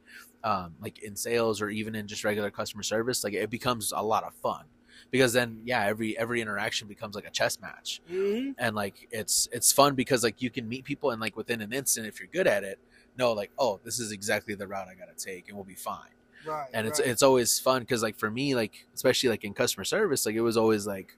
um, 0.45 0.75
like 0.81 0.99
in 1.03 1.15
sales 1.17 1.61
or 1.61 1.69
even 1.69 1.95
in 1.95 2.07
just 2.07 2.25
regular 2.25 2.51
customer 2.51 2.83
service, 2.83 3.23
like 3.23 3.35
it 3.35 3.51
becomes 3.51 3.93
a 3.95 4.03
lot 4.03 4.25
of 4.25 4.35
fun 4.35 4.65
because 5.13 5.33
then 5.33 5.61
yeah, 5.65 5.85
every 5.87 6.19
every 6.19 6.41
interaction 6.41 6.89
becomes 6.89 7.15
like 7.15 7.27
a 7.27 7.31
chess 7.31 7.61
match. 7.61 8.01
Mhm. 8.11 8.55
and 8.59 8.75
like 8.75 9.07
it's 9.13 9.49
it's 9.53 9.71
fun 9.71 9.95
because 9.95 10.25
like 10.25 10.43
you 10.43 10.51
can 10.51 10.69
meet 10.69 10.85
people 10.85 11.11
and 11.13 11.21
like 11.21 11.37
within 11.37 11.61
an 11.61 11.73
instant 11.73 12.09
if 12.09 12.19
you're 12.19 12.29
good 12.33 12.49
at 12.49 12.65
it 12.65 12.81
know 13.17 13.33
like 13.33 13.51
oh 13.59 13.79
this 13.85 14.01
is 14.01 14.11
exactly 14.11 14.55
the 14.55 14.67
route 14.67 14.89
i 14.89 14.95
gotta 14.95 15.15
take 15.15 15.47
and 15.49 15.55
we'll 15.57 15.65
be 15.65 15.75
fine 15.75 16.09
Right. 16.47 16.67
and 16.73 16.87
it's 16.89 16.99
right. 16.99 17.09
it's 17.11 17.23
always 17.23 17.59
fun 17.61 17.83
because 17.83 18.03
like 18.03 18.17
for 18.19 18.31
me 18.31 18.55
like 18.57 18.87
especially 18.95 19.29
like 19.29 19.45
in 19.45 19.53
customer 19.55 19.85
service 19.85 20.25
like 20.27 20.35
it 20.35 20.41
was 20.41 20.57
always 20.57 20.87
like 20.87 21.17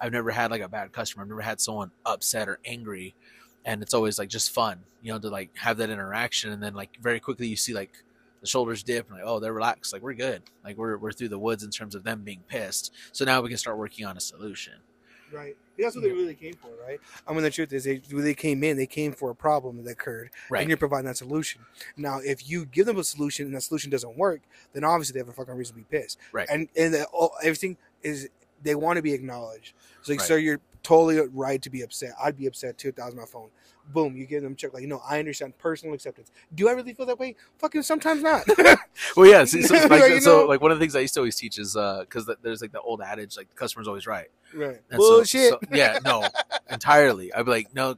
i've 0.00 0.12
never 0.12 0.30
had 0.30 0.50
like 0.50 0.62
a 0.62 0.68
bad 0.68 0.90
customer 0.92 1.22
i've 1.22 1.28
never 1.28 1.42
had 1.42 1.60
someone 1.60 1.90
upset 2.06 2.48
or 2.48 2.58
angry 2.64 3.14
and 3.66 3.82
it's 3.82 3.92
always 3.94 4.18
like 4.18 4.28
just 4.30 4.50
fun 4.50 4.78
you 5.02 5.12
know 5.12 5.18
to 5.18 5.28
like 5.28 5.50
have 5.58 5.76
that 5.76 5.90
interaction 5.90 6.50
and 6.52 6.62
then 6.62 6.72
like 6.74 6.96
very 7.00 7.20
quickly 7.20 7.46
you 7.46 7.54
see 7.56 7.74
like 7.74 7.92
the 8.46 8.50
shoulders 8.50 8.82
dip 8.82 9.08
and 9.08 9.18
like 9.18 9.26
oh 9.26 9.40
they're 9.40 9.52
relaxed 9.52 9.92
like 9.92 10.02
we're 10.02 10.14
good 10.14 10.42
like 10.64 10.76
we're, 10.76 10.96
we're 10.96 11.12
through 11.12 11.28
the 11.28 11.38
woods 11.38 11.64
in 11.64 11.70
terms 11.70 11.94
of 11.94 12.04
them 12.04 12.22
being 12.22 12.42
pissed 12.48 12.92
so 13.12 13.24
now 13.24 13.40
we 13.40 13.48
can 13.48 13.58
start 13.58 13.76
working 13.76 14.06
on 14.06 14.16
a 14.16 14.20
solution 14.20 14.74
Right. 15.32 15.56
That's 15.78 15.94
what 15.94 16.04
they 16.04 16.10
really 16.10 16.34
came 16.34 16.54
for, 16.54 16.70
right? 16.86 16.98
I 17.26 17.32
mean, 17.32 17.42
the 17.42 17.50
truth 17.50 17.72
is, 17.72 17.84
they 17.84 17.98
they 17.98 18.34
came 18.34 18.64
in, 18.64 18.76
they 18.78 18.86
came 18.86 19.12
for 19.12 19.30
a 19.30 19.34
problem 19.34 19.84
that 19.84 19.90
occurred, 19.90 20.30
right 20.48 20.60
and 20.60 20.70
you're 20.70 20.78
providing 20.78 21.06
that 21.06 21.18
solution. 21.18 21.62
Now, 21.96 22.20
if 22.20 22.48
you 22.48 22.64
give 22.64 22.86
them 22.86 22.98
a 22.98 23.04
solution 23.04 23.46
and 23.46 23.54
that 23.54 23.62
solution 23.62 23.90
doesn't 23.90 24.16
work, 24.16 24.40
then 24.72 24.84
obviously 24.84 25.14
they 25.14 25.18
have 25.18 25.28
a 25.28 25.32
fucking 25.32 25.54
reason 25.54 25.74
to 25.74 25.82
be 25.82 25.98
pissed. 25.98 26.18
Right. 26.32 26.48
And 26.50 26.68
and 26.76 26.94
the, 26.94 27.04
all, 27.06 27.32
everything 27.42 27.76
is 28.02 28.28
they 28.62 28.74
want 28.74 28.96
to 28.96 29.02
be 29.02 29.12
acknowledged. 29.12 29.74
So, 30.02 30.12
like, 30.12 30.20
Right. 30.20 30.28
sir, 30.28 30.38
you're 30.38 30.60
totally 30.82 31.20
right 31.34 31.60
to 31.60 31.68
be 31.68 31.82
upset. 31.82 32.12
I'd 32.22 32.38
be 32.38 32.46
upset 32.46 32.78
too 32.78 32.88
if 32.88 32.96
that 32.96 33.04
was 33.06 33.14
my 33.14 33.26
phone. 33.26 33.50
Boom, 33.92 34.16
you 34.16 34.26
give 34.26 34.42
them 34.42 34.52
a 34.52 34.54
check. 34.56 34.74
Like, 34.74 34.82
you 34.82 34.88
know, 34.88 35.00
I 35.08 35.18
understand 35.18 35.56
personal 35.58 35.94
acceptance. 35.94 36.30
Do 36.54 36.68
I 36.68 36.72
really 36.72 36.92
feel 36.92 37.06
that 37.06 37.18
way? 37.18 37.36
Fucking 37.58 37.82
sometimes 37.82 38.22
not. 38.22 38.44
Well, 39.16 39.26
yeah. 39.30 39.44
See, 39.44 39.62
so, 39.62 39.74
like, 39.88 39.90
Like, 39.90 40.22
so, 40.22 40.46
like 40.46 40.60
one 40.62 40.70
of 40.72 40.78
the 40.78 40.82
things 40.82 40.96
I 40.96 41.00
used 41.00 41.14
to 41.14 41.20
always 41.20 41.36
teach 41.36 41.58
is 41.58 41.76
uh, 41.76 42.00
because 42.00 42.28
there's 42.42 42.62
like 42.62 42.72
the 42.72 42.80
old 42.80 43.02
adage, 43.02 43.36
like 43.36 43.48
the 43.50 43.54
customer's 43.54 43.86
always 43.86 44.06
right. 44.06 44.28
right. 44.54 44.80
And 44.90 44.96
Bullshit. 44.98 45.50
so- 45.50 45.60
yeah, 45.70 45.98
no, 46.04 46.26
entirely. 46.70 47.32
I'd 47.32 47.44
be 47.44 47.50
like, 47.50 47.74
no, 47.74 47.96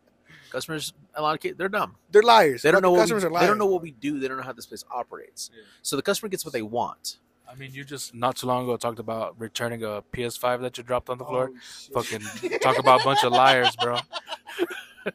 customers. 0.50 0.92
A 1.14 1.22
lot 1.22 1.34
of 1.34 1.40
kids, 1.40 1.56
they're 1.58 1.68
dumb. 1.68 1.96
They're 2.12 2.22
liars. 2.22 2.62
They 2.62 2.70
don't 2.70 2.82
know 2.82 2.90
what 2.90 2.98
we, 2.98 3.02
customers 3.02 3.24
are 3.24 3.30
liars. 3.30 3.42
they 3.42 3.46
don't 3.48 3.58
know 3.58 3.66
what 3.66 3.82
we 3.82 3.90
do. 3.92 4.18
They 4.20 4.28
don't 4.28 4.36
know 4.36 4.42
how 4.44 4.52
this 4.52 4.66
place 4.66 4.84
operates. 4.90 5.50
Yeah. 5.56 5.62
So 5.82 5.96
the 5.96 6.02
customer 6.02 6.28
gets 6.28 6.44
what 6.44 6.52
they 6.52 6.62
want. 6.62 7.18
I 7.50 7.54
mean, 7.54 7.72
you 7.72 7.84
just 7.84 8.14
not 8.14 8.36
too 8.36 8.46
long 8.46 8.64
ago 8.64 8.76
talked 8.76 8.98
about 8.98 9.34
returning 9.38 9.82
a 9.82 10.02
PS5 10.12 10.60
that 10.60 10.76
you 10.76 10.84
dropped 10.84 11.08
on 11.08 11.18
the 11.18 11.24
floor. 11.24 11.50
Oh. 11.52 12.02
Fucking 12.02 12.58
talk 12.60 12.78
about 12.78 13.00
a 13.00 13.04
bunch 13.04 13.24
of 13.24 13.32
liars, 13.32 13.74
bro. 13.76 13.98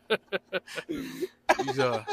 He's, 0.88 1.80
uh, 1.80 2.04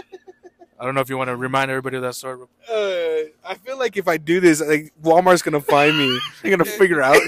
I 0.79 0.85
don't 0.85 0.95
know 0.95 1.01
if 1.01 1.09
you 1.09 1.16
want 1.16 1.29
to 1.29 1.37
remind 1.37 1.71
everybody 1.71 1.97
of 1.97 2.03
that 2.03 2.14
story. 2.14 2.47
Uh, 2.71 3.31
I 3.49 3.55
feel 3.64 3.79
like 3.79 3.97
if 3.97 4.09
I 4.09 4.18
do 4.18 4.41
this, 4.41 4.61
like 4.61 4.93
Walmart's 5.03 5.43
gonna 5.43 5.61
find 5.61 5.97
me. 5.97 6.21
They're 6.43 6.51
gonna 6.51 6.64
figure 6.64 7.01
out. 7.03 7.16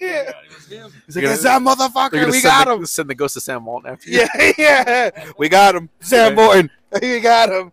yeah. 0.00 0.32
You're 0.68 0.88
He's 1.06 1.16
like, 1.16 1.24
"It's 1.26 1.42
that 1.42 1.60
motherfucker. 1.60 2.30
We 2.30 2.42
got 2.42 2.66
the, 2.66 2.74
him." 2.74 2.86
Send 2.86 3.10
the 3.10 3.14
ghost 3.14 3.36
of 3.36 3.42
Sam 3.42 3.64
Walton 3.64 3.90
after 3.90 4.10
you. 4.10 4.26
Yeah, 4.34 4.52
yeah. 4.58 5.32
We 5.36 5.48
got 5.48 5.74
him, 5.74 5.90
Sam 6.00 6.28
Right. 6.28 6.36
Morton. 6.36 6.70
We 7.00 7.20
got 7.20 7.50
him. 7.50 7.72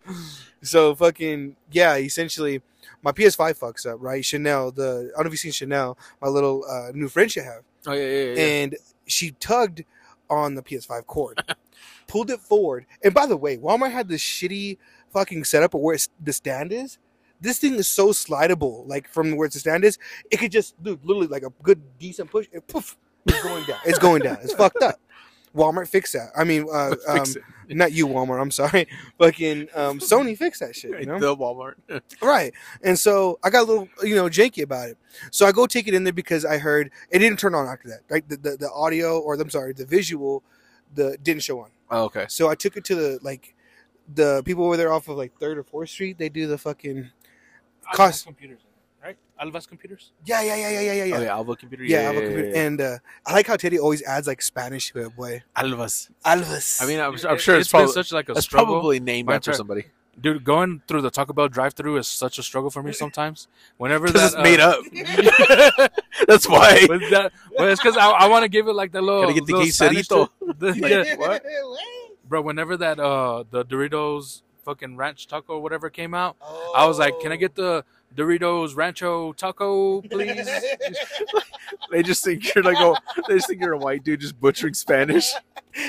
So 0.62 0.94
fucking 0.94 1.56
yeah. 1.70 1.96
Essentially, 1.96 2.62
my 3.02 3.12
PS5 3.12 3.58
fucks 3.58 3.86
up. 3.90 3.96
Right, 4.00 4.24
Chanel. 4.24 4.70
The 4.72 5.10
I 5.14 5.16
don't 5.18 5.24
know 5.24 5.26
if 5.28 5.32
you've 5.32 5.40
seen 5.40 5.52
Chanel, 5.52 5.96
my 6.20 6.28
little 6.28 6.64
uh, 6.68 6.90
new 6.94 7.08
friend 7.08 7.30
she 7.30 7.40
have, 7.40 7.62
Oh 7.86 7.92
yeah, 7.92 8.06
yeah, 8.06 8.34
yeah. 8.34 8.40
and 8.42 8.76
she 9.06 9.32
tugged 9.32 9.84
on 10.28 10.54
the 10.54 10.62
PS5 10.62 11.06
cord, 11.06 11.42
pulled 12.06 12.30
it 12.30 12.40
forward. 12.40 12.86
And 13.02 13.12
by 13.12 13.26
the 13.26 13.36
way, 13.36 13.56
Walmart 13.56 13.92
had 13.92 14.08
this 14.08 14.22
shitty 14.22 14.78
fucking 15.12 15.44
setup 15.44 15.74
of 15.74 15.80
where 15.80 15.94
it's, 15.96 16.08
the 16.22 16.32
stand 16.32 16.72
is. 16.72 16.98
this 17.40 17.58
thing 17.58 17.74
is 17.74 17.88
so 17.88 18.08
slidable. 18.10 18.86
Like 18.86 19.08
from 19.08 19.36
where 19.36 19.48
the 19.48 19.58
stand 19.58 19.84
is, 19.84 19.98
it 20.30 20.36
could 20.38 20.52
just 20.52 20.80
dude, 20.82 21.04
literally 21.04 21.26
like 21.28 21.42
a 21.42 21.50
good 21.62 21.80
decent 21.98 22.30
push. 22.30 22.46
And 22.52 22.64
poof, 22.66 22.96
it's 23.26 23.42
going 23.42 23.64
down. 23.64 23.78
It's 23.84 23.98
going 23.98 24.22
down. 24.22 24.38
It's 24.42 24.52
fucked 24.54 24.82
up. 24.82 25.00
Walmart 25.56 25.88
fixed 25.88 26.12
that. 26.12 26.30
I 26.36 26.44
mean, 26.44 26.66
uh, 26.72 26.94
um, 27.08 27.18
Fix 27.18 27.36
it. 27.36 27.42
Not 27.76 27.92
you, 27.92 28.06
Walmart. 28.06 28.40
I'm 28.40 28.50
sorry. 28.50 28.86
Fucking 29.18 29.68
um, 29.74 29.98
Sony 29.98 30.36
fixed 30.36 30.60
that 30.60 30.74
shit. 30.76 30.98
You 31.00 31.06
know? 31.06 31.18
The 31.18 31.36
Walmart. 31.36 31.74
Right. 32.22 32.52
And 32.82 32.98
so 32.98 33.38
I 33.42 33.50
got 33.50 33.62
a 33.62 33.64
little, 33.66 33.88
you 34.02 34.14
know, 34.14 34.24
janky 34.28 34.62
about 34.62 34.88
it. 34.90 34.98
So 35.30 35.46
I 35.46 35.52
go 35.52 35.66
take 35.66 35.88
it 35.88 35.94
in 35.94 36.04
there 36.04 36.12
because 36.12 36.44
I 36.44 36.58
heard 36.58 36.90
it 37.10 37.18
didn't 37.20 37.38
turn 37.38 37.54
on 37.54 37.66
after 37.66 37.88
that. 37.88 38.00
Right. 38.08 38.28
The 38.28 38.36
the, 38.36 38.56
the 38.56 38.70
audio 38.72 39.18
or 39.20 39.34
I'm 39.34 39.50
sorry, 39.50 39.72
the 39.72 39.86
visual, 39.86 40.42
the 40.94 41.16
didn't 41.22 41.42
show 41.42 41.60
on. 41.60 41.70
Oh, 41.90 42.04
okay. 42.04 42.26
So 42.28 42.48
I 42.48 42.54
took 42.54 42.76
it 42.76 42.84
to 42.84 42.94
the 42.94 43.18
like 43.22 43.54
the 44.14 44.42
people 44.44 44.64
over 44.64 44.76
there 44.76 44.92
off 44.92 45.08
of 45.08 45.16
like 45.16 45.32
third 45.38 45.58
or 45.58 45.62
fourth 45.64 45.88
street. 45.90 46.18
They 46.18 46.28
do 46.28 46.46
the 46.46 46.58
fucking 46.58 47.10
Cost- 47.92 48.26
computers, 48.26 48.60
right? 48.64 48.69
Alvas 49.40 49.66
computers. 49.66 50.12
yeah 50.26 50.42
yeah 50.42 50.56
yeah 50.56 50.68
yeah 50.70 50.80
yeah 50.80 50.92
yeah 50.92 51.04
yeah. 51.04 51.16
Oh, 51.16 51.22
yeah, 51.22 51.34
Alva 51.34 51.56
computer. 51.56 51.84
Yeah, 51.84 51.98
I 52.00 52.02
have 52.02 52.16
a 52.16 52.20
computer. 52.20 52.52
and 52.54 52.80
uh, 52.80 52.98
I 53.26 53.32
like 53.32 53.46
how 53.46 53.56
Teddy 53.56 53.78
always 53.78 54.02
adds 54.02 54.26
like 54.26 54.42
Spanish 54.42 54.92
to 54.92 55.06
it, 55.06 55.16
boy. 55.16 55.42
Alvas. 55.56 56.10
Alves. 56.24 56.82
I 56.82 56.86
mean, 56.86 57.00
I'm, 57.00 57.14
I'm 57.28 57.38
sure 57.38 57.56
it's, 57.56 57.70
been 57.72 57.78
probably 57.80 57.92
such 57.94 58.12
like 58.12 58.28
a 58.28 58.32
it's 58.32 58.42
struggle. 58.42 58.74
probably 58.74 59.00
named 59.00 59.26
My 59.28 59.36
after 59.36 59.52
turn. 59.52 59.56
somebody 59.58 59.84
Dude, 60.20 60.44
going 60.44 60.82
through 60.86 61.00
the 61.00 61.10
Taco 61.10 61.32
Bell 61.32 61.48
drive-through 61.48 61.96
is 61.96 62.06
such 62.06 62.38
a 62.38 62.42
struggle 62.42 62.68
for 62.68 62.82
me 62.82 62.92
sometimes. 63.02 63.48
Whenever 63.78 64.06
because 64.06 64.34
that 64.34 64.40
it's 64.40 64.44
made 64.44 64.60
uh, 64.60 65.82
up. 65.84 65.92
That's 66.28 66.46
why. 66.46 66.84
But 66.88 67.00
that, 67.10 67.32
well, 67.56 67.68
it's 67.68 67.80
because 67.80 67.96
I, 67.96 68.10
I 68.10 68.26
want 68.28 68.42
to 68.42 68.48
give 68.50 68.68
it 68.68 68.74
like 68.74 68.92
that 68.92 69.02
little. 69.02 69.22
Gotta 69.22 69.34
get 69.34 69.46
the 69.46 69.52
little 69.54 69.70
Spanish 69.70 70.08
to- 70.08 70.28
the- 70.58 70.76
yeah, 70.76 71.16
what? 71.16 71.42
bro. 72.28 72.42
Whenever 72.42 72.76
that 72.76 73.00
uh 73.00 73.44
the 73.50 73.64
Doritos 73.64 74.42
fucking 74.64 74.96
ranch 74.96 75.26
taco 75.26 75.54
or 75.54 75.60
whatever 75.62 75.88
came 75.88 76.12
out, 76.12 76.36
I 76.76 76.86
was 76.86 76.98
like, 76.98 77.18
can 77.20 77.32
I 77.32 77.36
get 77.36 77.54
the 77.54 77.84
Doritos 78.14 78.76
Rancho 78.76 79.32
Taco, 79.34 80.02
please? 80.02 80.48
They 81.90 82.02
just 82.02 82.24
think 82.24 82.54
you're 82.54 82.64
like 82.64 82.76
oh, 82.78 82.96
they 83.28 83.34
just 83.36 83.48
think 83.48 83.60
you're 83.60 83.72
a 83.72 83.78
white 83.78 84.04
dude 84.04 84.20
just 84.20 84.38
butchering 84.40 84.74
Spanish. 84.74 85.32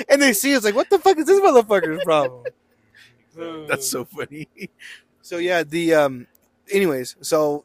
and 0.08 0.20
they 0.20 0.32
see 0.32 0.52
it's 0.52 0.64
like, 0.64 0.74
what 0.74 0.90
the 0.90 0.98
fuck 0.98 1.16
is 1.18 1.26
this 1.26 1.40
motherfucker's 1.40 2.02
problem? 2.04 2.44
That's 3.68 3.88
so 3.88 4.04
funny. 4.04 4.48
So 5.22 5.38
yeah, 5.38 5.62
the 5.62 5.94
um. 5.94 6.26
Anyways, 6.70 7.16
so 7.20 7.64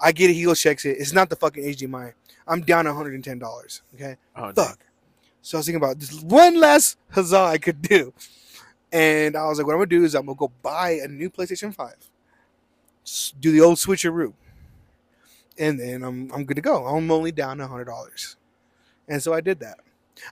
I 0.00 0.12
get 0.12 0.30
it. 0.30 0.34
He 0.34 0.44
goes 0.44 0.60
checks 0.60 0.84
it. 0.84 0.96
It's 0.98 1.12
not 1.12 1.30
the 1.30 1.36
fucking 1.36 1.64
HDMI. 1.64 2.12
I'm 2.46 2.60
down 2.62 2.86
110 2.86 3.38
dollars. 3.38 3.82
Okay, 3.94 4.16
Oh, 4.36 4.52
fuck. 4.52 4.78
So 5.42 5.56
I 5.56 5.60
was 5.60 5.66
thinking 5.66 5.82
about 5.82 5.98
this 5.98 6.20
one 6.22 6.58
last 6.60 6.98
huzzah 7.10 7.36
I 7.38 7.58
could 7.58 7.82
do, 7.82 8.12
and 8.92 9.36
I 9.36 9.46
was 9.46 9.58
like, 9.58 9.66
what 9.66 9.72
I'm 9.74 9.78
gonna 9.80 9.86
do 9.86 10.04
is 10.04 10.14
I'm 10.14 10.26
gonna 10.26 10.36
go 10.36 10.50
buy 10.62 11.00
a 11.02 11.08
new 11.08 11.28
PlayStation 11.30 11.74
Five, 11.74 11.96
S- 12.00 12.10
do 13.40 13.52
the 13.52 13.60
old 13.60 13.78
switcheroo, 13.78 14.32
and 15.58 15.78
then 15.78 16.02
I'm 16.02 16.30
I'm 16.32 16.44
good 16.44 16.56
to 16.56 16.62
go. 16.62 16.86
I'm 16.86 17.10
only 17.10 17.32
down 17.32 17.58
hundred 17.58 17.84
dollars, 17.86 18.36
and 19.08 19.22
so 19.22 19.32
I 19.32 19.40
did 19.40 19.60
that. 19.60 19.78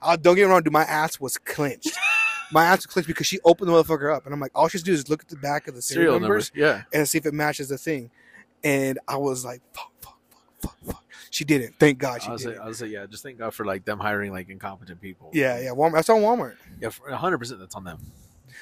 Uh, 0.01 0.15
don't 0.15 0.35
get 0.35 0.45
me 0.45 0.51
wrong, 0.51 0.61
dude. 0.63 0.73
My 0.73 0.83
ass 0.83 1.19
was 1.19 1.37
clenched. 1.37 1.91
my 2.51 2.65
ass 2.65 2.79
was 2.79 2.85
clenched 2.87 3.07
because 3.07 3.27
she 3.27 3.39
opened 3.43 3.69
the 3.69 3.73
motherfucker 3.73 4.13
up, 4.15 4.25
and 4.25 4.33
I'm 4.33 4.39
like, 4.39 4.51
all 4.55 4.67
she 4.67 4.77
has 4.77 4.83
to 4.83 4.85
do 4.85 4.93
is 4.93 5.09
look 5.09 5.21
at 5.21 5.27
the 5.29 5.35
back 5.35 5.67
of 5.67 5.75
the 5.75 5.81
serial, 5.81 6.13
Serial 6.13 6.19
numbers 6.19 6.51
numbers. 6.55 6.83
Yeah. 6.93 6.97
and 6.99 7.07
see 7.07 7.17
if 7.17 7.25
it 7.25 7.33
matches 7.33 7.69
the 7.69 7.77
thing. 7.77 8.09
And 8.63 8.97
I 9.07 9.17
was 9.17 9.43
like, 9.43 9.61
fuck, 9.73 9.91
fuck, 10.01 10.17
fuck, 10.31 10.47
fuck, 10.61 10.77
fuck. 10.85 11.03
She 11.31 11.43
didn't. 11.43 11.75
Thank 11.79 11.97
God 11.97 12.21
she 12.21 12.29
I 12.29 12.31
was 12.31 12.43
didn't. 12.43 12.57
like, 12.59 12.65
I 12.65 12.67
was 12.69 12.81
like, 12.81 12.91
yeah, 12.91 13.05
just 13.07 13.23
thank 13.23 13.39
God 13.39 13.53
for 13.53 13.65
like 13.65 13.83
them 13.85 13.99
hiring 13.99 14.31
like 14.31 14.49
incompetent 14.49 15.01
people. 15.01 15.31
yeah, 15.33 15.59
yeah. 15.59 15.69
Walmart. 15.71 15.93
That's 15.93 16.09
on 16.09 16.21
Walmart. 16.21 16.55
yeah, 16.79 16.89
hundred 17.15 17.39
percent. 17.39 17.59
That's 17.59 17.75
on 17.75 17.83
them. 17.83 17.99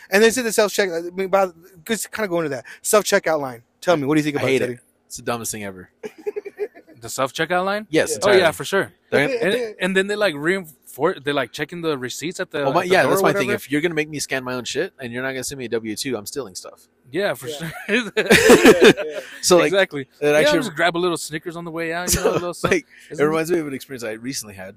And 0.10 0.24
they 0.24 0.32
said 0.32 0.46
the 0.46 0.52
self 0.52 0.72
check. 0.74 0.90
I 0.90 1.02
mean, 1.14 1.28
by 1.28 1.50
just 1.86 2.12
kind 2.12 2.24
of 2.24 2.30
go 2.32 2.38
into 2.40 2.50
that 2.50 2.66
self 2.82 3.06
checkout 3.06 3.40
line. 3.42 3.62
Tell 3.82 3.98
me, 3.98 4.06
what 4.06 4.16
do 4.16 4.20
you 4.20 4.24
think 4.24 4.38
I 4.38 4.40
about 4.40 4.50
hate 4.50 4.60
Teddy? 4.60 4.74
it. 4.74 4.80
It's 5.08 5.18
the 5.18 5.24
dumbest 5.24 5.52
thing 5.52 5.64
ever. 5.66 5.90
the 7.02 7.10
self 7.10 7.34
checkout 7.34 7.66
line. 7.66 7.88
Yes. 7.90 8.12
Yeah. 8.12 8.14
Oh 8.14 8.18
entirely. 8.18 8.40
yeah, 8.42 8.52
for 8.52 8.64
sure. 8.64 8.94
They're- 9.10 9.40
And, 9.42 9.76
and 9.80 9.98
then 9.98 10.08
they 10.08 10.16
like 10.16 10.36
reinforce. 10.36 11.20
They 11.24 11.34
like 11.34 11.52
checking 11.52 11.82
the 11.82 11.98
receipts 11.98 12.40
at 12.40 12.52
the. 12.52 12.64
Oh 12.64 12.72
my, 12.74 12.82
at 12.82 12.84
the 12.88 12.94
yeah, 12.94 13.02
door 13.04 13.12
that's 13.12 13.22
or 13.22 13.24
my 13.24 13.34
thing. 13.34 13.48
whatever. 13.48 13.56
If 13.56 13.72
you're 13.72 13.82
gonna 13.82 13.96
make 13.96 14.08
me 14.10 14.20
scan 14.20 14.44
my 14.44 14.54
own 14.54 14.64
shit 14.66 14.94
and 15.00 15.12
you're 15.12 15.24
not 15.24 15.30
gonna 15.32 15.44
send 15.44 15.60
me 15.60 15.66
a 15.66 15.70
W 15.70 15.96
two, 15.96 16.16
I'm 16.16 16.26
stealing 16.26 16.54
stuff. 16.56 16.88
Yeah, 17.12 17.34
for 17.34 17.48
Yeah. 17.48 17.70
sure. 17.88 18.12
So 19.42 19.58
like, 19.58 19.66
exactly. 19.68 20.02
it 20.02 20.08
Yeah, 20.22 20.30
actually 20.38 20.60
just 20.60 20.76
grab 20.76 20.96
a 20.96 21.00
little 21.00 21.18
Snickers 21.18 21.56
on 21.56 21.66
the 21.66 21.72
way 21.72 21.92
out. 21.94 22.14
You 22.14 22.22
know, 22.24 22.32
a 22.32 22.34
little 22.34 22.54
so, 22.54 22.68
like 22.70 22.86
it 23.10 23.14
Isn't- 23.14 23.26
reminds 23.26 23.52
me 23.52 23.60
of 23.60 23.68
an 23.68 23.74
experience 23.74 24.04
I 24.04 24.12
recently 24.14 24.54
had. 24.56 24.76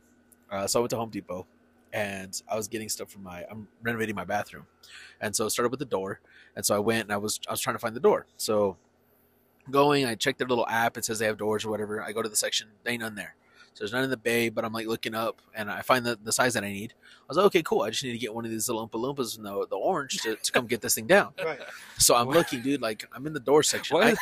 Uh, 0.50 0.66
so 0.66 0.78
I 0.78 0.82
went 0.82 0.90
to 0.90 0.96
Home 0.96 1.10
Depot, 1.10 1.46
and 1.92 2.40
I 2.50 2.56
was 2.56 2.68
getting 2.68 2.88
stuff 2.88 3.10
from 3.10 3.22
my. 3.22 3.44
I'm 3.50 3.68
renovating 3.82 4.14
my 4.14 4.24
bathroom, 4.24 4.66
and 5.20 5.34
so 5.36 5.44
I 5.44 5.48
started 5.48 5.70
with 5.70 5.80
the 5.80 5.84
door, 5.86 6.20
and 6.56 6.64
so 6.64 6.74
I 6.74 6.78
went 6.78 7.02
and 7.04 7.12
I 7.12 7.16
was 7.18 7.40
I 7.48 7.52
was 7.52 7.60
trying 7.60 7.74
to 7.76 7.80
find 7.80 7.94
the 7.94 8.00
door. 8.00 8.26
So 8.36 8.76
going, 9.70 10.04
I 10.06 10.14
check 10.14 10.36
their 10.38 10.46
little 10.48 10.66
app. 10.68 10.96
It 10.96 11.04
says 11.04 11.18
they 11.18 11.26
have 11.26 11.38
doors 11.38 11.64
or 11.64 11.70
whatever. 11.70 12.02
I 12.02 12.12
go 12.12 12.22
to 12.22 12.28
the 12.28 12.36
section, 12.36 12.68
there 12.82 12.92
ain't 12.92 13.02
none 13.02 13.14
there. 13.14 13.34
So 13.74 13.80
there's 13.80 13.92
none 13.92 14.04
in 14.04 14.10
the 14.10 14.16
bay, 14.16 14.50
but 14.50 14.64
I'm 14.64 14.72
like 14.72 14.86
looking 14.86 15.16
up, 15.16 15.42
and 15.52 15.68
I 15.68 15.82
find 15.82 16.06
the, 16.06 16.16
the 16.22 16.30
size 16.32 16.54
that 16.54 16.62
I 16.62 16.70
need. 16.72 16.94
I 16.96 17.24
was 17.26 17.36
like, 17.36 17.46
okay, 17.46 17.62
cool. 17.64 17.82
I 17.82 17.90
just 17.90 18.04
need 18.04 18.12
to 18.12 18.18
get 18.18 18.32
one 18.32 18.44
of 18.44 18.52
these 18.52 18.68
little 18.68 18.86
Oompa 18.88 19.00
Loompas 19.00 19.36
in 19.36 19.42
the, 19.42 19.66
the 19.68 19.76
orange 19.76 20.18
to, 20.22 20.36
to 20.36 20.52
come 20.52 20.66
get 20.66 20.80
this 20.80 20.94
thing 20.94 21.06
down. 21.08 21.32
Right. 21.44 21.58
So 21.98 22.14
I'm 22.14 22.26
What? 22.28 22.36
looking, 22.36 22.62
dude. 22.62 22.80
Like 22.80 23.04
I'm 23.12 23.26
in 23.26 23.32
the 23.32 23.40
door 23.40 23.62
section. 23.64 23.96
What? 23.96 24.16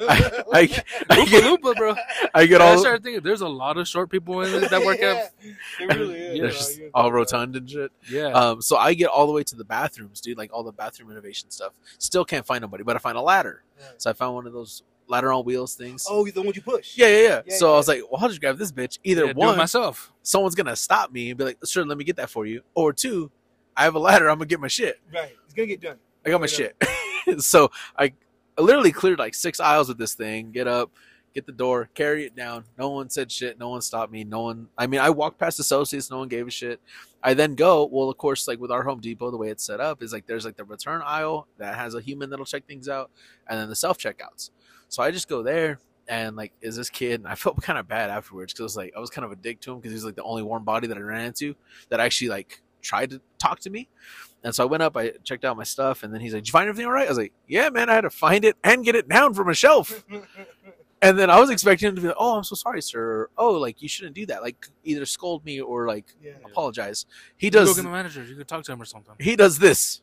I, 0.00 0.42
I, 0.52 0.58
I, 1.10 1.24
get, 1.24 1.44
Loompa, 1.44 1.76
bro. 1.76 1.94
I 2.34 2.46
get 2.46 2.60
all. 2.60 2.68
I 2.68 2.70
all 2.72 2.78
started 2.78 3.02
thinking 3.02 3.22
there's 3.22 3.40
a 3.40 3.48
lot 3.48 3.78
of 3.78 3.88
short 3.88 4.10
people 4.10 4.42
in 4.42 4.62
it 4.62 4.70
that 4.70 4.84
work 4.84 5.00
at. 5.02 5.32
It 5.80 5.96
really 5.96 6.14
is. 6.14 6.36
Yeah, 6.36 6.42
They're 6.42 6.50
just 6.50 6.80
all 6.94 7.10
rotund 7.12 7.56
and 7.56 7.68
shit. 7.68 7.90
Yeah. 8.10 8.28
Um, 8.28 8.62
so 8.62 8.76
I 8.76 8.94
get 8.94 9.08
all 9.08 9.26
the 9.26 9.32
way 9.32 9.42
to 9.44 9.56
the 9.56 9.64
bathrooms, 9.64 10.20
dude, 10.20 10.38
like 10.38 10.52
all 10.52 10.62
the 10.62 10.72
bathroom 10.72 11.08
renovation 11.08 11.50
stuff. 11.50 11.72
Still 11.98 12.24
can't 12.24 12.46
find 12.46 12.62
nobody, 12.62 12.84
but 12.84 12.96
I 12.96 12.98
find 12.98 13.16
a 13.16 13.22
ladder. 13.22 13.64
Right. 13.78 14.00
So 14.00 14.10
I 14.10 14.12
found 14.12 14.34
one 14.34 14.46
of 14.46 14.52
those 14.52 14.82
ladder 15.08 15.32
on 15.32 15.44
wheels 15.44 15.74
things. 15.74 16.06
Oh, 16.08 16.26
the 16.26 16.42
one 16.42 16.52
you 16.54 16.62
push. 16.62 16.96
Yeah, 16.96 17.08
yeah, 17.08 17.16
yeah. 17.22 17.42
Yeah, 17.46 17.56
so 17.56 17.68
yeah. 17.68 17.72
I 17.72 17.76
was 17.76 17.88
like, 17.88 18.02
well, 18.10 18.22
I'll 18.22 18.28
just 18.28 18.40
grab 18.40 18.58
this 18.58 18.72
bitch. 18.72 18.98
Either 19.04 19.26
Yeah, 19.26 19.32
one, 19.32 19.56
myself. 19.56 20.12
someone's 20.22 20.54
gonna 20.54 20.76
stop 20.76 21.10
me 21.10 21.30
and 21.30 21.38
be 21.38 21.44
like, 21.44 21.58
sure, 21.64 21.84
let 21.84 21.98
me 21.98 22.04
get 22.04 22.16
that 22.16 22.30
for 22.30 22.46
you. 22.46 22.62
Or 22.74 22.92
two, 22.92 23.30
I 23.76 23.84
have 23.84 23.94
a 23.94 23.98
ladder, 23.98 24.28
I'm 24.28 24.38
gonna 24.38 24.46
get 24.46 24.60
my 24.60 24.68
shit. 24.68 25.00
Right. 25.12 25.34
It's 25.44 25.54
gonna 25.54 25.66
get 25.66 25.80
done. 25.80 25.96
I 26.24 26.30
got 26.30 26.40
my 26.40 26.46
shit. 26.46 26.76
so 27.38 27.70
I, 27.96 28.12
I 28.58 28.62
literally 28.62 28.92
cleared 28.92 29.18
like 29.18 29.34
six 29.34 29.60
aisles 29.60 29.88
with 29.88 29.98
this 29.98 30.14
thing, 30.14 30.50
get 30.50 30.66
up, 30.66 30.90
get 31.34 31.46
the 31.46 31.52
door, 31.52 31.88
carry 31.94 32.24
it 32.24 32.34
down. 32.34 32.64
No 32.76 32.90
one 32.90 33.08
said 33.08 33.30
shit. 33.30 33.58
No 33.58 33.68
one 33.68 33.80
stopped 33.80 34.10
me. 34.10 34.24
No 34.24 34.42
one, 34.42 34.68
I 34.76 34.88
mean, 34.88 35.00
I 35.00 35.10
walked 35.10 35.38
past 35.38 35.60
associates. 35.60 36.10
No 36.10 36.18
one 36.18 36.28
gave 36.28 36.48
a 36.48 36.50
shit. 36.50 36.80
I 37.22 37.34
then 37.34 37.54
go, 37.54 37.84
well, 37.86 38.08
of 38.08 38.18
course, 38.18 38.48
like 38.48 38.58
with 38.58 38.72
our 38.72 38.82
Home 38.82 39.00
Depot, 39.00 39.30
the 39.30 39.36
way 39.36 39.48
it's 39.50 39.64
set 39.64 39.80
up 39.80 40.02
is 40.02 40.12
like 40.12 40.26
there's 40.26 40.44
like 40.44 40.56
the 40.56 40.64
return 40.64 41.02
aisle 41.04 41.46
that 41.58 41.76
has 41.76 41.94
a 41.94 42.00
human 42.00 42.30
that'll 42.30 42.44
check 42.44 42.66
things 42.66 42.88
out 42.88 43.10
and 43.48 43.58
then 43.60 43.68
the 43.68 43.76
self 43.76 43.98
checkouts. 43.98 44.50
So 44.88 45.02
I 45.02 45.10
just 45.12 45.28
go 45.28 45.42
there 45.42 45.78
and 46.08 46.34
like, 46.34 46.52
is 46.60 46.74
this 46.74 46.90
kid? 46.90 47.20
And 47.20 47.28
I 47.28 47.36
felt 47.36 47.62
kind 47.62 47.78
of 47.78 47.86
bad 47.86 48.10
afterwards 48.10 48.52
because 48.52 48.76
like, 48.76 48.92
I 48.96 49.00
was 49.00 49.10
kind 49.10 49.24
of 49.24 49.30
a 49.30 49.36
dick 49.36 49.60
to 49.60 49.72
him 49.72 49.78
because 49.78 49.92
he 49.92 49.96
was 49.96 50.04
like 50.04 50.16
the 50.16 50.24
only 50.24 50.42
warm 50.42 50.64
body 50.64 50.88
that 50.88 50.96
I 50.96 51.00
ran 51.00 51.26
into 51.26 51.54
that 51.90 52.00
actually 52.00 52.30
like 52.30 52.60
tried 52.82 53.10
to 53.10 53.20
talk 53.38 53.60
to 53.60 53.70
me. 53.70 53.88
And 54.44 54.54
so 54.54 54.62
I 54.62 54.66
went 54.66 54.82
up, 54.82 54.96
I 54.96 55.12
checked 55.24 55.44
out 55.44 55.56
my 55.56 55.64
stuff, 55.64 56.02
and 56.02 56.14
then 56.14 56.20
he's 56.20 56.32
like, 56.32 56.42
Did 56.42 56.48
you 56.48 56.52
find 56.52 56.68
everything 56.68 56.86
all 56.86 56.92
right? 56.92 57.06
I 57.06 57.08
was 57.08 57.18
like, 57.18 57.32
Yeah, 57.46 57.70
man, 57.70 57.90
I 57.90 57.94
had 57.94 58.02
to 58.02 58.10
find 58.10 58.44
it 58.44 58.56
and 58.62 58.84
get 58.84 58.94
it 58.94 59.08
down 59.08 59.34
from 59.34 59.48
a 59.48 59.54
shelf. 59.54 60.04
And 61.00 61.16
then 61.16 61.30
I 61.30 61.38
was 61.38 61.48
expecting 61.48 61.88
him 61.88 61.94
to 61.94 62.00
be 62.00 62.08
like, 62.08 62.16
Oh, 62.18 62.36
I'm 62.36 62.42
so 62.42 62.56
sorry, 62.56 62.82
sir. 62.82 63.00
Or, 63.00 63.30
oh, 63.38 63.52
like 63.52 63.80
you 63.80 63.88
shouldn't 63.88 64.16
do 64.16 64.26
that. 64.26 64.42
Like 64.42 64.66
either 64.82 65.06
scold 65.06 65.44
me 65.44 65.60
or 65.60 65.86
like 65.86 66.06
yeah. 66.20 66.32
apologize. 66.44 67.06
He 67.36 67.46
You 67.46 67.50
Go 67.52 67.66
get 67.66 67.76
the 67.76 67.88
manager. 67.88 68.24
You 68.24 68.34
could 68.34 68.48
talk 68.48 68.64
to 68.64 68.72
him 68.72 68.82
or 68.82 68.84
something. 68.84 69.14
he 69.20 69.36
does 69.36 69.60
this. 69.60 70.02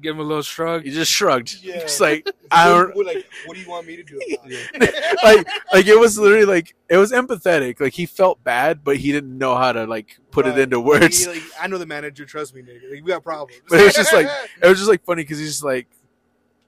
Give 0.00 0.14
him 0.16 0.20
a 0.20 0.24
little 0.24 0.42
shrug. 0.42 0.82
He 0.84 0.90
just 0.90 1.10
shrugged. 1.12 1.62
Yeah. 1.62 1.78
Just 1.82 2.00
like 2.00 2.28
I 2.50 2.68
don't 2.68 2.94
What, 2.96 3.06
like, 3.06 3.26
what 3.46 3.54
do 3.54 3.60
you 3.60 3.68
want 3.68 3.86
me 3.86 3.96
to 3.96 4.02
do? 4.02 4.16
About 4.34 4.50
it? 4.50 5.16
like 5.24 5.48
like 5.72 5.86
it 5.86 5.98
was 5.98 6.18
literally 6.18 6.44
like 6.44 6.74
it 6.88 6.96
was 6.96 7.12
empathetic. 7.12 7.80
Like 7.80 7.92
he 7.92 8.04
felt 8.04 8.42
bad, 8.42 8.82
but 8.82 8.96
he 8.96 9.12
didn't 9.12 9.38
know 9.38 9.54
how 9.54 9.72
to 9.72 9.86
like 9.86 10.18
put 10.32 10.46
it 10.46 10.58
into 10.58 10.80
words. 10.80 11.24
He, 11.24 11.32
like, 11.32 11.42
I 11.60 11.68
know 11.68 11.78
the 11.78 11.86
manager. 11.86 12.24
Trust 12.24 12.54
me, 12.54 12.62
nigga. 12.62 12.90
Like, 12.90 13.04
we 13.04 13.08
got 13.08 13.22
problems. 13.22 13.62
But 13.68 13.80
it 13.80 13.84
was 13.84 13.94
just 13.94 14.12
like 14.12 14.26
it 14.62 14.66
was 14.68 14.78
just 14.78 14.90
like 14.90 15.04
funny 15.04 15.22
because 15.22 15.38
he's 15.38 15.48
just 15.50 15.64
like, 15.64 15.86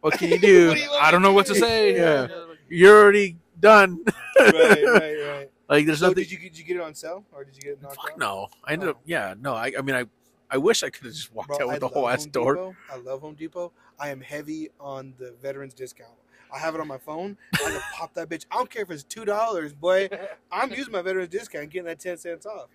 What 0.02 0.14
can 0.14 0.30
you 0.30 0.38
do? 0.38 0.74
Do 0.74 0.80
you 0.80 0.90
I 0.92 1.10
don't 1.10 1.22
me 1.22 1.28
know 1.28 1.34
what 1.34 1.46
to 1.46 1.54
say. 1.56 1.96
Yeah. 1.96 2.28
You're 2.68 3.02
already 3.02 3.36
done. 3.58 4.04
right, 4.38 4.54
right, 4.54 5.16
right. 5.28 5.50
Like 5.68 5.84
there's 5.86 5.98
So 5.98 6.08
nothing. 6.08 6.22
did 6.22 6.30
you 6.32 6.38
did 6.38 6.56
you 6.58 6.64
get 6.64 6.76
it 6.76 6.82
on 6.82 6.94
sale 6.94 7.24
or 7.32 7.42
did 7.44 7.56
you 7.56 7.62
get 7.62 7.72
it 7.72 7.82
Fuck 7.82 8.12
out? 8.12 8.18
no. 8.18 8.48
I 8.64 8.72
ended 8.74 8.88
up. 8.90 8.96
Oh. 8.98 9.02
Yeah. 9.04 9.34
No. 9.40 9.54
I. 9.54 9.72
I 9.76 9.82
mean, 9.82 9.96
I. 9.96 10.04
I 10.50 10.58
wish 10.58 10.82
I 10.82 10.90
could 10.90 11.06
have 11.06 11.14
just 11.14 11.34
walked 11.34 11.48
Bro, 11.48 11.62
out 11.62 11.66
with 11.68 11.76
I 11.76 11.78
the 11.78 11.88
whole 11.88 12.08
ass 12.08 12.24
Home 12.24 12.30
door. 12.30 12.54
Depot. 12.54 12.76
I 12.92 12.96
love 12.96 13.20
Home 13.20 13.34
Depot. 13.34 13.72
I 13.98 14.10
am 14.10 14.20
heavy 14.20 14.70
on 14.78 15.14
the 15.18 15.34
veterans 15.42 15.74
discount. 15.74 16.12
I 16.52 16.58
have 16.58 16.74
it 16.74 16.80
on 16.80 16.86
my 16.86 16.98
phone. 16.98 17.36
I 17.54 17.58
can 17.58 17.80
pop 17.94 18.14
that 18.14 18.28
bitch. 18.28 18.44
I 18.50 18.56
don't 18.56 18.70
care 18.70 18.82
if 18.82 18.90
it's 18.90 19.02
two 19.02 19.24
dollars, 19.24 19.72
boy. 19.72 20.08
I'm 20.52 20.70
using 20.70 20.92
my 20.92 21.02
veterans 21.02 21.28
discount, 21.28 21.70
getting 21.70 21.86
that 21.86 21.98
ten 21.98 22.16
cents 22.16 22.46
off. 22.46 22.68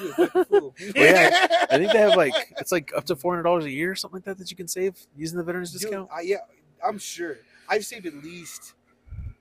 You 0.00 0.14
a 0.18 0.44
fool. 0.44 0.74
Well, 0.94 1.04
yeah, 1.04 1.46
I 1.70 1.76
think 1.76 1.92
they 1.92 1.98
have 1.98 2.16
like 2.16 2.32
it's 2.58 2.72
like 2.72 2.92
up 2.96 3.04
to 3.06 3.16
four 3.16 3.32
hundred 3.32 3.42
dollars 3.44 3.64
a 3.64 3.70
year 3.70 3.90
or 3.90 3.94
something 3.94 4.18
like 4.18 4.24
that 4.24 4.38
that 4.38 4.50
you 4.50 4.56
can 4.56 4.68
save 4.68 4.96
using 5.16 5.38
the 5.38 5.44
veterans 5.44 5.72
Dude, 5.72 5.82
discount. 5.82 6.08
I, 6.14 6.22
yeah, 6.22 6.36
I'm 6.86 6.98
sure. 6.98 7.38
I've 7.68 7.84
saved 7.84 8.06
at 8.06 8.14
least, 8.14 8.74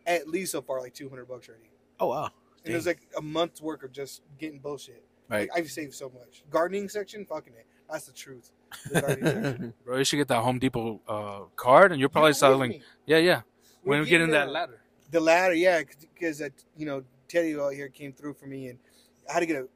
at 0.06 0.28
least 0.28 0.52
so 0.52 0.62
far, 0.62 0.82
like 0.82 0.94
two 0.94 1.10
hundred 1.10 1.28
bucks 1.28 1.48
already. 1.48 1.70
Oh 2.00 2.08
wow. 2.08 2.30
And 2.64 2.74
it 2.74 2.76
was 2.76 2.86
like 2.86 3.00
a 3.18 3.22
month's 3.22 3.62
work 3.62 3.84
of 3.84 3.92
just 3.92 4.22
getting 4.38 4.60
bullshit. 4.60 5.04
Right. 5.32 5.50
Like, 5.50 5.58
I've 5.60 5.72
saved 5.72 5.94
so 5.94 6.10
much. 6.10 6.44
Gardening 6.50 6.90
section, 6.90 7.26
fucking 7.26 7.54
it. 7.54 7.66
That's 7.90 8.06
the 8.06 8.14
truth. 8.14 8.52
The 8.92 9.02
gardening 9.02 9.26
section. 9.44 9.74
Bro, 9.86 9.98
you 9.98 10.04
should 10.04 10.18
get 10.18 10.28
that 10.28 10.42
Home 10.42 10.60
Depot 10.60 11.02
uh, 11.08 11.40
card, 11.56 11.92
and 11.92 12.00
you're 12.00 12.10
probably 12.10 12.30
You 12.30 12.34
know, 12.34 12.38
selling. 12.40 12.70
me. 12.72 12.82
Yeah, 13.06 13.18
yeah. 13.18 13.42
when 13.84 14.00
we 14.00 14.04
We 14.06 14.10
get 14.10 14.18
did, 14.20 14.26
in 14.26 14.32
that 14.32 14.50
ladder. 14.52 14.82
The 15.10 15.20
ladder, 15.20 15.54
yeah, 15.54 15.82
because 16.14 16.42
you 16.78 16.86
know 16.86 17.04
Teddy 17.28 17.58
out 17.60 17.74
here 17.74 17.88
came 17.90 18.14
through 18.14 18.34
for 18.36 18.46
me, 18.46 18.68
and 18.68 18.80
I 19.30 19.34
had 19.34 19.40
to 19.42 19.46
get 19.46 19.58
a, 19.58 19.68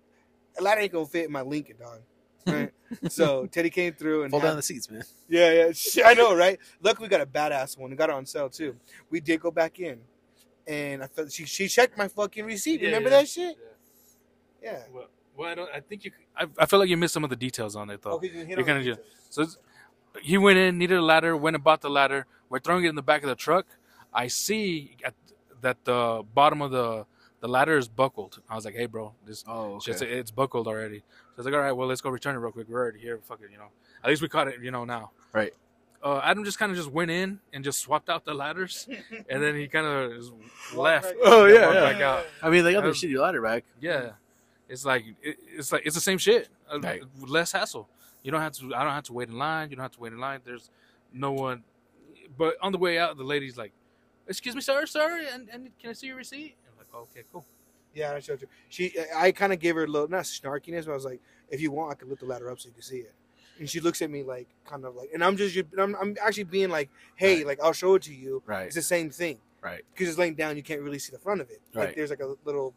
a 0.60 0.61
ladder 0.61 0.82
ain't 0.82 0.91
gonna 0.94 1.06
fit 1.06 1.26
in 1.26 1.32
my 1.32 1.41
Lincoln, 1.41 1.77
dog. 1.80 2.02
Right? 2.48 2.72
so 3.11 3.45
Teddy 3.48 3.69
came 3.69 3.94
through 3.94 4.23
and 4.23 4.32
Fold 4.32 4.44
had- 4.44 4.49
down 4.49 4.56
the 4.57 4.61
seats, 4.61 4.90
man. 4.90 5.03
yeah, 5.27 5.72
yeah, 5.73 6.06
I 6.06 6.14
know, 6.14 6.36
right? 6.36 6.60
Luckily, 6.82 7.07
we 7.07 7.10
got 7.10 7.22
a 7.22 7.26
badass 7.26 7.77
one. 7.77 7.90
We 7.90 7.95
got 7.98 8.10
it 8.10 8.15
on 8.15 8.26
sale 8.26 8.49
too. 8.49 8.76
We 9.10 9.19
did 9.19 9.40
go 9.41 9.52
back 9.52 9.80
in, 9.80 9.99
and 10.68 11.03
I 11.03 11.07
felt 11.07 11.32
she 11.32 11.45
she 11.45 11.68
checked 11.68 11.98
my 11.98 12.07
fucking 12.07 12.45
receipt. 12.45 12.80
Yeah, 12.82 12.88
Remember 12.88 13.10
yeah. 13.10 13.18
that 13.22 13.27
shit? 13.27 13.57
Yeah. 14.64 14.84
Well, 14.94 15.07
well, 15.38 15.49
I 15.49 15.56
don't. 15.56 15.70
I 15.74 15.80
think 15.80 16.06
you. 16.06 16.12
I, 16.38 16.48
I 16.57 16.66
feel 16.66 16.80
like 16.80 16.90
you 16.90 16.98
missed 16.98 17.14
some 17.14 17.24
of 17.24 17.30
the 17.30 17.36
details 17.36 17.76
on 17.76 17.90
it 17.90 18.02
though. 18.02 18.12
Okay, 18.14 18.28
you 18.28 18.34
hit 18.34 18.49
You're 18.49 18.60
on 18.60 18.66
gonna 18.66 18.84
the 18.84 18.95
do- 18.95 19.02
So 19.30 19.45
he 20.22 20.38
went 20.38 20.57
in, 20.57 20.78
needed 20.78 20.98
a 20.98 21.02
ladder, 21.02 21.36
went 21.36 21.56
and 21.56 21.64
bought 21.64 21.82
the 21.82 21.90
ladder. 21.90 22.26
We're 22.49 22.60
throwing 22.60 22.86
it 22.86 22.90
in 22.90 22.95
the 22.95 23.02
back 23.03 23.24
of 23.24 23.30
the 23.30 23.36
truck. 23.36 23.66
I 24.14 24.28
see 24.28 24.95
at, 25.03 25.14
that 25.62 25.84
the 25.84 26.24
bottom 26.34 26.62
of 26.62 26.72
the 26.72 27.06
the 27.41 27.48
ladder 27.49 27.78
is 27.78 27.88
buckled. 27.88 28.41
I 28.49 28.56
was 28.56 28.66
like, 28.66 28.76
"Hey, 28.76 28.86
bro, 28.86 29.14
this 29.26 29.44
Oh, 29.48 29.80
shit's 29.80 30.02
it's 30.02 30.32
buckled 30.32 30.68
already." 30.68 30.99
So 30.99 31.03
I 31.03 31.38
was 31.38 31.45
like, 31.45 31.53
"All 31.56 31.60
right, 31.60 31.74
well, 31.74 31.88
let's 31.88 32.02
go 32.02 32.10
return 32.10 32.36
it 32.36 32.40
real 32.40 32.52
quick. 32.52 32.68
We're 32.70 32.80
already 32.80 32.99
here. 32.99 33.20
Fuck 33.24 33.41
it, 33.44 33.52
you 33.52 33.57
know. 33.57 33.70
At 34.03 34.10
least 34.10 34.22
we 34.22 34.30
caught 34.30 34.48
it, 34.48 34.62
you 34.62 34.72
know, 34.72 34.86
now." 34.86 35.12
Right. 35.34 35.53
Uh, 36.03 36.22
Adam 36.24 36.44
just 36.45 36.60
kind 36.60 36.72
of 36.72 36.78
just 36.78 36.91
went 36.91 37.10
in 37.10 37.40
and 37.52 37.64
just 37.64 37.80
swapped 37.80 38.10
out 38.10 38.26
the 38.26 38.34
ladders, 38.34 38.88
and 39.30 39.41
then 39.41 39.56
he 39.56 39.68
kind 39.68 39.88
of 39.88 40.12
left. 40.76 41.06
back- 41.07 41.16
Oh, 41.24 41.45
yeah, 41.45 41.74
yeah. 41.74 41.80
back 41.91 42.02
out. 42.02 42.26
I 42.44 42.49
mean, 42.52 42.64
they 42.64 42.74
got 42.74 42.84
their 42.84 42.91
shitty 42.91 43.18
ladder 43.20 43.41
back. 43.41 43.64
Yeah, 43.82 44.12
it's 44.69 44.85
like 44.85 45.05
it, 45.21 45.37
it's 45.55 45.71
like 45.71 45.85
it's 45.85 45.95
the 45.95 46.01
same 46.01 46.17
shit. 46.17 46.49
Uh, 46.71 46.79
Right. 46.79 47.01
Less 47.19 47.51
hassle. 47.51 47.87
You 48.23 48.31
don't 48.31 48.41
have 48.41 48.53
to. 48.53 48.73
I 48.75 48.83
don't 48.83 48.93
have 48.93 49.03
to 49.05 49.13
wait 49.13 49.29
in 49.29 49.37
line. 49.37 49.69
You 49.69 49.75
don't 49.75 49.83
have 49.83 49.91
to 49.93 49.99
wait 49.99 50.13
in 50.13 50.19
line. 50.19 50.39
There's 50.43 50.69
no 51.13 51.31
one. 51.31 51.63
But 52.37 52.55
on 52.61 52.71
the 52.71 52.77
way 52.77 52.97
out, 52.97 53.17
the 53.17 53.23
lady's 53.23 53.57
like, 53.57 53.71
"Excuse 54.27 54.55
me, 54.55 54.61
sir, 54.61 54.85
sir, 54.87 55.21
and, 55.31 55.47
and 55.49 55.69
can 55.79 55.91
I 55.91 55.93
see 55.93 56.07
your 56.07 56.15
receipt?" 56.15 56.55
I'm 56.71 56.77
like, 56.77 56.87
"Okay, 57.11 57.23
cool." 57.31 57.45
Yeah, 57.93 58.13
I 58.13 58.19
showed 58.19 58.41
you. 58.41 58.47
She, 58.67 58.93
I 59.15 59.31
kind 59.31 59.53
of 59.53 59.59
gave 59.59 59.75
her 59.75 59.83
a 59.83 59.87
little 59.87 60.09
not 60.09 60.23
snarkiness, 60.23 60.85
but 60.85 60.91
I 60.91 60.95
was 60.95 61.05
like, 61.05 61.21
if 61.49 61.61
you 61.61 61.71
want, 61.71 61.91
I 61.91 61.95
could 61.95 62.09
lift 62.09 62.19
the 62.21 62.27
ladder 62.27 62.49
up 62.51 62.59
so 62.59 62.67
you 62.67 62.73
can 62.73 62.81
see 62.83 62.97
it. 62.97 63.13
And 63.57 63.69
she 63.69 63.79
looks 63.79 64.01
at 64.01 64.09
me 64.09 64.21
like, 64.21 64.49
kind 64.65 64.83
of 64.83 64.95
like, 64.95 65.11
and 65.13 65.23
I'm 65.23 65.37
just, 65.37 65.57
I'm, 65.79 65.95
I'm 65.95 66.17
actually 66.21 66.43
being 66.43 66.67
like, 66.69 66.89
hey, 67.15 67.37
Right. 67.37 67.47
like 67.47 67.59
I'll 67.63 67.71
show 67.71 67.95
it 67.95 68.01
to 68.01 68.13
you. 68.13 68.43
Right. 68.45 68.65
It's 68.65 68.75
the 68.75 68.81
same 68.81 69.09
thing 69.11 69.39
Right. 69.61 69.81
because 69.93 70.09
it's 70.09 70.17
laying 70.17 70.35
down, 70.35 70.57
you 70.57 70.63
can't 70.63 70.81
really 70.81 70.99
see 70.99 71.13
the 71.13 71.19
front 71.19 71.39
of 71.39 71.49
it. 71.49 71.61
Like 71.73 71.85
Right. 71.85 71.95
there's 71.95 72.09
like 72.09 72.19
a 72.19 72.35
little, 72.43 72.73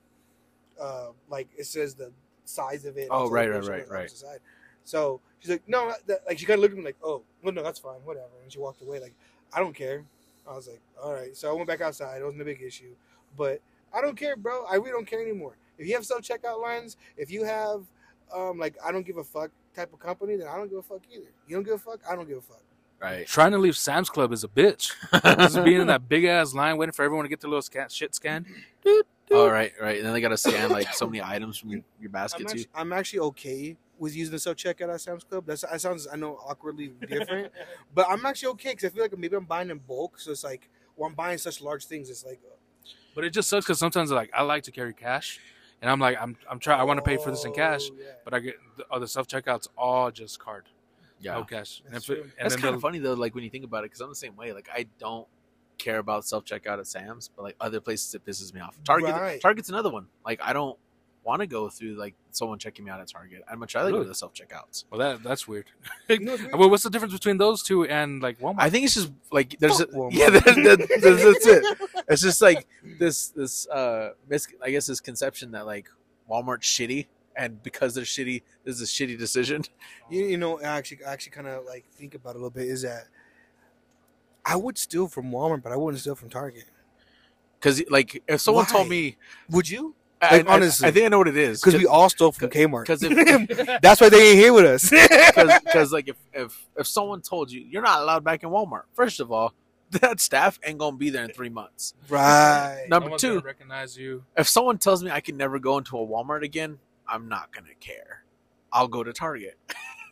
uh, 0.80 1.08
like 1.28 1.48
it 1.56 1.66
says 1.66 1.94
the 1.94 2.12
size 2.44 2.84
of 2.84 2.96
it. 2.96 3.08
Oh, 3.10 3.28
right, 3.28 3.50
right, 3.50 3.64
right, 3.64 3.88
right. 3.88 4.10
side. 4.10 4.40
So 4.84 5.20
she's 5.40 5.50
like, 5.50 5.62
no, 5.68 5.92
that, 6.06 6.20
like 6.26 6.38
she 6.38 6.46
kind 6.46 6.58
of 6.58 6.62
looked 6.62 6.72
at 6.72 6.78
me 6.78 6.84
like, 6.84 6.96
oh, 7.02 7.22
well, 7.42 7.52
no, 7.52 7.62
that's 7.62 7.78
fine, 7.78 8.00
whatever. 8.04 8.26
And 8.42 8.52
she 8.52 8.58
walked 8.58 8.82
away 8.82 9.00
like, 9.00 9.14
I 9.52 9.60
don't 9.60 9.74
care. 9.74 10.04
I 10.48 10.54
was 10.54 10.66
like, 10.66 10.80
all 11.02 11.12
right. 11.12 11.36
So 11.36 11.50
I 11.50 11.52
went 11.52 11.68
back 11.68 11.80
outside. 11.80 12.20
It 12.20 12.24
wasn't 12.24 12.42
a 12.42 12.44
big 12.44 12.62
issue, 12.62 12.94
but 13.36 13.60
I 13.92 14.00
don't 14.00 14.16
care, 14.16 14.36
bro. 14.36 14.64
I 14.64 14.76
really 14.76 14.92
don't 14.92 15.06
care 15.06 15.20
anymore. 15.20 15.56
If 15.78 15.86
you 15.86 15.94
have 15.94 16.06
self 16.06 16.22
checkout 16.22 16.60
lines, 16.60 16.96
if 17.16 17.30
you 17.30 17.44
have, 17.44 17.82
um, 18.34 18.58
like 18.58 18.76
I 18.84 18.92
don't 18.92 19.06
give 19.06 19.18
a 19.18 19.24
fuck 19.24 19.50
type 19.74 19.92
of 19.92 19.98
company, 19.98 20.36
then 20.36 20.48
I 20.48 20.56
don't 20.56 20.68
give 20.68 20.78
a 20.78 20.82
fuck 20.82 21.02
either. 21.12 21.28
You 21.46 21.56
don't 21.56 21.64
give 21.64 21.74
a 21.74 21.78
fuck. 21.78 22.00
I 22.08 22.14
don't 22.16 22.28
give 22.28 22.38
a 22.38 22.42
fuck. 22.42 22.62
Right. 23.00 23.26
Trying 23.26 23.52
to 23.52 23.58
leave 23.58 23.76
Sam's 23.76 24.10
Club 24.10 24.32
is 24.32 24.42
a 24.42 24.48
bitch. 24.48 24.92
Just 25.38 25.64
being 25.64 25.82
in 25.82 25.86
that 25.86 26.08
big 26.08 26.24
ass 26.24 26.52
line 26.52 26.76
waiting 26.76 26.92
for 26.92 27.04
everyone 27.04 27.24
to 27.24 27.28
get 27.28 27.40
their 27.40 27.50
little 27.50 27.62
scan, 27.62 27.88
shit 27.88 28.14
scanned. 28.14 28.46
Oh, 29.30 29.48
right, 29.48 29.72
right. 29.80 29.96
And 29.98 30.06
then 30.06 30.12
they 30.12 30.20
got 30.20 30.28
to 30.28 30.36
scan 30.36 30.70
like 30.70 30.92
so 30.94 31.06
many 31.10 31.22
items 31.22 31.58
from 31.58 31.70
your, 31.70 31.80
your 32.00 32.08
I'm 32.08 32.12
basket 32.12 32.38
too. 32.40 32.44
actually, 32.48 32.66
I'm 32.74 32.92
actually 32.92 33.20
okay 33.20 33.76
with 33.98 34.14
using 34.16 34.32
the 34.32 34.38
self 34.38 34.56
checkout 34.56 34.92
at 34.92 35.00
Sam's 35.00 35.24
Club. 35.24 35.44
That's 35.46 35.62
that 35.62 35.80
sounds 35.80 36.06
I 36.10 36.16
know 36.16 36.36
awkwardly 36.46 36.88
different, 37.08 37.52
but 37.94 38.06
I'm 38.08 38.24
actually 38.26 38.50
okay 38.52 38.70
because 38.70 38.84
I 38.86 38.88
feel 38.94 39.02
like 39.02 39.16
maybe 39.18 39.36
I'm 39.36 39.44
buying 39.44 39.70
in 39.70 39.78
bulk, 39.78 40.18
so 40.20 40.30
it's 40.30 40.44
like, 40.44 40.68
well, 40.96 41.08
I'm 41.08 41.14
buying 41.14 41.38
such 41.38 41.60
large 41.60 41.84
things. 41.86 42.08
It's 42.10 42.24
like, 42.24 42.40
uh, 42.46 42.54
But 43.14 43.24
it 43.24 43.30
just 43.30 43.48
sucks 43.48 43.66
because 43.66 43.78
sometimes 43.78 44.10
like 44.10 44.30
I 44.34 44.42
like 44.42 44.62
to 44.64 44.70
carry 44.72 44.94
cash, 44.94 45.40
and 45.82 45.90
I'm 45.90 45.98
like 46.00 46.16
I'm 46.20 46.36
I'm 46.50 46.58
trying. 46.58 46.80
I 46.80 46.84
want 46.84 46.98
to 46.98 47.02
pay 47.04 47.16
for 47.16 47.30
this 47.30 47.44
in 47.44 47.52
cash, 47.52 47.88
Oh, 47.90 47.96
yeah. 47.98 48.12
but 48.24 48.34
I 48.34 48.38
get 48.40 48.54
the 48.76 48.84
oh, 48.90 48.96
other 48.96 49.06
self 49.06 49.26
checkouts 49.26 49.68
all 49.76 50.10
just 50.10 50.38
card, 50.38 50.64
Yeah. 51.20 51.34
no 51.34 51.44
cash. 51.44 51.82
And, 51.84 51.94
That's 51.94 52.08
if 52.08 52.14
true. 52.16 52.22
and 52.22 52.32
That's 52.40 52.54
then 52.54 52.62
kind 52.62 52.72
the- 52.72 52.76
of 52.76 52.82
funny 52.82 52.98
though, 53.00 53.14
like 53.14 53.34
when 53.34 53.44
you 53.44 53.50
think 53.50 53.64
about 53.64 53.80
it, 53.84 53.90
because 53.90 54.00
I'm 54.00 54.08
the 54.08 54.14
same 54.14 54.36
way. 54.36 54.52
Like 54.52 54.68
I 54.72 54.86
don't 54.98 55.26
care 55.78 55.98
about 55.98 56.24
self 56.26 56.44
checkout 56.44 56.78
at 56.78 56.86
Sam's, 56.86 57.30
but 57.34 57.42
like 57.42 57.56
other 57.60 57.80
places 57.80 58.14
it 58.14 58.24
pisses 58.26 58.52
me 58.52 58.60
off. 58.60 58.76
Target, 58.84 59.10
Right. 59.14 59.40
Target's 59.40 59.68
another 59.68 59.90
one. 59.90 60.06
Like 60.26 60.40
I 60.42 60.52
don't 60.52 60.78
want 61.24 61.40
to 61.40 61.46
go 61.46 61.68
through 61.68 61.94
like 61.94 62.14
someone 62.30 62.58
checking 62.58 62.84
me 62.84 62.90
out 62.90 63.00
at 63.00 63.08
Target. 63.08 63.42
I'd 63.50 63.58
much 63.58 63.74
rather 63.74 63.90
go 63.90 63.96
Really? 63.96 64.06
to 64.06 64.08
the 64.10 64.14
self 64.14 64.32
checkouts. 64.34 64.84
Well, 64.90 64.98
that 64.98 65.22
that's 65.22 65.46
weird. 65.48 65.66
You 66.08 66.24
what's 66.26 66.42
well, 66.54 66.70
what's 66.70 66.82
the 66.84 66.90
difference 66.90 67.12
between 67.14 67.36
those 67.38 67.62
two 67.62 67.84
and 67.84 68.22
like 68.22 68.38
Walmart? 68.40 68.56
I 68.58 68.70
think 68.70 68.84
it's 68.86 68.94
just 68.94 69.10
like 69.30 69.58
there's 69.58 69.80
a, 69.80 69.86
Fuck 69.86 69.94
Walmart. 69.94 70.12
yeah, 70.12 70.30
there's, 70.30 70.56
there's, 70.56 71.02
there's, 71.02 71.22
that's 71.22 71.46
it. 71.46 71.78
It's 72.08 72.22
just 72.22 72.40
like 72.42 72.66
this 72.98 73.28
this 73.28 73.68
uh 73.68 74.10
mis- 74.28 74.48
I 74.62 74.70
guess 74.70 74.86
this 74.86 75.00
conception 75.00 75.50
that 75.52 75.66
like 75.66 75.88
Walmart's 76.30 76.66
shitty. 76.66 77.06
And 77.36 77.62
because 77.62 77.94
they're 77.94 78.02
shitty, 78.02 78.42
this 78.64 78.80
is 78.80 78.82
a 78.82 78.84
shitty 78.84 79.16
decision. 79.16 79.62
You, 80.10 80.24
you 80.24 80.36
know, 80.36 80.58
I 80.58 80.64
actually, 80.64 81.04
I 81.04 81.12
actually 81.12 81.30
kind 81.30 81.46
of 81.46 81.64
like 81.66 81.84
think 81.92 82.16
about 82.16 82.30
it 82.30 82.32
a 82.32 82.38
little 82.38 82.50
bit. 82.50 82.66
Is 82.66 82.82
that 82.82 83.04
I 84.48 84.56
would 84.56 84.78
steal 84.78 85.08
from 85.08 85.30
Walmart, 85.30 85.62
but 85.62 85.72
I 85.72 85.76
wouldn't 85.76 86.00
steal 86.00 86.14
from 86.14 86.30
Target. 86.30 86.64
Because 87.60 87.82
like 87.90 88.22
if 88.26 88.40
someone 88.40 88.66
told 88.66 88.88
me, 88.88 89.16
Would 89.50 89.68
you? 89.68 89.94
I, 90.20 90.38
Like, 90.38 90.48
I- 90.48 90.54
honestly. 90.54 90.88
I, 90.88 90.90
think 90.90 91.06
I 91.06 91.08
know 91.08 91.18
what 91.18 91.28
it 91.28 91.36
is. 91.36 91.60
Because 91.60 91.78
we 91.78 91.86
all 91.86 92.08
stole 92.08 92.32
from 92.32 92.48
Kmart. 92.50 92.82
because 92.82 93.02
if 93.04 93.80
That's 93.82 94.00
why 94.00 94.08
they 94.08 94.30
ain't 94.30 94.38
here 94.38 94.52
with 94.52 94.64
us. 94.64 94.90
because 95.64 95.92
like 95.92 96.08
if, 96.08 96.16
if 96.32 96.66
if 96.76 96.86
someone 96.86 97.20
told 97.20 97.50
you 97.52 97.60
you're 97.60 97.82
not 97.82 98.00
allowed 98.02 98.24
back 98.24 98.42
in 98.42 98.48
Walmart, 98.48 98.84
first 98.94 99.20
of 99.20 99.30
all, 99.30 99.52
that 99.90 100.20
staff 100.20 100.58
ain't 100.64 100.78
gonna 100.78 100.96
be 100.96 101.10
there 101.10 101.24
in 101.24 101.30
three 101.30 101.48
months. 101.50 101.94
right. 102.08 102.86
Number 102.88 103.06
Someone's 103.18 103.22
two, 103.22 103.40
recognize 103.40 103.96
you. 103.96 104.24
if 104.36 104.48
someone 104.48 104.78
tells 104.78 105.02
me 105.04 105.10
I 105.10 105.20
can 105.20 105.36
never 105.36 105.58
go 105.58 105.78
into 105.78 105.96
a 105.98 106.06
Walmart 106.06 106.42
again, 106.42 106.78
I'm 107.06 107.28
not 107.28 107.52
gonna 107.52 107.74
care. 107.80 108.24
I'll 108.72 108.88
go 108.88 109.02
to 109.04 109.12
Target. 109.12 109.56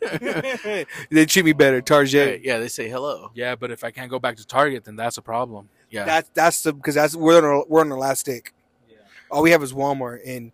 they 1.09 1.25
treat 1.25 1.45
me 1.45 1.53
better. 1.53 1.81
Target. 1.81 2.27
Right, 2.27 2.41
yeah, 2.43 2.59
they 2.59 2.67
say 2.67 2.89
hello. 2.89 3.31
Yeah, 3.33 3.55
but 3.55 3.71
if 3.71 3.83
I 3.83 3.91
can't 3.91 4.09
go 4.09 4.19
back 4.19 4.37
to 4.37 4.45
Target, 4.45 4.85
then 4.85 4.95
that's 4.95 5.17
a 5.17 5.21
problem. 5.21 5.69
Yeah, 5.89 6.03
That's 6.03 6.29
that's 6.33 6.61
the 6.63 6.73
because 6.73 6.95
that's 6.95 7.15
we're 7.15 7.37
on 7.37 7.45
our, 7.45 7.65
we're 7.67 7.81
on 7.81 7.89
the 7.89 7.95
last 7.95 8.19
stick. 8.21 8.53
Yeah. 8.89 8.97
All 9.31 9.41
we 9.41 9.51
have 9.51 9.63
is 9.63 9.71
Walmart, 9.73 10.19
and 10.25 10.51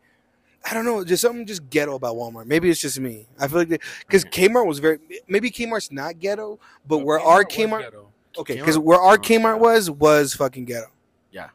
I 0.64 0.74
don't 0.76 0.86
know, 0.86 1.04
just 1.04 1.22
something 1.24 1.46
just 1.46 1.70
ghetto 1.72 1.96
about 1.96 2.16
Walmart. 2.16 2.46
Maybe 2.46 2.70
it's 2.70 2.80
just 2.80 3.00
me. 3.00 3.28
I 3.40 3.48
feel 3.48 3.60
like 3.60 3.82
because 4.08 4.26
Kmart 4.26 4.68
was 4.68 4.78
very 4.80 5.00
maybe 5.28 5.50
Kmart's 5.50 5.92
not 5.92 6.20
ghetto, 6.20 6.60
but 6.88 7.00
where 7.00 7.20
our 7.20 7.44
Kmart 7.44 7.92
okay, 8.38 8.58
because 8.58 8.78
where 8.78 9.00
our 9.00 9.18
Kmart, 9.18 9.58
Kmart 9.58 9.60
was 9.60 9.90
was 9.90 10.34
fucking 10.36 10.66
ghetto. 10.66 10.92
Yeah, 11.32 11.50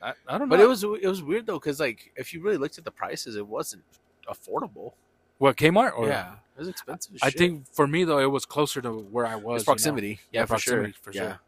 I, 0.00 0.12
I 0.28 0.38
don't 0.38 0.48
know. 0.48 0.56
but 0.56 0.60
it 0.60 0.68
was 0.68 0.84
it 0.84 1.06
was 1.08 1.22
weird 1.22 1.46
though 1.46 1.58
because 1.58 1.80
like 1.80 2.12
if 2.16 2.32
you 2.32 2.40
really 2.40 2.56
looked 2.56 2.78
at 2.78 2.84
the 2.84 2.92
prices, 2.92 3.34
it 3.34 3.46
wasn't 3.46 3.82
affordable. 4.30 4.92
what 5.38 5.56
Kmart 5.56 5.98
or 5.98 6.06
yeah, 6.06 6.34
it 6.58 6.62
was 6.62 6.68
expensive. 6.68 7.14
I 7.22 7.30
shit. 7.30 7.38
think 7.38 7.66
for 7.72 7.86
me 7.86 8.02
though, 8.02 8.18
it 8.18 8.30
was 8.30 8.44
closer 8.44 8.82
to 8.82 8.90
where 8.90 9.24
I 9.24 9.36
was. 9.36 9.62
it's 9.62 9.66
you 9.66 9.70
know? 9.70 9.74
proximity. 9.74 10.20
Yeah, 10.32 10.40
Yeah, 10.40 10.42
for 10.42 10.48
proximity, 10.48 10.92
sure. 10.92 11.00
for 11.02 11.12
yeah. 11.12 11.22
sure. 11.22 11.40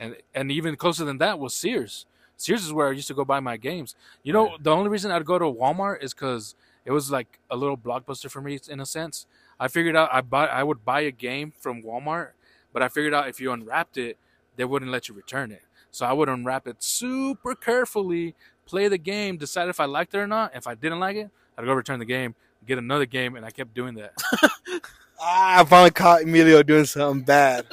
and 0.00 0.16
and 0.34 0.50
even 0.50 0.74
closer 0.76 1.04
than 1.04 1.18
that 1.18 1.38
was 1.38 1.52
Sears. 1.52 2.06
Sears 2.38 2.64
is 2.64 2.72
where 2.72 2.88
I 2.88 2.92
used 2.92 3.08
to 3.08 3.14
go 3.14 3.24
buy 3.24 3.40
my 3.40 3.56
games. 3.58 3.94
You 4.22 4.32
know, 4.32 4.56
the 4.60 4.70
only 4.70 4.88
reason 4.88 5.10
I'd 5.10 5.26
go 5.26 5.38
to 5.38 5.44
Walmart 5.44 6.02
is 6.02 6.14
because 6.14 6.54
it 6.86 6.92
was 6.92 7.10
like 7.10 7.38
a 7.50 7.56
little 7.56 7.76
blockbuster 7.76 8.30
for 8.30 8.40
me 8.40 8.58
in 8.70 8.80
a 8.80 8.86
sense. 8.86 9.26
I 9.60 9.68
figured 9.68 9.96
out 9.96 10.08
I 10.10 10.22
buy 10.22 10.46
I 10.46 10.62
would 10.62 10.84
buy 10.84 11.00
a 11.00 11.10
game 11.10 11.52
from 11.58 11.82
Walmart, 11.82 12.30
but 12.72 12.82
I 12.82 12.88
figured 12.88 13.12
out 13.12 13.28
if 13.28 13.40
you 13.40 13.52
unwrapped 13.52 13.98
it, 13.98 14.16
they 14.56 14.64
wouldn't 14.64 14.90
let 14.90 15.08
you 15.08 15.14
return 15.14 15.52
it. 15.52 15.62
So 15.90 16.06
I 16.06 16.12
would 16.12 16.28
unwrap 16.28 16.66
it 16.66 16.82
super 16.82 17.54
carefully, 17.54 18.34
play 18.66 18.88
the 18.88 18.98
game, 18.98 19.36
decide 19.36 19.68
if 19.68 19.80
I 19.80 19.84
liked 19.86 20.14
it 20.14 20.18
or 20.18 20.26
not. 20.26 20.54
If 20.54 20.66
I 20.66 20.74
didn't 20.74 21.00
like 21.00 21.16
it, 21.16 21.30
I'd 21.56 21.64
go 21.64 21.72
return 21.72 21.98
the 21.98 22.04
game, 22.04 22.34
get 22.66 22.78
another 22.78 23.06
game, 23.06 23.36
and 23.36 23.44
I 23.44 23.50
kept 23.50 23.74
doing 23.74 23.94
that. 23.94 24.12
Ah, 25.20 25.60
I 25.60 25.64
finally 25.64 25.90
caught 25.90 26.22
Emilio 26.22 26.62
doing 26.62 26.84
something 26.84 27.24
bad. 27.24 27.66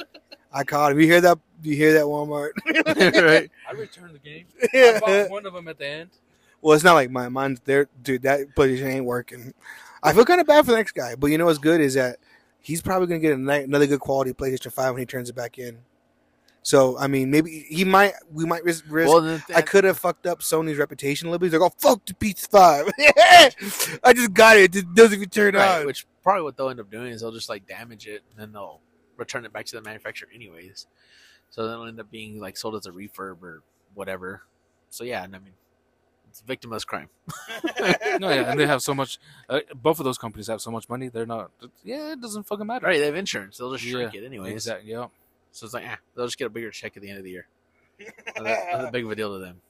I 0.52 0.64
caught 0.64 0.92
him. 0.92 1.00
You 1.00 1.06
hear 1.06 1.20
that? 1.20 1.38
You 1.62 1.76
hear 1.76 1.92
that, 1.92 2.02
Walmart? 2.02 2.50
right. 3.24 3.50
I 3.68 3.72
returned 3.72 4.14
the 4.14 4.18
game. 4.18 4.46
I 4.74 4.98
bought 5.00 5.30
one 5.30 5.46
of 5.46 5.52
them 5.52 5.68
at 5.68 5.78
the 5.78 5.86
end. 5.86 6.10
well, 6.60 6.74
it's 6.74 6.82
not 6.82 6.94
like 6.94 7.10
mine. 7.10 7.32
Mine's 7.32 7.60
there, 7.60 7.88
dude. 8.02 8.22
That 8.22 8.54
PlayStation 8.56 8.86
ain't 8.86 9.04
working. 9.04 9.54
I 10.02 10.12
feel 10.12 10.24
kind 10.24 10.40
of 10.40 10.46
bad 10.46 10.64
for 10.64 10.72
the 10.72 10.76
next 10.76 10.92
guy, 10.92 11.14
but 11.14 11.28
you 11.28 11.38
know 11.38 11.46
what's 11.46 11.58
good 11.58 11.80
is 11.80 11.94
that 11.94 12.16
he's 12.60 12.82
probably 12.82 13.06
gonna 13.06 13.20
get 13.20 13.32
another 13.32 13.86
good 13.86 14.00
quality 14.00 14.32
PlayStation 14.32 14.72
Five 14.72 14.94
when 14.94 15.00
he 15.00 15.06
turns 15.06 15.30
it 15.30 15.36
back 15.36 15.58
in. 15.58 15.78
So 16.66 16.98
I 16.98 17.06
mean, 17.06 17.30
maybe 17.30 17.64
he 17.68 17.84
might. 17.84 18.14
We 18.28 18.44
might 18.44 18.64
risk. 18.64 18.86
risk 18.88 19.08
Well, 19.08 19.22
then, 19.22 19.40
I 19.54 19.62
could 19.62 19.84
have 19.84 19.98
fucked 19.98 20.26
up 20.26 20.40
Sony's 20.40 20.78
reputation 20.78 21.28
a 21.28 21.30
little 21.30 21.38
bit. 21.38 21.52
He's 21.52 21.60
like, 21.60 21.70
"Oh, 21.70 21.72
fuck 21.78 22.04
the 22.04 22.12
PS5. 22.14 22.90
I 24.02 24.12
just 24.12 24.34
got 24.34 24.56
it. 24.56 24.74
It 24.74 24.92
doesn't 24.92 25.16
even 25.16 25.28
turn 25.28 25.54
Right, 25.54 25.82
on." 25.82 25.86
which 25.86 26.08
probably 26.24 26.42
what 26.42 26.56
they'll 26.56 26.68
end 26.68 26.80
up 26.80 26.90
doing 26.90 27.12
is 27.12 27.20
they'll 27.20 27.30
just 27.30 27.48
like 27.48 27.68
damage 27.68 28.08
it 28.08 28.24
and 28.32 28.40
then 28.40 28.50
they'll 28.52 28.80
return 29.16 29.44
it 29.44 29.52
back 29.52 29.64
to 29.66 29.76
the 29.76 29.82
manufacturer 29.82 30.28
anyways. 30.34 30.88
So 31.50 31.62
then 31.62 31.74
it'll 31.74 31.86
end 31.86 32.00
up 32.00 32.10
being 32.10 32.40
like 32.40 32.56
sold 32.56 32.74
as 32.74 32.86
a 32.86 32.90
refurb 32.90 33.44
or 33.44 33.62
whatever. 33.94 34.42
So 34.90 35.04
yeah, 35.04 35.22
and 35.22 35.36
I 35.36 35.38
mean, 35.38 35.54
it's 36.28 36.42
victimless 36.42 36.84
crime. 36.84 37.10
No, 38.18 38.30
yeah, 38.30 38.50
and 38.50 38.58
they 38.58 38.66
have 38.66 38.80
so 38.82 38.94
much. 38.94 39.18
Uh, 39.48 39.60
both 39.74 40.00
of 40.00 40.04
those 40.04 40.16
companies 40.18 40.46
have 40.46 40.62
so 40.62 40.70
much 40.70 40.88
money. 40.88 41.08
They're 41.10 41.26
not. 41.26 41.50
Yeah, 41.84 42.12
it 42.12 42.20
doesn't 42.20 42.44
fucking 42.44 42.66
matter. 42.66 42.86
Right, 42.86 42.98
they 42.98 43.04
have 43.06 43.14
insurance. 43.14 43.58
They'll 43.58 43.70
just 43.72 43.84
shrink 43.84 44.14
Yeah, 44.14 44.22
it 44.22 44.24
anyways. 44.24 44.54
Exactly. 44.54 44.90
Yeah. 44.90 45.08
So 45.56 45.64
it's 45.64 45.72
like, 45.74 45.86
eh, 45.86 45.96
they'll 46.14 46.26
just 46.26 46.36
get 46.36 46.46
a 46.46 46.50
bigger 46.50 46.70
check 46.70 46.96
at 46.96 47.02
the 47.02 47.08
end 47.08 47.18
of 47.18 47.24
the 47.24 47.30
year. 47.30 47.46
Not 47.98 48.44
that, 48.44 48.72
not 48.72 48.82
that 48.82 48.92
big 48.92 49.04
of 49.06 49.10
a 49.10 49.14
deal 49.14 49.32
to 49.32 49.38
them. 49.38 49.60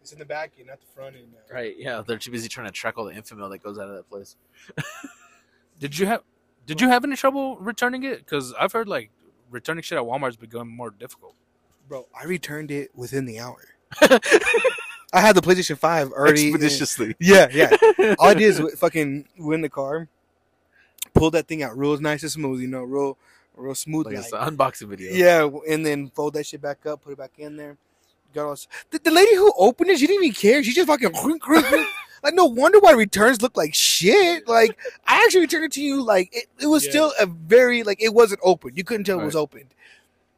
It's 0.00 0.12
in 0.12 0.20
the 0.20 0.24
back 0.24 0.52
end, 0.56 0.68
not 0.68 0.80
the 0.80 0.86
front 0.94 1.16
end. 1.16 1.26
man. 1.32 1.40
Right? 1.52 1.74
Yeah, 1.76 2.02
they're 2.06 2.18
too 2.18 2.30
busy 2.30 2.48
trying 2.48 2.68
to 2.68 2.72
track 2.72 2.96
all 2.96 3.04
the 3.04 3.12
Enfamil 3.12 3.50
that 3.50 3.62
goes 3.62 3.76
out 3.76 3.88
of 3.88 3.96
that 3.96 4.08
place. 4.08 4.36
Did 5.80 5.98
you 5.98 6.06
have 6.06 6.22
Did 6.66 6.80
you 6.80 6.88
have 6.88 7.02
any 7.02 7.16
trouble 7.16 7.56
returning 7.56 8.04
it? 8.04 8.18
Because 8.18 8.54
I've 8.54 8.72
heard 8.72 8.86
like 8.88 9.10
returning 9.50 9.82
shit 9.82 9.98
at 9.98 10.04
Walmart's 10.04 10.36
become 10.36 10.68
more 10.68 10.90
difficult. 10.90 11.34
Bro, 11.88 12.06
I 12.18 12.24
returned 12.24 12.70
it 12.70 12.90
within 12.94 13.24
the 13.24 13.40
hour. 13.40 13.58
I 15.12 15.20
had 15.20 15.34
the 15.34 15.42
PlayStation 15.42 15.76
5 15.76 16.12
already. 16.12 16.48
Expeditiously. 16.48 17.16
Yeah, 17.18 17.48
yeah. 17.52 17.76
All 18.18 18.28
I 18.28 18.34
did 18.34 18.44
is 18.44 18.56
w- 18.58 18.74
fucking 18.76 19.26
win 19.38 19.60
the 19.60 19.68
car, 19.68 20.08
pull 21.14 21.30
that 21.32 21.48
thing 21.48 21.62
out 21.62 21.76
real 21.76 21.98
nice 21.98 22.22
and 22.22 22.32
smooth, 22.32 22.60
you 22.60 22.68
know, 22.68 22.82
real, 22.82 23.18
real 23.56 23.74
smooth. 23.74 24.06
like 24.06 24.16
like. 24.16 24.24
it's 24.24 24.32
an 24.32 24.56
unboxing 24.56 24.88
video. 24.88 25.12
Yeah, 25.12 25.48
and 25.72 25.84
then 25.84 26.08
fold 26.10 26.34
that 26.34 26.46
shit 26.46 26.60
back 26.62 26.84
up, 26.86 27.02
put 27.02 27.12
it 27.12 27.18
back 27.18 27.32
in 27.38 27.56
there. 27.56 27.76
Got 28.34 28.46
all. 28.46 28.56
The, 28.90 28.98
the 28.98 29.10
lady 29.10 29.34
who 29.34 29.52
opened 29.58 29.90
it, 29.90 29.98
she 29.98 30.06
didn't 30.06 30.24
even 30.24 30.34
care. 30.34 30.62
She 30.62 30.72
just 30.72 30.86
fucking 30.86 31.12
like 32.22 32.34
no 32.34 32.46
wonder 32.46 32.78
why 32.80 32.92
returns 32.92 33.42
look 33.42 33.56
like 33.56 33.74
shit. 33.74 34.48
Like 34.48 34.78
I 35.06 35.22
actually 35.24 35.42
returned 35.42 35.64
it 35.64 35.72
to 35.72 35.82
you. 35.82 36.02
Like 36.02 36.30
it, 36.32 36.46
it 36.60 36.66
was 36.66 36.84
Yeah. 36.84 36.90
still 36.90 37.12
a 37.20 37.26
very 37.26 37.82
like 37.82 38.02
it 38.02 38.14
wasn't 38.14 38.40
open. 38.42 38.72
You 38.74 38.84
couldn't 38.84 39.04
tell 39.04 39.20
it 39.20 39.24
was 39.24 39.36
opened. 39.36 39.74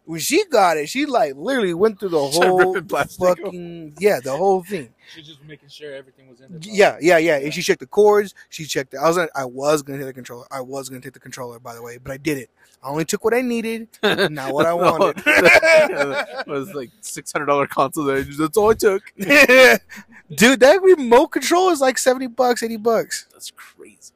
When 0.07 0.21
she 0.21 0.45
got 0.47 0.77
it, 0.77 0.89
she 0.91 1.07
like 1.07 1.35
literally 1.35 1.73
went 1.73 1.99
through 1.99 2.11
the 2.11 2.19
whole 2.29 2.73
ripping 2.73 2.89
plastic 2.89 3.23
off. 3.23 3.39
fucking 3.39 3.95
yeah, 3.99 4.21
the 4.21 4.37
whole 4.37 4.63
thing. 4.63 4.91
She 5.15 5.23
just 5.23 5.43
making 5.45 5.71
sure 5.71 5.95
everything 5.95 6.29
was 6.29 6.41
in 6.41 6.53
there. 6.53 6.61
Yeah, 6.63 6.99
yeah, 7.01 7.19
yeah. 7.19 7.37
And 7.39 7.55
she 7.55 7.63
checked 7.63 7.81
the 7.81 7.87
cords. 7.87 8.35
She 8.51 8.67
checked. 8.67 8.91
The, 8.91 8.99
I 8.99 9.07
was. 9.09 9.17
Gonna, 9.17 9.29
I 9.35 9.45
was 9.47 9.83
gonna 9.83 9.99
take 9.99 10.07
the 10.09 10.13
controller. 10.13 10.47
I 10.51 10.61
was 10.61 10.91
gonna 10.91 11.01
take 11.01 11.15
the 11.15 11.21
controller, 11.21 11.59
by 11.59 11.75
the 11.75 11.83
way, 11.83 11.97
but 11.97 12.13
I 12.13 12.19
didn't. 12.19 12.51
I 12.83 12.89
only 12.89 13.07
took 13.07 13.25
what 13.25 13.33
I 13.33 13.41
needed, 13.41 13.89
not 14.03 14.53
what 14.53 14.67
I 14.67 14.75
wanted. 14.75 15.23
it 15.27 16.47
was 16.47 16.75
like 16.75 16.91
six 17.01 17.33
hundred 17.33 17.47
dollar 17.47 17.67
console. 17.67 18.05
There, 18.05 18.23
that's 18.23 18.59
all 18.59 18.71
I 18.71 18.75
took. 18.75 19.03
Dude, 19.17 20.61
that 20.61 20.83
remote 20.83 21.29
control 21.29 21.71
is 21.71 21.81
like 21.81 21.97
seventy 21.97 22.27
bucks, 22.27 22.63
eighty 22.63 22.77
bucks. 22.77 23.27
That's 23.33 23.51
crazy. 23.53 24.13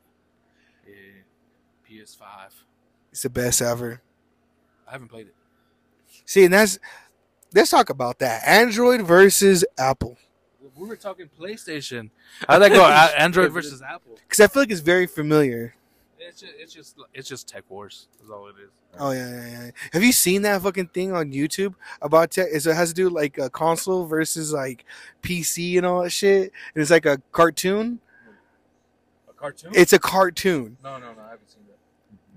Yeah. 0.87 0.95
PS5. 1.91 2.21
It's 3.11 3.23
the 3.23 3.31
best 3.31 3.63
ever. 3.63 4.03
I 4.87 4.93
haven't 4.93 5.09
played 5.09 5.29
it. 5.29 5.35
See, 6.29 6.45
and 6.45 6.53
that's 6.53 6.79
let's 7.55 7.71
talk 7.71 7.89
about 7.89 8.19
that. 8.19 8.47
Android 8.47 9.01
versus 9.01 9.65
Apple, 9.79 10.19
We 10.77 10.87
were 10.87 10.95
talking 10.95 11.31
PlayStation. 11.41 12.11
How'd 12.47 12.61
that 12.61 12.69
go? 12.69 12.85
Android 13.19 13.51
versus 13.51 13.81
Apple. 13.81 14.19
because 14.29 14.39
I 14.39 14.47
feel 14.47 14.61
like 14.61 14.71
it's 14.71 14.83
very 14.83 15.07
familiar. 15.07 15.75
It's 16.19 16.43
just, 16.43 16.53
it's 16.59 16.75
just 16.75 16.97
it's 17.15 17.29
just 17.31 17.49
tech 17.49 17.65
wars. 17.71 18.09
Is 18.23 18.29
all 18.29 18.47
it 18.49 18.57
is. 18.63 18.69
Oh 18.99 19.13
yeah, 19.13 19.31
yeah, 19.31 19.49
yeah. 19.49 19.71
Have 19.95 20.05
you 20.05 20.13
seen 20.13 20.43
that 20.43 20.61
fucking 20.61 20.89
thing 20.89 21.13
on 21.15 21.33
YouTube 21.33 21.75
about 22.03 22.31
tech? 22.33 22.49
Is 22.53 22.67
it 22.67 22.75
has 22.77 22.91
to 22.91 22.95
do 22.95 23.09
like 23.09 23.39
a 23.39 23.49
console 23.49 24.05
versus 24.05 24.53
like 24.53 24.85
PC 25.23 25.79
and 25.79 25.87
all 25.87 26.03
that 26.03 26.11
shit? 26.11 26.53
And 26.75 26.83
it's 26.83 26.91
like 26.91 27.07
a 27.07 27.23
cartoon. 27.33 28.01
A 29.31 29.33
cartoon? 29.33 29.71
It's 29.75 29.95
a 29.95 29.99
cartoon. 29.99 30.77
no, 30.85 30.99
no, 30.99 31.15
no. 31.15 31.23
I 31.23 31.31
haven't 31.31 31.49
seen. 31.49 31.63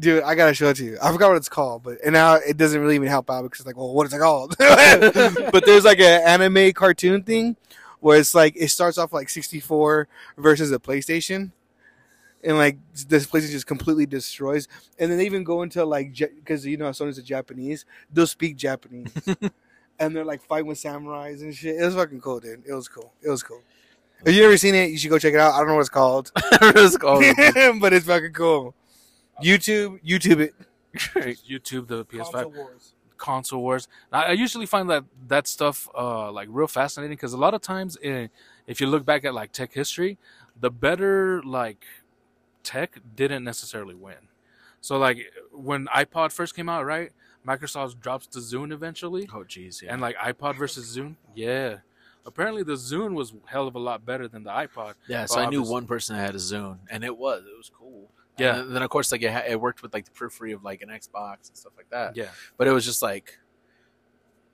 Dude, 0.02 0.24
I 0.24 0.34
gotta 0.34 0.56
show 0.56 0.70
it 0.70 0.78
to 0.78 0.84
you. 0.84 0.98
I 1.00 1.12
forgot 1.12 1.28
what 1.30 1.38
it's 1.38 1.48
called, 1.48 1.84
but 1.84 2.00
and 2.04 2.14
now 2.14 2.34
it 2.34 2.58
doesn't 2.58 2.82
really 2.82 2.96
even 2.96 3.08
help 3.08 3.30
out 3.30 3.44
because 3.44 3.60
it's 3.60 3.68
like, 3.68 3.78
well, 3.78 3.94
what 3.94 4.08
is 4.08 4.14
it 4.14 4.18
called? 4.20 4.56
but 4.60 5.64
there's 5.64 5.86
like 5.86 6.00
an 6.00 6.24
anime 6.26 6.74
cartoon 6.74 7.22
thing 7.22 7.56
where 8.00 8.18
it's 8.20 8.34
like 8.34 8.56
it 8.58 8.70
starts 8.70 8.98
off 8.98 9.14
like 9.14 9.30
64 9.30 10.08
versus 10.40 10.72
a 10.72 10.80
PlayStation, 10.80 11.52
and 12.44 12.58
like 12.58 12.80
this 13.08 13.28
PlayStation 13.28 13.52
just 13.52 13.68
completely 13.68 14.08
destroys. 14.08 14.68
And 14.98 15.12
then 15.12 15.20
they 15.20 15.26
even 15.28 15.44
go 15.44 15.62
into 15.62 15.86
like 15.86 16.16
because 16.18 16.66
you 16.66 16.78
know 16.78 16.90
Sony's 16.90 17.20
a 17.20 17.22
Japanese, 17.24 17.86
they'll 18.12 18.26
speak 18.26 18.56
Japanese, 18.56 19.12
and 20.00 20.16
they're 20.16 20.26
like 20.26 20.42
fighting 20.42 20.66
with 20.66 20.80
samurais 20.82 21.42
and 21.42 21.54
shit. 21.56 21.76
It 21.80 21.86
was 21.86 21.94
fucking 21.94 22.22
cool, 22.22 22.40
dude. 22.40 22.64
It 22.68 22.74
was 22.74 22.88
cool. 22.88 23.14
It 23.22 23.30
was 23.30 23.44
cool. 23.44 23.62
If 24.26 24.34
you 24.34 24.44
ever 24.46 24.58
seen 24.58 24.74
it, 24.74 24.90
you 24.90 24.98
should 24.98 25.12
go 25.12 25.20
check 25.20 25.36
it 25.36 25.40
out. 25.40 25.54
I 25.54 25.60
don't 25.60 25.68
know 25.68 25.76
what 25.76 25.82
it's 25.82 25.90
called, 25.90 26.32
It's 26.52 26.98
called- 26.98 27.24
but 27.80 27.94
it's 27.94 28.08
fucking 28.08 28.34
cool. 28.34 28.74
YouTube, 29.44 30.04
YouTube 30.04 30.40
it. 30.40 30.56
YouTube, 30.96 31.88
the 31.88 32.06
PS5 32.06 32.32
console 32.32 32.52
wars. 32.52 32.94
Console 33.18 33.80
I, 34.12 34.24
I 34.24 34.32
usually 34.32 34.66
find 34.66 34.90
that 34.90 35.06
that 35.28 35.48
stuff 35.48 35.88
uh, 35.96 36.32
like 36.32 36.48
real 36.52 36.68
fascinating 36.68 37.16
because 37.16 37.34
a 37.34 37.38
lot 37.38 37.54
of 37.54 37.62
times, 37.62 37.98
eh, 38.04 38.28
if 38.68 38.82
you 38.82 38.88
look 38.88 39.06
back 39.06 39.24
at 39.26 39.34
like 39.34 39.52
tech 39.52 39.74
history, 39.74 40.18
the 40.60 40.72
better 40.72 41.42
like 41.44 41.86
tech 42.64 43.00
didn't 43.16 43.44
necessarily 43.44 43.96
win. 43.96 44.16
So 44.82 44.98
like 44.98 45.32
when 45.52 45.86
iPod 45.88 46.32
first 46.32 46.56
came 46.56 46.68
out, 46.68 46.86
right? 46.86 47.12
Microsoft 47.48 48.00
drops 48.00 48.28
the 48.28 48.40
Zune 48.40 48.72
eventually, 48.72 49.28
oh 49.34 49.44
jeez, 49.44 49.82
yeah. 49.82 49.94
and 49.94 50.02
like 50.02 50.16
iPod 50.18 50.58
versus 50.58 50.96
Zune, 50.96 51.16
yeah. 51.36 51.78
Apparently 52.26 52.62
the 52.62 52.74
Zune 52.74 53.14
was 53.14 53.34
hell 53.46 53.68
of 53.68 53.76
a 53.76 53.80
lot 53.80 54.06
better 54.06 54.28
than 54.28 54.44
the 54.44 54.52
iPod. 54.52 54.94
yeah, 55.08 55.26
so 55.26 55.38
well, 55.38 55.48
I 55.48 55.50
knew 55.50 55.64
one 55.64 55.88
person 55.88 56.16
that 56.16 56.22
had 56.24 56.36
a 56.36 56.40
Zune, 56.40 56.78
and 56.90 57.04
it 57.04 57.18
was 57.18 57.44
it 57.44 57.58
was 57.58 57.72
cool. 57.74 58.12
Yeah. 58.42 58.56
and 58.58 58.68
then, 58.68 58.74
then, 58.76 58.82
of 58.84 58.90
course 58.90 59.12
like 59.12 59.22
it, 59.22 59.32
ha- 59.32 59.44
it 59.48 59.60
worked 59.60 59.82
with 59.82 59.94
like 59.94 60.06
the 60.06 60.12
periphery 60.12 60.52
of 60.52 60.64
like 60.64 60.82
an 60.82 60.90
Xbox 60.90 61.48
and 61.50 61.58
stuff 61.58 61.74
like 61.78 61.90
that. 61.90 62.16
Yeah. 62.16 62.30
But 62.58 62.68
it 62.68 62.72
was 62.72 62.86
just 62.86 63.02
like 63.02 63.38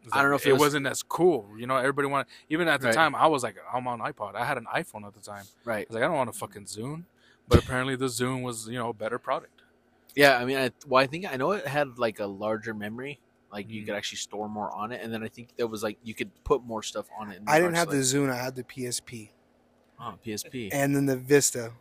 It's 0.04 0.14
I 0.16 0.22
don't 0.22 0.30
know 0.32 0.36
if 0.38 0.46
it, 0.46 0.50
it 0.50 0.54
was- 0.54 0.62
wasn't 0.62 0.88
as 0.88 1.04
cool. 1.04 1.48
You 1.58 1.68
know, 1.68 1.78
everybody 1.78 2.08
wanted. 2.08 2.28
Even 2.50 2.68
at 2.68 2.80
the 2.82 2.88
Right. 2.88 2.94
time, 2.96 3.16
I 3.16 3.28
was 3.28 3.44
like, 3.44 3.56
I'm 3.74 3.88
on 3.88 4.00
iPod. 4.00 4.36
I 4.36 4.46
had 4.46 4.58
an 4.58 4.66
iPhone 4.74 5.06
at 5.06 5.14
the 5.14 5.20
time. 5.22 5.46
I 5.66 5.70
right. 5.70 5.88
was 5.90 5.96
like, 5.96 6.04
I 6.04 6.08
don't 6.08 6.16
want 6.16 6.30
a 6.30 6.34
fucking 6.34 6.66
Zune. 6.66 7.04
But 7.50 7.64
apparently, 7.64 7.96
the 7.96 8.06
Zune 8.08 8.42
was, 8.44 8.68
you 8.68 8.78
know, 8.78 8.90
a 8.90 8.94
better 8.94 9.18
product. 9.20 9.62
Yeah, 10.16 10.38
I 10.38 10.46
mean, 10.46 10.58
I, 10.58 10.72
well, 10.88 11.02
I 11.04 11.08
think 11.08 11.32
I 11.32 11.36
know 11.38 11.52
it 11.52 11.66
had 11.68 11.98
like 12.00 12.20
a 12.20 12.26
larger 12.26 12.74
memory, 12.74 13.20
like 13.52 13.70
you 13.70 13.82
Mhm. 13.82 13.86
could 13.88 13.96
actually 13.96 14.18
store 14.18 14.50
more 14.50 14.72
on 14.72 14.92
it, 14.92 15.02
and 15.04 15.14
then 15.14 15.24
I 15.24 15.28
think 15.28 15.50
there 15.58 15.68
was 15.68 15.84
like 15.84 15.98
you 16.04 16.14
could 16.14 16.32
put 16.44 16.64
more 16.64 16.82
stuff 16.84 17.06
on 17.20 17.30
it. 17.32 17.42
I 17.48 17.60
didn't 17.60 17.76
have 17.76 17.88
regards 17.90 18.12
the 18.12 18.20
to, 18.20 18.26
Zune. 18.28 18.32
I 18.32 18.36
had 18.44 18.56
the 18.56 18.64
PSP 18.64 19.32
like, 20.00 20.14
oh, 20.14 20.18
PSP. 20.26 20.70
and 20.74 20.96
then 20.96 21.06
the 21.06 21.18
Vita. 21.18 21.72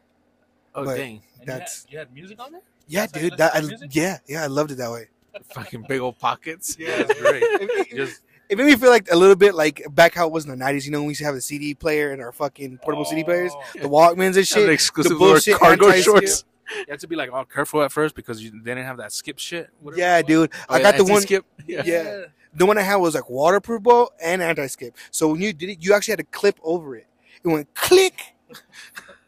Oh 0.77 0.85
but- 0.85 0.97
dang, 0.97 1.23
And 1.40 1.48
That's- 1.48 1.86
you 1.90 1.98
had, 1.98 2.09
you 2.09 2.09
had 2.11 2.15
music 2.15 2.40
on 2.40 2.53
there. 2.53 2.61
Yeah, 2.89 3.01
That's 3.03 3.12
dude. 3.12 3.23
listen 3.32 3.39
That 3.39 3.55
I, 3.55 3.89
yeah, 3.90 4.19
yeah. 4.28 4.43
I 4.44 4.47
loved 4.47 4.70
it 4.70 4.77
that 4.77 4.90
way. 4.90 5.09
fucking 5.53 5.85
big 5.89 6.01
old 6.01 6.19
pockets. 6.19 6.77
Yeah, 6.78 6.89
it's 7.09 7.20
great. 7.20 7.43
It, 7.61 7.89
it- 7.93 7.97
Just 7.97 8.23
it 8.48 8.57
made 8.57 8.66
me 8.66 8.77
feel 8.77 8.90
like 8.90 9.09
a 9.11 9.16
little 9.16 9.35
bit 9.35 9.57
like 9.57 9.82
back 9.90 10.15
how 10.15 10.27
it 10.27 10.32
was 10.32 10.44
in 10.44 10.51
the 10.51 10.57
nineties. 10.57 10.86
You 10.86 10.93
know, 10.93 10.98
when 11.01 11.07
we 11.09 11.11
used 11.11 11.19
to 11.19 11.24
have 11.24 11.35
the 11.35 11.40
CD 11.40 11.74
player 11.74 12.12
and 12.12 12.23
our 12.23 12.31
fucking 12.31 12.78
portable 12.78 13.05
CD 13.05 13.23
oh. 13.23 13.24
players, 13.24 13.53
Oh. 13.55 13.62
the 13.74 13.89
Walkmans 13.89 14.27
and 14.27 14.36
Have 14.36 14.47
shit. 14.47 14.66
the 14.66 14.73
exclusive 14.73 15.12
the 15.12 15.19
bullshit 15.19 15.57
cargo 15.59 15.90
shorts. 15.93 16.44
You 16.77 16.85
had 16.89 17.01
to 17.01 17.09
be 17.09 17.16
like 17.16 17.32
all 17.32 17.44
careful 17.44 17.82
at 17.82 17.90
first 17.93 18.15
because 18.15 18.43
you, 18.43 18.51
they 18.51 18.73
didn't 18.74 18.85
have 18.86 18.97
that 18.98 19.12
skip 19.12 19.39
shit. 19.39 19.70
Yeah, 19.97 20.20
dude. 20.23 20.51
Oh, 20.69 20.74
I 20.74 20.78
yeah, 20.78 20.82
got 20.82 20.97
the 20.97 21.05
one. 21.05 21.12
anti-skip. 21.15 21.44
Yeah. 21.66 21.82
Yeah. 21.85 22.24
The 22.55 22.66
one 22.66 22.78
I 22.78 22.82
had 22.82 22.97
was 22.97 23.15
like 23.15 23.28
waterproof 23.28 23.82
ball 23.82 24.12
and 24.23 24.40
anti 24.43 24.66
skip. 24.69 24.97
So 25.11 25.28
when 25.32 25.43
you 25.43 25.53
did 25.53 25.69
it, 25.70 25.78
you 25.85 25.93
actually 25.94 26.12
had 26.12 26.19
to 26.20 26.24
clip 26.24 26.59
over 26.62 26.97
it. 26.97 27.07
It 27.44 27.48
went 27.48 27.73
click, 27.74 28.35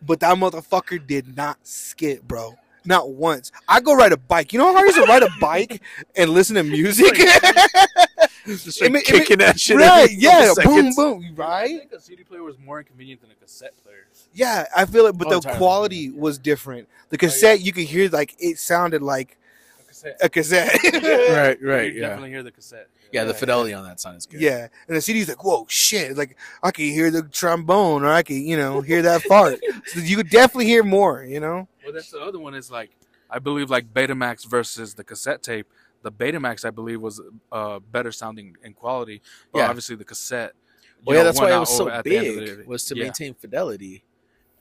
but 0.02 0.20
that 0.20 0.36
motherfucker 0.36 1.04
did 1.06 1.36
not 1.36 1.58
skip, 1.62 2.22
bro. 2.22 2.56
Not 2.84 3.10
once. 3.10 3.52
I 3.68 3.80
go 3.80 3.94
ride 3.94 4.12
a 4.12 4.16
bike. 4.16 4.52
You 4.52 4.58
know 4.60 4.66
how 4.66 4.74
hard 4.74 4.86
it 4.86 4.90
is 4.90 4.94
to 4.96 5.02
ride 5.02 5.22
a 5.22 5.28
bike 5.40 5.82
and 6.16 6.30
listen 6.30 6.56
to 6.56 6.62
music? 6.62 7.14
Just 8.46 8.80
like 8.80 8.88
it 8.90 8.92
ma- 8.92 9.00
kicking 9.04 9.38
that 9.38 9.60
shit. 9.60 9.76
right? 9.76 10.10
Yeah. 10.10 10.48
couple 10.56 10.64
Boom, 10.64 10.92
seconds. 10.92 10.96
boom. 10.96 11.36
I 11.40 11.66
think 11.66 11.92
a 11.92 12.00
CD 12.00 12.22
player 12.24 12.42
was 12.42 12.58
more 12.58 12.78
inconvenient 12.78 13.20
than 13.20 13.30
a 13.30 13.34
cassette 13.34 13.74
player. 13.84 14.06
Yeah, 14.32 14.64
I 14.74 14.86
feel 14.86 15.04
it, 15.06 15.18
but 15.18 15.26
Oh, 15.26 15.30
the 15.30 15.36
entirely. 15.36 15.58
quality 15.58 16.10
was 16.10 16.38
different. 16.38 16.88
The 17.10 17.16
oh, 17.16 17.18
cassette, 17.18 17.60
you 17.60 17.72
could 17.72 17.84
hear 17.84 18.08
like 18.08 18.36
it 18.38 18.58
sounded 18.58 19.02
like 19.02 19.32
A 19.32 19.36
cassette. 20.02 20.16
a 20.20 20.28
cassette. 20.28 20.78
Right, 21.28 21.62
right, 21.62 21.92
could 21.92 21.94
yeah. 22.00 22.08
definitely 22.08 22.30
hear 22.30 22.42
the 22.42 22.50
cassette. 22.52 22.88
Yeah, 23.12 23.24
the 23.24 23.32
Yeah. 23.32 23.38
fidelity 23.38 23.72
on 23.74 23.84
that 23.84 24.00
sound 24.00 24.16
is 24.16 24.26
good. 24.26 24.40
Yeah, 24.40 24.68
and 24.88 24.96
the 24.96 25.00
CD's 25.00 25.28
like, 25.28 25.42
whoa, 25.44 25.66
shit! 25.68 26.16
Like 26.16 26.36
I 26.62 26.70
can 26.70 26.84
hear 26.86 27.10
the 27.10 27.22
trombone, 27.22 28.02
or 28.04 28.08
I 28.08 28.22
could, 28.22 28.34
you 28.36 28.56
know, 28.56 28.80
hear 28.80 29.02
that 29.02 29.22
fart. 29.28 29.60
So 29.86 30.00
you 30.00 30.16
could 30.16 30.30
definitely 30.30 30.66
hear 30.66 30.82
more, 30.82 31.22
you 31.24 31.40
know. 31.40 31.68
Well, 31.84 31.92
that's 31.92 32.10
the 32.10 32.20
other 32.20 32.38
one. 32.38 32.54
Is 32.54 32.70
like 32.70 32.90
I 33.30 33.38
believe 33.38 33.70
like 33.70 33.92
Betamax 33.92 34.46
versus 34.46 34.94
the 34.94 35.04
cassette 35.04 35.42
tape. 35.42 35.66
The 36.02 36.12
Betamax, 36.12 36.64
I 36.64 36.70
believe, 36.70 37.00
was 37.00 37.20
uh, 37.50 37.78
better 37.80 38.12
sounding 38.12 38.56
in 38.62 38.72
quality. 38.72 39.20
But 39.52 39.60
Yeah. 39.60 39.68
obviously 39.68 39.96
the 39.96 40.04
cassette. 40.04 40.52
Well, 41.04 41.16
yeah, 41.16 41.22
know, 41.22 41.24
that's 41.28 41.40
why 41.40 41.54
it 41.54 41.58
was 41.58 41.76
so 41.76 41.82
over- 41.84 41.90
at 41.92 42.04
the 42.04 42.16
end 42.16 42.26
of 42.28 42.34
the 42.36 42.56
big 42.56 42.66
was 42.68 42.84
to 42.86 42.96
Yeah. 42.96 43.04
maintain 43.04 43.34
fidelity, 43.34 44.04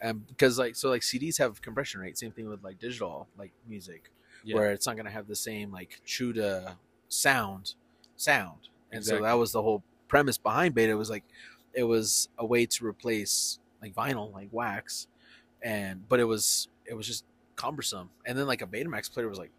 and 0.01 0.25
because 0.27 0.57
like 0.57 0.75
so 0.75 0.89
like 0.89 1.01
CDs 1.01 1.37
have 1.37 1.61
compression 1.61 1.99
rate. 2.01 2.17
Same 2.17 2.31
thing 2.31 2.47
with 2.49 2.63
like 2.63 2.79
digital 2.79 3.27
like 3.37 3.51
music, 3.67 4.09
Yeah. 4.43 4.55
where 4.55 4.71
it's 4.71 4.85
not 4.87 4.97
gonna 4.97 5.09
have 5.11 5.27
the 5.27 5.35
same 5.35 5.71
like 5.71 6.01
true 6.05 6.33
to 6.33 6.75
sound 7.09 7.73
sound. 8.15 8.69
And 8.91 9.03
so 9.05 9.21
that 9.21 9.33
was 9.33 9.51
the 9.51 9.61
whole 9.61 9.83
premise 10.07 10.37
behind 10.37 10.73
Beta. 10.75 10.91
It 10.91 10.95
was 10.95 11.09
like 11.09 11.23
it 11.73 11.83
was 11.83 12.29
a 12.37 12.45
way 12.45 12.65
to 12.65 12.85
replace 12.85 13.59
like 13.81 13.93
vinyl, 13.93 14.33
like 14.33 14.49
wax, 14.51 15.07
and 15.61 16.07
but 16.07 16.19
it 16.19 16.25
was 16.25 16.67
it 16.85 16.93
was 16.95 17.05
just 17.05 17.25
cumbersome. 17.55 18.09
And 18.25 18.37
then 18.37 18.47
like 18.47 18.61
a 18.61 18.67
Betamax 18.67 19.11
player 19.11 19.27
was 19.27 19.37
like 19.37 19.51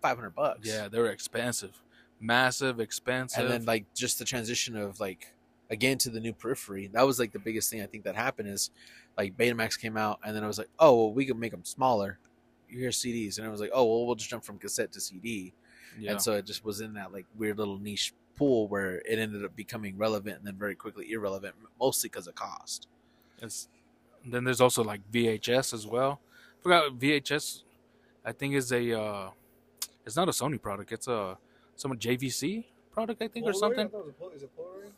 five 0.00 0.16
hundred 0.16 0.34
bucks. 0.34 0.66
Yeah, 0.66 0.88
they 0.88 0.98
were 0.98 1.10
expensive, 1.10 1.82
massive, 2.20 2.80
expensive. 2.80 3.42
and 3.44 3.50
then 3.52 3.64
like 3.64 3.92
just 3.94 4.18
the 4.18 4.24
transition 4.24 4.76
of 4.76 5.00
like 5.00 5.34
again 5.70 5.98
to 5.98 6.10
the 6.10 6.18
new 6.18 6.32
periphery 6.32 6.88
that 6.88 7.06
was 7.06 7.20
like 7.20 7.30
the 7.30 7.38
biggest 7.38 7.70
thing 7.70 7.80
i 7.80 7.86
think 7.86 8.02
that 8.02 8.16
happened 8.16 8.48
is 8.48 8.72
like 9.16 9.36
betamax 9.36 9.78
came 9.78 9.96
out 9.96 10.18
and 10.24 10.34
then 10.34 10.42
i 10.42 10.46
was 10.48 10.58
like 10.58 10.66
oh 10.80 10.96
well 10.96 11.12
we 11.12 11.24
can 11.24 11.38
make 11.38 11.52
them 11.52 11.64
smaller 11.64 12.18
here's 12.70 13.02
cds 13.02 13.38
and 13.38 13.46
it 13.46 13.50
was 13.50 13.60
like 13.60 13.70
oh 13.72 13.84
well 13.84 14.06
we'll 14.06 14.14
just 14.14 14.30
jump 14.30 14.44
from 14.44 14.58
cassette 14.58 14.92
to 14.92 15.00
cd 15.00 15.52
yeah. 15.98 16.12
and 16.12 16.22
so 16.22 16.34
it 16.34 16.46
just 16.46 16.64
was 16.64 16.80
in 16.80 16.94
that 16.94 17.12
like 17.12 17.26
weird 17.36 17.58
little 17.58 17.78
niche 17.78 18.12
pool 18.40 18.68
where 18.68 19.02
it 19.04 19.18
ended 19.18 19.44
up 19.44 19.54
becoming 19.54 19.98
relevant 19.98 20.38
and 20.38 20.46
then 20.46 20.54
very 20.54 20.74
quickly 20.74 21.12
irrelevant, 21.12 21.54
mostly 21.78 22.08
because 22.08 22.26
of 22.26 22.34
cost. 22.34 22.88
It's, 23.42 23.68
then 24.24 24.44
there's 24.44 24.62
also 24.62 24.82
like 24.82 25.02
VHS 25.12 25.74
as 25.74 25.86
well. 25.86 26.20
Forgot 26.62 26.98
VHS. 26.98 27.64
I 28.24 28.32
think 28.32 28.54
is 28.54 28.72
a. 28.72 28.98
Uh, 28.98 29.30
it's 30.06 30.16
not 30.16 30.28
a 30.28 30.32
Sony 30.32 30.60
product. 30.60 30.90
It's 30.92 31.06
a 31.06 31.36
some 31.76 31.92
JVC 31.92 32.64
product. 32.92 33.20
I 33.22 33.28
think 33.28 33.46
or 33.46 33.52
something. 33.52 33.90
Is 34.34 34.42
it 34.42 34.50
Polaroid? 34.58 34.92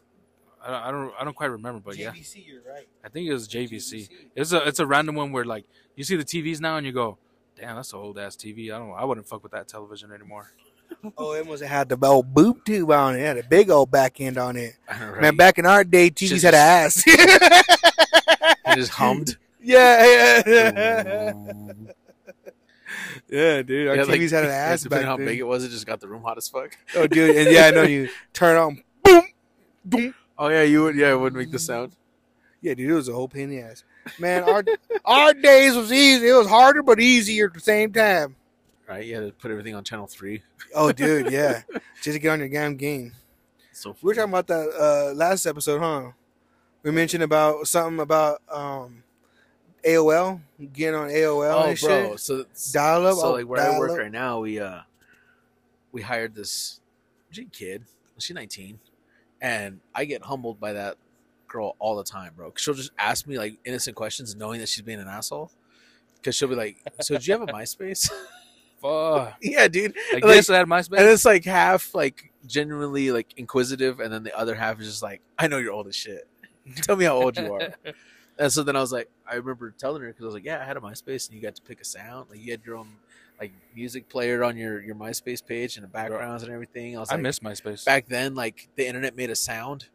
I 0.64 0.70
don't, 0.70 0.82
I 0.82 0.90
don't. 0.90 1.14
I 1.20 1.24
don't 1.24 1.36
quite 1.36 1.50
remember, 1.50 1.80
but 1.84 1.96
yeah, 1.96 2.10
JVC, 2.10 2.46
you're 2.46 2.62
right. 2.62 2.86
I 3.04 3.08
think 3.08 3.28
it 3.28 3.32
was 3.32 3.48
JVC. 3.48 4.08
It's 4.34 4.52
a. 4.52 4.66
It's 4.66 4.80
a 4.80 4.86
random 4.86 5.16
one 5.16 5.30
where 5.32 5.44
like 5.44 5.64
you 5.94 6.02
see 6.02 6.16
the 6.16 6.24
TVs 6.24 6.60
now 6.60 6.76
and 6.76 6.86
you 6.86 6.92
go, 6.92 7.18
damn, 7.58 7.76
that's 7.76 7.92
an 7.92 7.98
old 7.98 8.18
ass 8.18 8.36
TV. 8.36 8.72
I 8.74 8.78
don't. 8.78 8.92
I 8.92 9.04
wouldn't 9.04 9.26
fuck 9.28 9.42
with 9.42 9.52
that 9.52 9.68
television 9.68 10.12
anymore. 10.12 10.52
Oh, 11.16 11.32
it 11.32 11.46
must 11.46 11.62
have 11.62 11.70
had 11.70 11.88
the 11.88 12.06
old 12.06 12.34
boob 12.34 12.64
tube 12.64 12.90
on 12.90 13.16
it. 13.16 13.20
It 13.20 13.24
had 13.26 13.38
a 13.38 13.42
big 13.44 13.70
old 13.70 13.90
back 13.90 14.20
end 14.20 14.36
on 14.38 14.56
it. 14.56 14.74
Right. 14.88 15.22
Man, 15.22 15.36
back 15.36 15.58
in 15.58 15.64
our 15.66 15.84
day, 15.84 16.10
TVs 16.10 16.28
Just- 16.28 16.44
had 16.44 16.54
an 16.54 16.60
ass. 16.60 17.02
it 17.06 18.76
just 18.76 18.92
hummed. 18.92 19.36
yeah, 19.62 20.42
yeah. 20.46 21.32
Oh. 21.34 21.70
yeah, 23.28 23.62
dude. 23.62 23.88
Our 23.88 23.96
Yeah, 23.96 24.02
TVs 24.04 24.08
like, 24.08 24.20
had 24.30 24.44
an 24.44 24.50
ass. 24.50 24.80
yeah, 24.84 24.84
depending 24.84 24.88
back 24.90 25.04
how 25.06 25.16
big 25.16 25.38
it 25.38 25.42
was, 25.44 25.64
it 25.64 25.70
just 25.70 25.86
got 25.86 26.00
the 26.00 26.08
room 26.08 26.22
hot 26.22 26.36
as 26.36 26.48
fuck. 26.48 26.76
Oh, 26.94 27.06
dude, 27.06 27.36
and 27.36 27.50
yeah, 27.50 27.66
I 27.66 27.70
know 27.70 27.82
you 27.84 28.08
turn 28.32 28.56
it 28.56 28.60
on. 28.60 28.82
Boom, 29.02 29.22
boom. 29.84 30.14
Oh 30.38 30.48
yeah, 30.48 30.62
you 30.62 30.82
would. 30.82 30.96
Yeah, 30.96 31.12
it 31.12 31.16
would 31.20 31.34
make 31.34 31.50
the 31.50 31.58
sound. 31.58 31.92
Yeah, 32.60 32.74
dude, 32.74 32.90
it 32.90 32.94
was 32.94 33.08
a 33.08 33.12
whole 33.12 33.28
pain 33.28 33.44
in 33.44 33.50
the 33.50 33.60
ass. 33.60 33.84
Man, 34.18 34.42
our 34.44 34.64
our 35.04 35.34
days 35.34 35.74
was 35.74 35.92
easy. 35.92 36.28
It 36.28 36.34
was 36.34 36.48
harder 36.48 36.82
but 36.82 37.00
easier 37.00 37.46
at 37.46 37.54
the 37.54 37.60
same 37.60 37.92
time. 37.92 38.36
Right? 38.88 39.06
You 39.06 39.14
had 39.14 39.26
to 39.26 39.32
put 39.32 39.50
everything 39.50 39.74
on 39.74 39.84
channel 39.84 40.06
three. 40.06 40.42
Oh, 40.74 40.92
dude, 40.92 41.30
yeah. 41.32 41.62
Just 42.02 42.14
to 42.14 42.18
get 42.18 42.30
on 42.30 42.40
your 42.40 42.48
damn 42.48 42.76
game. 42.76 43.12
So 43.72 43.96
We 44.02 44.08
were 44.08 44.14
talking 44.14 44.30
about 44.30 44.46
that 44.48 44.68
uh, 44.78 45.14
last 45.14 45.46
episode, 45.46 45.80
huh? 45.80 46.10
We 46.82 46.90
mentioned 46.90 47.22
about 47.22 47.66
something 47.66 48.00
about 48.00 48.42
um, 48.50 49.02
AOL, 49.84 50.40
getting 50.72 50.94
on 50.94 51.08
AOL 51.08 51.54
oh, 51.54 51.68
and 51.70 51.80
bro. 51.80 52.10
shit. 52.10 52.20
So 52.20 52.44
Dial 52.72 53.06
up. 53.06 53.14
so 53.16 53.28
oh, 53.28 53.32
like 53.32 53.46
where 53.46 53.60
I 53.60 53.78
work 53.78 53.92
up. 53.92 53.98
right 53.98 54.12
now, 54.12 54.40
we 54.40 54.60
uh 54.60 54.80
we 55.92 56.02
hired 56.02 56.34
this 56.34 56.80
G 57.30 57.46
kid. 57.50 57.84
She's 58.18 58.34
19, 58.34 58.78
and 59.40 59.80
I 59.94 60.04
get 60.04 60.22
humbled 60.22 60.60
by 60.60 60.74
that 60.74 60.96
girl 61.52 61.76
all 61.78 61.96
the 61.96 62.04
time, 62.04 62.32
bro. 62.36 62.52
She'll 62.56 62.74
just 62.74 62.90
ask 62.98 63.26
me 63.26 63.38
like 63.38 63.58
innocent 63.64 63.94
questions, 63.96 64.34
knowing 64.34 64.60
that 64.60 64.68
she's 64.68 64.82
being 64.82 64.98
an 65.00 65.08
asshole. 65.08 65.50
Because 66.16 66.34
she'll 66.36 66.48
be 66.48 66.54
like, 66.54 66.76
"So, 67.00 67.16
do 67.18 67.24
you 67.24 67.32
have 67.38 67.42
a 67.48 67.52
MySpace?" 67.52 68.08
Fuck. 68.80 69.34
yeah, 69.42 69.68
dude. 69.68 69.94
I 70.10 70.14
Like- 70.14 70.22
guess 70.24 70.50
I 70.50 70.56
had 70.58 70.66
MySpace. 70.66 70.98
And 70.98 71.08
it's 71.08 71.24
like 71.24 71.44
half 71.44 71.94
like 71.94 72.32
genuinely 72.46 73.10
like 73.12 73.34
inquisitive, 73.36 74.00
and 74.00 74.12
then 74.12 74.22
the 74.22 74.36
other 74.36 74.54
half 74.54 74.80
is 74.80 74.86
just 74.88 75.02
like, 75.02 75.20
"I 75.38 75.46
know 75.48 75.58
you're 75.58 75.72
old 75.72 75.86
as 75.88 75.96
shit. 75.96 76.26
Tell 76.76 76.96
me 76.96 77.04
how 77.04 77.16
old 77.16 77.36
you 77.36 77.52
are." 77.52 77.74
And 78.38 78.52
so 78.52 78.62
then 78.62 78.76
I 78.76 78.80
was 78.80 78.92
like, 78.92 79.10
I 79.30 79.34
remember 79.34 79.70
telling 79.76 80.00
her 80.02 80.08
because 80.08 80.22
I 80.22 80.26
was 80.26 80.34
like, 80.34 80.44
yeah, 80.44 80.60
I 80.60 80.64
had 80.64 80.76
a 80.76 80.80
MySpace 80.80 81.28
and 81.28 81.36
you 81.36 81.42
got 81.42 81.54
to 81.56 81.62
pick 81.62 81.80
a 81.80 81.84
sound. 81.84 82.30
Like 82.30 82.40
you 82.40 82.50
had 82.50 82.62
your 82.64 82.76
own 82.76 82.88
like 83.38 83.52
music 83.76 84.08
player 84.08 84.42
on 84.42 84.56
your 84.56 84.80
your 84.80 84.94
MySpace 84.94 85.44
page 85.44 85.76
and 85.76 85.84
the 85.84 85.88
backgrounds 85.88 86.42
and 86.42 86.50
everything. 86.52 86.96
I 86.96 87.00
was 87.00 87.10
I 87.10 87.14
like, 87.14 87.22
miss 87.22 87.40
MySpace. 87.40 87.84
back 87.84 88.06
then, 88.08 88.34
like 88.34 88.68
the 88.76 88.86
internet 88.86 89.16
made 89.16 89.30
a 89.30 89.36
sound. 89.36 89.86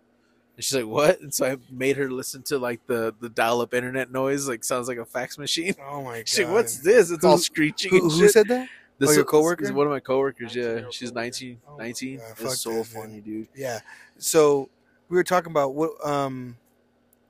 And 0.57 0.63
she's 0.63 0.73
like, 0.75 0.87
what? 0.87 1.21
And 1.21 1.31
so 1.33 1.45
I 1.45 1.57
made 1.71 1.95
her 1.97 2.09
listen 2.11 2.41
to 2.43 2.57
like 2.57 2.85
the 2.87 3.13
the 3.21 3.29
dial 3.29 3.61
up 3.61 3.73
internet 3.75 4.11
noise, 4.11 4.47
like 4.49 4.63
sounds 4.63 4.87
like 4.87 4.97
a 4.97 5.05
fax 5.05 5.37
machine. 5.37 5.75
Oh 5.89 6.03
my 6.03 6.17
god! 6.17 6.27
She's 6.27 6.39
like, 6.45 6.53
what's 6.53 6.79
this? 6.79 7.11
It's 7.11 7.23
all 7.23 7.37
screeching 7.37 7.91
Who, 7.91 8.01
and 8.03 8.11
who 8.11 8.27
said 8.27 8.47
that? 8.49 8.67
This 8.97 9.11
Oh, 9.11 9.13
your 9.13 9.21
is- 9.21 9.29
coworker? 9.29 9.63
is 9.63 9.71
one 9.71 9.85
of 9.85 9.91
my 9.93 9.99
coworkers. 9.99 10.55
Yeah, 10.55 10.81
she's 10.89 11.11
coworker. 11.11 11.25
19, 11.25 11.61
Oh, 11.69 11.75
19. 11.77 12.13
yeah, 12.17 12.21
it's 12.39 12.59
so 12.59 12.71
that, 12.71 12.85
funny, 12.87 13.13
man. 13.13 13.21
dude. 13.21 13.47
Yeah. 13.55 13.79
So 14.17 14.69
we 15.09 15.15
were 15.17 15.23
talking 15.23 15.51
about 15.51 15.75
what 15.75 15.91
um 16.03 16.57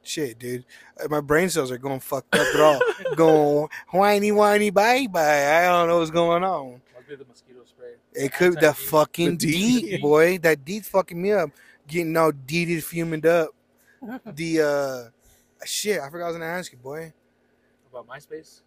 shit, 0.04 0.40
dude. 0.40 0.64
Uh, 1.04 1.10
My 1.10 1.20
brain 1.20 1.49
cells 1.49 1.70
are 1.70 1.78
going 1.78 1.99
fucked 1.99 2.34
up 2.34 2.48
at 2.56 2.62
all. 2.62 2.80
going 3.18 3.68
whiny 3.90 4.32
whiny 4.32 4.70
bye 4.70 5.08
bye. 5.08 5.58
I 5.58 5.66
don't 5.66 5.90
know 5.90 5.99
what's 5.99 6.12
going 6.12 6.45
on. 6.45 6.82
Must 6.95 7.08
be 7.10 7.16
the 7.16 7.26
mosquito 7.26 7.60
spray. 7.66 7.95
It 8.14 8.34
could 8.34 8.56
be 8.56 8.62
the 8.62 8.68
Anti-DEET. 8.68 8.88
fucking 8.90 9.38
The 9.38 9.52
DEET. 9.52 9.82
deet, 9.91 10.02
boy. 10.02 10.38
That 10.38 10.64
deet's 10.64 10.88
fucking 10.88 11.22
me 11.22 11.34
up. 11.34 11.49
Getting 11.88 12.15
all 12.18 12.31
deeted, 12.31 12.84
fuming 12.84 13.26
up. 13.26 13.49
The 14.35 14.61
uh 14.61 15.65
shit, 15.65 15.99
I 15.99 16.09
forgot 16.09 16.26
I 16.26 16.27
was 16.30 16.35
gonna 16.38 16.45
ask 16.45 16.72
you, 16.72 16.77
boy. 16.77 17.11
About 17.91 18.07
MySpace. 18.07 18.61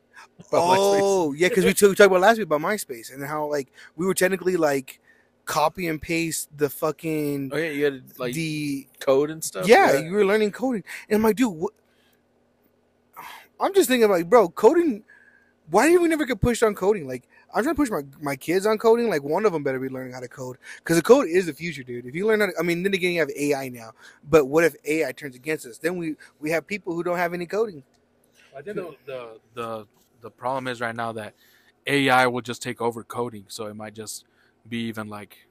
About 0.49 0.77
MySpace. 0.77 0.99
oh, 1.03 1.33
yeah, 1.35 1.49
because 1.49 1.65
we, 1.65 1.73
took- 1.75 1.91
we 1.91 1.95
talked 1.95 2.07
about 2.09 2.21
last 2.21 2.39
week 2.39 2.47
about 2.47 2.61
MySpace 2.63 3.13
and 3.15 3.25
how 3.25 3.47
like 3.47 3.69
we 3.97 4.07
were 4.07 4.15
technically 4.15 4.57
like 4.57 4.99
copy 5.45 5.87
and 5.89 6.01
paste 6.03 6.49
the 6.57 6.69
fucking 6.69 7.51
Oh 7.53 7.57
yeah, 7.57 7.71
you 7.71 7.85
had 7.85 8.03
like 8.19 8.35
the 8.35 8.87
code 8.99 9.31
and 9.31 9.43
stuff. 9.43 9.67
yeah, 9.69 9.99
you 9.99 10.11
were 10.13 10.25
learning 10.25 10.51
coding, 10.53 10.83
and 11.09 11.17
I'm 11.17 11.23
like, 11.23 11.37
dude, 11.37 11.55
what? 11.55 11.73
I'm 13.61 13.75
just 13.75 13.89
thinking 13.89 14.11
like, 14.11 14.29
bro, 14.29 14.49
coding. 14.49 15.05
Why 15.71 15.89
did 15.89 16.01
we 16.01 16.09
never 16.09 16.25
get 16.25 16.41
pushed 16.41 16.63
on 16.65 16.75
coding? 16.75 17.07
Like, 17.07 17.29
I'm 17.55 17.63
trying 17.63 17.75
to 17.75 17.81
push 17.81 17.91
my, 17.91 18.03
my 18.21 18.37
kids 18.37 18.67
on 18.67 18.79
coding. 18.79 19.09
Like, 19.09 19.23
one 19.23 19.45
of 19.45 19.53
them 19.53 19.63
better 19.63 19.79
be 19.81 19.89
learning 19.89 20.13
how 20.13 20.21
to 20.21 20.29
code 20.29 20.59
because 20.79 20.97
the 20.97 21.03
code 21.03 21.29
is 21.29 21.47
the 21.47 21.53
future, 21.53 21.83
dude. 21.83 22.07
If 22.07 22.15
you 22.15 22.27
learn 22.27 22.41
how 22.41 22.47
to, 22.47 22.53
I 22.59 22.63
mean, 22.63 22.83
then 22.83 22.95
again, 22.95 23.13
you 23.13 23.21
have 23.21 23.31
AI 23.31 23.69
now. 23.69 23.93
But 24.29 24.47
what 24.47 24.65
if 24.65 24.77
AI 24.85 25.13
turns 25.13 25.35
against 25.35 25.67
us? 25.67 25.79
Then 25.79 25.97
we 25.97 26.17
we 26.41 26.51
have 26.51 26.67
people 26.67 26.95
who 26.95 27.03
don't 27.03 27.19
have 27.19 27.35
any 27.35 27.47
coding. 27.47 27.83
I 28.57 28.63
think 28.63 28.77
the, 28.77 28.95
the 29.07 29.39
the 29.55 29.87
the 30.21 30.31
problem 30.31 30.69
is 30.69 30.81
right 30.81 30.95
now 30.95 31.13
that 31.13 31.35
AI 31.87 32.27
will 32.27 32.43
just 32.43 32.63
take 32.63 32.81
over 32.81 33.03
coding, 33.03 33.45
so 33.49 33.67
it 33.67 33.75
might 33.75 33.95
just 33.95 34.25
be 34.69 34.79
even 34.85 35.09
like 35.09 35.47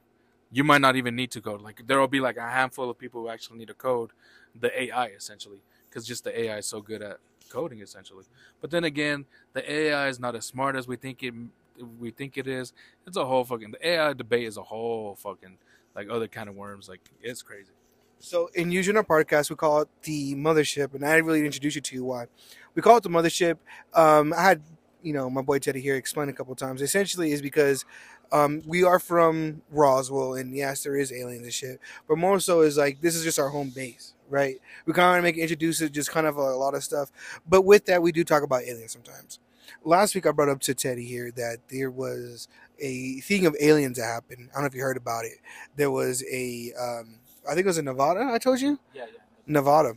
you 0.52 0.64
might 0.64 0.80
not 0.80 0.96
even 0.96 1.16
need 1.16 1.30
to 1.32 1.40
code. 1.40 1.62
Like 1.62 1.86
there 1.86 1.98
will 1.98 2.08
be 2.08 2.20
like 2.20 2.36
a 2.36 2.48
handful 2.48 2.90
of 2.90 2.98
people 2.98 3.22
who 3.22 3.28
actually 3.28 3.58
need 3.58 3.68
to 3.68 3.74
code 3.74 4.10
the 4.58 4.82
AI 4.82 5.06
essentially, 5.06 5.60
because 5.88 6.06
just 6.06 6.24
the 6.24 6.38
AI 6.38 6.58
is 6.58 6.66
so 6.66 6.80
good 6.80 7.02
at 7.02 7.18
coding 7.50 7.80
essentially. 7.80 8.24
But 8.60 8.70
then 8.70 8.84
again, 8.84 9.26
the 9.52 9.70
AI 9.70 10.08
is 10.08 10.20
not 10.20 10.34
as 10.36 10.46
smart 10.46 10.76
as 10.76 10.86
we 10.88 10.96
think 10.96 11.22
it 11.22 11.34
we 11.82 12.10
think 12.10 12.36
it 12.36 12.46
is. 12.46 12.72
It's 13.06 13.16
a 13.16 13.24
whole 13.24 13.44
fucking 13.44 13.72
the 13.72 13.88
AI 13.88 14.12
debate 14.12 14.46
is 14.46 14.56
a 14.56 14.62
whole 14.62 15.16
fucking 15.16 15.58
like 15.94 16.08
other 16.10 16.28
kind 16.28 16.48
of 16.48 16.54
worms. 16.54 16.88
Like 16.88 17.00
it's 17.22 17.42
crazy. 17.42 17.72
So 18.18 18.50
in 18.54 18.70
using 18.70 18.96
our 18.96 19.04
podcast, 19.04 19.48
we 19.48 19.56
call 19.56 19.80
it 19.80 19.88
the 20.02 20.34
mothership, 20.34 20.94
and 20.94 21.04
I 21.04 21.14
didn't 21.14 21.26
really 21.26 21.44
introduce 21.44 21.74
you 21.74 21.80
to 21.80 21.94
you 21.94 22.04
why 22.04 22.26
we 22.74 22.82
call 22.82 22.98
it 22.98 23.02
the 23.02 23.08
mothership. 23.08 23.56
Um, 23.94 24.32
I 24.34 24.42
had 24.42 24.62
you 25.02 25.12
know 25.12 25.30
my 25.30 25.42
boy 25.42 25.58
Teddy 25.58 25.80
here 25.80 25.96
explain 25.96 26.28
a 26.28 26.32
couple 26.32 26.54
times. 26.54 26.82
Essentially, 26.82 27.32
is 27.32 27.42
because 27.42 27.84
um, 28.32 28.62
we 28.66 28.84
are 28.84 28.98
from 28.98 29.62
Roswell, 29.70 30.34
and 30.34 30.54
yes, 30.54 30.84
there 30.84 30.96
is 30.96 31.12
aliens 31.12 31.42
and 31.42 31.52
shit, 31.52 31.80
but 32.08 32.18
more 32.18 32.38
so 32.40 32.60
is 32.60 32.76
like 32.76 33.00
this 33.00 33.14
is 33.14 33.24
just 33.24 33.38
our 33.38 33.48
home 33.48 33.70
base, 33.70 34.14
right? 34.28 34.56
We 34.86 34.92
kind 34.92 35.18
of 35.18 35.24
make 35.24 35.36
introduce 35.36 35.80
it, 35.80 35.92
just 35.92 36.10
kind 36.10 36.26
of 36.26 36.36
a, 36.36 36.42
lot 36.56 36.74
of 36.74 36.84
stuff, 36.84 37.10
but 37.48 37.62
with 37.62 37.86
that, 37.86 38.02
we 38.02 38.12
do 38.12 38.22
talk 38.22 38.42
about 38.42 38.62
aliens 38.62 38.92
sometimes. 38.92 39.40
Last 39.84 40.14
week, 40.14 40.26
I 40.26 40.30
brought 40.32 40.48
up 40.48 40.60
to 40.60 40.74
Teddy 40.74 41.04
here 41.04 41.30
that 41.32 41.58
there 41.68 41.90
was 41.90 42.48
a 42.78 43.20
thing 43.20 43.46
of 43.46 43.56
aliens 43.60 43.98
that 43.98 44.04
happened. 44.04 44.48
I 44.50 44.54
don't 44.54 44.62
know 44.62 44.66
if 44.66 44.74
you 44.74 44.82
heard 44.82 44.96
about 44.96 45.24
it. 45.24 45.38
There 45.76 45.90
was 45.90 46.24
a 46.30 46.72
um, 46.80 47.16
I 47.48 47.54
think 47.54 47.64
it 47.64 47.66
was 47.66 47.78
in 47.78 47.84
Nevada. 47.84 48.28
I 48.32 48.38
told 48.38 48.60
you 48.60 48.78
Yeah, 48.92 49.04
yeah. 49.12 49.20
Nevada, 49.46 49.94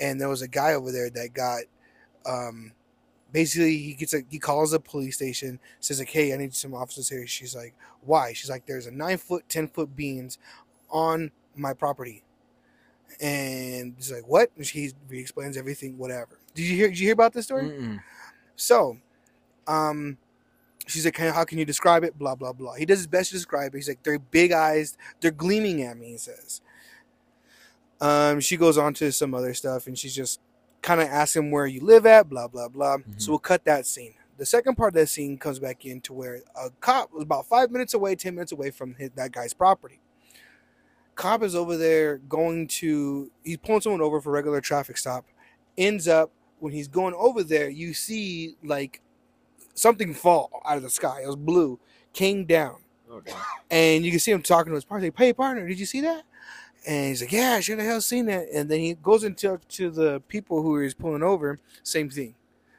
and 0.00 0.20
there 0.20 0.28
was 0.28 0.42
a 0.42 0.48
guy 0.48 0.74
over 0.74 0.92
there 0.92 1.10
that 1.10 1.34
got, 1.34 1.62
um, 2.26 2.72
basically 3.32 3.78
he 3.78 3.94
gets 3.94 4.14
a 4.14 4.22
he 4.30 4.38
calls 4.38 4.70
the 4.70 4.80
police 4.80 5.16
station, 5.16 5.58
says 5.80 5.98
like, 5.98 6.10
hey, 6.10 6.32
I 6.32 6.36
need 6.36 6.54
some 6.54 6.74
officers 6.74 7.08
here. 7.08 7.26
She's 7.26 7.54
like, 7.54 7.74
why? 8.02 8.32
She's 8.32 8.50
like, 8.50 8.66
there's 8.66 8.86
a 8.86 8.90
nine 8.90 9.18
foot, 9.18 9.48
ten 9.48 9.68
foot 9.68 9.96
beans 9.96 10.38
on 10.90 11.30
my 11.56 11.72
property, 11.74 12.22
and 13.20 13.94
he's 13.96 14.12
like, 14.12 14.26
what? 14.26 14.50
And 14.56 14.66
she 14.66 14.92
he 15.10 15.18
explains 15.18 15.56
everything, 15.56 15.98
whatever. 15.98 16.38
Did 16.54 16.64
you 16.64 16.76
hear? 16.76 16.88
Did 16.88 16.98
you 16.98 17.06
hear 17.06 17.14
about 17.14 17.32
this 17.32 17.46
story? 17.46 17.68
Mm-mm. 17.70 18.00
So, 18.56 18.98
um, 19.66 20.18
she's 20.86 21.04
like, 21.04 21.16
how 21.16 21.44
can 21.44 21.58
you 21.58 21.64
describe 21.64 22.04
it? 22.04 22.18
Blah 22.18 22.34
blah 22.34 22.52
blah. 22.52 22.74
He 22.74 22.86
does 22.86 22.98
his 22.98 23.06
best 23.06 23.30
to 23.30 23.36
describe 23.36 23.74
it. 23.74 23.78
He's 23.78 23.88
like, 23.88 24.02
they're 24.02 24.18
big 24.18 24.52
eyes, 24.52 24.96
they're 25.20 25.30
gleaming 25.30 25.82
at 25.82 25.96
me. 25.96 26.12
He 26.12 26.18
says. 26.18 26.60
Um, 28.00 28.40
she 28.40 28.56
goes 28.56 28.76
on 28.78 28.94
to 28.94 29.12
some 29.12 29.32
other 29.32 29.54
stuff, 29.54 29.86
and 29.86 29.96
she's 29.96 30.14
just 30.14 30.40
kind 30.82 31.00
of 31.00 31.06
asking 31.06 31.52
where 31.52 31.66
you 31.66 31.80
live 31.80 32.04
at. 32.04 32.28
Blah 32.28 32.48
blah 32.48 32.68
blah. 32.68 32.98
Mhm. 32.98 33.20
So 33.20 33.30
we'll 33.32 33.38
cut 33.38 33.64
that 33.64 33.86
scene. 33.86 34.14
The 34.38 34.46
second 34.46 34.74
part 34.74 34.88
of 34.88 34.94
that 34.94 35.08
scene 35.08 35.38
comes 35.38 35.60
back 35.60 35.84
in 35.84 36.00
to 36.02 36.12
where 36.12 36.40
a 36.56 36.70
cop 36.80 37.12
was 37.12 37.22
about 37.22 37.46
five 37.46 37.70
minutes 37.70 37.94
away, 37.94 38.16
ten 38.16 38.34
minutes 38.34 38.50
away 38.50 38.70
from 38.72 38.94
his, 38.94 39.10
that 39.14 39.30
guy's 39.30 39.54
property. 39.54 40.00
Cop 41.14 41.42
is 41.44 41.54
over 41.54 41.76
there 41.76 42.18
going 42.18 42.66
to. 42.66 43.30
He's 43.44 43.58
pulling 43.58 43.82
someone 43.82 44.00
over 44.00 44.20
for 44.20 44.30
a 44.30 44.32
regular 44.32 44.60
traffic 44.60 44.96
stop. 44.96 45.26
Ends 45.78 46.08
up 46.08 46.32
when 46.62 46.72
he's 46.72 46.88
going 46.88 47.12
over 47.14 47.42
there, 47.42 47.68
you 47.68 47.92
see 47.92 48.56
like 48.62 49.01
something 49.74 50.14
fall 50.14 50.62
out 50.64 50.76
of 50.76 50.82
the 50.82 50.90
sky. 50.90 51.20
It 51.22 51.26
was 51.26 51.36
blue, 51.36 51.78
came 52.12 52.44
down, 52.44 52.76
Oh, 53.10 53.20
damn. 53.20 53.36
and 53.70 54.04
you 54.04 54.10
can 54.10 54.20
see 54.20 54.32
him 54.32 54.42
talking 54.42 54.70
to 54.70 54.74
his 54.74 54.84
partner. 54.84 55.06
Like, 55.08 55.18
hey, 55.18 55.32
partner, 55.32 55.66
did 55.66 55.78
you 55.78 55.86
see 55.86 56.00
that? 56.02 56.24
And 56.86 57.08
he's 57.08 57.20
like, 57.20 57.30
yeah, 57.32 57.52
I 57.52 57.60
should 57.60 57.78
have 57.78 57.86
hell 57.86 58.00
seen 58.00 58.26
that. 58.26 58.48
And 58.52 58.68
then 58.68 58.80
he 58.80 58.94
goes 58.94 59.22
into 59.24 59.58
to 59.68 59.90
the 59.90 60.20
people 60.26 60.62
who 60.62 60.78
he's 60.80 60.94
pulling 60.94 61.22
over. 61.22 61.60
Same 61.84 62.10
thing. 62.10 62.34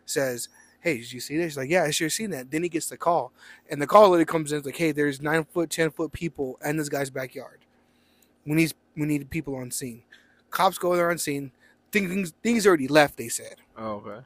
Says, 0.05 0.49
hey, 0.81 0.97
did 0.97 1.13
you 1.13 1.21
see 1.21 1.37
this? 1.37 1.53
He's 1.53 1.57
like, 1.57 1.69
yeah, 1.69 1.83
I 1.83 1.85
have 1.97 2.11
seen 2.11 2.31
that. 2.31 2.51
Then 2.51 2.63
he 2.63 2.69
gets 2.69 2.89
the 2.89 2.97
call, 2.97 3.31
and 3.69 3.81
the 3.81 3.87
call 3.87 4.09
literally 4.09 4.25
comes 4.25 4.51
in 4.51 4.57
it's 4.57 4.65
like, 4.65 4.75
hey, 4.75 4.91
there's 4.91 5.21
nine 5.21 5.45
foot, 5.45 5.69
ten 5.69 5.89
foot 5.91 6.11
people 6.11 6.59
in 6.65 6.75
this 6.75 6.89
guy's 6.89 7.09
backyard. 7.09 7.59
We 8.45 8.55
need 8.55 8.73
we 8.97 9.05
need 9.05 9.29
people 9.29 9.55
on 9.55 9.71
scene. 9.71 10.03
Cops 10.49 10.77
go 10.77 10.95
there 10.95 11.09
on 11.09 11.17
scene. 11.17 11.51
Things 11.93 12.33
things 12.43 12.67
already 12.67 12.89
left. 12.89 13.15
They 13.15 13.29
said. 13.29 13.55
Oh, 13.77 14.03
okay. 14.05 14.25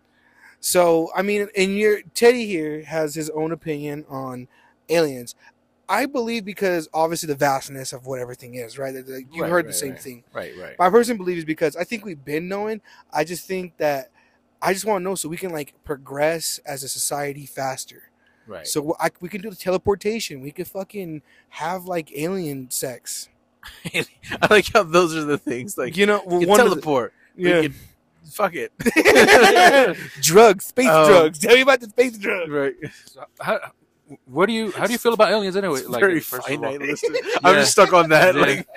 So 0.67 1.09
I 1.15 1.21
mean, 1.21 1.47
and 1.55 1.77
your 1.77 2.01
Teddy 2.13 2.45
here 2.45 2.83
has 2.83 3.15
his 3.15 3.29
own 3.29 3.53
opinion 3.53 4.03
on 4.09 4.49
aliens. 4.89 5.33
I 5.87 6.05
believe 6.05 6.43
because 6.43 6.89
obviously 6.93 7.27
the 7.27 7.35
vastness 7.35 7.93
of 7.93 8.05
what 8.05 8.19
everything 8.19 8.55
is, 8.55 8.77
right? 8.77 8.93
You 8.93 9.43
Right, 9.43 9.49
heard 9.49 9.67
the 9.69 9.71
same 9.73 9.91
right. 9.91 10.01
thing. 10.01 10.23
Right, 10.33 10.51
right. 10.59 10.75
My 10.77 10.89
personal 10.89 11.17
belief 11.19 11.37
is 11.37 11.45
because 11.45 11.77
I 11.77 11.85
think 11.85 12.03
we've 12.03 12.25
been 12.25 12.49
knowing. 12.49 12.81
I 13.13 13.23
just 13.23 13.47
think 13.47 13.77
that 13.77 14.09
I 14.61 14.73
just 14.73 14.83
want 14.83 14.99
to 14.99 15.03
know 15.05 15.15
so 15.15 15.29
we 15.29 15.37
can 15.37 15.51
like 15.53 15.73
progress 15.85 16.59
as 16.65 16.83
a 16.83 16.89
society 16.89 17.45
faster. 17.45 18.09
Right. 18.45 18.67
So 18.67 18.93
I, 18.99 19.09
we 19.21 19.29
can 19.29 19.39
do 19.39 19.49
the 19.49 19.55
teleportation. 19.55 20.41
We 20.41 20.51
could 20.51 20.67
fucking 20.67 21.21
have 21.49 21.85
like 21.85 22.11
alien 22.13 22.69
sex. 22.71 23.29
I 23.95 24.05
like 24.49 24.73
how 24.73 24.83
those 24.83 25.15
are 25.15 25.23
the 25.23 25.37
things 25.37 25.77
like 25.77 25.95
you 25.95 26.05
know, 26.05 26.19
can 26.19 26.45
one 26.49 26.59
of 26.59 26.65
the- 26.69 26.75
teleport. 26.75 27.13
yeah. 27.37 27.61
We 27.61 27.69
can, 27.69 27.77
fuck 28.31 28.53
it. 28.55 28.71
drugs, 30.21 30.65
space 30.65 30.87
Um, 30.87 31.07
drugs. 31.07 31.39
Tell 31.39 31.55
me 31.55 31.61
about 31.61 31.79
the 31.79 31.89
space 31.89 32.17
drugs. 32.17 32.49
right. 32.51 32.75
So 33.05 33.23
how, 33.39 33.59
what 34.25 34.45
do 34.47 34.53
you 34.53 34.71
how 34.71 34.85
do 34.87 34.93
you 34.93 34.97
feel 34.99 35.13
about 35.13 35.31
aliens 35.31 35.55
anyway? 35.55 35.79
It's 35.79 35.89
very 35.89 36.19
of 36.19 36.33
all? 36.33 36.39
finite 36.41 36.79
listed. 36.81 37.15
I'm 37.43 37.55
just 37.55 37.71
stuck 37.71 37.93
on 37.93 38.09
that. 38.09 38.35
Yeah. 38.35 38.41
Like, 38.41 38.67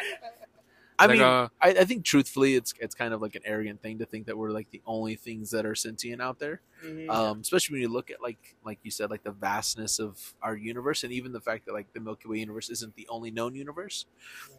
I 0.99 1.07
Like, 1.07 1.15
mean, 1.15 1.23
uh, 1.23 1.49
I, 1.63 1.69
I 1.71 1.85
think 1.85 2.05
truthfully, 2.05 2.57
it's 2.57 2.75
it's 2.79 2.95
kind 2.95 3.15
of 3.15 3.23
like 3.23 3.35
an 3.35 3.41
arrogant 3.47 3.81
thing 3.81 3.99
to 4.01 4.05
think 4.07 4.27
that 4.27 4.37
we're 4.37 4.51
like 4.51 4.71
the 4.71 4.83
only 4.87 5.15
things 5.17 5.51
that 5.53 5.65
are 5.65 5.75
sentient 5.75 6.21
out 6.21 6.39
there. 6.39 6.61
Um, 7.09 7.41
especially 7.41 7.75
when 7.75 7.83
you 7.83 7.89
look 7.89 8.11
at 8.11 8.21
like 8.23 8.57
like 8.65 8.79
you 8.83 8.91
said, 8.91 9.11
like 9.11 9.23
the 9.23 9.31
vastness 9.33 9.99
of 9.99 10.35
our 10.43 10.55
universe, 10.55 11.03
and 11.05 11.13
even 11.13 11.33
the 11.33 11.41
fact 11.41 11.65
that 11.67 11.73
like 11.73 11.91
the 11.95 12.01
Milky 12.01 12.29
Way 12.29 12.39
universe 12.41 12.69
isn't 12.69 12.97
the 12.97 13.07
only 13.09 13.31
known 13.31 13.55
universe. 13.55 14.05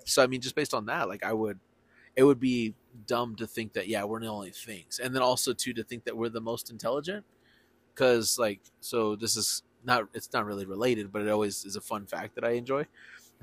So 0.06 0.24
I 0.24 0.28
mean, 0.28 0.42
just 0.42 0.56
based 0.56 0.74
on 0.74 0.86
that, 0.88 1.08
like 1.08 1.24
I 1.24 1.32
would, 1.34 1.60
it 2.16 2.24
would 2.24 2.40
be 2.40 2.74
dumb 3.08 3.36
to 3.36 3.48
think 3.48 3.74
that 3.74 3.88
yeah 3.88 4.04
we're 4.04 4.20
the 4.20 4.28
only 4.28 4.52
things, 4.52 5.00
and 5.00 5.16
then 5.16 5.22
also 5.22 5.54
too 5.54 5.74
to 5.74 5.84
think 5.84 6.04
that 6.06 6.16
we're 6.18 6.30
the 6.30 6.42
most 6.42 6.70
intelligent, 6.72 7.26
because 7.94 8.38
like 8.40 8.62
so 8.82 9.16
this 9.16 9.36
is 9.36 9.64
not 9.84 10.08
it's 10.14 10.32
not 10.34 10.46
really 10.46 10.66
related, 10.66 11.12
but 11.12 11.22
it 11.22 11.30
always 11.30 11.66
is 11.66 11.76
a 11.76 11.82
fun 11.82 12.06
fact 12.06 12.36
that 12.36 12.44
I 12.44 12.52
enjoy. 12.52 12.86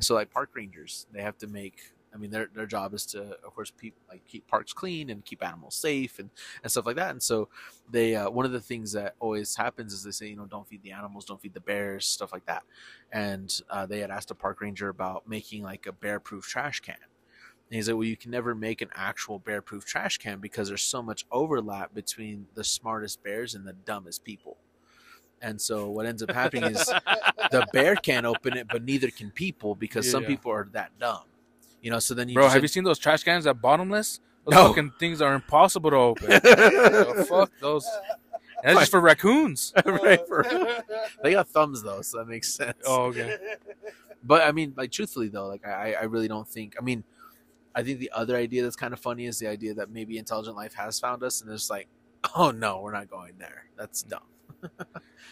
So 0.00 0.14
like 0.14 0.30
park 0.30 0.50
rangers, 0.54 1.06
they 1.12 1.22
have 1.22 1.38
to 1.38 1.46
make. 1.46 1.92
I 2.14 2.16
mean, 2.16 2.30
their 2.30 2.48
their 2.54 2.66
job 2.66 2.94
is 2.94 3.04
to, 3.06 3.20
of 3.44 3.54
course, 3.54 3.70
keep 3.80 3.94
like 4.08 4.26
keep 4.26 4.46
parks 4.48 4.72
clean 4.72 5.10
and 5.10 5.24
keep 5.24 5.44
animals 5.44 5.74
safe 5.74 6.18
and, 6.18 6.30
and 6.62 6.70
stuff 6.72 6.86
like 6.86 6.96
that. 6.96 7.10
And 7.10 7.22
so 7.22 7.48
they 7.90 8.16
uh, 8.16 8.30
one 8.30 8.46
of 8.46 8.52
the 8.52 8.60
things 8.60 8.92
that 8.92 9.14
always 9.20 9.56
happens 9.56 9.92
is 9.92 10.04
they 10.04 10.10
say 10.10 10.28
you 10.28 10.36
know 10.36 10.46
don't 10.46 10.66
feed 10.66 10.82
the 10.82 10.92
animals, 10.92 11.26
don't 11.26 11.40
feed 11.40 11.54
the 11.54 11.60
bears, 11.60 12.06
stuff 12.06 12.32
like 12.32 12.46
that. 12.46 12.62
And 13.12 13.52
uh, 13.68 13.86
they 13.86 13.98
had 13.98 14.10
asked 14.10 14.30
a 14.30 14.34
park 14.34 14.60
ranger 14.60 14.88
about 14.88 15.28
making 15.28 15.62
like 15.62 15.86
a 15.86 15.92
bear 15.92 16.18
proof 16.20 16.46
trash 16.46 16.80
can. 16.80 16.96
And 17.70 17.76
he's 17.76 17.88
like, 17.88 17.96
well, 17.96 18.04
you 18.04 18.16
can 18.16 18.30
never 18.30 18.54
make 18.54 18.80
an 18.80 18.88
actual 18.94 19.38
bear 19.38 19.60
proof 19.60 19.84
trash 19.84 20.16
can 20.18 20.38
because 20.40 20.68
there's 20.68 20.82
so 20.82 21.02
much 21.02 21.26
overlap 21.30 21.94
between 21.94 22.46
the 22.54 22.64
smartest 22.64 23.22
bears 23.22 23.54
and 23.54 23.66
the 23.66 23.74
dumbest 23.74 24.24
people. 24.24 24.56
And 25.42 25.60
so 25.60 25.88
what 25.90 26.06
ends 26.06 26.22
up 26.22 26.30
happening 26.30 26.64
is 26.70 26.86
the 27.50 27.66
bear 27.72 27.94
can't 27.94 28.24
open 28.24 28.56
it, 28.56 28.68
but 28.70 28.82
neither 28.84 29.10
can 29.10 29.30
people 29.30 29.74
because 29.74 30.10
some 30.10 30.22
Yeah. 30.22 30.28
people 30.30 30.50
are 30.52 30.68
that 30.72 30.98
dumb. 30.98 31.24
You 31.82 31.90
know, 31.90 31.98
so 31.98 32.14
then 32.14 32.28
you 32.28 32.34
bro, 32.34 32.44
just 32.44 32.54
have 32.54 32.62
you 32.64 32.68
seen 32.68 32.84
those 32.84 32.98
trash 32.98 33.22
cans 33.22 33.44
that 33.44 33.60
bottomless? 33.60 34.18
Those 34.46 34.54
No. 34.54 34.68
fucking 34.68 34.92
things 34.98 35.20
are 35.20 35.34
impossible 35.34 35.90
to 35.90 35.96
open. 35.96 36.40
Oh, 36.44 37.24
fuck 37.24 37.50
those. 37.60 37.86
And 38.64 38.70
that's 38.76 38.80
just 38.80 38.90
for 38.90 39.00
raccoons. 39.00 39.72
right 39.84 40.26
for, 40.26 40.42
they 41.22 41.32
got 41.32 41.48
thumbs 41.48 41.82
though, 41.82 42.00
so 42.02 42.18
that 42.18 42.26
makes 42.26 42.52
sense. 42.52 42.78
Oh, 42.86 43.04
okay. 43.04 43.36
But 44.24 44.42
I 44.42 44.50
mean, 44.52 44.72
like 44.76 44.90
truthfully 44.90 45.28
though, 45.28 45.46
like 45.46 45.64
I, 45.66 45.92
I 45.92 46.02
really 46.04 46.26
don't 46.26 46.48
think. 46.48 46.74
I 46.76 46.82
mean, 46.82 47.04
I 47.74 47.82
think 47.82 47.98
the 48.00 48.10
other 48.14 48.36
idea 48.36 48.62
that's 48.62 48.76
kind 48.76 48.92
of 48.92 49.00
funny 49.00 49.26
is 49.26 49.38
the 49.38 49.46
idea 49.46 49.74
that 49.74 49.90
maybe 49.90 50.18
intelligent 50.18 50.56
life 50.56 50.74
has 50.74 50.98
found 50.98 51.22
us, 51.22 51.40
and 51.42 51.50
it's 51.52 51.70
like, 51.70 51.88
oh 52.36 52.50
no, 52.50 52.80
we're 52.80 52.92
not 52.92 53.08
going 53.10 53.34
there. 53.38 53.64
That's 53.76 54.02
dumb. 54.02 54.22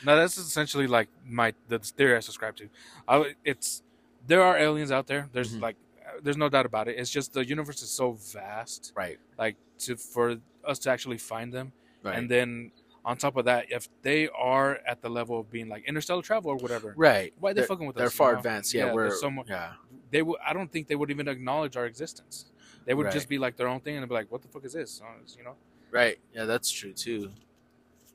No, 0.05 0.15
that's 0.15 0.37
essentially 0.37 0.87
like 0.87 1.09
my 1.27 1.55
the 1.69 1.79
theory 1.79 2.17
I 2.17 2.21
subscribe 2.21 2.55
to. 2.57 2.69
I, 3.09 3.35
it's 3.45 3.83
there 4.27 4.43
are 4.43 4.57
aliens 4.59 4.93
out 4.93 5.07
there. 5.07 5.29
There's 5.33 5.55
Mhm. 5.57 5.63
like 5.63 5.77
there's 6.23 6.37
no 6.37 6.49
doubt 6.51 6.67
about 6.67 6.87
it. 6.87 6.99
It's 6.99 7.11
just 7.11 7.33
the 7.33 7.45
universe 7.45 7.83
is 7.83 7.91
so 7.91 8.13
vast, 8.13 8.93
Right. 8.95 9.19
like 9.39 9.57
to 9.79 9.97
for 9.97 10.37
us 10.65 10.79
to 10.81 10.91
actually 10.91 11.17
find 11.19 11.51
them, 11.53 11.73
Right. 12.03 12.15
and 12.19 12.31
then 12.31 12.73
on 13.07 13.17
top 13.17 13.37
of 13.37 13.45
that, 13.47 13.67
if 13.71 13.89
they 14.03 14.29
are 14.37 14.81
at 14.87 15.01
the 15.01 15.09
level 15.09 15.39
of 15.41 15.51
being 15.51 15.69
like 15.69 15.85
interstellar 15.87 16.21
travel 16.23 16.51
or 16.51 16.57
whatever, 16.57 16.93
right. 16.97 17.33
why 17.41 17.51
are 17.51 17.55
they 17.55 17.61
They're- 17.61 17.69
fucking 17.69 17.87
with 17.87 17.97
us, 17.97 18.01
They're 18.01 18.07
us? 18.09 18.13
you 18.13 18.17
far 18.19 18.33
know? 18.33 18.39
advanced. 18.39 18.75
Yeah, 18.75 18.87
Yeah, 18.87 18.93
we're 18.93 19.11
so 19.17 19.31
mu- 19.31 19.45
yeah. 19.47 19.73
They 20.11 20.23
would. 20.23 20.39
I 20.47 20.53
don't 20.53 20.71
think 20.71 20.89
they 20.89 20.97
would 20.97 21.11
even 21.11 21.29
acknowledge 21.29 21.77
our 21.77 21.87
existence. 21.87 22.47
They 22.85 22.95
would 22.95 23.07
Right. 23.07 23.13
just 23.13 23.29
be 23.29 23.39
like 23.39 23.57
their 23.57 23.69
own 23.69 23.81
thing 23.81 23.97
and 23.97 24.07
be 24.09 24.15
like, 24.15 24.31
"What 24.31 24.43
the 24.43 24.49
fuck 24.49 24.65
is 24.65 24.73
this?" 24.75 25.01
Uh, 25.01 25.07
You 25.39 25.45
know. 25.45 25.55
Right. 25.91 26.19
Yeah, 26.35 26.45
that's 26.45 26.71
true 26.71 26.93
too. 26.93 27.31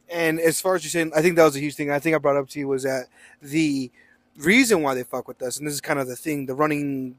And 0.09 0.39
as 0.39 0.59
far 0.59 0.75
as 0.75 0.83
you're 0.83 0.89
saying, 0.91 1.13
I 1.15 1.21
think 1.21 1.37
that 1.37 1.43
was 1.45 1.55
a 1.55 1.59
huge 1.59 1.75
thing. 1.75 1.89
I 1.89 1.99
think 1.99 2.15
I 2.15 2.19
brought 2.19 2.35
up 2.37 2.49
to 2.49 2.59
you 2.59 2.67
was 2.67 2.83
that 2.83 3.07
the 3.41 3.89
reason 4.37 4.81
why 4.81 4.93
they 4.93 5.03
fuck 5.03 5.27
with 5.27 5.41
us, 5.41 5.57
and 5.57 5.65
this 5.65 5.73
is 5.73 5.81
kind 5.81 5.99
of 5.99 6.07
the 6.07 6.15
thing, 6.17 6.45
the 6.47 6.55
running 6.55 7.17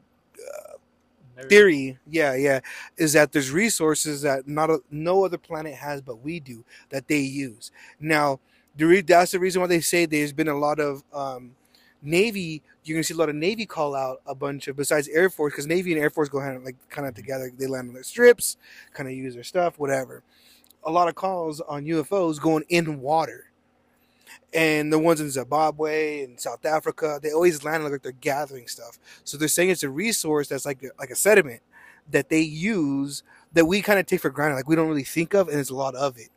theory, 1.49 1.99
yeah, 2.09 2.35
yeah, 2.35 2.61
is 2.97 3.13
that 3.15 3.33
there's 3.33 3.51
resources 3.51 4.23
that 4.23 4.47
not 4.49 4.71
a, 4.71 4.81
no 4.91 5.25
other 5.25 5.39
planet 5.39 5.75
has, 5.75 6.01
but 6.01 6.23
we 6.23 6.41
do 6.41 6.65
that 6.91 7.09
they 7.09 7.21
use. 7.21 7.71
Now, 8.01 8.41
the 8.77 8.87
re- 8.87 9.01
that's 9.01 9.33
the 9.33 9.39
reason 9.39 9.61
why 9.61 9.67
they 9.69 9.81
say 9.81 10.07
there's 10.07 10.33
been 10.33 10.49
a 10.49 10.59
lot 10.59 10.81
of 10.81 11.03
um, 11.13 11.53
Navy. 12.03 12.63
You're 12.85 12.97
gonna 12.97 13.05
see 13.05 13.15
a 13.15 13.17
lot 13.17 13.29
of 13.29 13.35
Navy 13.35 13.67
call 13.67 13.95
out 13.95 14.23
a 14.27 14.35
bunch 14.35 14.69
of 14.69 14.77
besides 14.77 15.09
Air 15.09 15.31
Force 15.31 15.53
because 15.53 15.67
Navy 15.67 15.93
and 15.93 16.01
Air 16.01 16.11
Force 16.11 16.29
go 16.29 16.41
hand 16.41 16.65
like 16.65 16.77
kind 16.91 17.07
of 17.07 17.15
together. 17.15 17.51
They 17.57 17.67
land 17.67 17.89
on 17.89 17.95
their 17.95 18.03
strips, 18.03 18.57
kind 18.93 19.09
of 19.09 19.15
use 19.15 19.35
their 19.35 19.45
stuff, 19.45 19.79
whatever. 19.79 20.23
A 20.85 20.91
lot 20.91 21.09
of 21.09 21.15
calls 21.15 21.61
on 21.61 21.85
UFOs 21.85 22.41
going 22.41 22.65
in 22.69 23.01
water. 23.01 23.52
And 24.55 24.93
the 24.93 24.99
ones 24.99 25.21
in 25.21 25.31
Zimbabwe 25.31 26.25
and 26.25 26.39
South 26.39 26.65
Africa, 26.67 27.19
they 27.23 27.33
always 27.33 27.65
land 27.65 27.85
like 27.85 28.03
they're 28.03 28.13
gathering 28.13 28.69
stuff. 28.69 28.99
So 29.25 29.37
they're 29.37 29.49
saying 29.49 29.71
it's 29.71 29.83
a 29.83 29.89
resource 29.89 30.49
that's 30.49 30.67
like 30.67 30.85
like 30.99 31.11
a 31.11 31.17
sediment 31.17 31.63
that 32.11 32.29
they 32.29 32.41
use 32.41 33.23
that 33.55 33.67
we 33.67 33.83
kind 33.83 33.99
of 33.99 34.07
take 34.07 34.21
for 34.21 34.31
granted, 34.31 34.57
like 34.57 34.69
we 34.69 34.77
don't 34.77 34.89
really 34.89 35.05
think 35.05 35.35
of, 35.35 35.49
and 35.49 35.57
there's 35.57 35.71
a 35.71 35.77
lot 35.77 35.95
of 35.95 36.19
it. 36.19 36.29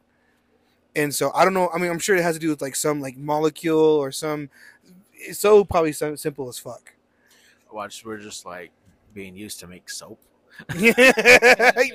And 0.95 1.14
so 1.14 1.32
I 1.34 1.44
don't 1.44 1.53
know. 1.53 1.70
I 1.74 1.78
mean, 1.78 1.91
I'm 1.91 1.99
sure 1.99 2.16
it 2.16 2.24
has 2.24 2.36
to 2.36 2.40
do 2.40 2.49
with 2.49 2.62
like 2.62 2.76
some 2.76 3.02
like 3.02 3.18
molecule 3.18 3.78
or 3.78 4.12
some. 4.12 4.49
It's 5.14 5.40
so 5.40 5.66
probably 5.66 5.91
so 5.91 6.16
simple 6.16 6.48
as 6.48 6.57
fuck. 6.57 6.94
Watch, 7.72 8.06
we're 8.06 8.18
just 8.18 8.45
like 8.45 8.72
being 9.14 9.36
used 9.36 9.60
to 9.60 9.68
make 9.68 9.90
soap. 9.90 10.20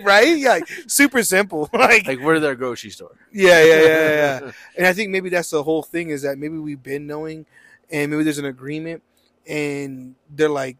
right? 0.02 0.36
Yeah, 0.36 0.50
like, 0.50 0.68
super 0.86 1.22
simple. 1.22 1.68
Like, 1.74 2.06
Like 2.06 2.20
we're 2.20 2.40
their 2.40 2.54
grocery 2.54 2.90
store. 2.90 3.16
yeah, 3.32 3.62
yeah, 3.64 3.80
yeah, 3.82 4.40
yeah. 4.42 4.52
And 4.76 4.86
I 4.86 4.92
think 4.92 5.10
maybe 5.10 5.30
that's 5.30 5.50
the 5.50 5.62
whole 5.62 5.82
thing 5.82 6.10
is 6.10 6.22
that 6.22 6.38
maybe 6.38 6.58
we've 6.58 6.82
been 6.82 7.06
knowing, 7.06 7.46
and 7.90 8.10
maybe 8.10 8.22
there's 8.22 8.38
an 8.38 8.44
agreement, 8.44 9.02
and 9.48 10.14
they're 10.28 10.48
like, 10.48 10.76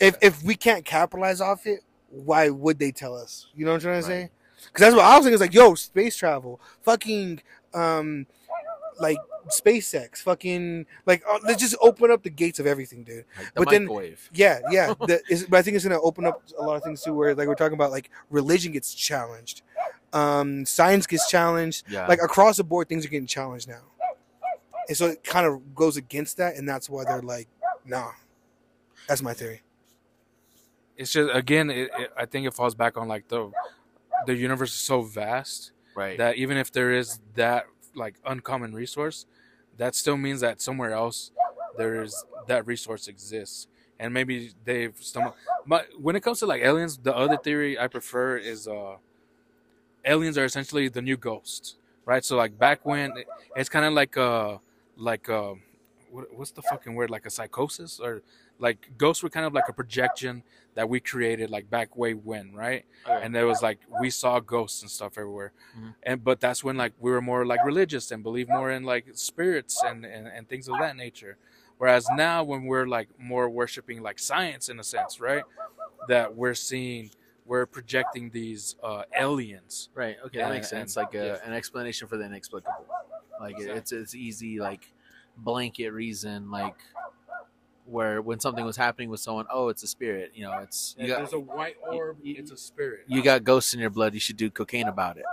if 0.00 0.16
if 0.20 0.42
we 0.42 0.54
can't 0.54 0.84
capitalize 0.84 1.40
off 1.40 1.66
it, 1.66 1.80
why 2.10 2.50
would 2.50 2.78
they 2.78 2.92
tell 2.92 3.16
us? 3.16 3.48
You 3.54 3.64
know 3.64 3.72
what 3.72 3.76
I'm 3.76 3.80
trying 3.82 4.02
to 4.02 4.06
say? 4.06 4.30
Because 4.66 4.80
that's 4.80 4.94
what 4.94 5.04
I 5.04 5.16
was 5.16 5.24
thinking. 5.24 5.34
Is 5.34 5.40
like, 5.40 5.54
yo, 5.54 5.74
space 5.74 6.16
travel, 6.16 6.60
fucking, 6.82 7.40
um, 7.74 8.26
like 9.00 9.18
SpaceX, 9.48 10.18
fucking, 10.18 10.86
like, 11.06 11.22
oh, 11.26 11.38
let's 11.44 11.60
just 11.60 11.76
open 11.80 12.10
up 12.10 12.22
the 12.22 12.30
gates 12.30 12.58
of 12.58 12.66
everything, 12.66 13.04
dude. 13.04 13.24
Like 13.38 13.54
the 13.54 13.60
But 13.60 13.70
then- 13.70 13.84
microwave. 13.84 14.30
Yeah, 14.32 14.60
yeah. 14.70 14.94
The, 15.06 15.22
is, 15.28 15.46
but 15.46 15.58
I 15.58 15.62
think 15.62 15.76
it's 15.76 15.84
gonna 15.84 16.00
open 16.00 16.26
up 16.26 16.42
a 16.58 16.62
lot 16.62 16.76
of 16.76 16.82
things 16.82 17.02
too. 17.02 17.14
Where 17.14 17.34
like 17.34 17.48
we're 17.48 17.54
talking 17.54 17.74
about, 17.74 17.90
like 17.90 18.10
religion 18.30 18.72
gets 18.72 18.94
challenged, 18.94 19.62
um, 20.12 20.64
science 20.64 21.06
gets 21.06 21.28
challenged. 21.28 21.84
yeah. 21.88 22.06
Like 22.06 22.20
across 22.22 22.56
the 22.56 22.64
board, 22.64 22.88
things 22.88 23.04
are 23.04 23.08
getting 23.08 23.26
challenged 23.26 23.68
now, 23.68 23.82
and 24.88 24.96
so 24.96 25.06
it 25.06 25.22
kind 25.24 25.46
of 25.46 25.74
goes 25.74 25.96
against 25.96 26.38
that, 26.38 26.56
and 26.56 26.68
that's 26.68 26.88
why 26.90 27.04
they're 27.04 27.22
like, 27.22 27.48
nah. 27.84 28.10
That's 29.08 29.22
my 29.22 29.34
theory. 29.34 29.62
It's 30.96 31.12
just 31.12 31.30
again, 31.34 31.70
it, 31.70 31.90
it, 31.98 32.12
I 32.16 32.24
think 32.26 32.46
it 32.46 32.54
falls 32.54 32.74
back 32.74 32.96
on 32.96 33.06
like 33.06 33.28
the 33.28 33.52
the 34.26 34.34
universe 34.34 34.72
is 34.72 34.80
so 34.80 35.02
vast 35.02 35.72
right. 35.94 36.18
that 36.18 36.36
even 36.36 36.56
if 36.56 36.72
there 36.72 36.92
is 36.92 37.20
that 37.34 37.66
like 37.96 38.16
uncommon 38.24 38.74
resource, 38.74 39.26
that 39.78 39.94
still 39.94 40.16
means 40.16 40.40
that 40.40 40.60
somewhere 40.60 40.92
else 40.92 41.30
there 41.76 42.02
is 42.02 42.24
that 42.46 42.66
resource 42.66 43.08
exists, 43.08 43.66
and 43.98 44.14
maybe 44.14 44.52
they've 44.64 44.96
stumbled. 44.98 45.34
But 45.66 45.88
when 46.00 46.16
it 46.16 46.22
comes 46.22 46.38
to 46.40 46.46
like 46.46 46.62
aliens, 46.62 46.96
the 46.98 47.14
other 47.14 47.36
theory 47.36 47.78
I 47.78 47.88
prefer 47.88 48.36
is 48.36 48.68
uh, 48.68 48.96
aliens 50.04 50.38
are 50.38 50.44
essentially 50.44 50.88
the 50.88 51.02
new 51.02 51.16
ghosts, 51.16 51.76
right? 52.04 52.24
So 52.24 52.36
like 52.36 52.58
back 52.58 52.84
when 52.86 53.12
it's 53.56 53.68
kind 53.68 53.84
of 53.84 53.92
like 53.92 54.16
uh 54.16 54.58
like 54.96 55.28
uh 55.28 55.54
what, 56.10 56.32
what's 56.34 56.52
the 56.52 56.62
fucking 56.62 56.94
word 56.94 57.10
like 57.10 57.26
a 57.26 57.30
psychosis 57.30 58.00
or 58.00 58.22
like 58.58 58.90
ghosts 58.96 59.22
were 59.22 59.28
kind 59.28 59.44
of 59.46 59.52
like 59.52 59.68
a 59.68 59.72
projection 59.72 60.42
that 60.76 60.88
we 60.88 61.00
created 61.00 61.50
like 61.50 61.68
back 61.68 61.96
way 61.96 62.12
when 62.14 62.54
right 62.54 62.84
Okay. 63.06 63.20
and 63.24 63.34
there 63.34 63.46
was 63.46 63.60
like 63.62 63.80
we 64.00 64.08
saw 64.10 64.38
ghosts 64.40 64.82
and 64.82 64.90
stuff 64.90 65.12
everywhere 65.18 65.52
Mhm. 65.76 65.94
and 66.04 66.22
but 66.22 66.38
that's 66.40 66.62
when 66.62 66.76
like 66.76 66.92
we 67.00 67.10
were 67.10 67.20
more 67.22 67.44
like 67.44 67.64
religious 67.64 68.10
and 68.12 68.22
believe 68.22 68.48
more 68.48 68.70
in 68.70 68.84
like 68.84 69.06
spirits 69.14 69.82
and, 69.82 70.04
and 70.04 70.28
and 70.28 70.48
things 70.48 70.68
of 70.68 70.78
that 70.78 70.94
nature 70.96 71.36
whereas 71.78 72.06
now 72.14 72.44
when 72.44 72.64
we're 72.70 72.86
like 72.86 73.08
more 73.18 73.48
worshiping 73.50 74.02
like 74.02 74.18
science 74.18 74.68
in 74.68 74.78
a 74.78 74.84
sense 74.84 75.18
right 75.20 75.42
that 76.08 76.36
we're 76.36 76.54
seeing, 76.54 77.10
we're 77.46 77.66
projecting 77.66 78.30
these 78.30 78.76
uh, 78.82 79.02
aliens. 79.18 79.88
Right. 79.94 80.16
Okay, 80.24 80.38
that 80.38 80.48
Yeah, 80.48 80.54
makes 80.54 80.68
sense. 80.68 80.96
and- 80.96 81.04
Like 81.04 81.14
a, 81.14 81.26
yeah. 81.42 81.46
an 81.48 81.52
explanation 81.52 82.06
for 82.06 82.16
the 82.16 82.24
inexplicable. 82.24 82.86
Like 83.40 83.58
it 83.58 83.68
it's 83.70 83.90
it's 83.92 84.14
easy 84.14 84.60
like 84.60 84.92
blanket 85.38 85.90
reason 85.90 86.50
like 86.50 86.76
where 87.86 88.20
when 88.20 88.40
something 88.40 88.64
was 88.64 88.76
happening 88.76 89.08
with 89.10 89.20
someone, 89.20 89.46
oh, 89.50 89.68
it's 89.68 89.82
a 89.82 89.86
spirit. 89.86 90.32
You 90.34 90.44
know, 90.44 90.58
it's 90.58 90.94
you 90.98 91.06
got 91.06 91.18
there's 91.18 91.32
a 91.32 91.38
white 91.38 91.76
orb. 91.82 92.18
you- 92.22 92.36
it's 92.38 92.50
a 92.50 92.56
spirit. 92.56 93.04
you 93.06 93.22
got 93.22 93.44
ghosts 93.44 93.74
in 93.74 93.80
your 93.80 93.90
blood. 93.90 94.14
You 94.14 94.20
should 94.20 94.36
do 94.36 94.50
cocaine 94.50 94.88
about 94.88 95.16
it. 95.18 95.24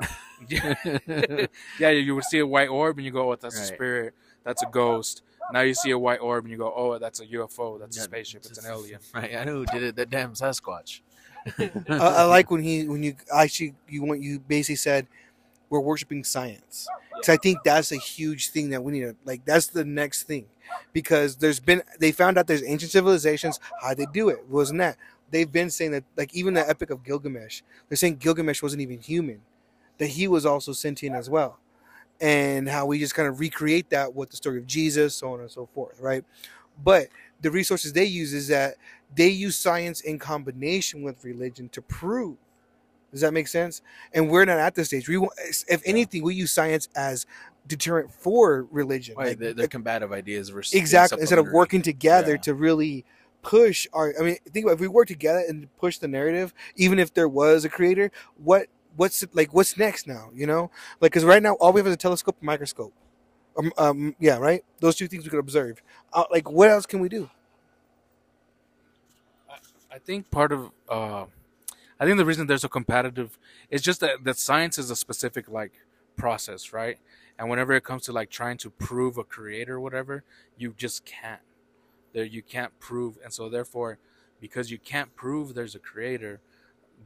yeah, 1.79 1.89
you 1.89 2.15
would 2.15 2.25
see 2.25 2.39
a 2.39 2.47
white 2.47 2.69
orb 2.69 2.97
and 2.97 3.05
you 3.05 3.11
go, 3.11 3.31
"Oh, 3.31 3.35
that's 3.35 3.59
a 3.59 3.65
spirit. 3.65 4.13
That's 4.43 4.61
a 4.63 4.67
ghost." 4.67 5.21
Now 5.51 5.61
you 5.61 5.73
see 5.73 5.91
a 5.91 5.99
white 5.99 6.19
orb 6.21 6.45
and 6.45 6.51
you 6.51 6.57
go, 6.57 6.73
"Oh, 6.75 6.97
that's 6.99 7.19
a 7.19 7.25
UFO. 7.25 7.79
That's 7.79 7.97
a 7.97 8.01
spaceship. 8.01 8.45
It's 8.45 8.57
an 8.57 8.71
alien." 8.71 8.99
right. 9.13 9.35
I 9.35 9.43
know 9.43 9.53
who 9.57 9.65
did 9.65 9.83
it. 9.83 9.95
That 9.95 10.09
damn 10.09 10.33
Sasquatch. 10.33 11.01
I, 11.59 11.71
I 11.89 12.23
like 12.37 12.49
when 12.51 12.63
he 12.63 12.87
when 12.87 13.03
you 13.03 13.15
actually 13.33 13.75
you 13.87 14.03
want 14.03 14.21
you 14.21 14.39
basically 14.39 14.77
said 14.77 15.07
we're 15.73 15.79
worshiping 15.79 16.23
science 16.23 16.87
because 17.09 17.29
I 17.29 17.37
think 17.37 17.63
that's 17.65 17.91
a 17.91 17.97
huge 17.97 18.49
thing 18.49 18.69
that 18.69 18.83
we 18.83 18.93
need 18.93 19.01
to 19.01 19.15
like. 19.25 19.43
That's 19.43 19.67
the 19.67 19.83
next 19.83 20.23
thing 20.23 20.45
because 20.93 21.37
there's 21.37 21.59
been 21.59 21.81
they 21.99 22.11
found 22.11 22.37
out 22.37 22.45
there's 22.45 22.63
ancient 22.63 22.91
civilizations 22.91 23.59
how 23.81 23.95
they 23.95 24.05
do 24.13 24.29
it 24.29 24.47
wasn't 24.49 24.79
that 24.79 24.97
they've 25.31 25.51
been 25.51 25.71
saying 25.71 25.91
that 25.91 26.03
like 26.15 26.33
even 26.35 26.53
the 26.53 26.69
Epic 26.69 26.91
of 26.91 27.03
Gilgamesh 27.03 27.61
they're 27.89 27.97
saying 27.97 28.17
Gilgamesh 28.17 28.61
wasn't 28.61 28.83
even 28.83 28.99
human 28.99 29.41
that 29.97 30.07
he 30.07 30.27
was 30.27 30.45
also 30.45 30.73
sentient 30.73 31.15
as 31.15 31.29
well 31.29 31.57
and 32.21 32.69
how 32.69 32.85
we 32.85 32.99
just 32.99 33.15
kind 33.15 33.27
of 33.27 33.39
recreate 33.39 33.89
that 33.89 34.15
with 34.15 34.29
the 34.29 34.37
story 34.37 34.57
of 34.57 34.67
Jesus 34.67 35.15
so 35.15 35.33
on 35.33 35.41
and 35.41 35.51
so 35.51 35.67
forth 35.73 35.99
right 35.99 36.23
but 36.83 37.07
the 37.41 37.51
resources 37.51 37.93
they 37.93 38.05
use 38.05 38.33
is 38.33 38.47
that 38.47 38.75
they 39.15 39.27
use 39.27 39.55
science 39.55 40.01
in 40.01 40.17
combination 40.17 41.03
with 41.03 41.23
religion 41.23 41.69
to 41.69 41.81
prove. 41.81 42.37
Does 43.13 43.21
that 43.21 43.33
make 43.33 43.47
sense? 43.47 43.81
And 44.13 44.29
we're 44.29 44.43
not 44.43 44.57
at 44.59 44.75
this 44.75 44.87
stage. 44.87 45.07
We, 45.07 45.17
want- 45.17 45.31
if 45.69 45.81
anything, 45.85 46.23
we 46.23 46.35
use 46.35 46.51
science 46.51 46.89
as 46.95 47.25
deterrent 47.67 48.11
for 48.11 48.67
religion. 48.71 49.15
Right. 49.15 49.29
Like, 49.29 49.39
They're, 49.39 49.53
they're 49.53 49.67
combative 49.67 50.11
ideas 50.11 50.49
versus 50.49 50.73
being 50.73 50.81
exactly. 50.81 51.21
Instead 51.21 51.39
of 51.39 51.47
working 51.53 51.81
together 51.81 52.31
Yeah. 52.33 52.41
to 52.41 52.53
really 52.55 53.05
push 53.41 53.87
our. 53.93 54.13
I 54.19 54.23
mean, 54.23 54.37
think 54.51 54.65
about 54.65 54.73
it, 54.73 54.75
if 54.75 54.79
we 54.81 54.87
work 54.89 55.07
together 55.07 55.43
and 55.47 55.67
push 55.77 55.97
the 55.99 56.07
narrative, 56.09 56.53
even 56.75 56.99
if 56.99 57.13
there 57.13 57.29
was 57.29 57.63
a 57.63 57.69
creator, 57.69 58.11
what 58.43 58.67
what's 58.95 59.23
like 59.33 59.53
what's 59.53 59.77
next 59.77 60.07
now? 60.07 60.29
You 60.33 60.47
know, 60.47 60.71
like 60.99 61.11
because 61.11 61.23
right 61.23 61.41
now 61.41 61.53
all 61.53 61.71
we 61.71 61.79
have 61.79 61.87
is 61.87 61.93
a 61.93 61.97
telescope, 61.97 62.35
and 62.41 62.47
microscope. 62.47 62.93
Um, 63.55 63.71
um, 63.77 64.15
yeah, 64.19 64.37
right. 64.37 64.63
Those 64.79 64.95
two 64.95 65.07
things 65.07 65.23
we 65.23 65.29
could 65.29 65.39
observe. 65.39 65.81
Uh, 66.11 66.23
like, 66.31 66.49
what 66.49 66.69
else 66.69 66.87
can 66.87 66.99
we 66.99 67.07
do? 67.07 67.29
I 69.91 69.99
think 69.99 70.31
part 70.31 70.51
of 70.51 70.71
uh, 70.89 71.25
I 72.03 72.05
think 72.05 72.17
the 72.17 72.25
reason 72.25 72.47
there's 72.47 72.65
a 72.65 72.69
competitive 72.69 73.39
is 73.69 73.81
just 73.81 74.01
that 74.01 74.25
that 74.25 74.37
science 74.37 74.77
is 74.77 74.91
a 74.91 74.95
specific 74.95 75.47
like 75.47 75.71
process, 76.17 76.73
right? 76.73 76.97
And 77.39 77.49
whenever 77.49 77.71
it 77.71 77.85
comes 77.85 78.03
to 78.03 78.11
like 78.11 78.29
trying 78.29 78.57
to 78.57 78.69
prove 78.69 79.17
a 79.17 79.23
creator 79.23 79.75
or 79.75 79.79
whatever, 79.79 80.25
you 80.57 80.73
just 80.75 81.05
can't. 81.05 81.39
There 82.11 82.25
you 82.25 82.43
can't 82.43 82.77
prove, 82.81 83.17
and 83.23 83.31
so 83.31 83.47
therefore, 83.47 83.99
because 84.41 84.69
you 84.69 84.77
can't 84.77 85.15
prove 85.15 85.53
there's 85.53 85.75
a 85.75 85.79
creator, 85.79 86.41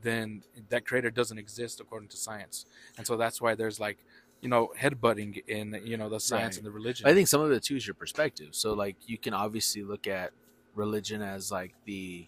then 0.01 0.41
that 0.69 0.83
creator 0.87 1.11
doesn't 1.11 1.37
exist 1.37 1.79
according 1.79 2.09
to 2.09 2.17
science, 2.17 2.65
and 2.97 3.05
so 3.05 3.15
that's 3.17 3.39
why 3.39 3.53
there's 3.53 3.79
like 3.79 3.99
you 4.41 4.49
know 4.49 4.71
headbutting 4.79 5.43
in 5.47 5.79
you 5.85 5.95
know 5.95 6.09
the 6.09 6.19
science 6.19 6.55
Right. 6.55 6.57
and 6.57 6.65
the 6.65 6.71
religion. 6.71 7.07
I 7.07 7.13
think 7.13 7.27
some 7.27 7.41
of 7.41 7.51
it 7.51 7.61
too 7.61 7.75
is 7.75 7.85
your 7.85 7.93
perspective. 7.93 8.55
So 8.55 8.73
like 8.73 8.95
you 9.05 9.19
can 9.19 9.35
obviously 9.35 9.83
look 9.83 10.07
at 10.07 10.31
religion 10.73 11.21
as 11.21 11.51
like 11.51 11.75
the 11.85 12.27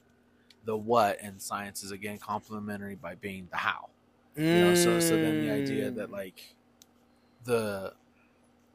the 0.69 0.77
what 0.77 1.17
and 1.19 1.41
science 1.41 1.81
is 1.83 1.89
again 1.91 2.19
complementary 2.19 2.93
by 2.93 3.15
being 3.15 3.47
the 3.49 3.57
how. 3.57 3.89
You 4.35 4.61
know, 4.61 4.75
so 4.75 4.99
so 4.99 5.17
then 5.17 5.39
the 5.39 5.49
idea 5.49 5.91
Mm. 5.91 5.95
that 5.95 6.11
like 6.11 6.53
the 7.43 7.93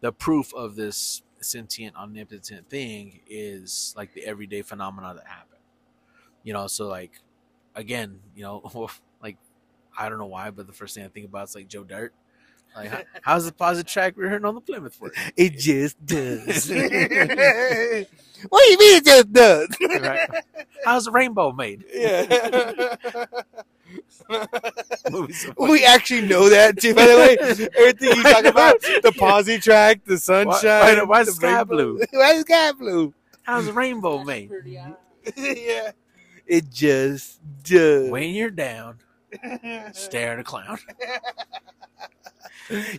the 0.01 0.13
proof 0.13 0.53
of 0.55 0.75
this 0.75 1.23
sentient 1.41 1.95
omnipotent 1.97 2.69
thing 2.69 3.21
is 3.29 3.95
like 3.97 4.13
the 4.15 4.25
everyday 4.27 4.63
phenomena 4.63 5.15
that 5.15 5.27
happen. 5.27 5.59
You 6.43 6.53
know, 6.55 6.67
so 6.67 6.89
like 6.89 7.21
again, 7.77 8.19
you 8.35 8.43
know, 8.43 8.91
like 9.23 9.37
I 9.97 10.09
don't 10.09 10.19
know 10.19 10.27
why, 10.27 10.51
but 10.51 10.67
the 10.67 10.73
first 10.73 10.97
thing 10.97 11.05
I 11.05 11.09
think 11.09 11.27
about 11.27 11.49
is 11.49 11.55
like 11.55 11.69
Joe 11.69 11.85
Dirt. 11.85 12.13
Like, 12.77 12.91
how, 12.91 13.03
how's 13.23 13.47
the 13.47 13.53
positive 13.53 13.91
track 13.93 14.17
we're 14.17 14.29
hearing 14.29 14.45
on 14.45 14.57
the 14.57 14.61
Plymouth 14.61 15.01
work? 15.01 15.15
It 15.37 15.59
just 15.59 16.05
does. 16.05 16.69
what 16.71 16.77
do 16.77 18.71
you 18.71 18.79
mean 18.79 18.97
it 18.99 19.05
just 19.05 19.33
does? 19.33 19.69
Right. 19.81 20.29
How's 20.85 21.05
the 21.07 21.11
rainbow 21.13 21.53
made? 21.53 21.85
Yeah. 21.93 22.97
Movie's 25.11 25.43
so 25.43 25.53
funny. 25.53 25.73
we 25.73 25.85
actually 25.85 26.23
know 26.27 26.49
that 26.49 26.79
too, 26.81 26.95
by 26.95 27.07
the 27.07 27.15
way. 27.17 27.37
Everything 27.79 28.17
you 28.17 28.23
talk 28.23 28.45
about, 28.45 28.81
the 28.81 29.13
posi 29.17 29.63
track, 29.63 30.05
the 30.05 30.19
sunshine. 30.19 30.97
why- 30.99 31.03
why's 31.05 31.27
the 31.27 31.33
the 31.33 31.37
sky 31.37 31.57
rainbow- 31.59 31.65
blue? 31.75 31.99
Why 32.13 32.35
the 32.35 32.41
sky 32.41 32.73
blue? 32.73 33.15
How's 33.43 33.67
the 33.67 33.73
rainbow 33.73 34.25
made? 34.25 34.51
yeah. 35.37 35.91
It 36.47 36.71
just 36.71 37.41
does. 37.63 38.11
When 38.11 38.31
you're 38.31 38.51
down, 38.51 38.99
stare 39.93 40.33
at 40.33 40.39
a 40.39 40.45
clown. 40.45 40.79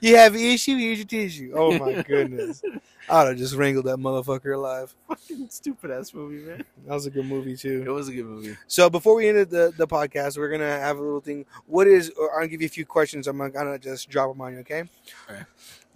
You 0.02 0.16
have 0.18 0.36
an 0.36 0.42
issue, 0.42 0.78
here's 0.78 1.00
your 1.00 1.08
tissue. 1.08 1.54
Oh 1.56 1.78
my 1.78 2.02
goodness. 2.04 2.62
I'd 3.10 3.28
have 3.28 3.38
just 3.38 3.56
wrangled 3.56 3.86
that 3.86 3.98
motherfucker 3.98 4.56
alive. 4.56 4.96
Fucking 5.08 5.48
stupid 5.50 5.92
ass 5.92 6.14
movie, 6.14 6.44
man. 6.46 6.64
That 6.86 6.94
was 6.94 7.06
a 7.06 7.12
good 7.12 7.26
movie 7.26 7.56
too. 7.56 7.84
It 7.86 7.90
was 7.90 8.08
a 8.08 8.14
good 8.14 8.26
movie. 8.26 8.58
So 8.68 8.90
before 8.90 9.16
we 9.16 9.28
ended 9.28 9.50
the, 9.50 9.74
the 9.78 9.88
podcast, 9.88 10.38
we're 10.38 10.50
gonna 10.50 10.80
have 10.80 10.98
a 10.98 11.02
little 11.02 11.22
thing. 11.22 11.46
What 11.68 11.88
is? 11.88 12.12
Or 12.12 12.32
I'm 12.34 12.42
gonna 12.42 12.48
give 12.50 12.62
you 12.62 12.68
a 12.68 12.70
few 12.70 12.86
questions. 12.86 13.28
I'm 13.28 13.38
gonna 13.38 13.78
just 13.80 14.10
drop 14.10 14.32
them 14.32 14.42
on 14.42 14.54
you. 14.54 14.60
Okay. 14.60 14.84
Okay. 15.30 15.42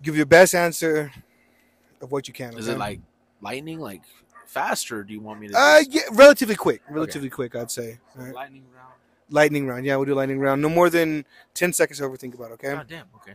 Give 0.02 0.16
your 0.16 0.26
best 0.26 0.56
answer 0.56 1.12
of 2.02 2.12
what 2.12 2.28
you 2.28 2.34
can. 2.34 2.58
Is 2.58 2.68
okay? 2.68 2.76
it 2.76 2.80
like 2.80 3.00
lightning, 3.42 3.80
like 3.80 4.04
faster? 4.46 5.00
Or 5.00 5.04
do 5.04 5.14
you 5.14 5.22
want 5.22 5.40
me 5.40 5.48
to? 5.50 5.58
Uh, 5.58 5.82
yeah, 5.90 6.04
relatively 6.12 6.56
quick. 6.56 6.82
Relatively 6.90 7.30
quick, 7.30 7.56
I'd 7.56 7.72
say. 7.72 8.00
All 8.18 8.26
right. 8.26 8.34
lightning 8.34 8.66
round. 8.76 8.94
Lightning 9.30 9.68
round. 9.68 9.86
Yeah, 9.86 9.96
we'll 9.96 10.06
do 10.06 10.16
lightning 10.16 10.40
round. 10.40 10.62
No 10.62 10.70
more 10.70 10.90
than 10.90 11.26
ten 11.54 11.74
seconds 11.74 12.00
to 12.00 12.06
overthink 12.06 12.36
about. 12.36 12.52
Okay. 12.52 12.74
God 12.74 12.88
damn. 12.88 13.08
Okay. 13.18 13.34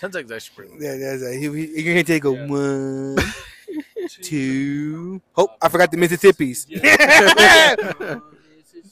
Ten 0.00 0.12
seconds 0.12 0.32
actually 0.32 0.54
pretty. 0.68 0.84
Yeah, 0.84 0.96
that's 0.96 1.22
it. 1.22 1.38
He- 1.38 1.66
he- 1.66 1.82
You're 1.82 1.94
gonna 1.94 2.04
take 2.04 2.24
a 2.24 2.32
Yeah. 2.32 2.46
one, 2.46 3.16
two. 4.22 5.20
Oh, 5.36 5.48
I 5.62 5.68
forgot 5.68 5.90
the 5.90 5.96
Mississippi's. 5.96 6.66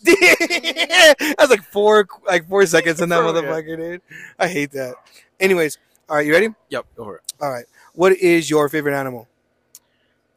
that 0.04 1.36
was 1.38 1.50
like 1.50 1.62
four, 1.64 2.06
like 2.26 2.48
four 2.48 2.66
seconds 2.66 3.00
in 3.00 3.08
that 3.10 3.18
Bro, 3.20 3.34
yeah. 3.34 3.42
motherfucker, 3.42 3.76
dude. 3.76 4.02
I 4.38 4.48
hate 4.48 4.72
that. 4.72 4.94
Anyways, 5.38 5.78
all 6.08 6.16
right, 6.16 6.26
you 6.26 6.32
ready? 6.32 6.48
Yep. 6.70 6.86
Go 6.96 7.04
for 7.04 7.16
it. 7.16 7.22
All 7.40 7.50
right. 7.50 7.66
What 7.94 8.12
is 8.16 8.48
your 8.50 8.68
favorite 8.68 8.94
animal? 8.98 9.28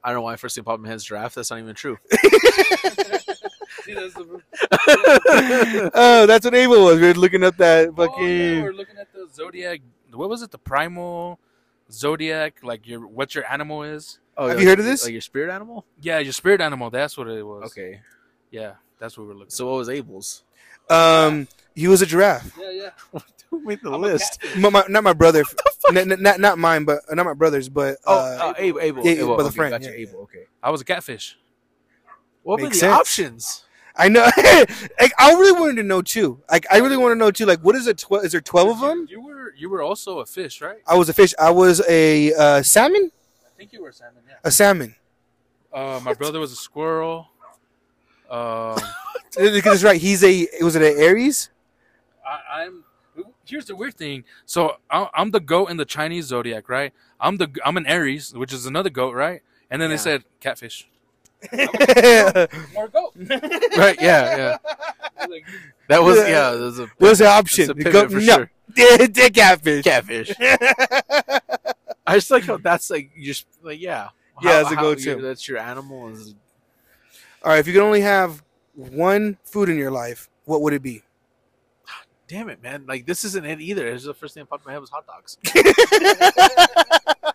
I 0.04 0.10
don't 0.10 0.18
know 0.18 0.22
why 0.22 0.34
I 0.34 0.36
first 0.36 0.54
thing 0.56 0.64
popped 0.64 0.78
in 0.78 0.84
my 0.84 0.90
head 0.90 0.98
is 0.98 1.04
giraffe. 1.04 1.34
That's 1.34 1.50
not 1.50 1.60
even 1.60 1.74
true. 1.74 1.98
See, 3.86 3.94
that's 3.94 4.14
the- 4.16 4.42
oh, 5.94 6.26
that's 6.26 6.46
what 6.46 6.56
Abel 6.56 6.86
was. 6.86 7.00
We 7.00 7.08
were 7.08 7.14
looking 7.14 7.44
up 7.44 7.58
that 7.58 7.90
Oh, 7.90 7.92
yeah, 7.92 8.08
fucking. 8.08 8.64
we're 8.64 8.74
looking 8.74 8.98
at 8.98 9.12
the 9.14 9.28
zodiac. 9.34 9.82
What 10.14 10.30
was 10.30 10.42
it? 10.42 10.52
The 10.52 10.58
primal 10.58 11.40
zodiac, 11.92 12.60
like 12.64 12.88
your 12.88 13.06
what 13.06 13.36
your 13.36 13.50
animal 13.52 13.84
is. 13.84 14.20
Oh, 14.38 14.48
Have 14.48 14.58
like- 14.58 14.64
you 14.64 14.70
heard 14.70 14.80
of 14.80 14.86
this? 14.86 15.04
Like 15.04 15.12
your 15.14 15.22
spirit 15.22 15.52
animal? 15.54 15.86
Yeah, 16.02 16.20
your 16.20 16.34
spirit 16.34 16.62
animal. 16.62 16.90
That's 16.90 17.18
what 17.18 17.28
it 17.28 17.44
was. 17.46 17.66
Okay. 17.72 18.02
Yeah, 18.52 18.74
that's 19.00 19.18
what 19.18 19.28
we're 19.28 19.34
looking. 19.34 19.50
So 19.52 19.68
what 19.70 19.78
was 19.78 19.90
Abel's? 19.90 20.44
Um, 20.90 21.48
he 21.76 21.88
was 21.88 22.02
a 22.02 22.06
giraffe. 22.06 22.52
yeah, 22.60 22.72
yeah. 22.72 23.20
Who 23.52 23.60
made 23.64 23.80
the 23.84 23.92
I'm 23.92 24.02
list? 24.02 24.40
My, 24.58 24.70
my- 24.70 24.86
not 24.90 25.04
my 25.04 25.14
brother. 25.14 25.44
N- 25.90 26.12
n- 26.12 26.22
not 26.22 26.40
not 26.40 26.58
mine, 26.58 26.84
but 26.86 27.00
not 27.12 27.26
my 27.26 27.34
brother's, 27.34 27.70
but 27.70 27.98
Oh, 28.06 28.16
uh, 28.18 28.40
oh, 28.42 28.54
Abel. 28.58 28.82
Abel. 28.82 29.06
yeah, 29.06 29.12
Abel. 29.14 29.38
but 29.38 29.44
the 29.44 29.50
okay, 29.50 29.56
friend, 29.56 29.72
Gotcha. 29.74 29.86
yeah, 29.92 30.08
Abel. 30.08 30.22
Okay. 30.22 30.46
I 30.64 30.72
was 30.72 30.82
a 30.82 30.86
catfish. 30.86 31.38
What 32.44 32.60
were 32.62 32.70
the 32.70 32.76
sense. 32.76 32.94
options? 32.94 33.65
I 33.98 34.10
know. 34.10 34.24
like, 35.00 35.14
I 35.18 35.32
really 35.32 35.52
wanted 35.60 35.76
to 35.78 35.84
know 35.84 36.02
too. 36.02 36.42
Like, 36.52 36.66
I 36.72 36.78
really 36.78 36.98
want 36.98 37.12
to 37.14 37.16
know 37.16 37.32
too. 37.32 37.46
Like, 37.46 37.62
what 37.62 37.76
is 37.76 37.88
it? 37.88 37.98
Tw- 38.00 38.24
is 38.24 38.32
there 38.34 38.42
twelve 38.42 38.70
of 38.70 38.80
them? 38.82 39.08
You 39.10 39.22
were 39.22 39.54
you 39.58 39.70
were 39.70 39.82
also 39.82 40.20
a 40.20 40.26
fish, 40.26 40.62
right? 40.62 40.80
I 40.88 40.96
was 40.96 41.08
a 41.10 41.14
fish. 41.14 41.34
I 41.40 41.52
was 41.52 41.82
a 41.88 42.34
uh, 42.34 42.62
salmon. 42.62 43.12
I 43.46 43.58
think 43.58 43.72
you 43.74 43.82
were 43.82 43.90
a 43.90 43.94
salmon. 43.94 44.24
Yeah. 44.28 44.36
A 44.44 44.52
salmon. 44.52 44.96
Uh, 45.74 46.00
my 46.04 46.14
brother 46.14 46.40
was 46.40 46.52
a 46.52 46.56
squirrel. 46.56 47.30
Um, 48.30 48.78
Because 49.38 49.84
right. 49.84 50.00
He's 50.00 50.24
a. 50.24 50.48
Was 50.62 50.76
it 50.78 50.82
an 50.82 50.98
Aries? 51.02 51.50
I, 52.26 52.62
I'm. 52.62 52.84
Here's 53.46 53.66
the 53.66 53.76
weird 53.76 53.96
thing. 53.96 54.24
So 54.46 54.78
I- 54.90 55.10
I'm 55.14 55.32
the 55.32 55.40
goat 55.42 55.68
in 55.70 55.78
the 55.78 55.86
Chinese 55.86 56.26
zodiac, 56.26 56.70
right? 56.70 56.94
I'm 57.20 57.38
the 57.38 57.50
I'm 57.66 57.76
an 57.78 57.86
Aries, 57.86 58.34
which 58.34 58.52
is 58.54 58.66
another 58.66 58.90
goat, 58.90 59.14
right? 59.14 59.42
And 59.70 59.82
then 59.82 59.90
Yeah. 59.90 59.96
they 59.98 60.02
said 60.02 60.24
catfish. 60.40 60.88
What's 61.52 62.74
More 62.74 62.88
goat. 62.88 63.14
Right. 63.78 63.98
Yeah. 64.02 64.38
Yeah. 64.38 64.58
Like, 65.28 65.46
That 65.88 66.04
was 66.04 66.18
Yeah. 66.18 66.28
yeah. 66.28 66.52
That 66.52 66.60
was 66.60 66.80
a 66.80 67.24
the 67.24 67.30
option? 67.30 67.68
That's 67.68 67.86
a 67.86 67.92
Go- 67.92 68.10
for 68.10 68.18
no. 68.20 68.22
sure. 68.22 68.52
the 68.76 69.32
catfish. 69.34 69.84
catfish. 69.84 70.32
I 72.08 72.16
just 72.16 72.30
like 72.30 72.44
how 72.44 72.58
that's 72.58 72.90
like 72.90 73.12
you 73.16 73.26
just 73.26 73.48
like 73.64 73.80
yeah. 73.82 74.10
Yeah, 74.44 74.62
it's 74.62 74.72
a 74.72 74.76
how 74.76 74.82
go-to. 74.82 75.16
That's 75.22 75.48
your 75.48 75.58
animal. 75.58 76.10
Is 76.10 76.36
All 77.44 77.52
right. 77.52 77.60
If 77.60 77.68
you 77.68 77.74
could 77.74 77.82
only 77.82 78.02
have 78.02 78.44
one 78.76 79.38
food 79.46 79.70
in 79.70 79.78
your 79.78 79.92
life, 79.92 80.30
what 80.44 80.62
would 80.62 80.74
it 80.74 80.84
be? 80.84 81.02
Damn 82.28 82.50
it, 82.50 82.62
man! 82.64 82.86
Like 82.88 83.06
this 83.06 83.24
isn't 83.24 83.46
it 83.46 83.62
either. 83.62 83.86
It's 83.88 84.04
the 84.06 84.14
first 84.14 84.34
thing 84.34 84.42
that 84.42 84.50
popped 84.50 84.66
in 84.66 84.70
my 84.70 84.74
head 84.74 84.82
was 84.82 84.90
hot 84.90 85.06
dogs. 85.06 85.38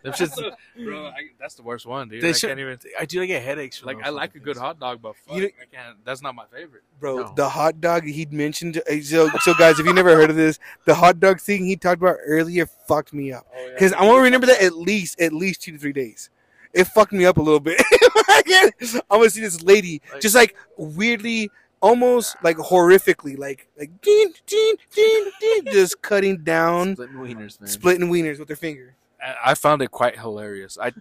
Them 0.03 0.13
shits- 0.15 0.53
bro, 0.83 1.07
I, 1.09 1.13
that's 1.39 1.55
the 1.57 1.63
worst 1.63 1.85
one, 1.85 2.09
dude. 2.09 2.25
I 2.25 2.33
should- 2.33 2.49
can't 2.49 2.59
even. 2.59 2.79
I 2.99 3.05
do. 3.05 3.21
I 3.23 3.27
get 3.27 3.43
headaches. 3.43 3.79
From 3.79 3.89
Like, 3.89 4.05
I 4.05 4.09
like 4.09 4.31
a 4.31 4.33
fucking 4.33 4.43
good 4.45 4.57
hot 4.57 4.81
dog, 4.81 5.03
but 5.03 5.15
fuck, 5.27 5.37
You- 5.37 5.45
I 5.61 5.67
can't. 5.77 5.97
That's 6.05 6.23
not 6.23 6.35
my 6.35 6.45
favorite. 6.53 6.83
Bro, 6.99 7.17
No. 7.19 7.33
the 7.37 7.49
hot 7.49 7.81
dog 7.81 8.05
he'd 8.05 8.33
mentioned. 8.33 8.79
uh, 8.91 9.01
So, 9.03 9.29
so 9.43 9.53
guys, 9.55 9.79
if 9.79 9.87
you 9.87 9.93
never 9.93 10.15
heard 10.17 10.31
of 10.31 10.37
this, 10.37 10.59
the 10.87 10.95
hot 10.95 11.21
dog 11.21 11.39
thing 11.41 11.67
he 11.67 11.77
talked 11.77 12.01
about 12.01 12.17
earlier 12.25 12.67
fucked 12.67 13.13
me 13.13 13.33
up. 13.33 13.47
Oh, 13.55 13.71
Because 13.75 13.93
I 13.93 14.03
want 14.05 14.19
to 14.19 14.23
remember 14.23 14.47
that 14.47 14.63
at 14.63 14.75
least 14.77 15.21
at 15.21 15.33
least 15.35 15.63
two 15.63 15.73
to 15.73 15.79
three 15.79 15.93
days. 15.93 16.31
It 16.73 16.85
fucked 16.85 17.13
me 17.13 17.27
up 17.27 17.37
a 17.37 17.43
little 17.43 17.61
bit. 17.61 17.83
I'm 19.11 19.19
gonna 19.19 19.29
see 19.29 19.41
this 19.43 19.61
lady 19.63 20.01
Like- 20.13 20.23
just 20.23 20.35
like 20.35 20.57
weirdly, 20.79 21.51
almost 21.81 22.37
like 22.43 22.57
horrifically, 22.57 23.39
like 23.39 23.69
like 23.79 24.01
ding, 24.03 24.33
ding, 24.47 24.75
ding, 24.95 25.31
ding, 25.41 25.63
just 25.73 26.01
cutting 26.03 26.39
down, 26.39 26.95
Splitting 26.95 27.17
wieners, 27.17 27.61
man. 27.61 27.69
splitting 27.69 28.09
wieners 28.11 28.39
with 28.39 28.49
their 28.49 28.57
finger. 28.57 28.95
I 29.23 29.53
I 29.53 29.55
found 29.55 29.83
it 29.83 29.91
quite 29.91 30.19
hilarious. 30.19 30.79
I, 30.81 30.93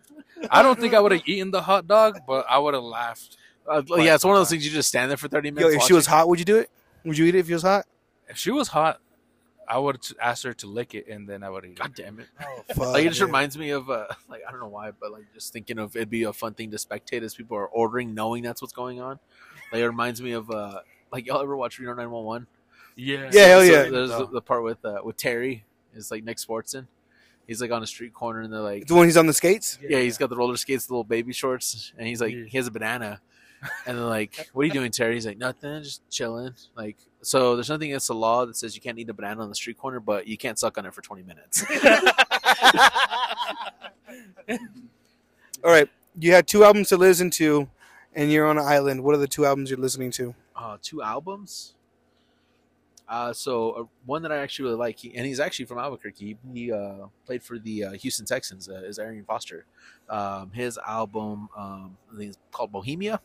I 0.49 0.61
don't 0.63 0.79
think 0.79 0.93
I 0.93 0.99
would 0.99 1.11
have 1.11 1.21
eaten 1.25 1.51
the 1.51 1.61
hot 1.61 1.87
dog, 1.87 2.19
but 2.27 2.45
I 2.49 2.57
would 2.57 2.73
have 2.73 2.83
laughed. 2.83 3.37
Uh, 3.69 3.81
yeah, 3.97 4.15
it's 4.15 4.25
one 4.25 4.35
of 4.35 4.39
those 4.39 4.49
things 4.49 4.65
you 4.65 4.71
just 4.71 4.89
stand 4.89 5.09
there 5.11 5.17
for 5.17 5.27
thirty 5.27 5.49
Yo, 5.49 5.55
minutes. 5.55 5.75
if 5.75 5.81
she 5.83 5.93
was 5.93 6.05
hot, 6.07 6.27
would 6.27 6.39
you 6.39 6.45
do 6.45 6.57
it? 6.57 6.69
Would 7.05 7.17
you 7.17 7.25
eat 7.25 7.35
it 7.35 7.39
if 7.39 7.47
she 7.47 7.53
was 7.53 7.63
hot? 7.63 7.85
If 8.27 8.37
she 8.37 8.51
was 8.51 8.67
hot, 8.69 8.99
I 9.67 9.77
would 9.77 9.97
have 9.97 10.17
asked 10.21 10.43
her 10.43 10.53
to 10.55 10.67
lick 10.67 10.95
it, 10.95 11.07
and 11.07 11.27
then 11.29 11.43
I 11.43 11.49
would 11.51 11.65
eat 11.65 11.77
God 11.77 11.91
it. 11.91 12.03
damn 12.03 12.19
it! 12.19 12.27
Oh, 12.41 12.63
fuck, 12.73 12.77
Like 12.93 13.05
it 13.05 13.09
just 13.09 13.19
man. 13.21 13.27
reminds 13.27 13.57
me 13.57 13.69
of 13.69 13.89
uh, 13.89 14.07
like 14.27 14.41
I 14.47 14.51
don't 14.51 14.59
know 14.59 14.67
why, 14.67 14.91
but 14.91 15.11
like 15.11 15.25
just 15.35 15.53
thinking 15.53 15.77
of 15.77 15.95
it'd 15.95 16.09
be 16.09 16.23
a 16.23 16.33
fun 16.33 16.55
thing 16.55 16.71
to 16.71 16.77
spectate 16.77 17.21
as 17.21 17.35
people 17.35 17.55
are 17.57 17.67
ordering, 17.67 18.15
knowing 18.15 18.41
that's 18.43 18.61
what's 18.61 18.73
going 18.73 18.99
on. 19.01 19.19
Like 19.71 19.81
it 19.81 19.87
reminds 19.87 20.21
me 20.21 20.31
of 20.33 20.49
uh, 20.49 20.79
like 21.11 21.25
y'all 21.25 21.41
ever 21.41 21.55
watch 21.55 21.79
Reno 21.79 21.93
Nine 21.93 22.09
One 22.11 22.23
One? 22.23 22.47
Yeah, 22.95 23.29
Yeah, 23.31 23.45
hell 23.47 23.63
yeah. 23.63 23.83
There's 23.89 24.09
the, 24.09 24.27
the 24.27 24.41
part 24.41 24.63
with 24.63 24.83
uh, 24.83 24.99
with 25.03 25.17
Terry 25.17 25.63
is 25.95 26.11
like 26.11 26.23
Nick 26.23 26.37
Swardson. 26.37 26.87
He's 27.47 27.61
like 27.61 27.71
on 27.71 27.81
a 27.81 27.87
street 27.87 28.13
corner 28.13 28.41
and 28.41 28.53
they're 28.53 28.59
like, 28.59 28.85
the 28.87 28.93
one 28.95 29.05
he's 29.05 29.17
on 29.17 29.25
the 29.25 29.33
skates. 29.33 29.79
yeah, 29.81 29.99
he's 29.99 30.17
got 30.19 30.29
the 30.29 30.35
roller 30.35 30.55
skates, 30.57 30.85
the 30.85 30.93
little 30.93 31.03
baby 31.03 31.33
shorts, 31.33 31.93
and 31.97 32.07
he's 32.07 32.21
like, 32.21 32.31
Yeah. 32.33 32.43
he 32.47 32.57
has 32.57 32.67
a 32.67 32.71
banana. 32.71 33.21
And 33.85 33.97
they're 33.97 34.05
like, 34.05 34.49
"What 34.53 34.61
are 34.61 34.65
you 34.67 34.71
doing, 34.71 34.89
Terry?" 34.89 35.15
He's 35.15 35.25
like, 35.25 35.37
"Nothing, 35.37 35.83
just 35.83 36.09
chilling." 36.09 36.53
Like, 36.77 36.95
so 37.21 37.57
there's 37.57 37.67
nothing 37.67 37.89
against 37.89 38.07
the 38.07 38.15
law 38.15 38.45
that 38.45 38.55
says 38.55 38.73
you 38.73 38.79
can't 38.81 38.97
eat 38.97 39.09
a 39.09 39.13
banana 39.13 39.41
on 39.43 39.49
the 39.49 39.55
street 39.55 39.77
corner, 39.77 39.99
but 39.99 40.27
you 40.27 40.37
can't 40.37 40.57
suck 40.57 40.77
on 40.77 40.85
it 40.85 40.93
for 40.93 41.01
20 41.01 41.23
minutes. 41.23 41.65
All 45.61 45.71
right, 45.71 45.89
you 46.17 46.31
had 46.31 46.47
two 46.47 46.63
albums 46.63 46.87
to 46.87 46.95
listen 46.97 47.29
to, 47.31 47.67
and 48.15 48.31
you're 48.31 48.47
on 48.47 48.57
an 48.57 48.65
island. 48.65 49.03
What 49.03 49.15
are 49.15 49.19
the 49.19 49.27
two 49.27 49.45
albums 49.45 49.69
you're 49.69 49.79
listening 49.79 50.11
to? 50.11 50.35
uh, 50.59 50.77
two 50.81 51.01
albums. 51.01 51.75
Uh, 53.07 53.33
so 53.33 53.71
uh, 53.71 53.83
one 54.05 54.21
that 54.21 54.31
I 54.31 54.37
actually 54.37 54.65
really 54.65 54.77
like, 54.77 54.99
he, 54.99 55.15
and 55.15 55.25
he's 55.25 55.39
actually 55.39 55.65
from 55.65 55.79
Albuquerque. 55.79 56.37
He 56.53 56.71
uh, 56.71 57.07
played 57.25 57.41
for 57.41 57.57
the 57.57 57.85
uh, 57.85 57.91
Houston 57.93 58.25
Texans. 58.25 58.69
Uh, 58.69 58.83
is 58.85 58.99
Arian 58.99 59.25
Foster. 59.25 59.65
Um, 60.09 60.51
his 60.51 60.77
album, 60.85 61.49
um, 61.57 61.97
I 62.13 62.17
think 62.17 62.29
it's 62.29 62.37
called 62.51 62.71
Bohemia. 62.71 63.19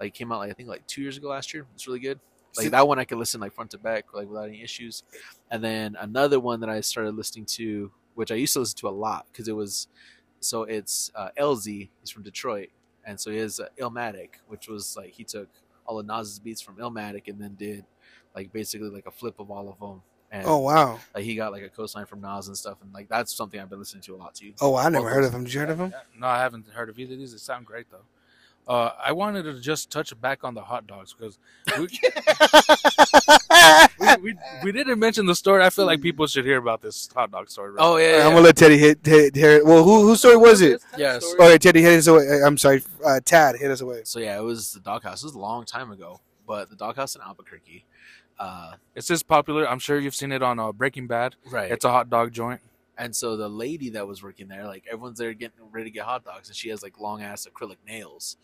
Like 0.00 0.14
came 0.14 0.32
out 0.32 0.40
like 0.40 0.50
I 0.50 0.54
think 0.54 0.68
like 0.68 0.84
two 0.88 1.02
years 1.02 1.16
ago 1.16 1.28
last 1.28 1.54
year. 1.54 1.66
It's 1.74 1.86
really 1.86 2.00
good. 2.00 2.18
Like 2.56 2.70
that 2.70 2.86
one 2.88 2.98
I 2.98 3.04
could 3.04 3.18
listen 3.18 3.40
like 3.40 3.52
front 3.52 3.70
to 3.72 3.78
back 3.78 4.12
like 4.14 4.28
without 4.28 4.48
any 4.48 4.62
issues. 4.62 5.04
And 5.50 5.62
then 5.62 5.96
another 6.00 6.40
one 6.40 6.60
that 6.60 6.70
I 6.70 6.80
started 6.80 7.14
listening 7.14 7.46
to, 7.46 7.92
which 8.14 8.32
I 8.32 8.36
used 8.36 8.52
to 8.54 8.60
listen 8.60 8.78
to 8.78 8.88
a 8.88 8.90
lot 8.90 9.26
because 9.30 9.46
it 9.46 9.54
was 9.54 9.86
so 10.40 10.64
it's 10.64 11.12
uh, 11.14 11.28
LZ. 11.38 11.88
He's 12.00 12.10
from 12.10 12.24
Detroit, 12.24 12.68
and 13.06 13.18
so 13.18 13.30
he 13.30 13.38
has 13.38 13.60
uh, 13.60 13.66
Illmatic, 13.78 14.30
which 14.48 14.68
was 14.68 14.96
like 14.96 15.10
he 15.10 15.24
took 15.24 15.48
all 15.86 15.98
of 15.98 16.06
Nas's 16.06 16.38
beats 16.38 16.60
from 16.60 16.76
Illmatic 16.76 17.28
and 17.28 17.40
then 17.40 17.54
did 17.54 17.84
like 18.34 18.52
basically 18.52 18.88
like 18.88 19.06
a 19.06 19.10
flip 19.10 19.38
of 19.38 19.50
all 19.50 19.68
of 19.68 19.78
them. 19.78 20.02
And 20.30 20.44
Oh 20.46 20.58
wow! 20.58 20.98
like 21.14 21.24
he 21.24 21.36
got 21.36 21.52
like 21.52 21.62
a 21.62 21.68
coastline 21.68 22.06
from 22.06 22.20
Nas 22.20 22.48
and 22.48 22.56
stuff, 22.56 22.78
and 22.82 22.92
like 22.92 23.08
that's 23.08 23.34
something 23.34 23.60
I've 23.60 23.70
been 23.70 23.78
listening 23.78 24.02
to 24.02 24.14
a 24.14 24.16
lot 24.16 24.34
too. 24.34 24.52
Oh, 24.60 24.74
I 24.74 24.88
never 24.88 25.04
Both 25.04 25.14
heard 25.14 25.24
of 25.24 25.34
him. 25.34 25.44
Did 25.44 25.54
you 25.54 25.60
heard 25.60 25.70
of 25.70 25.78
him? 25.78 25.94
No, 26.18 26.26
I 26.26 26.38
haven't 26.38 26.68
heard 26.68 26.88
of 26.88 26.98
either 26.98 27.12
of 27.12 27.20
these. 27.20 27.32
They 27.32 27.38
sound 27.38 27.66
great 27.66 27.86
though. 27.90 28.04
Uh, 28.66 28.90
I 28.98 29.12
wanted 29.12 29.42
to 29.42 29.60
just 29.60 29.90
touch 29.90 30.18
back 30.20 30.42
on 30.42 30.54
the 30.54 30.62
hot 30.62 30.86
dogs 30.86 31.14
because 31.14 31.38
we, 31.78 31.84
we, 34.24 34.32
we, 34.32 34.38
we 34.64 34.72
didn't 34.72 34.98
mention 34.98 35.26
the 35.26 35.34
story. 35.34 35.62
I 35.62 35.70
feel 35.70 35.86
like 35.86 36.00
people 36.00 36.26
should 36.26 36.44
hear 36.44 36.58
about 36.58 36.80
this 36.82 37.08
hot 37.14 37.30
dog 37.30 37.48
story. 37.50 37.70
Right 37.72 37.78
Oh 37.80 37.96
yeah, 37.96 38.24
I'm 38.24 38.30
gonna 38.32 38.40
let 38.40 38.56
Teddy 38.56 38.78
hit, 38.78 38.98
hit, 39.04 39.34
hit 39.36 39.50
it. 39.58 39.64
Well, 39.66 39.84
who 39.84 40.02
whose 40.02 40.18
story 40.20 40.36
was 40.36 40.60
it? 40.60 40.82
Yes. 40.98 41.22
Oh, 41.38 41.48
yeah, 41.48 41.58
Teddy 41.58 41.82
hit 41.82 41.98
us 41.98 42.06
away. 42.06 42.26
I'm 42.44 42.56
sorry, 42.58 42.82
uh, 43.04 43.20
Tad 43.24 43.56
hit 43.56 43.70
us 43.70 43.80
away. 43.80 44.00
So 44.04 44.18
yeah, 44.18 44.38
it 44.38 44.42
was 44.42 44.72
the 44.72 44.80
doghouse. 44.80 45.22
It 45.22 45.26
was 45.26 45.34
a 45.34 45.38
long 45.38 45.64
time 45.64 45.90
ago, 45.90 46.20
but 46.46 46.70
the 46.70 46.76
doghouse 46.76 47.14
in 47.14 47.22
Albuquerque. 47.22 47.84
Uh, 48.38 48.72
It's 48.96 49.06
just 49.06 49.28
popular. 49.28 49.68
I'm 49.68 49.78
sure 49.78 49.98
you've 50.00 50.14
seen 50.14 50.32
it 50.32 50.42
on 50.42 50.58
uh, 50.58 50.72
Breaking 50.72 51.06
Bad. 51.06 51.36
right. 51.50 51.70
It's 51.70 51.84
a 51.84 51.90
hot 51.90 52.10
dog 52.10 52.32
joint. 52.32 52.60
And 52.96 53.14
so 53.14 53.36
the 53.36 53.48
lady 53.48 53.90
that 53.90 54.06
was 54.06 54.22
working 54.22 54.46
there, 54.48 54.66
like 54.66 54.84
everyone's 54.86 55.18
there 55.18 55.34
getting 55.34 55.58
ready 55.72 55.90
to 55.90 55.94
get 55.94 56.04
hot 56.04 56.24
dogs, 56.24 56.48
and 56.48 56.56
she 56.56 56.68
has 56.68 56.82
like 56.82 57.00
long 57.00 57.22
ass 57.22 57.46
acrylic 57.52 57.76
nails. 57.86 58.36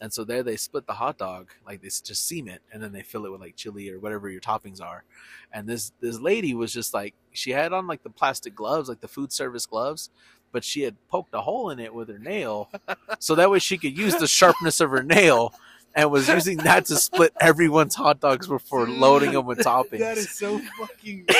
And 0.00 0.12
so 0.12 0.24
there 0.24 0.42
they 0.42 0.56
split 0.56 0.86
the 0.86 0.94
hot 0.94 1.18
dog, 1.18 1.50
like 1.66 1.82
they 1.82 1.88
just 1.88 2.26
seam 2.26 2.48
it, 2.48 2.62
and 2.72 2.82
then 2.82 2.92
they 2.92 3.02
fill 3.02 3.26
it 3.26 3.32
with 3.32 3.40
like 3.40 3.56
chili 3.56 3.90
or 3.90 3.98
whatever 3.98 4.30
your 4.30 4.40
toppings 4.40 4.80
are. 4.80 5.04
And 5.52 5.68
this 5.68 5.92
this 6.00 6.18
lady 6.18 6.54
was 6.54 6.72
just 6.72 6.94
like 6.94 7.14
she 7.32 7.50
had 7.50 7.72
on 7.72 7.86
like 7.86 8.02
the 8.02 8.10
plastic 8.10 8.54
gloves, 8.54 8.88
like 8.88 9.00
the 9.00 9.08
food 9.08 9.30
service 9.30 9.66
gloves, 9.66 10.08
but 10.52 10.64
she 10.64 10.82
had 10.82 10.96
poked 11.08 11.34
a 11.34 11.42
hole 11.42 11.68
in 11.68 11.78
it 11.78 11.92
with 11.94 12.08
her 12.08 12.18
nail, 12.18 12.70
so 13.18 13.34
that 13.34 13.50
way 13.50 13.58
she 13.58 13.76
could 13.76 13.96
use 13.96 14.16
the 14.16 14.26
sharpness 14.26 14.80
of 14.80 14.90
her 14.90 15.02
nail. 15.02 15.54
And 15.94 16.12
was 16.12 16.28
using 16.28 16.58
that 16.58 16.84
to 16.86 16.96
split 16.96 17.32
everyone's 17.40 17.96
hot 17.96 18.20
dogs 18.20 18.46
before 18.46 18.86
loading 18.86 19.32
them 19.32 19.46
with 19.46 19.58
toppings. 19.60 19.98
That 19.98 20.18
is 20.18 20.30
so 20.30 20.60
fucking. 20.78 21.26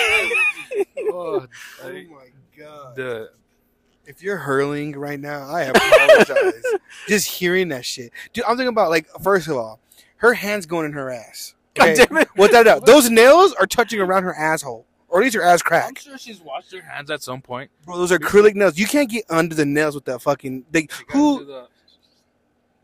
Oh, 1.11 1.47
oh 1.83 1.93
my 1.93 2.27
god! 2.59 2.97
the 2.97 3.31
If 4.07 4.23
you're 4.23 4.37
hurling 4.37 4.93
right 4.93 5.21
now, 5.21 5.49
I 5.49 5.63
apologize. 5.63 6.63
Just 7.09 7.29
hearing 7.29 7.69
that 7.69 7.85
shit, 7.85 8.13
dude. 8.33 8.45
I'm 8.45 8.57
thinking 8.57 8.69
about 8.69 8.91
like 8.91 9.07
first 9.23 9.49
of 9.49 9.57
all, 9.57 9.81
her 10.17 10.35
hands 10.35 10.67
going 10.67 10.87
in 10.87 10.93
her 10.93 11.11
ass. 11.11 11.55
God 11.75 11.95
damn 11.97 12.17
it! 12.17 12.29
Without 12.37 12.65
doubt, 12.65 12.87
those 12.87 13.11
nails 13.11 13.55
are 13.55 13.67
touching 13.67 14.01
around 14.01 14.25
her 14.25 14.35
asshole, 14.35 14.87
or 15.09 15.21
at 15.21 15.25
least 15.25 15.37
her 15.37 15.43
ass 15.43 15.63
crack. 15.63 15.89
I'm 15.89 15.95
sure 15.95 16.19
she's 16.19 16.41
washed 16.41 16.73
her 16.73 16.83
hands 16.83 17.11
at 17.11 17.23
some 17.23 17.41
point. 17.41 17.71
Bro, 17.85 17.99
those 17.99 18.13
are 18.13 18.19
acrylic 18.19 18.55
nails. 18.55 18.79
You 18.79 18.87
can't 18.87 19.11
get 19.11 19.25
under 19.31 19.55
the 19.55 19.67
nails 19.67 19.95
with 19.95 20.05
that 20.07 20.21
fucking. 20.23 20.65
They, 20.71 20.89
who? 21.11 21.67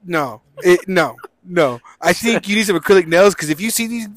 No, 0.06 0.42
it, 0.58 0.86
no, 0.86 1.16
no. 1.44 1.80
I 2.00 2.12
think 2.24 2.48
you 2.48 2.56
need 2.56 2.66
some 2.66 2.78
acrylic 2.78 3.06
nails 3.06 3.34
because 3.34 3.50
if 3.50 3.60
you 3.60 3.70
see 3.70 3.86
these, 3.86 4.08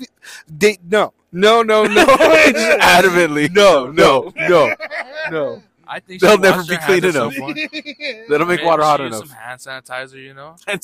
they 0.47 0.77
no, 0.89 1.13
no, 1.31 1.61
no, 1.63 1.83
no, 1.83 2.05
Just 2.05 2.79
adamantly. 2.79 3.53
no, 3.53 3.91
no, 3.91 4.33
no, 4.35 4.73
no. 5.31 5.63
I 5.89 5.99
think 6.01 6.21
They'll 6.21 6.37
never 6.37 6.63
be 6.63 6.77
clean 6.77 7.05
enough. 7.05 7.33
some 7.33 7.41
point. 7.41 7.57
They 7.71 8.25
don't 8.29 8.47
make 8.47 8.59
Maybe 8.59 8.65
water 8.65 8.83
hot 8.83 8.99
used 8.99 9.13
enough. 9.15 9.27
Some 9.29 9.37
hand 9.37 9.59
sanitizer, 9.85 10.21
you 10.21 10.33
know. 10.33 10.55
Dude, 10.67 10.81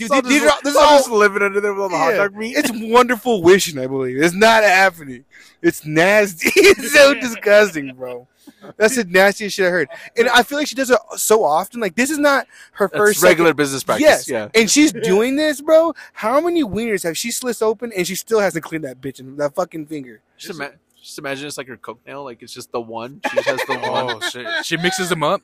It's 0.00 0.10
all 0.10 0.20
these 0.22 0.42
just, 0.42 0.58
are, 0.58 0.62
this 0.62 0.70
is 0.72 0.76
all 0.76 0.84
all 0.84 0.98
just 0.98 1.10
living 1.10 1.42
under 1.42 1.60
there 1.60 1.72
with 1.72 1.82
all 1.82 1.88
the 1.88 1.96
hot 1.96 2.12
dog 2.14 2.34
meat. 2.36 2.54
It's 2.56 2.70
wonderful 2.70 3.42
wishing, 3.42 3.78
I 3.78 3.86
believe. 3.86 4.22
It's 4.22 4.34
not 4.34 4.62
happening. 4.62 5.24
It's 5.62 5.84
nasty. 5.86 6.50
It's 6.54 6.92
so 6.92 7.14
disgusting, 7.14 7.94
bro. 7.94 8.28
That's 8.76 8.96
the 8.96 9.04
nastiest 9.04 9.56
shit 9.56 9.66
I 9.66 9.70
heard. 9.70 9.88
And 10.16 10.28
I 10.28 10.42
feel 10.42 10.58
like 10.58 10.66
she 10.66 10.74
does 10.74 10.90
it 10.90 10.98
so 11.16 11.44
often. 11.44 11.80
Like 11.80 11.94
this 11.94 12.10
is 12.10 12.18
not 12.18 12.46
her 12.72 12.88
That's 12.88 12.98
first 12.98 13.22
regular 13.22 13.48
second- 13.50 13.56
business 13.56 13.84
practice. 13.84 14.04
Yes, 14.06 14.28
Yeah. 14.28 14.48
and 14.54 14.70
she's 14.70 14.92
doing 15.04 15.36
this, 15.36 15.60
bro. 15.60 15.94
How 16.12 16.40
many 16.40 16.62
wieners 16.64 17.02
have 17.04 17.16
she 17.16 17.30
slits 17.30 17.62
open 17.62 17.92
and 17.96 18.06
she 18.06 18.14
still 18.14 18.40
hasn't 18.40 18.64
cleaned 18.64 18.84
that 18.84 19.00
bitch 19.00 19.20
in 19.20 19.36
that 19.36 19.54
fucking 19.54 19.86
finger? 19.86 20.20
Just, 20.36 20.58
ima- 20.58 20.72
just 21.00 21.18
imagine 21.18 21.46
it's 21.46 21.56
like 21.58 21.68
her 21.68 21.76
coke 21.76 22.00
nail. 22.06 22.24
Like 22.24 22.42
it's 22.42 22.52
just 22.52 22.72
the 22.72 22.80
one. 22.80 23.20
She 23.30 23.36
just 23.36 23.48
has 23.48 23.60
the 23.66 23.78
one. 23.90 24.16
Oh 24.16 24.20
shit! 24.28 24.46
She 24.66 24.76
mixes 24.76 25.08
them 25.08 25.22
up. 25.22 25.40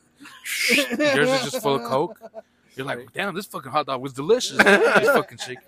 Yours 0.98 1.28
is 1.30 1.50
just 1.50 1.62
full 1.62 1.76
of 1.76 1.82
coke. 1.82 2.20
You're 2.76 2.86
like, 2.86 3.12
damn, 3.12 3.34
this 3.34 3.46
fucking 3.46 3.70
hot 3.70 3.86
dog 3.86 4.00
was 4.00 4.12
delicious. 4.12 4.56
This 4.58 5.08
fucking 5.10 5.38
shake. 5.38 5.58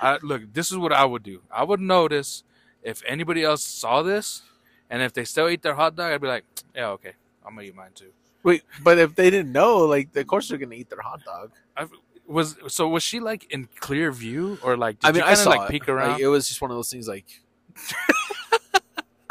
I, 0.00 0.18
look, 0.22 0.52
this 0.52 0.70
is 0.70 0.76
what 0.76 0.92
I 0.92 1.04
would 1.06 1.22
do. 1.22 1.40
I 1.50 1.64
would 1.64 1.80
notice 1.80 2.42
if 2.82 3.02
anybody 3.06 3.42
else 3.42 3.62
saw 3.62 4.02
this, 4.02 4.42
and 4.90 5.02
if 5.02 5.12
they 5.12 5.24
still 5.24 5.48
eat 5.48 5.62
their 5.62 5.74
hot 5.74 5.96
dog, 5.96 6.12
I'd 6.12 6.20
be 6.20 6.28
like, 6.28 6.44
yeah, 6.74 6.88
okay, 6.90 7.12
I'm 7.44 7.54
gonna 7.54 7.66
eat 7.66 7.74
mine 7.74 7.90
too. 7.94 8.12
Wait, 8.42 8.62
but 8.82 8.98
if 8.98 9.14
they 9.14 9.30
didn't 9.30 9.52
know, 9.52 9.78
like, 9.78 10.14
of 10.14 10.26
course 10.26 10.48
they're 10.48 10.58
gonna 10.58 10.74
eat 10.74 10.90
their 10.90 11.00
hot 11.00 11.24
dog. 11.24 11.52
i 11.76 11.86
Was 12.26 12.56
so? 12.68 12.88
Was 12.88 13.02
she 13.02 13.20
like 13.20 13.50
in 13.50 13.68
clear 13.80 14.12
view, 14.12 14.58
or 14.62 14.76
like? 14.76 15.00
Did 15.00 15.08
I 15.08 15.12
mean, 15.12 15.22
you 15.22 15.28
I 15.28 15.34
saw 15.34 15.50
like 15.50 15.68
it. 15.68 15.72
peek 15.72 15.88
around. 15.88 16.12
Like, 16.12 16.20
it 16.20 16.28
was 16.28 16.48
just 16.48 16.60
one 16.60 16.70
of 16.70 16.76
those 16.76 16.90
things. 16.90 17.08
Like, 17.08 17.26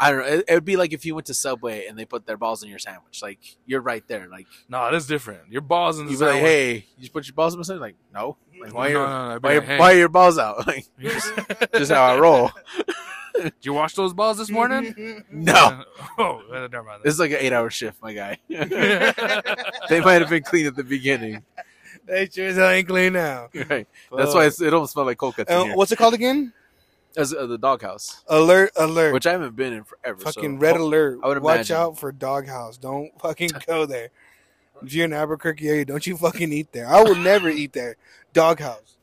I 0.00 0.10
don't 0.10 0.18
know. 0.18 0.26
It, 0.26 0.44
it 0.48 0.54
would 0.54 0.64
be 0.64 0.76
like 0.76 0.92
if 0.92 1.06
you 1.06 1.14
went 1.14 1.26
to 1.28 1.34
Subway 1.34 1.86
and 1.86 1.98
they 1.98 2.04
put 2.04 2.26
their 2.26 2.36
balls 2.36 2.62
in 2.62 2.68
your 2.68 2.78
sandwich. 2.78 3.22
Like 3.22 3.38
you're 3.66 3.80
right 3.80 4.06
there. 4.08 4.28
Like 4.28 4.46
no, 4.68 4.90
that's 4.90 5.06
different. 5.06 5.50
Your 5.50 5.62
balls 5.62 5.98
in 5.98 6.06
the 6.06 6.12
you'd 6.12 6.20
like, 6.20 6.30
sandwich. 6.32 6.50
"Hey, 6.50 6.74
you 6.74 7.00
just 7.00 7.12
put 7.12 7.26
your 7.26 7.34
balls 7.34 7.54
in 7.54 7.60
my 7.60 7.62
sandwich." 7.62 7.80
Like, 7.80 7.96
no. 8.12 8.36
Like, 8.60 8.74
why, 8.74 8.92
no, 8.92 9.00
are, 9.00 9.06
no, 9.06 9.34
no, 9.34 9.38
why, 9.40 9.54
like, 9.54 9.62
are- 9.62 9.66
hey, 9.66 9.78
why 9.78 9.92
your 9.92 10.08
balls 10.08 10.38
out? 10.38 10.66
Like, 10.66 10.86
just 11.74 11.90
how 11.92 12.02
I 12.02 12.18
roll. 12.18 12.50
Did 13.42 13.52
you 13.62 13.72
wash 13.72 13.94
those 13.94 14.12
balls 14.12 14.38
this 14.38 14.50
morning? 14.50 15.24
No, 15.30 15.82
oh, 16.18 16.42
uh, 16.52 16.68
never 16.68 16.82
mind. 16.84 17.02
this 17.02 17.14
is 17.14 17.20
like 17.20 17.32
an 17.32 17.38
eight-hour 17.40 17.68
shift, 17.70 18.00
my 18.02 18.12
guy. 18.12 18.38
they 18.48 20.00
might 20.00 20.20
have 20.20 20.30
been 20.30 20.42
clean 20.42 20.66
at 20.66 20.76
the 20.76 20.84
beginning. 20.84 21.42
They 22.06 22.28
sure 22.28 22.48
as 22.48 22.56
hell 22.56 22.68
ain't 22.68 22.86
clean 22.88 23.14
now. 23.14 23.48
Right. 23.68 23.88
That's 24.16 24.34
why 24.34 24.46
it's, 24.46 24.60
it 24.60 24.72
almost 24.74 24.92
smelled 24.92 25.06
like 25.08 25.18
cold 25.18 25.36
cuts 25.36 25.50
in 25.50 25.56
Uh, 25.56 25.64
here. 25.64 25.76
what's 25.76 25.90
it 25.90 25.96
called 25.96 26.14
again? 26.14 26.52
As 27.16 27.32
uh, 27.32 27.46
the 27.46 27.56
doghouse, 27.58 28.22
Alert! 28.28 28.72
Alert! 28.76 29.14
which 29.14 29.26
I 29.26 29.32
haven't 29.32 29.54
been 29.56 29.72
in 29.72 29.84
forever. 29.84 30.20
fucking 30.20 30.56
so- 30.56 30.60
red 30.60 30.76
Oh, 30.76 30.82
alert! 30.82 31.20
I 31.22 31.28
would 31.28 31.38
Watch 31.42 31.54
imagine. 31.70 31.76
out 31.76 31.98
for 31.98 32.12
doghouse. 32.12 32.76
Don't 32.76 33.10
fucking 33.20 33.50
go 33.66 33.86
there. 33.86 34.10
If 34.82 34.92
you're 34.92 35.04
in 35.06 35.12
Albuquerque 35.12 35.68
area, 35.68 35.84
don't 35.84 36.04
you 36.06 36.16
fucking 36.16 36.52
eat 36.52 36.72
there. 36.72 36.86
I 36.88 37.02
will 37.02 37.14
never 37.14 37.48
eat 37.48 37.72
there. 37.72 37.96
Doghouse. 38.32 38.96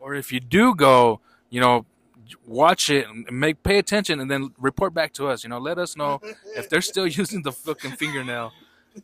Or 0.00 0.14
if 0.14 0.32
you 0.32 0.38
do 0.40 0.74
go, 0.74 1.20
you 1.50 1.60
know, 1.60 1.84
watch 2.46 2.90
it 2.90 3.06
and 3.08 3.26
make 3.30 3.62
pay 3.62 3.78
attention, 3.78 4.20
and 4.20 4.30
then 4.30 4.50
report 4.58 4.94
back 4.94 5.12
to 5.14 5.26
us. 5.28 5.44
You 5.44 5.50
know, 5.50 5.58
let 5.58 5.78
us 5.78 5.96
know 5.96 6.20
if 6.56 6.68
they're 6.68 6.80
still 6.80 7.06
using 7.22 7.42
the 7.42 7.52
fucking 7.52 7.92
fingernail 7.92 8.52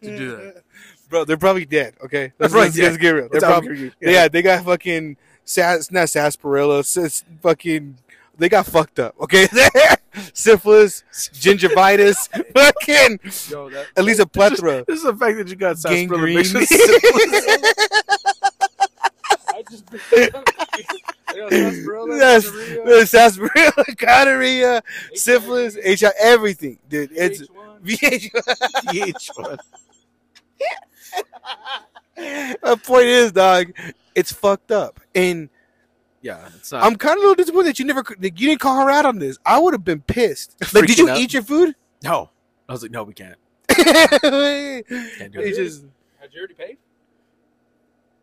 to 0.03 0.17
do 0.19 0.31
that. 0.37 0.63
Bro, 1.09 1.25
they're 1.27 1.37
probably 1.37 1.65
dead. 1.67 1.95
Okay, 2.05 2.33
let's, 2.39 2.53
Right, 2.55 2.63
let's, 2.65 2.77
yeah. 2.79 2.85
let's 2.87 2.97
get 2.97 3.11
real. 3.11 3.29
They're 3.29 3.37
It's 3.39 3.45
probably 3.45 3.69
Albuquerque. 3.71 3.97
yeah. 4.01 4.29
They 4.29 4.43
got 4.43 4.65
fucking 4.65 5.17
sas, 5.45 5.91
not 5.93 6.09
sarsaparilla. 6.09 6.83
Sis, 6.85 7.25
fucking. 7.43 7.99
They 8.37 8.49
got 8.49 8.67
fucked 8.67 8.99
up. 8.99 9.15
Okay, 9.21 9.47
syphilis, 10.33 11.05
gingivitis, 11.13 12.17
fucking 12.53 13.21
Yo, 13.49 13.71
that 13.71 13.87
at 13.97 14.05
least 14.05 14.19
a 14.19 14.27
plethora. 14.27 14.85
This 14.89 14.97
is 14.99 15.03
the 15.05 15.15
fact 15.15 15.37
that 15.39 15.47
you 15.49 15.55
got 15.55 15.79
sarsaparilla 15.79 16.43
Gangrene. 16.43 16.67
syphilis. 16.67 17.71
I 19.49 19.63
just 19.71 19.85
Yes, 21.35 22.51
the 22.51 23.05
sarsaparilla, 23.07 23.85
gonorrhea, 23.97 24.83
syphilis, 25.15 25.77
HIV, 25.85 26.13
everything, 26.21 26.79
dude. 26.89 27.11
It's 27.15 27.43
VH1. 27.85 28.31
VH1. 28.87 29.59
The 32.17 32.77
point 32.85 33.07
is, 33.07 33.33
dog, 33.33 33.73
it's 34.15 34.33
fucked 34.33 34.71
up, 34.71 35.01
and 35.15 35.49
Yeah, 36.23 36.49
it's 36.57 36.73
not. 36.73 36.83
I'm 36.85 36.97
kind 36.97 37.13
of 37.17 37.19
a 37.19 37.21
little 37.21 37.35
disappointed 37.35 37.69
that 37.71 37.79
you 37.79 37.85
never, 37.85 38.03
that 38.19 38.41
you 38.41 38.49
didn't 38.49 38.61
call 38.61 38.81
her 38.85 38.91
out 38.91 39.05
on 39.05 39.19
this. 39.19 39.39
I 39.45 39.59
would 39.59 39.75
have 39.75 39.85
been 39.85 40.01
pissed. 40.03 40.57
Like, 40.73 40.87
did 40.87 40.99
you 40.99 41.07
Freaking 41.07 41.11
out. 41.11 41.19
eat 41.19 41.33
your 41.35 41.43
food? 41.43 41.75
no. 42.03 42.31
I 42.67 42.73
was 42.73 42.81
like, 42.81 42.93
no, 42.93 43.03
we 43.03 43.13
can't. 43.13 43.37
Can't 43.69 45.33
do 45.33 45.41
it. 45.41 45.55
Just 45.55 45.85
Had 46.19 46.33
you 46.33 46.39
already 46.39 46.55
paid? 46.55 46.79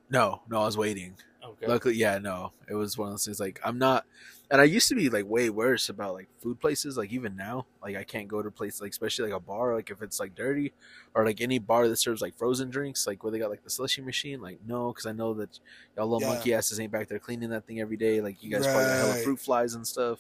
No, 0.10 0.42
no, 0.50 0.64
I 0.64 0.66
was 0.66 0.78
waiting. 0.78 1.14
Okay. 1.44 1.68
Luckily, 1.68 1.96
yeah, 1.96 2.18
no, 2.20 2.54
it 2.70 2.76
was 2.76 2.98
one 2.98 3.08
of 3.10 3.14
those 3.14 3.26
things. 3.26 3.40
Like 3.40 3.60
I'm 3.64 3.80
not, 3.80 4.06
and 4.52 4.62
I 4.62 4.66
used 4.66 4.88
to 4.90 4.96
be 4.96 5.10
like 5.10 5.26
way 5.28 5.50
worse 5.50 5.90
about 5.90 6.14
like 6.14 6.28
food 6.42 6.60
places. 6.60 6.98
Like 6.98 7.12
even 7.12 7.36
now, 7.36 7.66
like 7.82 7.96
I 7.96 8.04
can't 8.04 8.28
go 8.28 8.44
to 8.44 8.52
places 8.52 8.80
like 8.82 8.92
especially 8.92 9.26
like 9.32 9.38
a 9.38 9.44
bar, 9.44 9.74
like 9.74 9.90
if 9.90 10.02
it's 10.04 10.20
like 10.20 10.36
dirty, 10.36 10.74
or 11.16 11.26
like 11.26 11.42
any 11.42 11.58
bar 11.58 11.88
that 11.88 11.96
serves 11.98 12.22
like 12.22 12.36
frozen 12.38 12.70
drinks, 12.70 13.08
like 13.08 13.24
where 13.24 13.32
they 13.32 13.40
got 13.40 13.50
like 13.50 13.64
the 13.64 13.72
slushy 13.72 14.02
machine. 14.02 14.40
Like 14.40 14.60
no, 14.68 14.90
because 14.92 15.08
I 15.08 15.14
know 15.14 15.34
that 15.36 15.58
y'all 15.98 16.08
little 16.08 16.22
Yeah. 16.22 16.34
monkey 16.36 16.54
asses 16.54 16.80
ain't 16.80 16.92
back 16.92 17.08
there 17.08 17.18
cleaning 17.20 17.50
that 17.50 17.66
thing 17.66 17.80
every 17.80 17.98
day. 17.98 18.22
Like 18.22 18.44
you 18.44 18.52
guys 18.52 18.66
probably 18.68 18.90
got 18.90 18.98
hella 18.98 19.24
fruit 19.24 19.40
flies 19.40 19.74
and 19.74 19.88
stuff. 19.88 20.20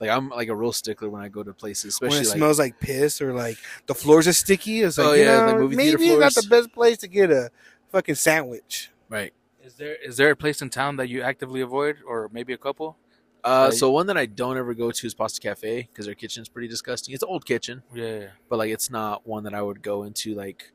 Like 0.00 0.08
I'm 0.08 0.30
like 0.30 0.48
a 0.48 0.54
real 0.56 0.72
stickler 0.72 1.10
when 1.10 1.22
I 1.22 1.28
go 1.28 1.42
to 1.42 1.52
places, 1.52 2.00
when 2.00 2.10
it 2.12 2.26
like 2.26 2.38
smells 2.38 2.58
like 2.58 2.80
piss 2.80 3.20
or 3.20 3.34
like 3.34 3.58
the 3.86 3.94
floors 3.94 4.26
are 4.26 4.32
sticky. 4.32 4.80
It's 4.80 4.96
like, 4.96 5.06
Oh, 5.08 5.12
you 5.12 5.24
yeah, 5.24 5.40
know, 5.40 5.46
like 5.46 5.56
movie 5.58 5.76
theater 5.76 5.98
maybe 5.98 6.08
it's 6.10 6.36
not 6.36 6.42
the 6.42 6.48
best 6.48 6.72
place 6.72 6.98
to 6.98 7.08
get 7.08 7.30
a 7.30 7.50
fucking 7.92 8.14
sandwich. 8.14 8.90
right. 9.10 9.32
Is 9.64 9.74
there 9.76 9.96
is 10.04 10.16
there 10.16 10.30
a 10.30 10.36
place 10.36 10.60
in 10.62 10.70
town 10.70 10.96
that 10.96 11.08
you 11.08 11.22
actively 11.22 11.60
avoid, 11.60 11.96
or 12.06 12.28
maybe 12.32 12.52
a 12.52 12.58
couple? 12.58 12.98
Uh, 13.42 13.68
Right. 13.70 13.74
so 13.78 13.90
one 13.90 14.06
that 14.06 14.16
I 14.16 14.26
don't 14.26 14.56
ever 14.56 14.72
go 14.74 14.90
to 14.90 15.06
is 15.06 15.14
Pasta 15.14 15.40
Cafe 15.40 15.82
because 15.90 16.06
their 16.06 16.14
kitchen's 16.14 16.48
pretty 16.48 16.68
disgusting. 16.68 17.12
It's 17.14 17.22
an 17.22 17.28
old 17.28 17.44
kitchen. 17.46 17.82
Yeah. 17.94 18.28
but 18.48 18.58
like 18.58 18.70
it's 18.70 18.90
not 18.90 19.26
one 19.26 19.44
that 19.44 19.54
I 19.54 19.62
would 19.62 19.82
go 19.82 20.02
into 20.04 20.34
like 20.34 20.72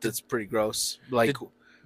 that's 0.00 0.20
pretty 0.20 0.46
gross. 0.46 0.98
Like 1.10 1.36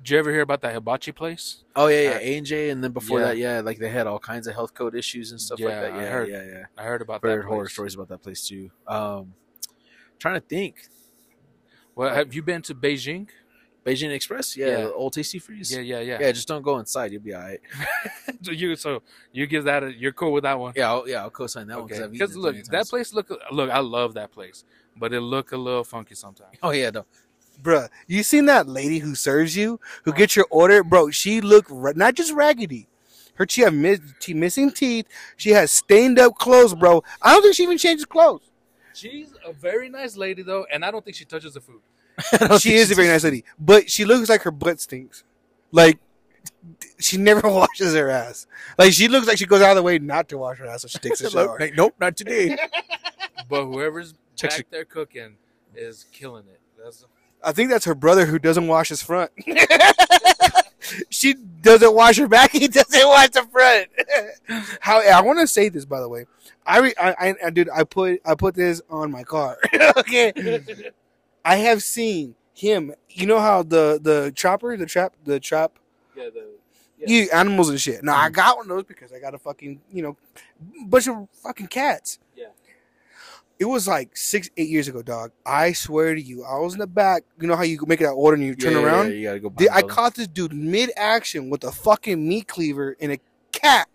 Did 0.03 0.11
you 0.11 0.19
ever 0.19 0.31
hear 0.31 0.41
about 0.43 0.61
that 0.63 0.75
hibachi 0.75 1.13
place? 1.13 1.65
oh 1.77 1.87
yeah, 1.89 2.03
yeah, 2.03 2.11
Uh, 2.17 2.19
A 2.21 2.37
and 2.39 2.47
J, 2.47 2.71
and 2.71 2.83
then 2.85 2.93
before 2.93 3.21
yeah. 3.21 3.27
that, 3.27 3.37
yeah, 3.39 3.61
like 3.61 3.79
they 3.79 3.89
had 3.91 4.07
all 4.07 4.19
kinds 4.19 4.47
of 4.47 4.55
health 4.55 4.73
code 4.75 4.95
issues 4.95 5.31
and 5.33 5.41
stuff 5.41 5.59
like 5.61 5.69
Yeah, 5.71 5.81
that. 5.83 5.93
I 5.93 6.03
Yeah, 6.03 6.11
heard- 6.11 6.29
yeah, 6.29 6.45
yeah. 6.45 6.65
I 6.77 6.83
heard 6.85 7.03
about 7.03 7.23
that. 7.23 7.29
Heard 7.29 7.43
that. 7.45 7.49
horror 7.49 7.65
place. 7.65 7.73
stories 7.73 7.95
about 7.95 8.09
that 8.09 8.23
place 8.23 8.47
too. 8.47 8.71
Um, 8.87 9.35
trying 10.19 10.35
to 10.41 10.47
think, 10.47 10.77
Well, 11.95 12.15
have 12.15 12.33
you 12.35 12.43
been 12.43 12.63
to 12.63 12.75
Beijing? 12.75 13.29
Beijing 13.89 14.11
Express, 14.13 14.57
yeah, 14.57 14.67
Yeah. 14.67 14.77
the 14.85 14.93
old 14.93 15.15
Tastee 15.15 15.43
Freez. 15.43 15.71
Yeah, 15.73 15.81
yeah, 15.81 16.01
yeah. 16.01 16.19
yeah, 16.21 16.33
just 16.33 16.47
don't 16.49 16.63
go 16.63 16.79
inside. 16.79 17.13
You'll 17.13 17.23
be 17.23 17.35
alright. 17.35 17.61
so 18.43 18.53
you 18.53 18.77
so 18.77 19.03
you 19.33 19.47
give 19.47 19.65
that 19.65 19.83
a, 19.83 19.93
you're 19.93 20.13
cool 20.13 20.33
with 20.33 20.43
that 20.45 20.59
one. 20.59 20.73
Yeah, 20.77 20.91
I'll, 20.91 21.09
yeah, 21.09 21.23
I'll 21.23 21.31
co-sign 21.31 21.67
that 21.69 21.77
one 21.77 21.85
Okay. 21.85 21.95
because 21.97 22.11
Because 22.11 22.37
look, 22.37 22.57
that 22.57 22.71
times. 22.71 22.91
place 22.91 23.15
look 23.15 23.31
look. 23.51 23.71
I 23.71 23.79
love 23.79 24.15
that 24.15 24.31
place, 24.33 24.65
but 24.97 25.13
it 25.15 25.21
look 25.21 25.53
a 25.53 25.57
little 25.57 25.85
funky 25.85 26.15
sometimes. 26.15 26.57
Oh 26.63 26.71
yeah, 26.71 26.91
no, 26.91 27.07
Bruh, 27.63 27.89
you 28.07 28.23
seen 28.23 28.45
that 28.47 28.69
lady 28.69 28.99
who 28.99 29.15
serves 29.15 29.57
you, 29.57 29.81
who 30.05 30.13
gets 30.13 30.37
your 30.37 30.47
order? 30.51 30.85
Bro, 30.85 31.11
she 31.11 31.41
looked 31.41 31.71
ra- 31.71 31.93
not 31.97 32.15
just 32.15 32.33
raggedy. 32.35 32.89
Her 33.35 33.47
she 33.49 33.63
had 33.63 33.73
miss, 33.73 34.01
she 34.21 34.35
missing 34.35 34.71
teeth. 34.71 35.07
She 35.37 35.51
has 35.51 35.71
stained 35.71 36.19
up 36.19 36.37
clothes, 36.37 36.75
bro. 36.75 37.03
I 37.23 37.33
don't 37.33 37.43
think 37.43 37.55
she 37.55 37.63
even 37.63 37.79
changes 37.79 38.05
clothes. 38.05 38.43
She's 38.95 39.33
a 39.47 39.53
very 39.53 39.89
nice 39.89 40.17
lady 40.17 40.43
though, 40.43 40.67
and 40.73 40.85
I 40.85 40.91
don't 40.91 41.05
think 41.05 41.17
she 41.17 41.25
touches 41.25 41.55
the 41.55 41.61
food. 41.61 41.81
She 42.59 42.75
is 42.75 42.91
a 42.91 42.95
very 42.95 43.09
nice 43.09 43.25
lady, 43.25 43.45
but 43.59 43.91
she 43.91 44.05
looks 44.05 44.29
like 44.29 44.43
her 44.43 44.51
butt 44.51 44.81
stinks. 44.81 45.25
Like 45.71 45.99
she 46.99 47.17
never 47.17 47.41
washes 47.49 47.95
her 47.95 48.11
ass. 48.11 48.47
Like 48.77 48.93
she 48.93 49.09
looks 49.09 49.27
like 49.27 49.39
she 49.39 49.47
goes 49.47 49.63
out 49.63 49.71
of 49.71 49.77
the 49.77 49.83
way 49.83 49.99
not 49.99 50.29
to 50.31 50.39
wash 50.39 50.59
her 50.59 50.67
ass 50.67 50.85
when 50.85 50.91
she 50.91 50.99
takes 50.99 51.21
a 51.21 51.31
shower. 51.31 51.59
Like, 51.59 51.75
nope, 51.77 51.95
not 52.01 52.17
today. 52.17 52.57
But 53.49 53.67
whoever's 53.67 54.15
Checks 54.37 54.57
back 54.57 54.67
there 54.71 54.85
cooking 54.85 55.37
is 55.75 56.07
killing 56.13 56.45
it. 56.49 56.61
That's 56.83 57.05
I 57.43 57.53
think 57.53 57.71
that's 57.71 57.85
her 57.85 57.95
brother 57.95 58.27
who 58.27 58.39
doesn't 58.39 58.67
wash 58.67 58.89
his 58.89 59.03
front. 59.03 59.31
she 61.11 61.35
doesn't 61.35 61.95
wash 61.95 62.17
her 62.19 62.29
back. 62.29 62.51
He 62.51 62.67
doesn't 62.69 63.07
wash 63.07 63.31
the 63.31 63.43
front. 63.45 63.89
How 64.81 65.01
I 65.01 65.21
want 65.21 65.39
to 65.41 65.47
say 65.47 65.69
this 65.69 65.85
by 65.85 66.01
the 66.01 66.09
way. 66.09 66.27
I, 66.67 66.93
I, 67.01 67.15
I, 67.19 67.35
I 67.47 67.51
dude, 67.51 67.71
I 67.71 67.85
put 67.85 68.21
I 68.27 68.35
put 68.35 68.55
this 68.55 68.83
on 68.91 69.11
my 69.11 69.23
car. 69.23 69.57
okay, 69.97 70.33
I 71.45 71.57
have 71.57 71.83
seen 71.83 72.35
him. 72.55 72.95
You 73.09 73.27
know 73.27 73.41
how 73.41 73.63
the 73.63 73.99
the 74.03 74.33
chopper, 74.35 74.77
the 74.77 74.87
trap, 74.87 75.15
the 75.25 75.41
trap, 75.41 75.79
yeah. 76.17 76.29
The 76.33 76.47
you 77.07 77.29
animals 77.33 77.69
and 77.69 77.81
shit. 77.81 78.03
Now 78.03 78.17
I 78.17 78.29
got 78.29 78.57
one 78.57 78.65
of 78.71 78.77
those 78.77 78.85
because 78.85 79.13
I 79.13 79.21
got 79.21 79.35
a 79.35 79.39
fucking 79.39 79.81
you 79.93 80.03
know 80.03 80.17
bunch 80.87 81.07
of 81.09 81.29
fucking 81.43 81.69
cats. 81.69 82.19
Yeah. 82.37 82.47
It 83.61 83.65
was 83.65 83.89
like 83.89 84.17
six, 84.17 84.49
eight 84.57 84.69
years 84.69 84.87
ago, 84.87 85.03
dog. 85.03 85.33
I 85.45 85.73
swear 85.73 86.15
to 86.15 86.21
you, 86.21 86.45
I 86.45 86.59
was 86.59 86.75
in 86.75 86.79
the 86.81 86.87
back. 86.87 87.25
You 87.41 87.49
know 87.49 87.57
how 87.57 87.65
you 87.65 87.79
make 87.87 87.99
that 88.01 88.11
order 88.11 88.37
and 88.37 88.45
you 88.45 88.55
turn 88.55 88.73
Yeah, 88.75 88.83
around. 88.85 89.07
yeah, 89.07 89.13
you 89.35 89.41
gotta 89.41 89.67
go. 89.69 89.75
I 89.75 89.83
caught 89.83 90.15
this 90.15 90.29
dude 90.29 90.53
mid 90.53 90.91
action 90.97 91.51
with 91.51 91.65
a 91.65 91.73
fucking 91.73 92.29
meat 92.29 92.47
cleaver 92.49 92.97
and 93.01 93.13
a 93.13 93.19
cat 93.53 93.89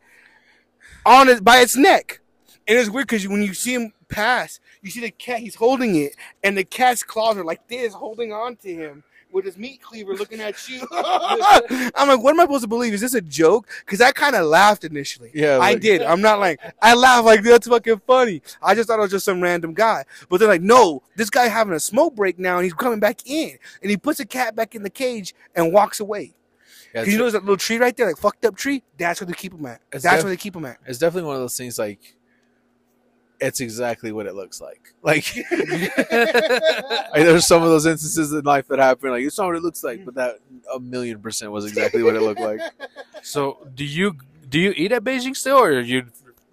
on 1.06 1.30
it 1.30 1.44
by 1.44 1.60
its 1.60 1.76
neck. 1.78 2.20
And 2.68 2.78
it's 2.78 2.90
weird 2.90 3.08
because 3.08 3.28
when 3.28 3.42
you 3.42 3.54
see 3.54 3.74
him 3.74 3.94
pass, 4.14 4.60
you 4.82 4.92
see 4.92 5.02
the 5.02 5.12
cat, 5.12 5.40
he's 5.40 5.56
holding 5.56 5.96
it, 5.96 6.16
and 6.44 6.58
the 6.58 6.64
cat's 6.64 7.04
claws 7.04 7.38
are 7.38 7.44
like 7.44 7.68
this, 7.68 7.94
holding 7.94 8.32
on 8.32 8.56
to 8.58 8.74
him 8.74 9.04
with 9.34 9.46
his 9.46 9.58
meat 9.58 9.82
cleaver 9.82 10.14
looking 10.14 10.40
at 10.40 10.70
you. 10.70 10.88
I'm 10.92 12.08
like, 12.08 12.24
what 12.24 12.32
am 12.32 12.40
I 12.40 12.44
supposed 12.44 12.62
to 12.64 12.68
believe? 12.68 12.94
Is 12.94 13.02
this 13.02 13.16
a 13.16 13.22
joke? 13.22 13.68
Because 13.86 14.00
I 14.00 14.12
kind 14.12 14.36
of 14.36 14.46
laughed 14.46 14.84
initially. 14.84 15.32
Yeah, 15.34 15.60
I 15.60 15.76
did. 15.76 16.04
I'm 16.04 16.22
not 16.22 16.40
like 16.40 16.62
I 16.82 16.94
laughed 16.94 17.26
like 17.26 17.44
that's 17.44 17.68
fucking 17.68 18.02
funny. 18.06 18.42
I 18.62 18.76
just 18.76 18.88
thought 18.88 19.00
it 19.00 19.02
was 19.02 19.12
just 19.12 19.26
some 19.26 19.42
random 19.42 19.74
guy. 19.74 20.06
But 20.30 20.38
they're 20.38 20.48
like, 20.48 20.62
no, 20.62 21.02
this 21.16 21.30
guy 21.30 21.48
having 21.48 21.74
a 21.74 21.80
smoke 21.80 22.16
break 22.16 22.40
now, 22.40 22.58
and 22.58 22.64
he's 22.64 22.74
coming 22.74 23.00
back 23.00 23.22
in, 23.26 23.58
and 23.82 23.90
he 23.90 23.98
puts 23.98 24.20
a 24.20 24.26
cat 24.26 24.56
back 24.56 24.76
in 24.76 24.84
the 24.84 24.90
cage 24.90 25.34
and 25.56 25.74
walks 25.74 26.00
away. 26.00 26.36
Yeah, 26.94 27.04
you 27.04 27.14
know 27.14 27.24
there's 27.24 27.34
that 27.34 27.42
little 27.44 27.58
tree 27.58 27.78
right 27.78 27.98
there, 27.98 28.06
like 28.06 28.18
fucked 28.18 28.46
up 28.46 28.56
tree. 28.56 28.84
That's 28.98 29.20
where 29.20 29.26
they 29.26 29.34
keep 29.34 29.54
him 29.54 29.66
at. 29.66 29.82
That's 29.92 30.04
def- 30.04 30.24
where 30.24 30.30
they 30.30 30.38
keep 30.38 30.56
him 30.56 30.66
at. 30.66 30.78
it's 30.86 31.00
definitely 31.00 31.28
one 31.28 31.36
of 31.38 31.42
those 31.42 31.58
things 31.58 31.80
like 31.80 32.16
it's 33.40 33.60
exactly 33.60 34.12
what 34.12 34.26
it 34.26 34.36
looks 34.36 34.62
like. 34.62 34.94
Like, 35.04 35.36
like, 35.52 37.14
there's 37.14 37.46
some 37.46 37.62
of 37.62 37.70
those 37.70 37.86
instances 37.86 38.32
in 38.32 38.46
life 38.46 38.68
that 38.70 38.80
happen. 38.80 39.10
Like 39.10 39.24
it's 39.24 39.38
not 39.38 39.48
what 39.48 39.58
it 39.58 39.62
looks 39.64 39.84
like, 39.84 40.06
but 40.06 40.16
that 40.16 40.40
a 40.74 40.80
million 40.80 41.20
percent 41.20 41.52
was 41.52 41.66
exactly 41.66 42.04
what 42.04 42.16
it 42.16 42.22
looked 42.22 42.40
like. 42.40 42.62
So 43.22 43.68
do 43.76 43.84
you 43.84 44.16
do 44.48 44.60
you 44.60 44.74
eat 44.78 44.92
at 44.94 45.04
Beijing 45.04 45.36
still, 45.36 45.58
or 45.58 45.82
you? 45.82 46.06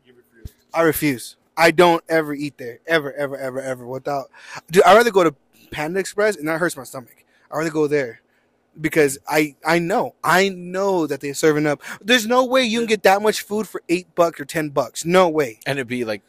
you 0.05 0.15
refuse? 0.15 0.55
I 0.74 0.82
refuse. 0.82 1.36
I 1.57 1.70
don't 1.70 2.02
ever 2.09 2.35
eat 2.35 2.59
there, 2.59 2.81
ever, 2.86 3.12
ever, 3.12 3.36
ever, 3.36 3.61
ever. 3.61 3.86
Without, 3.86 4.31
dude, 4.70 4.82
I'd 4.82 4.97
rather 4.97 5.11
go 5.11 5.23
to 5.24 5.35
Panda 5.70 6.01
Express, 6.01 6.36
and 6.36 6.48
that 6.48 6.59
hurts 6.59 6.77
my 6.77 6.85
stomach. 6.85 7.24
I'd 7.51 7.57
rather 7.57 7.70
go 7.70 7.86
there 7.86 8.20
because 8.81 9.19
I 9.28 9.57
I 9.66 9.78
know 9.78 10.15
I 10.23 10.48
know 10.48 11.07
that 11.07 11.20
they're 11.20 11.35
serving 11.35 11.66
up. 11.66 11.82
There's 12.01 12.27
no 12.27 12.44
way 12.44 12.62
you 12.65 12.81
can 12.81 12.86
get 12.86 13.02
that 13.02 13.23
much 13.23 13.43
food 13.43 13.69
for 13.69 13.82
eight 13.89 14.15
bucks 14.15 14.40
or 14.40 14.44
ten 14.44 14.70
bucks. 14.70 15.05
No 15.05 15.28
way. 15.28 15.61
And 15.66 15.78
it'd 15.78 15.89
be 15.89 16.05
like 16.05 16.23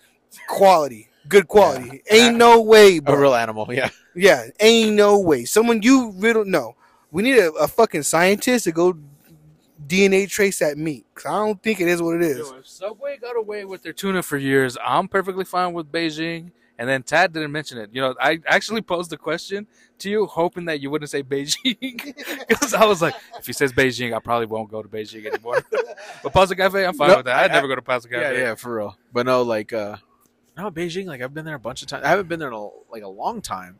Quality, 0.47 1.09
good 1.27 1.47
quality. 1.47 2.01
Yeah. 2.09 2.15
Ain't 2.27 2.37
no 2.37 2.61
way, 2.61 2.99
a 3.05 3.17
real 3.17 3.35
animal. 3.35 3.67
Yeah. 3.73 3.89
Yeah, 4.15 4.47
ain't 4.59 4.93
no 4.95 5.19
way. 5.19 5.45
Someone 5.45 5.81
you 5.81 6.11
really 6.17 6.49
no. 6.49 6.75
We 7.11 7.23
need 7.23 7.37
a, 7.37 7.51
a 7.53 7.67
fucking 7.67 8.03
scientist 8.03 8.65
to 8.65 8.71
go 8.71 8.97
DNA 9.87 10.29
trace 10.29 10.59
that 10.59 10.77
meat. 10.77 11.05
'Cause 11.13 11.25
I 11.25 11.45
don't 11.45 11.61
think 11.61 11.79
it 11.81 11.87
is 11.87 12.01
what 12.01 12.15
it 12.15 12.21
is. 12.21 12.37
Yo, 12.37 12.57
if 12.57 12.67
Subway 12.67 13.17
got 13.17 13.35
away 13.37 13.65
with 13.65 13.83
their 13.83 13.93
tuna 13.93 14.21
for 14.23 14.37
years, 14.37 14.77
I'm 14.85 15.07
perfectly 15.07 15.45
fine 15.45 15.73
with 15.73 15.91
Beijing 15.91 16.51
And 16.77 16.89
then 16.89 17.03
Tad 17.03 17.31
didn't 17.33 17.51
mention 17.51 17.77
it. 17.77 17.89
You 17.93 18.01
know, 18.01 18.15
I 18.19 18.39
actually 18.47 18.81
posed 18.81 19.11
the 19.11 19.17
question 19.17 19.67
to 19.99 20.09
you, 20.09 20.25
hoping 20.25 20.65
that 20.65 20.79
you 20.81 20.89
wouldn't 20.89 21.11
say 21.11 21.21
Beijing, 21.21 21.77
because 22.47 22.73
I 22.73 22.85
was 22.85 23.01
like, 23.03 23.13
if 23.37 23.45
he 23.45 23.53
says 23.53 23.71
Beijing, 23.71 24.15
I 24.15 24.19
probably 24.19 24.47
won't 24.47 24.71
go 24.71 24.81
to 24.81 24.87
Beijing 24.89 25.25
anymore. 25.27 25.63
but 26.23 26.33
Pasta 26.33 26.55
Cafe, 26.55 26.83
I'm 26.83 26.95
fine 26.95 27.09
No, 27.09 27.17
with 27.17 27.25
that. 27.25 27.35
I'd 27.35 27.51
I- 27.51 27.53
never 27.53 27.67
go 27.67 27.75
to 27.75 27.81
Pasta 27.83 28.09
Yeah, 28.11 28.21
Cafe. 28.21 28.39
yeah, 28.41 28.55
for 28.55 28.75
real. 28.77 28.97
But 29.13 29.25
no, 29.27 29.43
like, 29.43 29.71
uh, 29.73 29.97
no, 30.57 30.71
Beijing. 30.71 31.05
Like, 31.05 31.21
I've 31.21 31.33
been 31.33 31.45
there 31.45 31.55
a 31.55 31.59
bunch 31.59 31.81
of 31.81 31.87
times. 31.87 32.05
I 32.05 32.09
haven't 32.09 32.27
been 32.27 32.39
there 32.39 32.49
in 32.49 32.53
a, 32.53 32.67
like 32.91 33.03
a 33.03 33.07
long 33.07 33.41
time, 33.41 33.79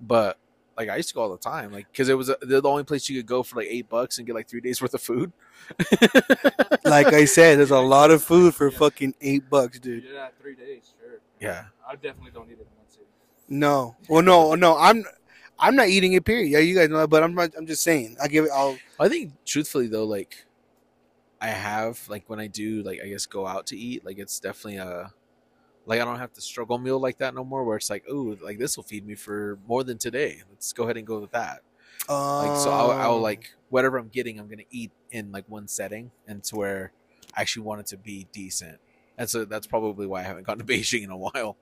but 0.00 0.38
like 0.76 0.88
I 0.88 0.96
used 0.96 1.08
to 1.08 1.14
go 1.14 1.22
all 1.22 1.30
the 1.30 1.38
time, 1.38 1.72
like 1.72 1.90
because 1.90 2.08
it 2.08 2.14
was 2.14 2.28
uh 2.28 2.34
the 2.40 2.60
the 2.60 2.68
only 2.68 2.84
place 2.84 3.08
you 3.08 3.18
could 3.18 3.26
go 3.26 3.42
for 3.42 3.56
like 3.56 3.68
eight 3.70 3.88
bucks 3.88 4.18
and 4.18 4.26
get 4.26 4.34
like 4.34 4.48
three 4.48 4.60
days 4.60 4.82
worth 4.82 4.94
of 4.94 5.00
food. 5.00 5.32
like 6.84 7.12
I 7.12 7.24
said, 7.24 7.58
there's 7.58 7.70
a 7.70 7.78
lot 7.78 8.10
of 8.10 8.22
food 8.22 8.54
for 8.54 8.70
fucking 8.70 9.14
eight 9.20 9.48
bucks, 9.48 9.78
dude. 9.78 10.04
Yeah, 10.12 10.28
three 10.40 10.54
days, 10.54 10.92
sure. 11.00 11.20
Yeah, 11.40 11.66
I 11.88 11.94
definitely 11.94 12.32
don't 12.34 12.48
eat 12.50 12.58
it 12.60 12.68
in 12.70 12.76
one 12.76 12.88
city. 12.88 13.06
No, 13.48 13.96
well, 14.08 14.22
no, 14.22 14.54
no, 14.54 14.76
I'm, 14.76 15.04
I'm 15.58 15.76
not 15.76 15.88
eating 15.88 16.12
it. 16.12 16.24
Period. 16.24 16.50
Yeah, 16.50 16.58
you 16.58 16.74
guys 16.74 16.90
know, 16.90 16.98
that, 16.98 17.08
but 17.08 17.22
I'm, 17.22 17.34
not, 17.34 17.52
I'm 17.56 17.66
just 17.66 17.82
saying. 17.82 18.16
I 18.22 18.28
give 18.28 18.44
it. 18.44 18.50
I'll. 18.52 18.76
I 19.00 19.08
think 19.08 19.32
truthfully 19.46 19.86
though, 19.86 20.04
like 20.04 20.44
I 21.40 21.48
have 21.48 22.06
like 22.08 22.28
when 22.28 22.38
I 22.38 22.48
do 22.48 22.82
like 22.82 23.00
I 23.02 23.08
guess 23.08 23.24
go 23.24 23.46
out 23.46 23.66
to 23.68 23.76
eat, 23.78 24.04
like 24.04 24.18
it's 24.18 24.40
definitely 24.40 24.76
a 24.76 25.12
like 25.86 26.00
I 26.00 26.04
don't 26.04 26.18
have 26.18 26.32
to 26.34 26.40
struggle 26.40 26.78
meal 26.78 26.98
like 26.98 27.18
that 27.18 27.34
no 27.34 27.44
more. 27.44 27.64
Where 27.64 27.76
it's 27.76 27.88
like, 27.88 28.04
oh, 28.10 28.36
like 28.42 28.58
this 28.58 28.76
will 28.76 28.84
feed 28.84 29.06
me 29.06 29.14
for 29.14 29.58
more 29.66 29.84
than 29.84 29.98
today. 29.98 30.42
Let's 30.50 30.72
go 30.72 30.84
ahead 30.84 30.96
and 30.96 31.06
go 31.06 31.20
with 31.20 31.30
that. 31.30 31.62
Like 32.08 32.58
so, 32.58 32.70
I'll, 32.70 32.90
I'll 32.90 33.16
um, 33.16 33.22
like 33.22 33.54
whatever 33.70 33.96
I'm 33.96 34.08
getting, 34.08 34.38
I'm 34.38 34.48
gonna 34.48 34.62
eat 34.70 34.90
in 35.10 35.32
like 35.32 35.44
one 35.48 35.68
setting, 35.68 36.10
and 36.26 36.42
to 36.44 36.56
where 36.56 36.92
I 37.34 37.40
actually 37.42 37.62
want 37.62 37.80
it 37.80 37.86
to 37.86 37.96
be 37.96 38.26
decent. 38.32 38.78
And 39.16 39.30
so 39.30 39.44
that's 39.44 39.66
probably 39.66 40.06
why 40.06 40.20
I 40.20 40.24
haven't 40.24 40.46
gone 40.46 40.58
to 40.58 40.64
Beijing 40.66 41.04
in 41.04 41.10
a 41.10 41.16
while, 41.16 41.56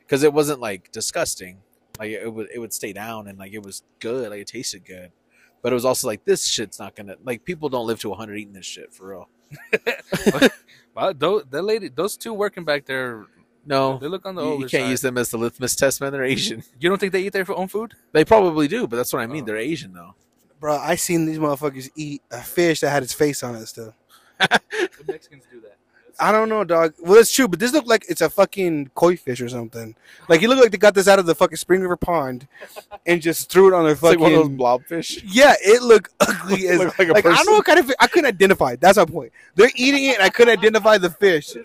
because 0.00 0.22
it 0.22 0.32
wasn't 0.32 0.60
like 0.60 0.92
disgusting. 0.92 1.58
Like 1.98 2.10
it 2.10 2.32
would 2.32 2.48
it 2.54 2.58
would 2.58 2.72
stay 2.72 2.92
down 2.92 3.28
and 3.28 3.38
like 3.38 3.52
it 3.52 3.62
was 3.62 3.82
good, 3.98 4.30
like 4.30 4.40
it 4.40 4.46
tasted 4.46 4.84
good. 4.84 5.10
But 5.62 5.72
it 5.72 5.74
was 5.74 5.86
also 5.86 6.06
like 6.06 6.24
this 6.24 6.46
shit's 6.46 6.78
not 6.78 6.94
gonna 6.94 7.16
like 7.24 7.44
people 7.44 7.70
don't 7.70 7.86
live 7.86 8.00
to 8.00 8.10
100 8.10 8.36
eating 8.36 8.52
this 8.52 8.66
shit 8.66 8.92
for 8.92 9.08
real. 9.08 9.28
Well, 10.94 11.12
those, 11.12 11.44
that 11.50 11.62
lady, 11.62 11.88
those 11.88 12.16
two 12.16 12.32
working 12.32 12.64
back 12.64 12.86
there, 12.86 13.26
No, 13.66 13.98
they 13.98 14.08
look 14.08 14.26
on 14.26 14.34
the 14.34 14.44
you, 14.44 14.52
you 14.52 14.58
can't 14.68 14.84
side. 14.84 14.90
use 14.90 15.00
them 15.00 15.16
as 15.16 15.30
the 15.30 15.38
litmus 15.38 15.74
test, 15.74 16.00
man. 16.00 16.12
They're 16.12 16.22
Asian. 16.24 16.62
You 16.80 16.88
don't 16.90 16.98
think 16.98 17.12
they 17.12 17.22
eat 17.22 17.32
their 17.32 17.46
own 17.50 17.68
food? 17.68 17.94
They 18.12 18.24
probably 18.24 18.68
do, 18.68 18.86
but 18.86 18.96
that's 18.96 19.12
what 19.12 19.22
I 19.22 19.26
mean. 19.26 19.42
Oh. 19.44 19.46
They're 19.46 19.56
Asian 19.56 19.92
though. 19.94 20.14
bro. 20.60 20.76
I 20.76 20.96
seen 20.96 21.24
these 21.26 21.38
motherfuckers 21.38 21.90
eat 21.96 22.22
a 22.30 22.40
fish 22.42 22.80
that 22.80 22.90
had 22.90 23.02
its 23.02 23.12
face 23.14 23.42
on 23.42 23.54
it. 23.56 23.66
Still, 23.66 23.94
The 24.38 24.60
Mexicans 25.08 25.44
do 25.50 25.60
that. 25.62 25.70
I 26.20 26.30
don't 26.30 26.48
know, 26.48 26.62
dog. 26.62 26.94
Well, 27.00 27.18
it's 27.18 27.32
true, 27.32 27.48
but 27.48 27.58
this 27.58 27.72
looked 27.72 27.88
like 27.88 28.04
it's 28.08 28.20
a 28.20 28.30
fucking 28.30 28.90
koi 28.94 29.16
fish 29.16 29.40
or 29.40 29.48
something. 29.48 29.96
Like 30.28 30.40
he 30.40 30.46
looked 30.46 30.60
like 30.62 30.70
they 30.70 30.78
got 30.78 30.94
this 30.94 31.08
out 31.08 31.18
of 31.18 31.26
the 31.26 31.34
fucking 31.34 31.56
Spring 31.56 31.80
River 31.80 31.96
pond 31.96 32.46
and 33.04 33.20
just 33.20 33.50
threw 33.50 33.66
it 33.66 33.74
on 33.74 33.82
their 33.82 33.94
It's 33.94 34.02
like 34.02 34.20
fucking. 34.20 34.22
one 34.22 34.32
of 34.34 34.56
those 34.56 34.56
blobfish. 34.56 35.22
yeah, 35.26 35.54
it 35.60 35.82
looked 35.82 36.12
ugly 36.20 36.68
as. 36.68 36.78
Looked 36.78 36.98
like 37.00 37.08
a 37.08 37.12
like 37.14 37.26
I 37.26 37.34
don't 37.34 37.46
know 37.46 37.52
what 37.54 37.64
kind 37.64 37.80
of. 37.80 37.86
fi- 37.86 37.94
I 37.98 38.06
couldn't 38.06 38.28
identify. 38.28 38.72
it. 38.74 38.80
That's 38.80 38.96
my 38.98 39.06
point. 39.06 39.32
They're 39.56 39.70
eating 39.74 40.04
it, 40.04 40.14
and 40.16 40.22
I 40.22 40.28
couldn't 40.28 40.56
identify 40.56 40.98
the 40.98 41.10
fish. 41.10 41.56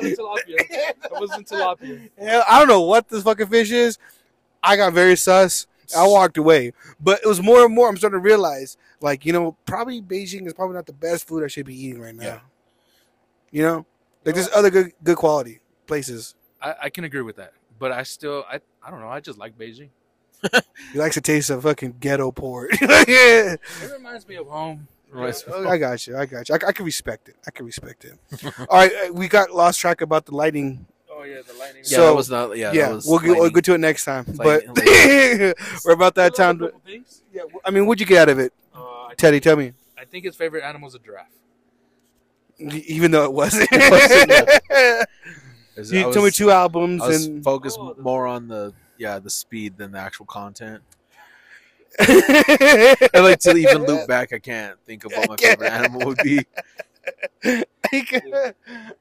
That 0.00 0.08
was 0.08 0.18
not 0.18 0.38
a 0.38 0.42
tilapia. 0.42 1.00
That 1.02 1.10
wasn't 1.12 1.48
tilapia. 1.48 2.10
Hell, 2.18 2.44
I 2.48 2.58
don't 2.58 2.68
know 2.68 2.82
what 2.82 3.08
this 3.08 3.22
fucking 3.22 3.46
fish 3.46 3.70
is. 3.70 3.98
I 4.62 4.76
got 4.76 4.92
very 4.92 5.16
sus. 5.16 5.66
I 5.96 6.06
walked 6.06 6.36
away, 6.36 6.72
but 7.00 7.20
it 7.24 7.26
was 7.26 7.40
more 7.40 7.64
and 7.64 7.74
more. 7.74 7.88
I'm 7.88 7.96
starting 7.96 8.18
to 8.18 8.22
realize, 8.22 8.76
like 9.00 9.24
you 9.24 9.32
know, 9.32 9.56
probably 9.64 10.02
Beijing 10.02 10.46
is 10.46 10.52
probably 10.52 10.74
not 10.74 10.86
the 10.86 10.92
best 10.92 11.26
food 11.26 11.42
I 11.44 11.46
should 11.46 11.64
be 11.66 11.74
eating 11.74 12.00
right 12.00 12.14
now. 12.14 12.24
Yeah. 12.24 12.40
You 13.50 13.62
know, 13.62 13.86
like 14.24 14.34
there's 14.34 14.50
other 14.54 14.70
good 14.70 14.92
good 15.02 15.16
quality 15.16 15.60
places. 15.86 16.34
I, 16.60 16.74
I 16.84 16.90
can 16.90 17.04
agree 17.04 17.22
with 17.22 17.36
that, 17.36 17.52
but 17.78 17.92
I 17.92 18.02
still, 18.02 18.44
I, 18.50 18.60
I 18.82 18.90
don't 18.90 19.00
know. 19.00 19.08
I 19.08 19.20
just 19.20 19.38
like 19.38 19.56
Beijing. 19.58 19.88
He 20.92 20.98
likes 20.98 21.16
the 21.16 21.20
taste 21.20 21.50
of 21.50 21.62
fucking 21.64 21.96
ghetto 22.00 22.30
pork. 22.32 22.70
yeah. 22.80 23.56
It 23.82 23.92
reminds 23.92 24.26
me 24.28 24.36
of 24.36 24.46
home. 24.46 24.86
Right. 25.10 25.34
I 25.66 25.78
got 25.78 26.06
you. 26.06 26.16
I 26.16 26.26
got 26.26 26.48
you. 26.48 26.54
I, 26.54 26.68
I 26.68 26.72
can 26.72 26.84
respect 26.84 27.28
it. 27.28 27.36
I 27.46 27.50
can 27.50 27.64
respect 27.66 28.04
it. 28.04 28.18
All 28.60 28.66
right, 28.78 28.92
uh, 29.08 29.12
we 29.12 29.26
got 29.28 29.50
lost 29.50 29.80
track 29.80 30.00
about 30.02 30.26
the 30.26 30.34
lighting. 30.34 30.86
Oh 31.10 31.22
yeah, 31.22 31.40
the 31.46 31.54
lightning. 31.58 31.82
Yeah, 31.86 31.96
So- 31.96 32.06
that 32.06 32.14
was 32.14 32.30
not. 32.30 32.56
Yeah, 32.56 32.72
Yeah, 32.72 32.88
that 32.88 32.94
was 32.96 33.06
we'll, 33.06 33.18
get, 33.18 33.30
we'll 33.38 33.50
get 33.50 33.64
to 33.64 33.74
it 33.74 33.78
next 33.78 34.04
time. 34.04 34.24
Lightning- 34.34 34.72
but 34.74 34.84
we're 35.84 35.92
about 35.92 36.14
that 36.16 36.34
time. 36.34 36.58
To, 36.58 36.72
yeah, 37.32 37.42
I 37.64 37.70
mean, 37.70 37.86
what'd 37.86 38.00
you 38.00 38.06
get 38.06 38.18
out 38.22 38.28
of 38.28 38.38
it, 38.38 38.52
Uh, 38.74 39.08
Teddy? 39.16 39.36
think- 39.36 39.44
Tell 39.44 39.56
me. 39.56 39.72
I 39.98 40.04
think 40.04 40.24
his 40.24 40.36
favorite 40.36 40.62
animal 40.62 40.88
is 40.88 40.94
a 40.94 40.98
giraffe. 40.98 41.26
Even 42.58 43.10
though 43.12 43.24
it 43.24 43.32
wasn't. 43.32 43.68
Is- 45.76 45.92
you 45.92 46.02
told 46.12 46.24
me 46.24 46.30
two 46.32 46.50
albums 46.50 47.02
I 47.02 47.06
was 47.08 47.26
and 47.26 47.44
focused 47.44 47.78
Oh, 47.80 47.94
more 48.00 48.26
on 48.26 48.48
the 48.48 48.72
yeah 48.96 49.20
the 49.20 49.30
speed 49.30 49.76
than 49.76 49.92
the 49.92 49.98
actual 49.98 50.26
content. 50.26 50.82
I 52.00 53.08
like 53.14 53.40
to 53.40 53.56
even 53.56 53.84
loop 53.84 54.06
back. 54.08 54.32
I 54.32 54.38
can't 54.38 54.78
think 54.86 55.04
of 55.04 55.12
what 55.12 55.28
my 55.28 55.36
favorite 55.36 55.72
animal 55.72 56.06
would 56.06 56.18
be. 56.22 56.44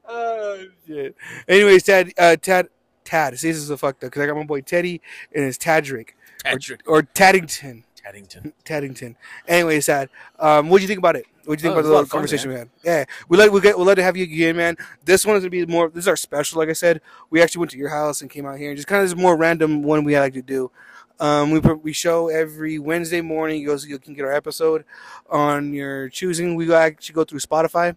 oh 0.07 0.65
shit. 0.87 1.15
Anyways, 1.47 1.83
Tad, 1.83 2.11
uh, 2.17 2.35
Tad, 2.37 2.69
Tad. 3.03 3.37
See, 3.37 3.49
this 3.49 3.57
is 3.57 3.69
a 3.69 3.77
fucked 3.77 4.03
up 4.03 4.11
because 4.11 4.23
I 4.23 4.25
got 4.27 4.35
my 4.37 4.43
boy 4.43 4.61
Teddy 4.61 5.01
and 5.33 5.43
it's 5.45 5.57
Tadrick 5.57 6.09
Tadrick 6.43 6.81
or 6.87 7.03
Taddington. 7.03 7.83
Taddington. 7.95 8.53
Taddington. 8.63 9.15
Anyways, 9.47 9.85
Tad, 9.87 10.09
um, 10.39 10.69
what'd 10.69 10.81
you 10.81 10.87
think 10.87 10.99
about 10.99 11.17
it? 11.17 11.25
What'd 11.43 11.61
you 11.61 11.69
think 11.69 11.75
Oh, 11.75 11.79
about 11.79 11.83
the 11.83 11.87
little 11.89 12.03
of 12.03 12.09
fun, 12.09 12.19
conversation 12.19 12.49
we 12.51 12.55
had? 12.57 12.69
Yeah, 12.83 13.03
we 13.27 13.37
like 13.37 13.51
we 13.51 13.59
get 13.61 13.77
we'll 13.77 13.85
love 13.85 13.97
to 13.97 14.03
have 14.03 14.15
you 14.17 14.23
again, 14.23 14.55
man. 14.55 14.77
This 15.03 15.25
one 15.25 15.35
is 15.35 15.41
gonna 15.41 15.49
be 15.49 15.65
more. 15.65 15.89
This 15.89 16.05
is 16.05 16.07
our 16.07 16.15
special, 16.15 16.59
like 16.59 16.69
I 16.69 16.73
said. 16.73 17.01
We 17.29 17.41
actually 17.41 17.59
went 17.59 17.71
to 17.71 17.77
your 17.77 17.89
house 17.89 18.21
and 18.21 18.29
came 18.29 18.45
out 18.45 18.57
here, 18.57 18.69
and 18.69 18.77
just 18.77 18.87
kind 18.87 19.03
of 19.03 19.09
this 19.09 19.17
more 19.17 19.35
random 19.37 19.83
one 19.83 20.03
we 20.05 20.17
like 20.17 20.33
to 20.33 20.41
do. 20.41 20.71
Um, 21.19 21.51
we 21.51 21.59
we 21.59 21.93
show 21.93 22.27
every 22.27 22.77
Wednesday 22.79 23.21
morning. 23.21 23.61
You, 23.61 23.67
go, 23.67 23.75
you 23.75 23.97
can 23.99 24.13
get 24.13 24.25
our 24.25 24.33
episode 24.33 24.85
on 25.29 25.73
your 25.73 26.09
choosing. 26.09 26.55
We 26.55 26.71
actually 26.73 27.15
go 27.15 27.23
through 27.23 27.39
Spotify. 27.39 27.95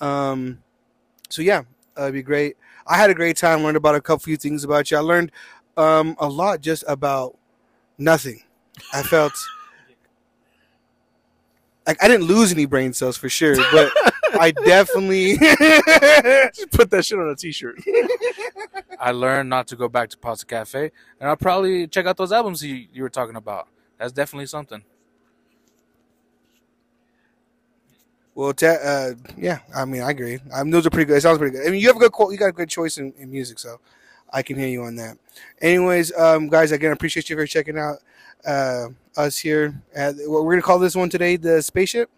Um, 0.00 0.62
so 1.28 1.42
yeah, 1.42 1.62
uh, 1.98 2.02
it'd 2.02 2.14
be 2.14 2.22
great. 2.22 2.56
I 2.86 2.96
had 2.96 3.10
a 3.10 3.14
great 3.14 3.36
time. 3.36 3.62
Learned 3.62 3.76
about 3.76 3.94
a 3.94 4.00
couple 4.00 4.20
few 4.20 4.36
things 4.36 4.64
about 4.64 4.90
you. 4.90 4.96
I 4.96 5.00
learned 5.00 5.30
um, 5.76 6.16
a 6.18 6.28
lot 6.28 6.60
just 6.60 6.84
about 6.88 7.36
nothing. 7.98 8.42
I 8.92 9.02
felt 9.02 9.32
like 11.86 12.02
I 12.02 12.08
didn't 12.08 12.26
lose 12.26 12.52
any 12.52 12.66
brain 12.66 12.92
cells 12.92 13.16
for 13.16 13.28
sure, 13.28 13.56
but 13.70 13.92
I 14.38 14.52
definitely 14.52 15.36
Just 15.38 16.70
put 16.70 16.90
that 16.90 17.04
shit 17.04 17.18
on 17.18 17.28
a 17.28 17.36
t-shirt. 17.36 17.80
I 18.98 19.12
learned 19.12 19.48
not 19.48 19.66
to 19.68 19.76
go 19.76 19.88
back 19.88 20.10
to 20.10 20.18
Pasta 20.18 20.46
Cafe, 20.46 20.90
and 21.20 21.28
I'll 21.28 21.36
probably 21.36 21.86
check 21.86 22.06
out 22.06 22.16
those 22.16 22.32
albums 22.32 22.62
you, 22.64 22.86
you 22.92 23.02
were 23.02 23.10
talking 23.10 23.36
about. 23.36 23.68
That's 23.98 24.12
definitely 24.12 24.46
something. 24.46 24.82
well, 28.34 28.54
ta- 28.54 28.78
uh, 28.82 29.10
yeah. 29.36 29.58
I 29.74 29.84
mean, 29.84 30.02
I 30.02 30.10
agree. 30.10 30.38
I 30.54 30.62
mean, 30.62 30.70
those 30.70 30.86
are 30.86 30.90
pretty 30.90 31.06
good. 31.06 31.18
It 31.18 31.20
sounds 31.20 31.36
pretty 31.36 31.56
good. 31.56 31.66
I 31.66 31.70
mean, 31.70 31.80
you 31.80 31.88
have 31.88 31.96
a 31.96 31.98
good 31.98 32.12
qual- 32.12 32.32
you 32.32 32.38
got 32.38 32.48
a 32.48 32.52
good 32.52 32.70
choice 32.70 32.96
in, 32.96 33.12
in 33.18 33.30
music, 33.30 33.58
so 33.58 33.80
I 34.32 34.42
can 34.42 34.56
hear 34.56 34.68
you 34.68 34.82
on 34.84 34.96
that. 34.96 35.18
Anyways, 35.60 36.16
um, 36.16 36.48
guys, 36.48 36.72
again, 36.72 36.88
I 36.90 36.94
appreciate 36.94 37.28
you 37.28 37.36
for 37.36 37.46
checking 37.46 37.76
out 37.78 37.96
uh, 38.46 38.88
us 39.16 39.36
here. 39.36 39.82
At, 39.94 40.14
what 40.24 40.44
we're 40.44 40.52
gonna 40.52 40.62
call 40.62 40.78
this 40.78 40.96
one 40.96 41.10
today, 41.10 41.36
the 41.36 41.60
spaceship. 41.60 42.08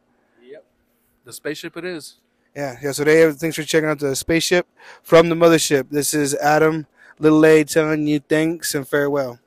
Yep. 1.23 1.27
The 1.27 1.33
spaceship 1.33 1.77
it 1.77 1.85
is. 1.85 2.17
Yeah, 2.55 2.77
yeah. 2.83 2.93
So 2.93 3.05
they 3.05 3.31
thanks 3.33 3.57
for 3.57 3.63
checking 3.63 3.89
out 3.89 3.99
the 3.99 4.15
spaceship 4.17 4.67
from 5.03 5.29
the 5.29 5.35
mothership. 5.35 5.89
This 5.91 6.13
is 6.15 6.35
Adam 6.35 6.87
Little 7.19 7.45
A 7.47 7.65
telling 7.65 8.07
you 8.07 8.21
thanks 8.21 8.75
and 8.75 8.87
farewell. 8.87 9.39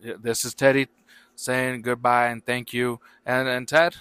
Yeah, 0.00 0.14
This 0.20 0.44
is 0.44 0.54
Teddy 0.54 0.88
saying 1.36 1.82
goodbye 1.82 2.26
and 2.28 2.44
thank 2.44 2.72
you. 2.72 3.00
And 3.24 3.48
and 3.48 3.66
Tad, 3.66 3.96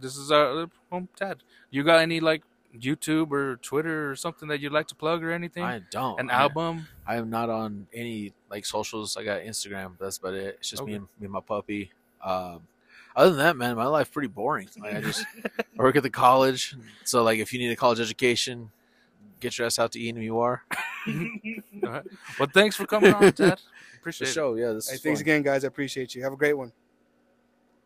this 0.00 0.16
is 0.16 0.32
our 0.32 0.68
home 0.90 1.08
Ted. 1.16 1.42
You 1.70 1.84
got 1.84 2.00
any 2.00 2.20
like 2.20 2.42
YouTube 2.76 3.30
or 3.30 3.56
Twitter 3.56 4.10
or 4.10 4.16
something 4.16 4.48
that 4.48 4.60
you'd 4.60 4.72
like 4.72 4.88
to 4.88 4.94
plug 4.96 5.22
or 5.22 5.30
anything? 5.30 5.62
I 5.62 5.80
don't. 5.90 6.18
An 6.18 6.30
I- 6.30 6.40
album? 6.42 6.88
I 7.06 7.16
am 7.16 7.30
not 7.30 7.50
on 7.50 7.86
any 7.94 8.32
like 8.50 8.64
socials. 8.66 9.16
I 9.16 9.22
got 9.24 9.42
Instagram. 9.42 9.92
But 9.98 10.06
that's 10.06 10.16
about 10.18 10.34
it. 10.34 10.56
It's 10.58 10.70
just 10.70 10.84
me 10.84 10.94
and 10.94 11.02
me 11.20 11.26
and 11.26 11.32
my 11.32 11.40
puppy. 11.40 11.92
Um, 12.22 12.62
other 13.16 13.30
than 13.30 13.38
that, 13.38 13.56
man, 13.56 13.76
my 13.76 13.86
life 13.86 14.12
pretty 14.12 14.28
boring. 14.28 14.68
Like 14.80 14.94
I 14.96 15.00
just 15.00 15.24
I 15.78 15.82
work 15.82 15.96
at 15.96 16.02
the 16.02 16.10
college. 16.10 16.76
So 17.04 17.22
like, 17.22 17.38
if 17.38 17.52
you 17.52 17.58
need 17.58 17.70
a 17.70 17.76
college 17.76 18.00
education, 18.00 18.70
get 19.40 19.56
your 19.58 19.66
ass 19.66 19.78
out 19.78 19.92
to 19.92 20.00
E 20.00 20.08
ENMUR. 20.08 20.62
All 21.84 21.90
right. 21.90 22.02
Well, 22.38 22.48
thanks 22.52 22.76
for 22.76 22.86
coming 22.86 23.12
on, 23.12 23.32
Tad. 23.32 23.58
For 23.58 23.64
Appreciate 24.00 24.28
it. 24.28 24.32
sure. 24.32 24.58
Yeah, 24.58 24.72
this 24.72 24.88
Hey, 24.88 24.94
is 24.96 25.00
thanks 25.02 25.20
fun. 25.20 25.22
again, 25.22 25.42
guys. 25.42 25.64
I 25.64 25.68
appreciate 25.68 26.14
you. 26.14 26.22
Have 26.22 26.32
a 26.32 26.36
great 26.36 26.54
one. 26.54 26.72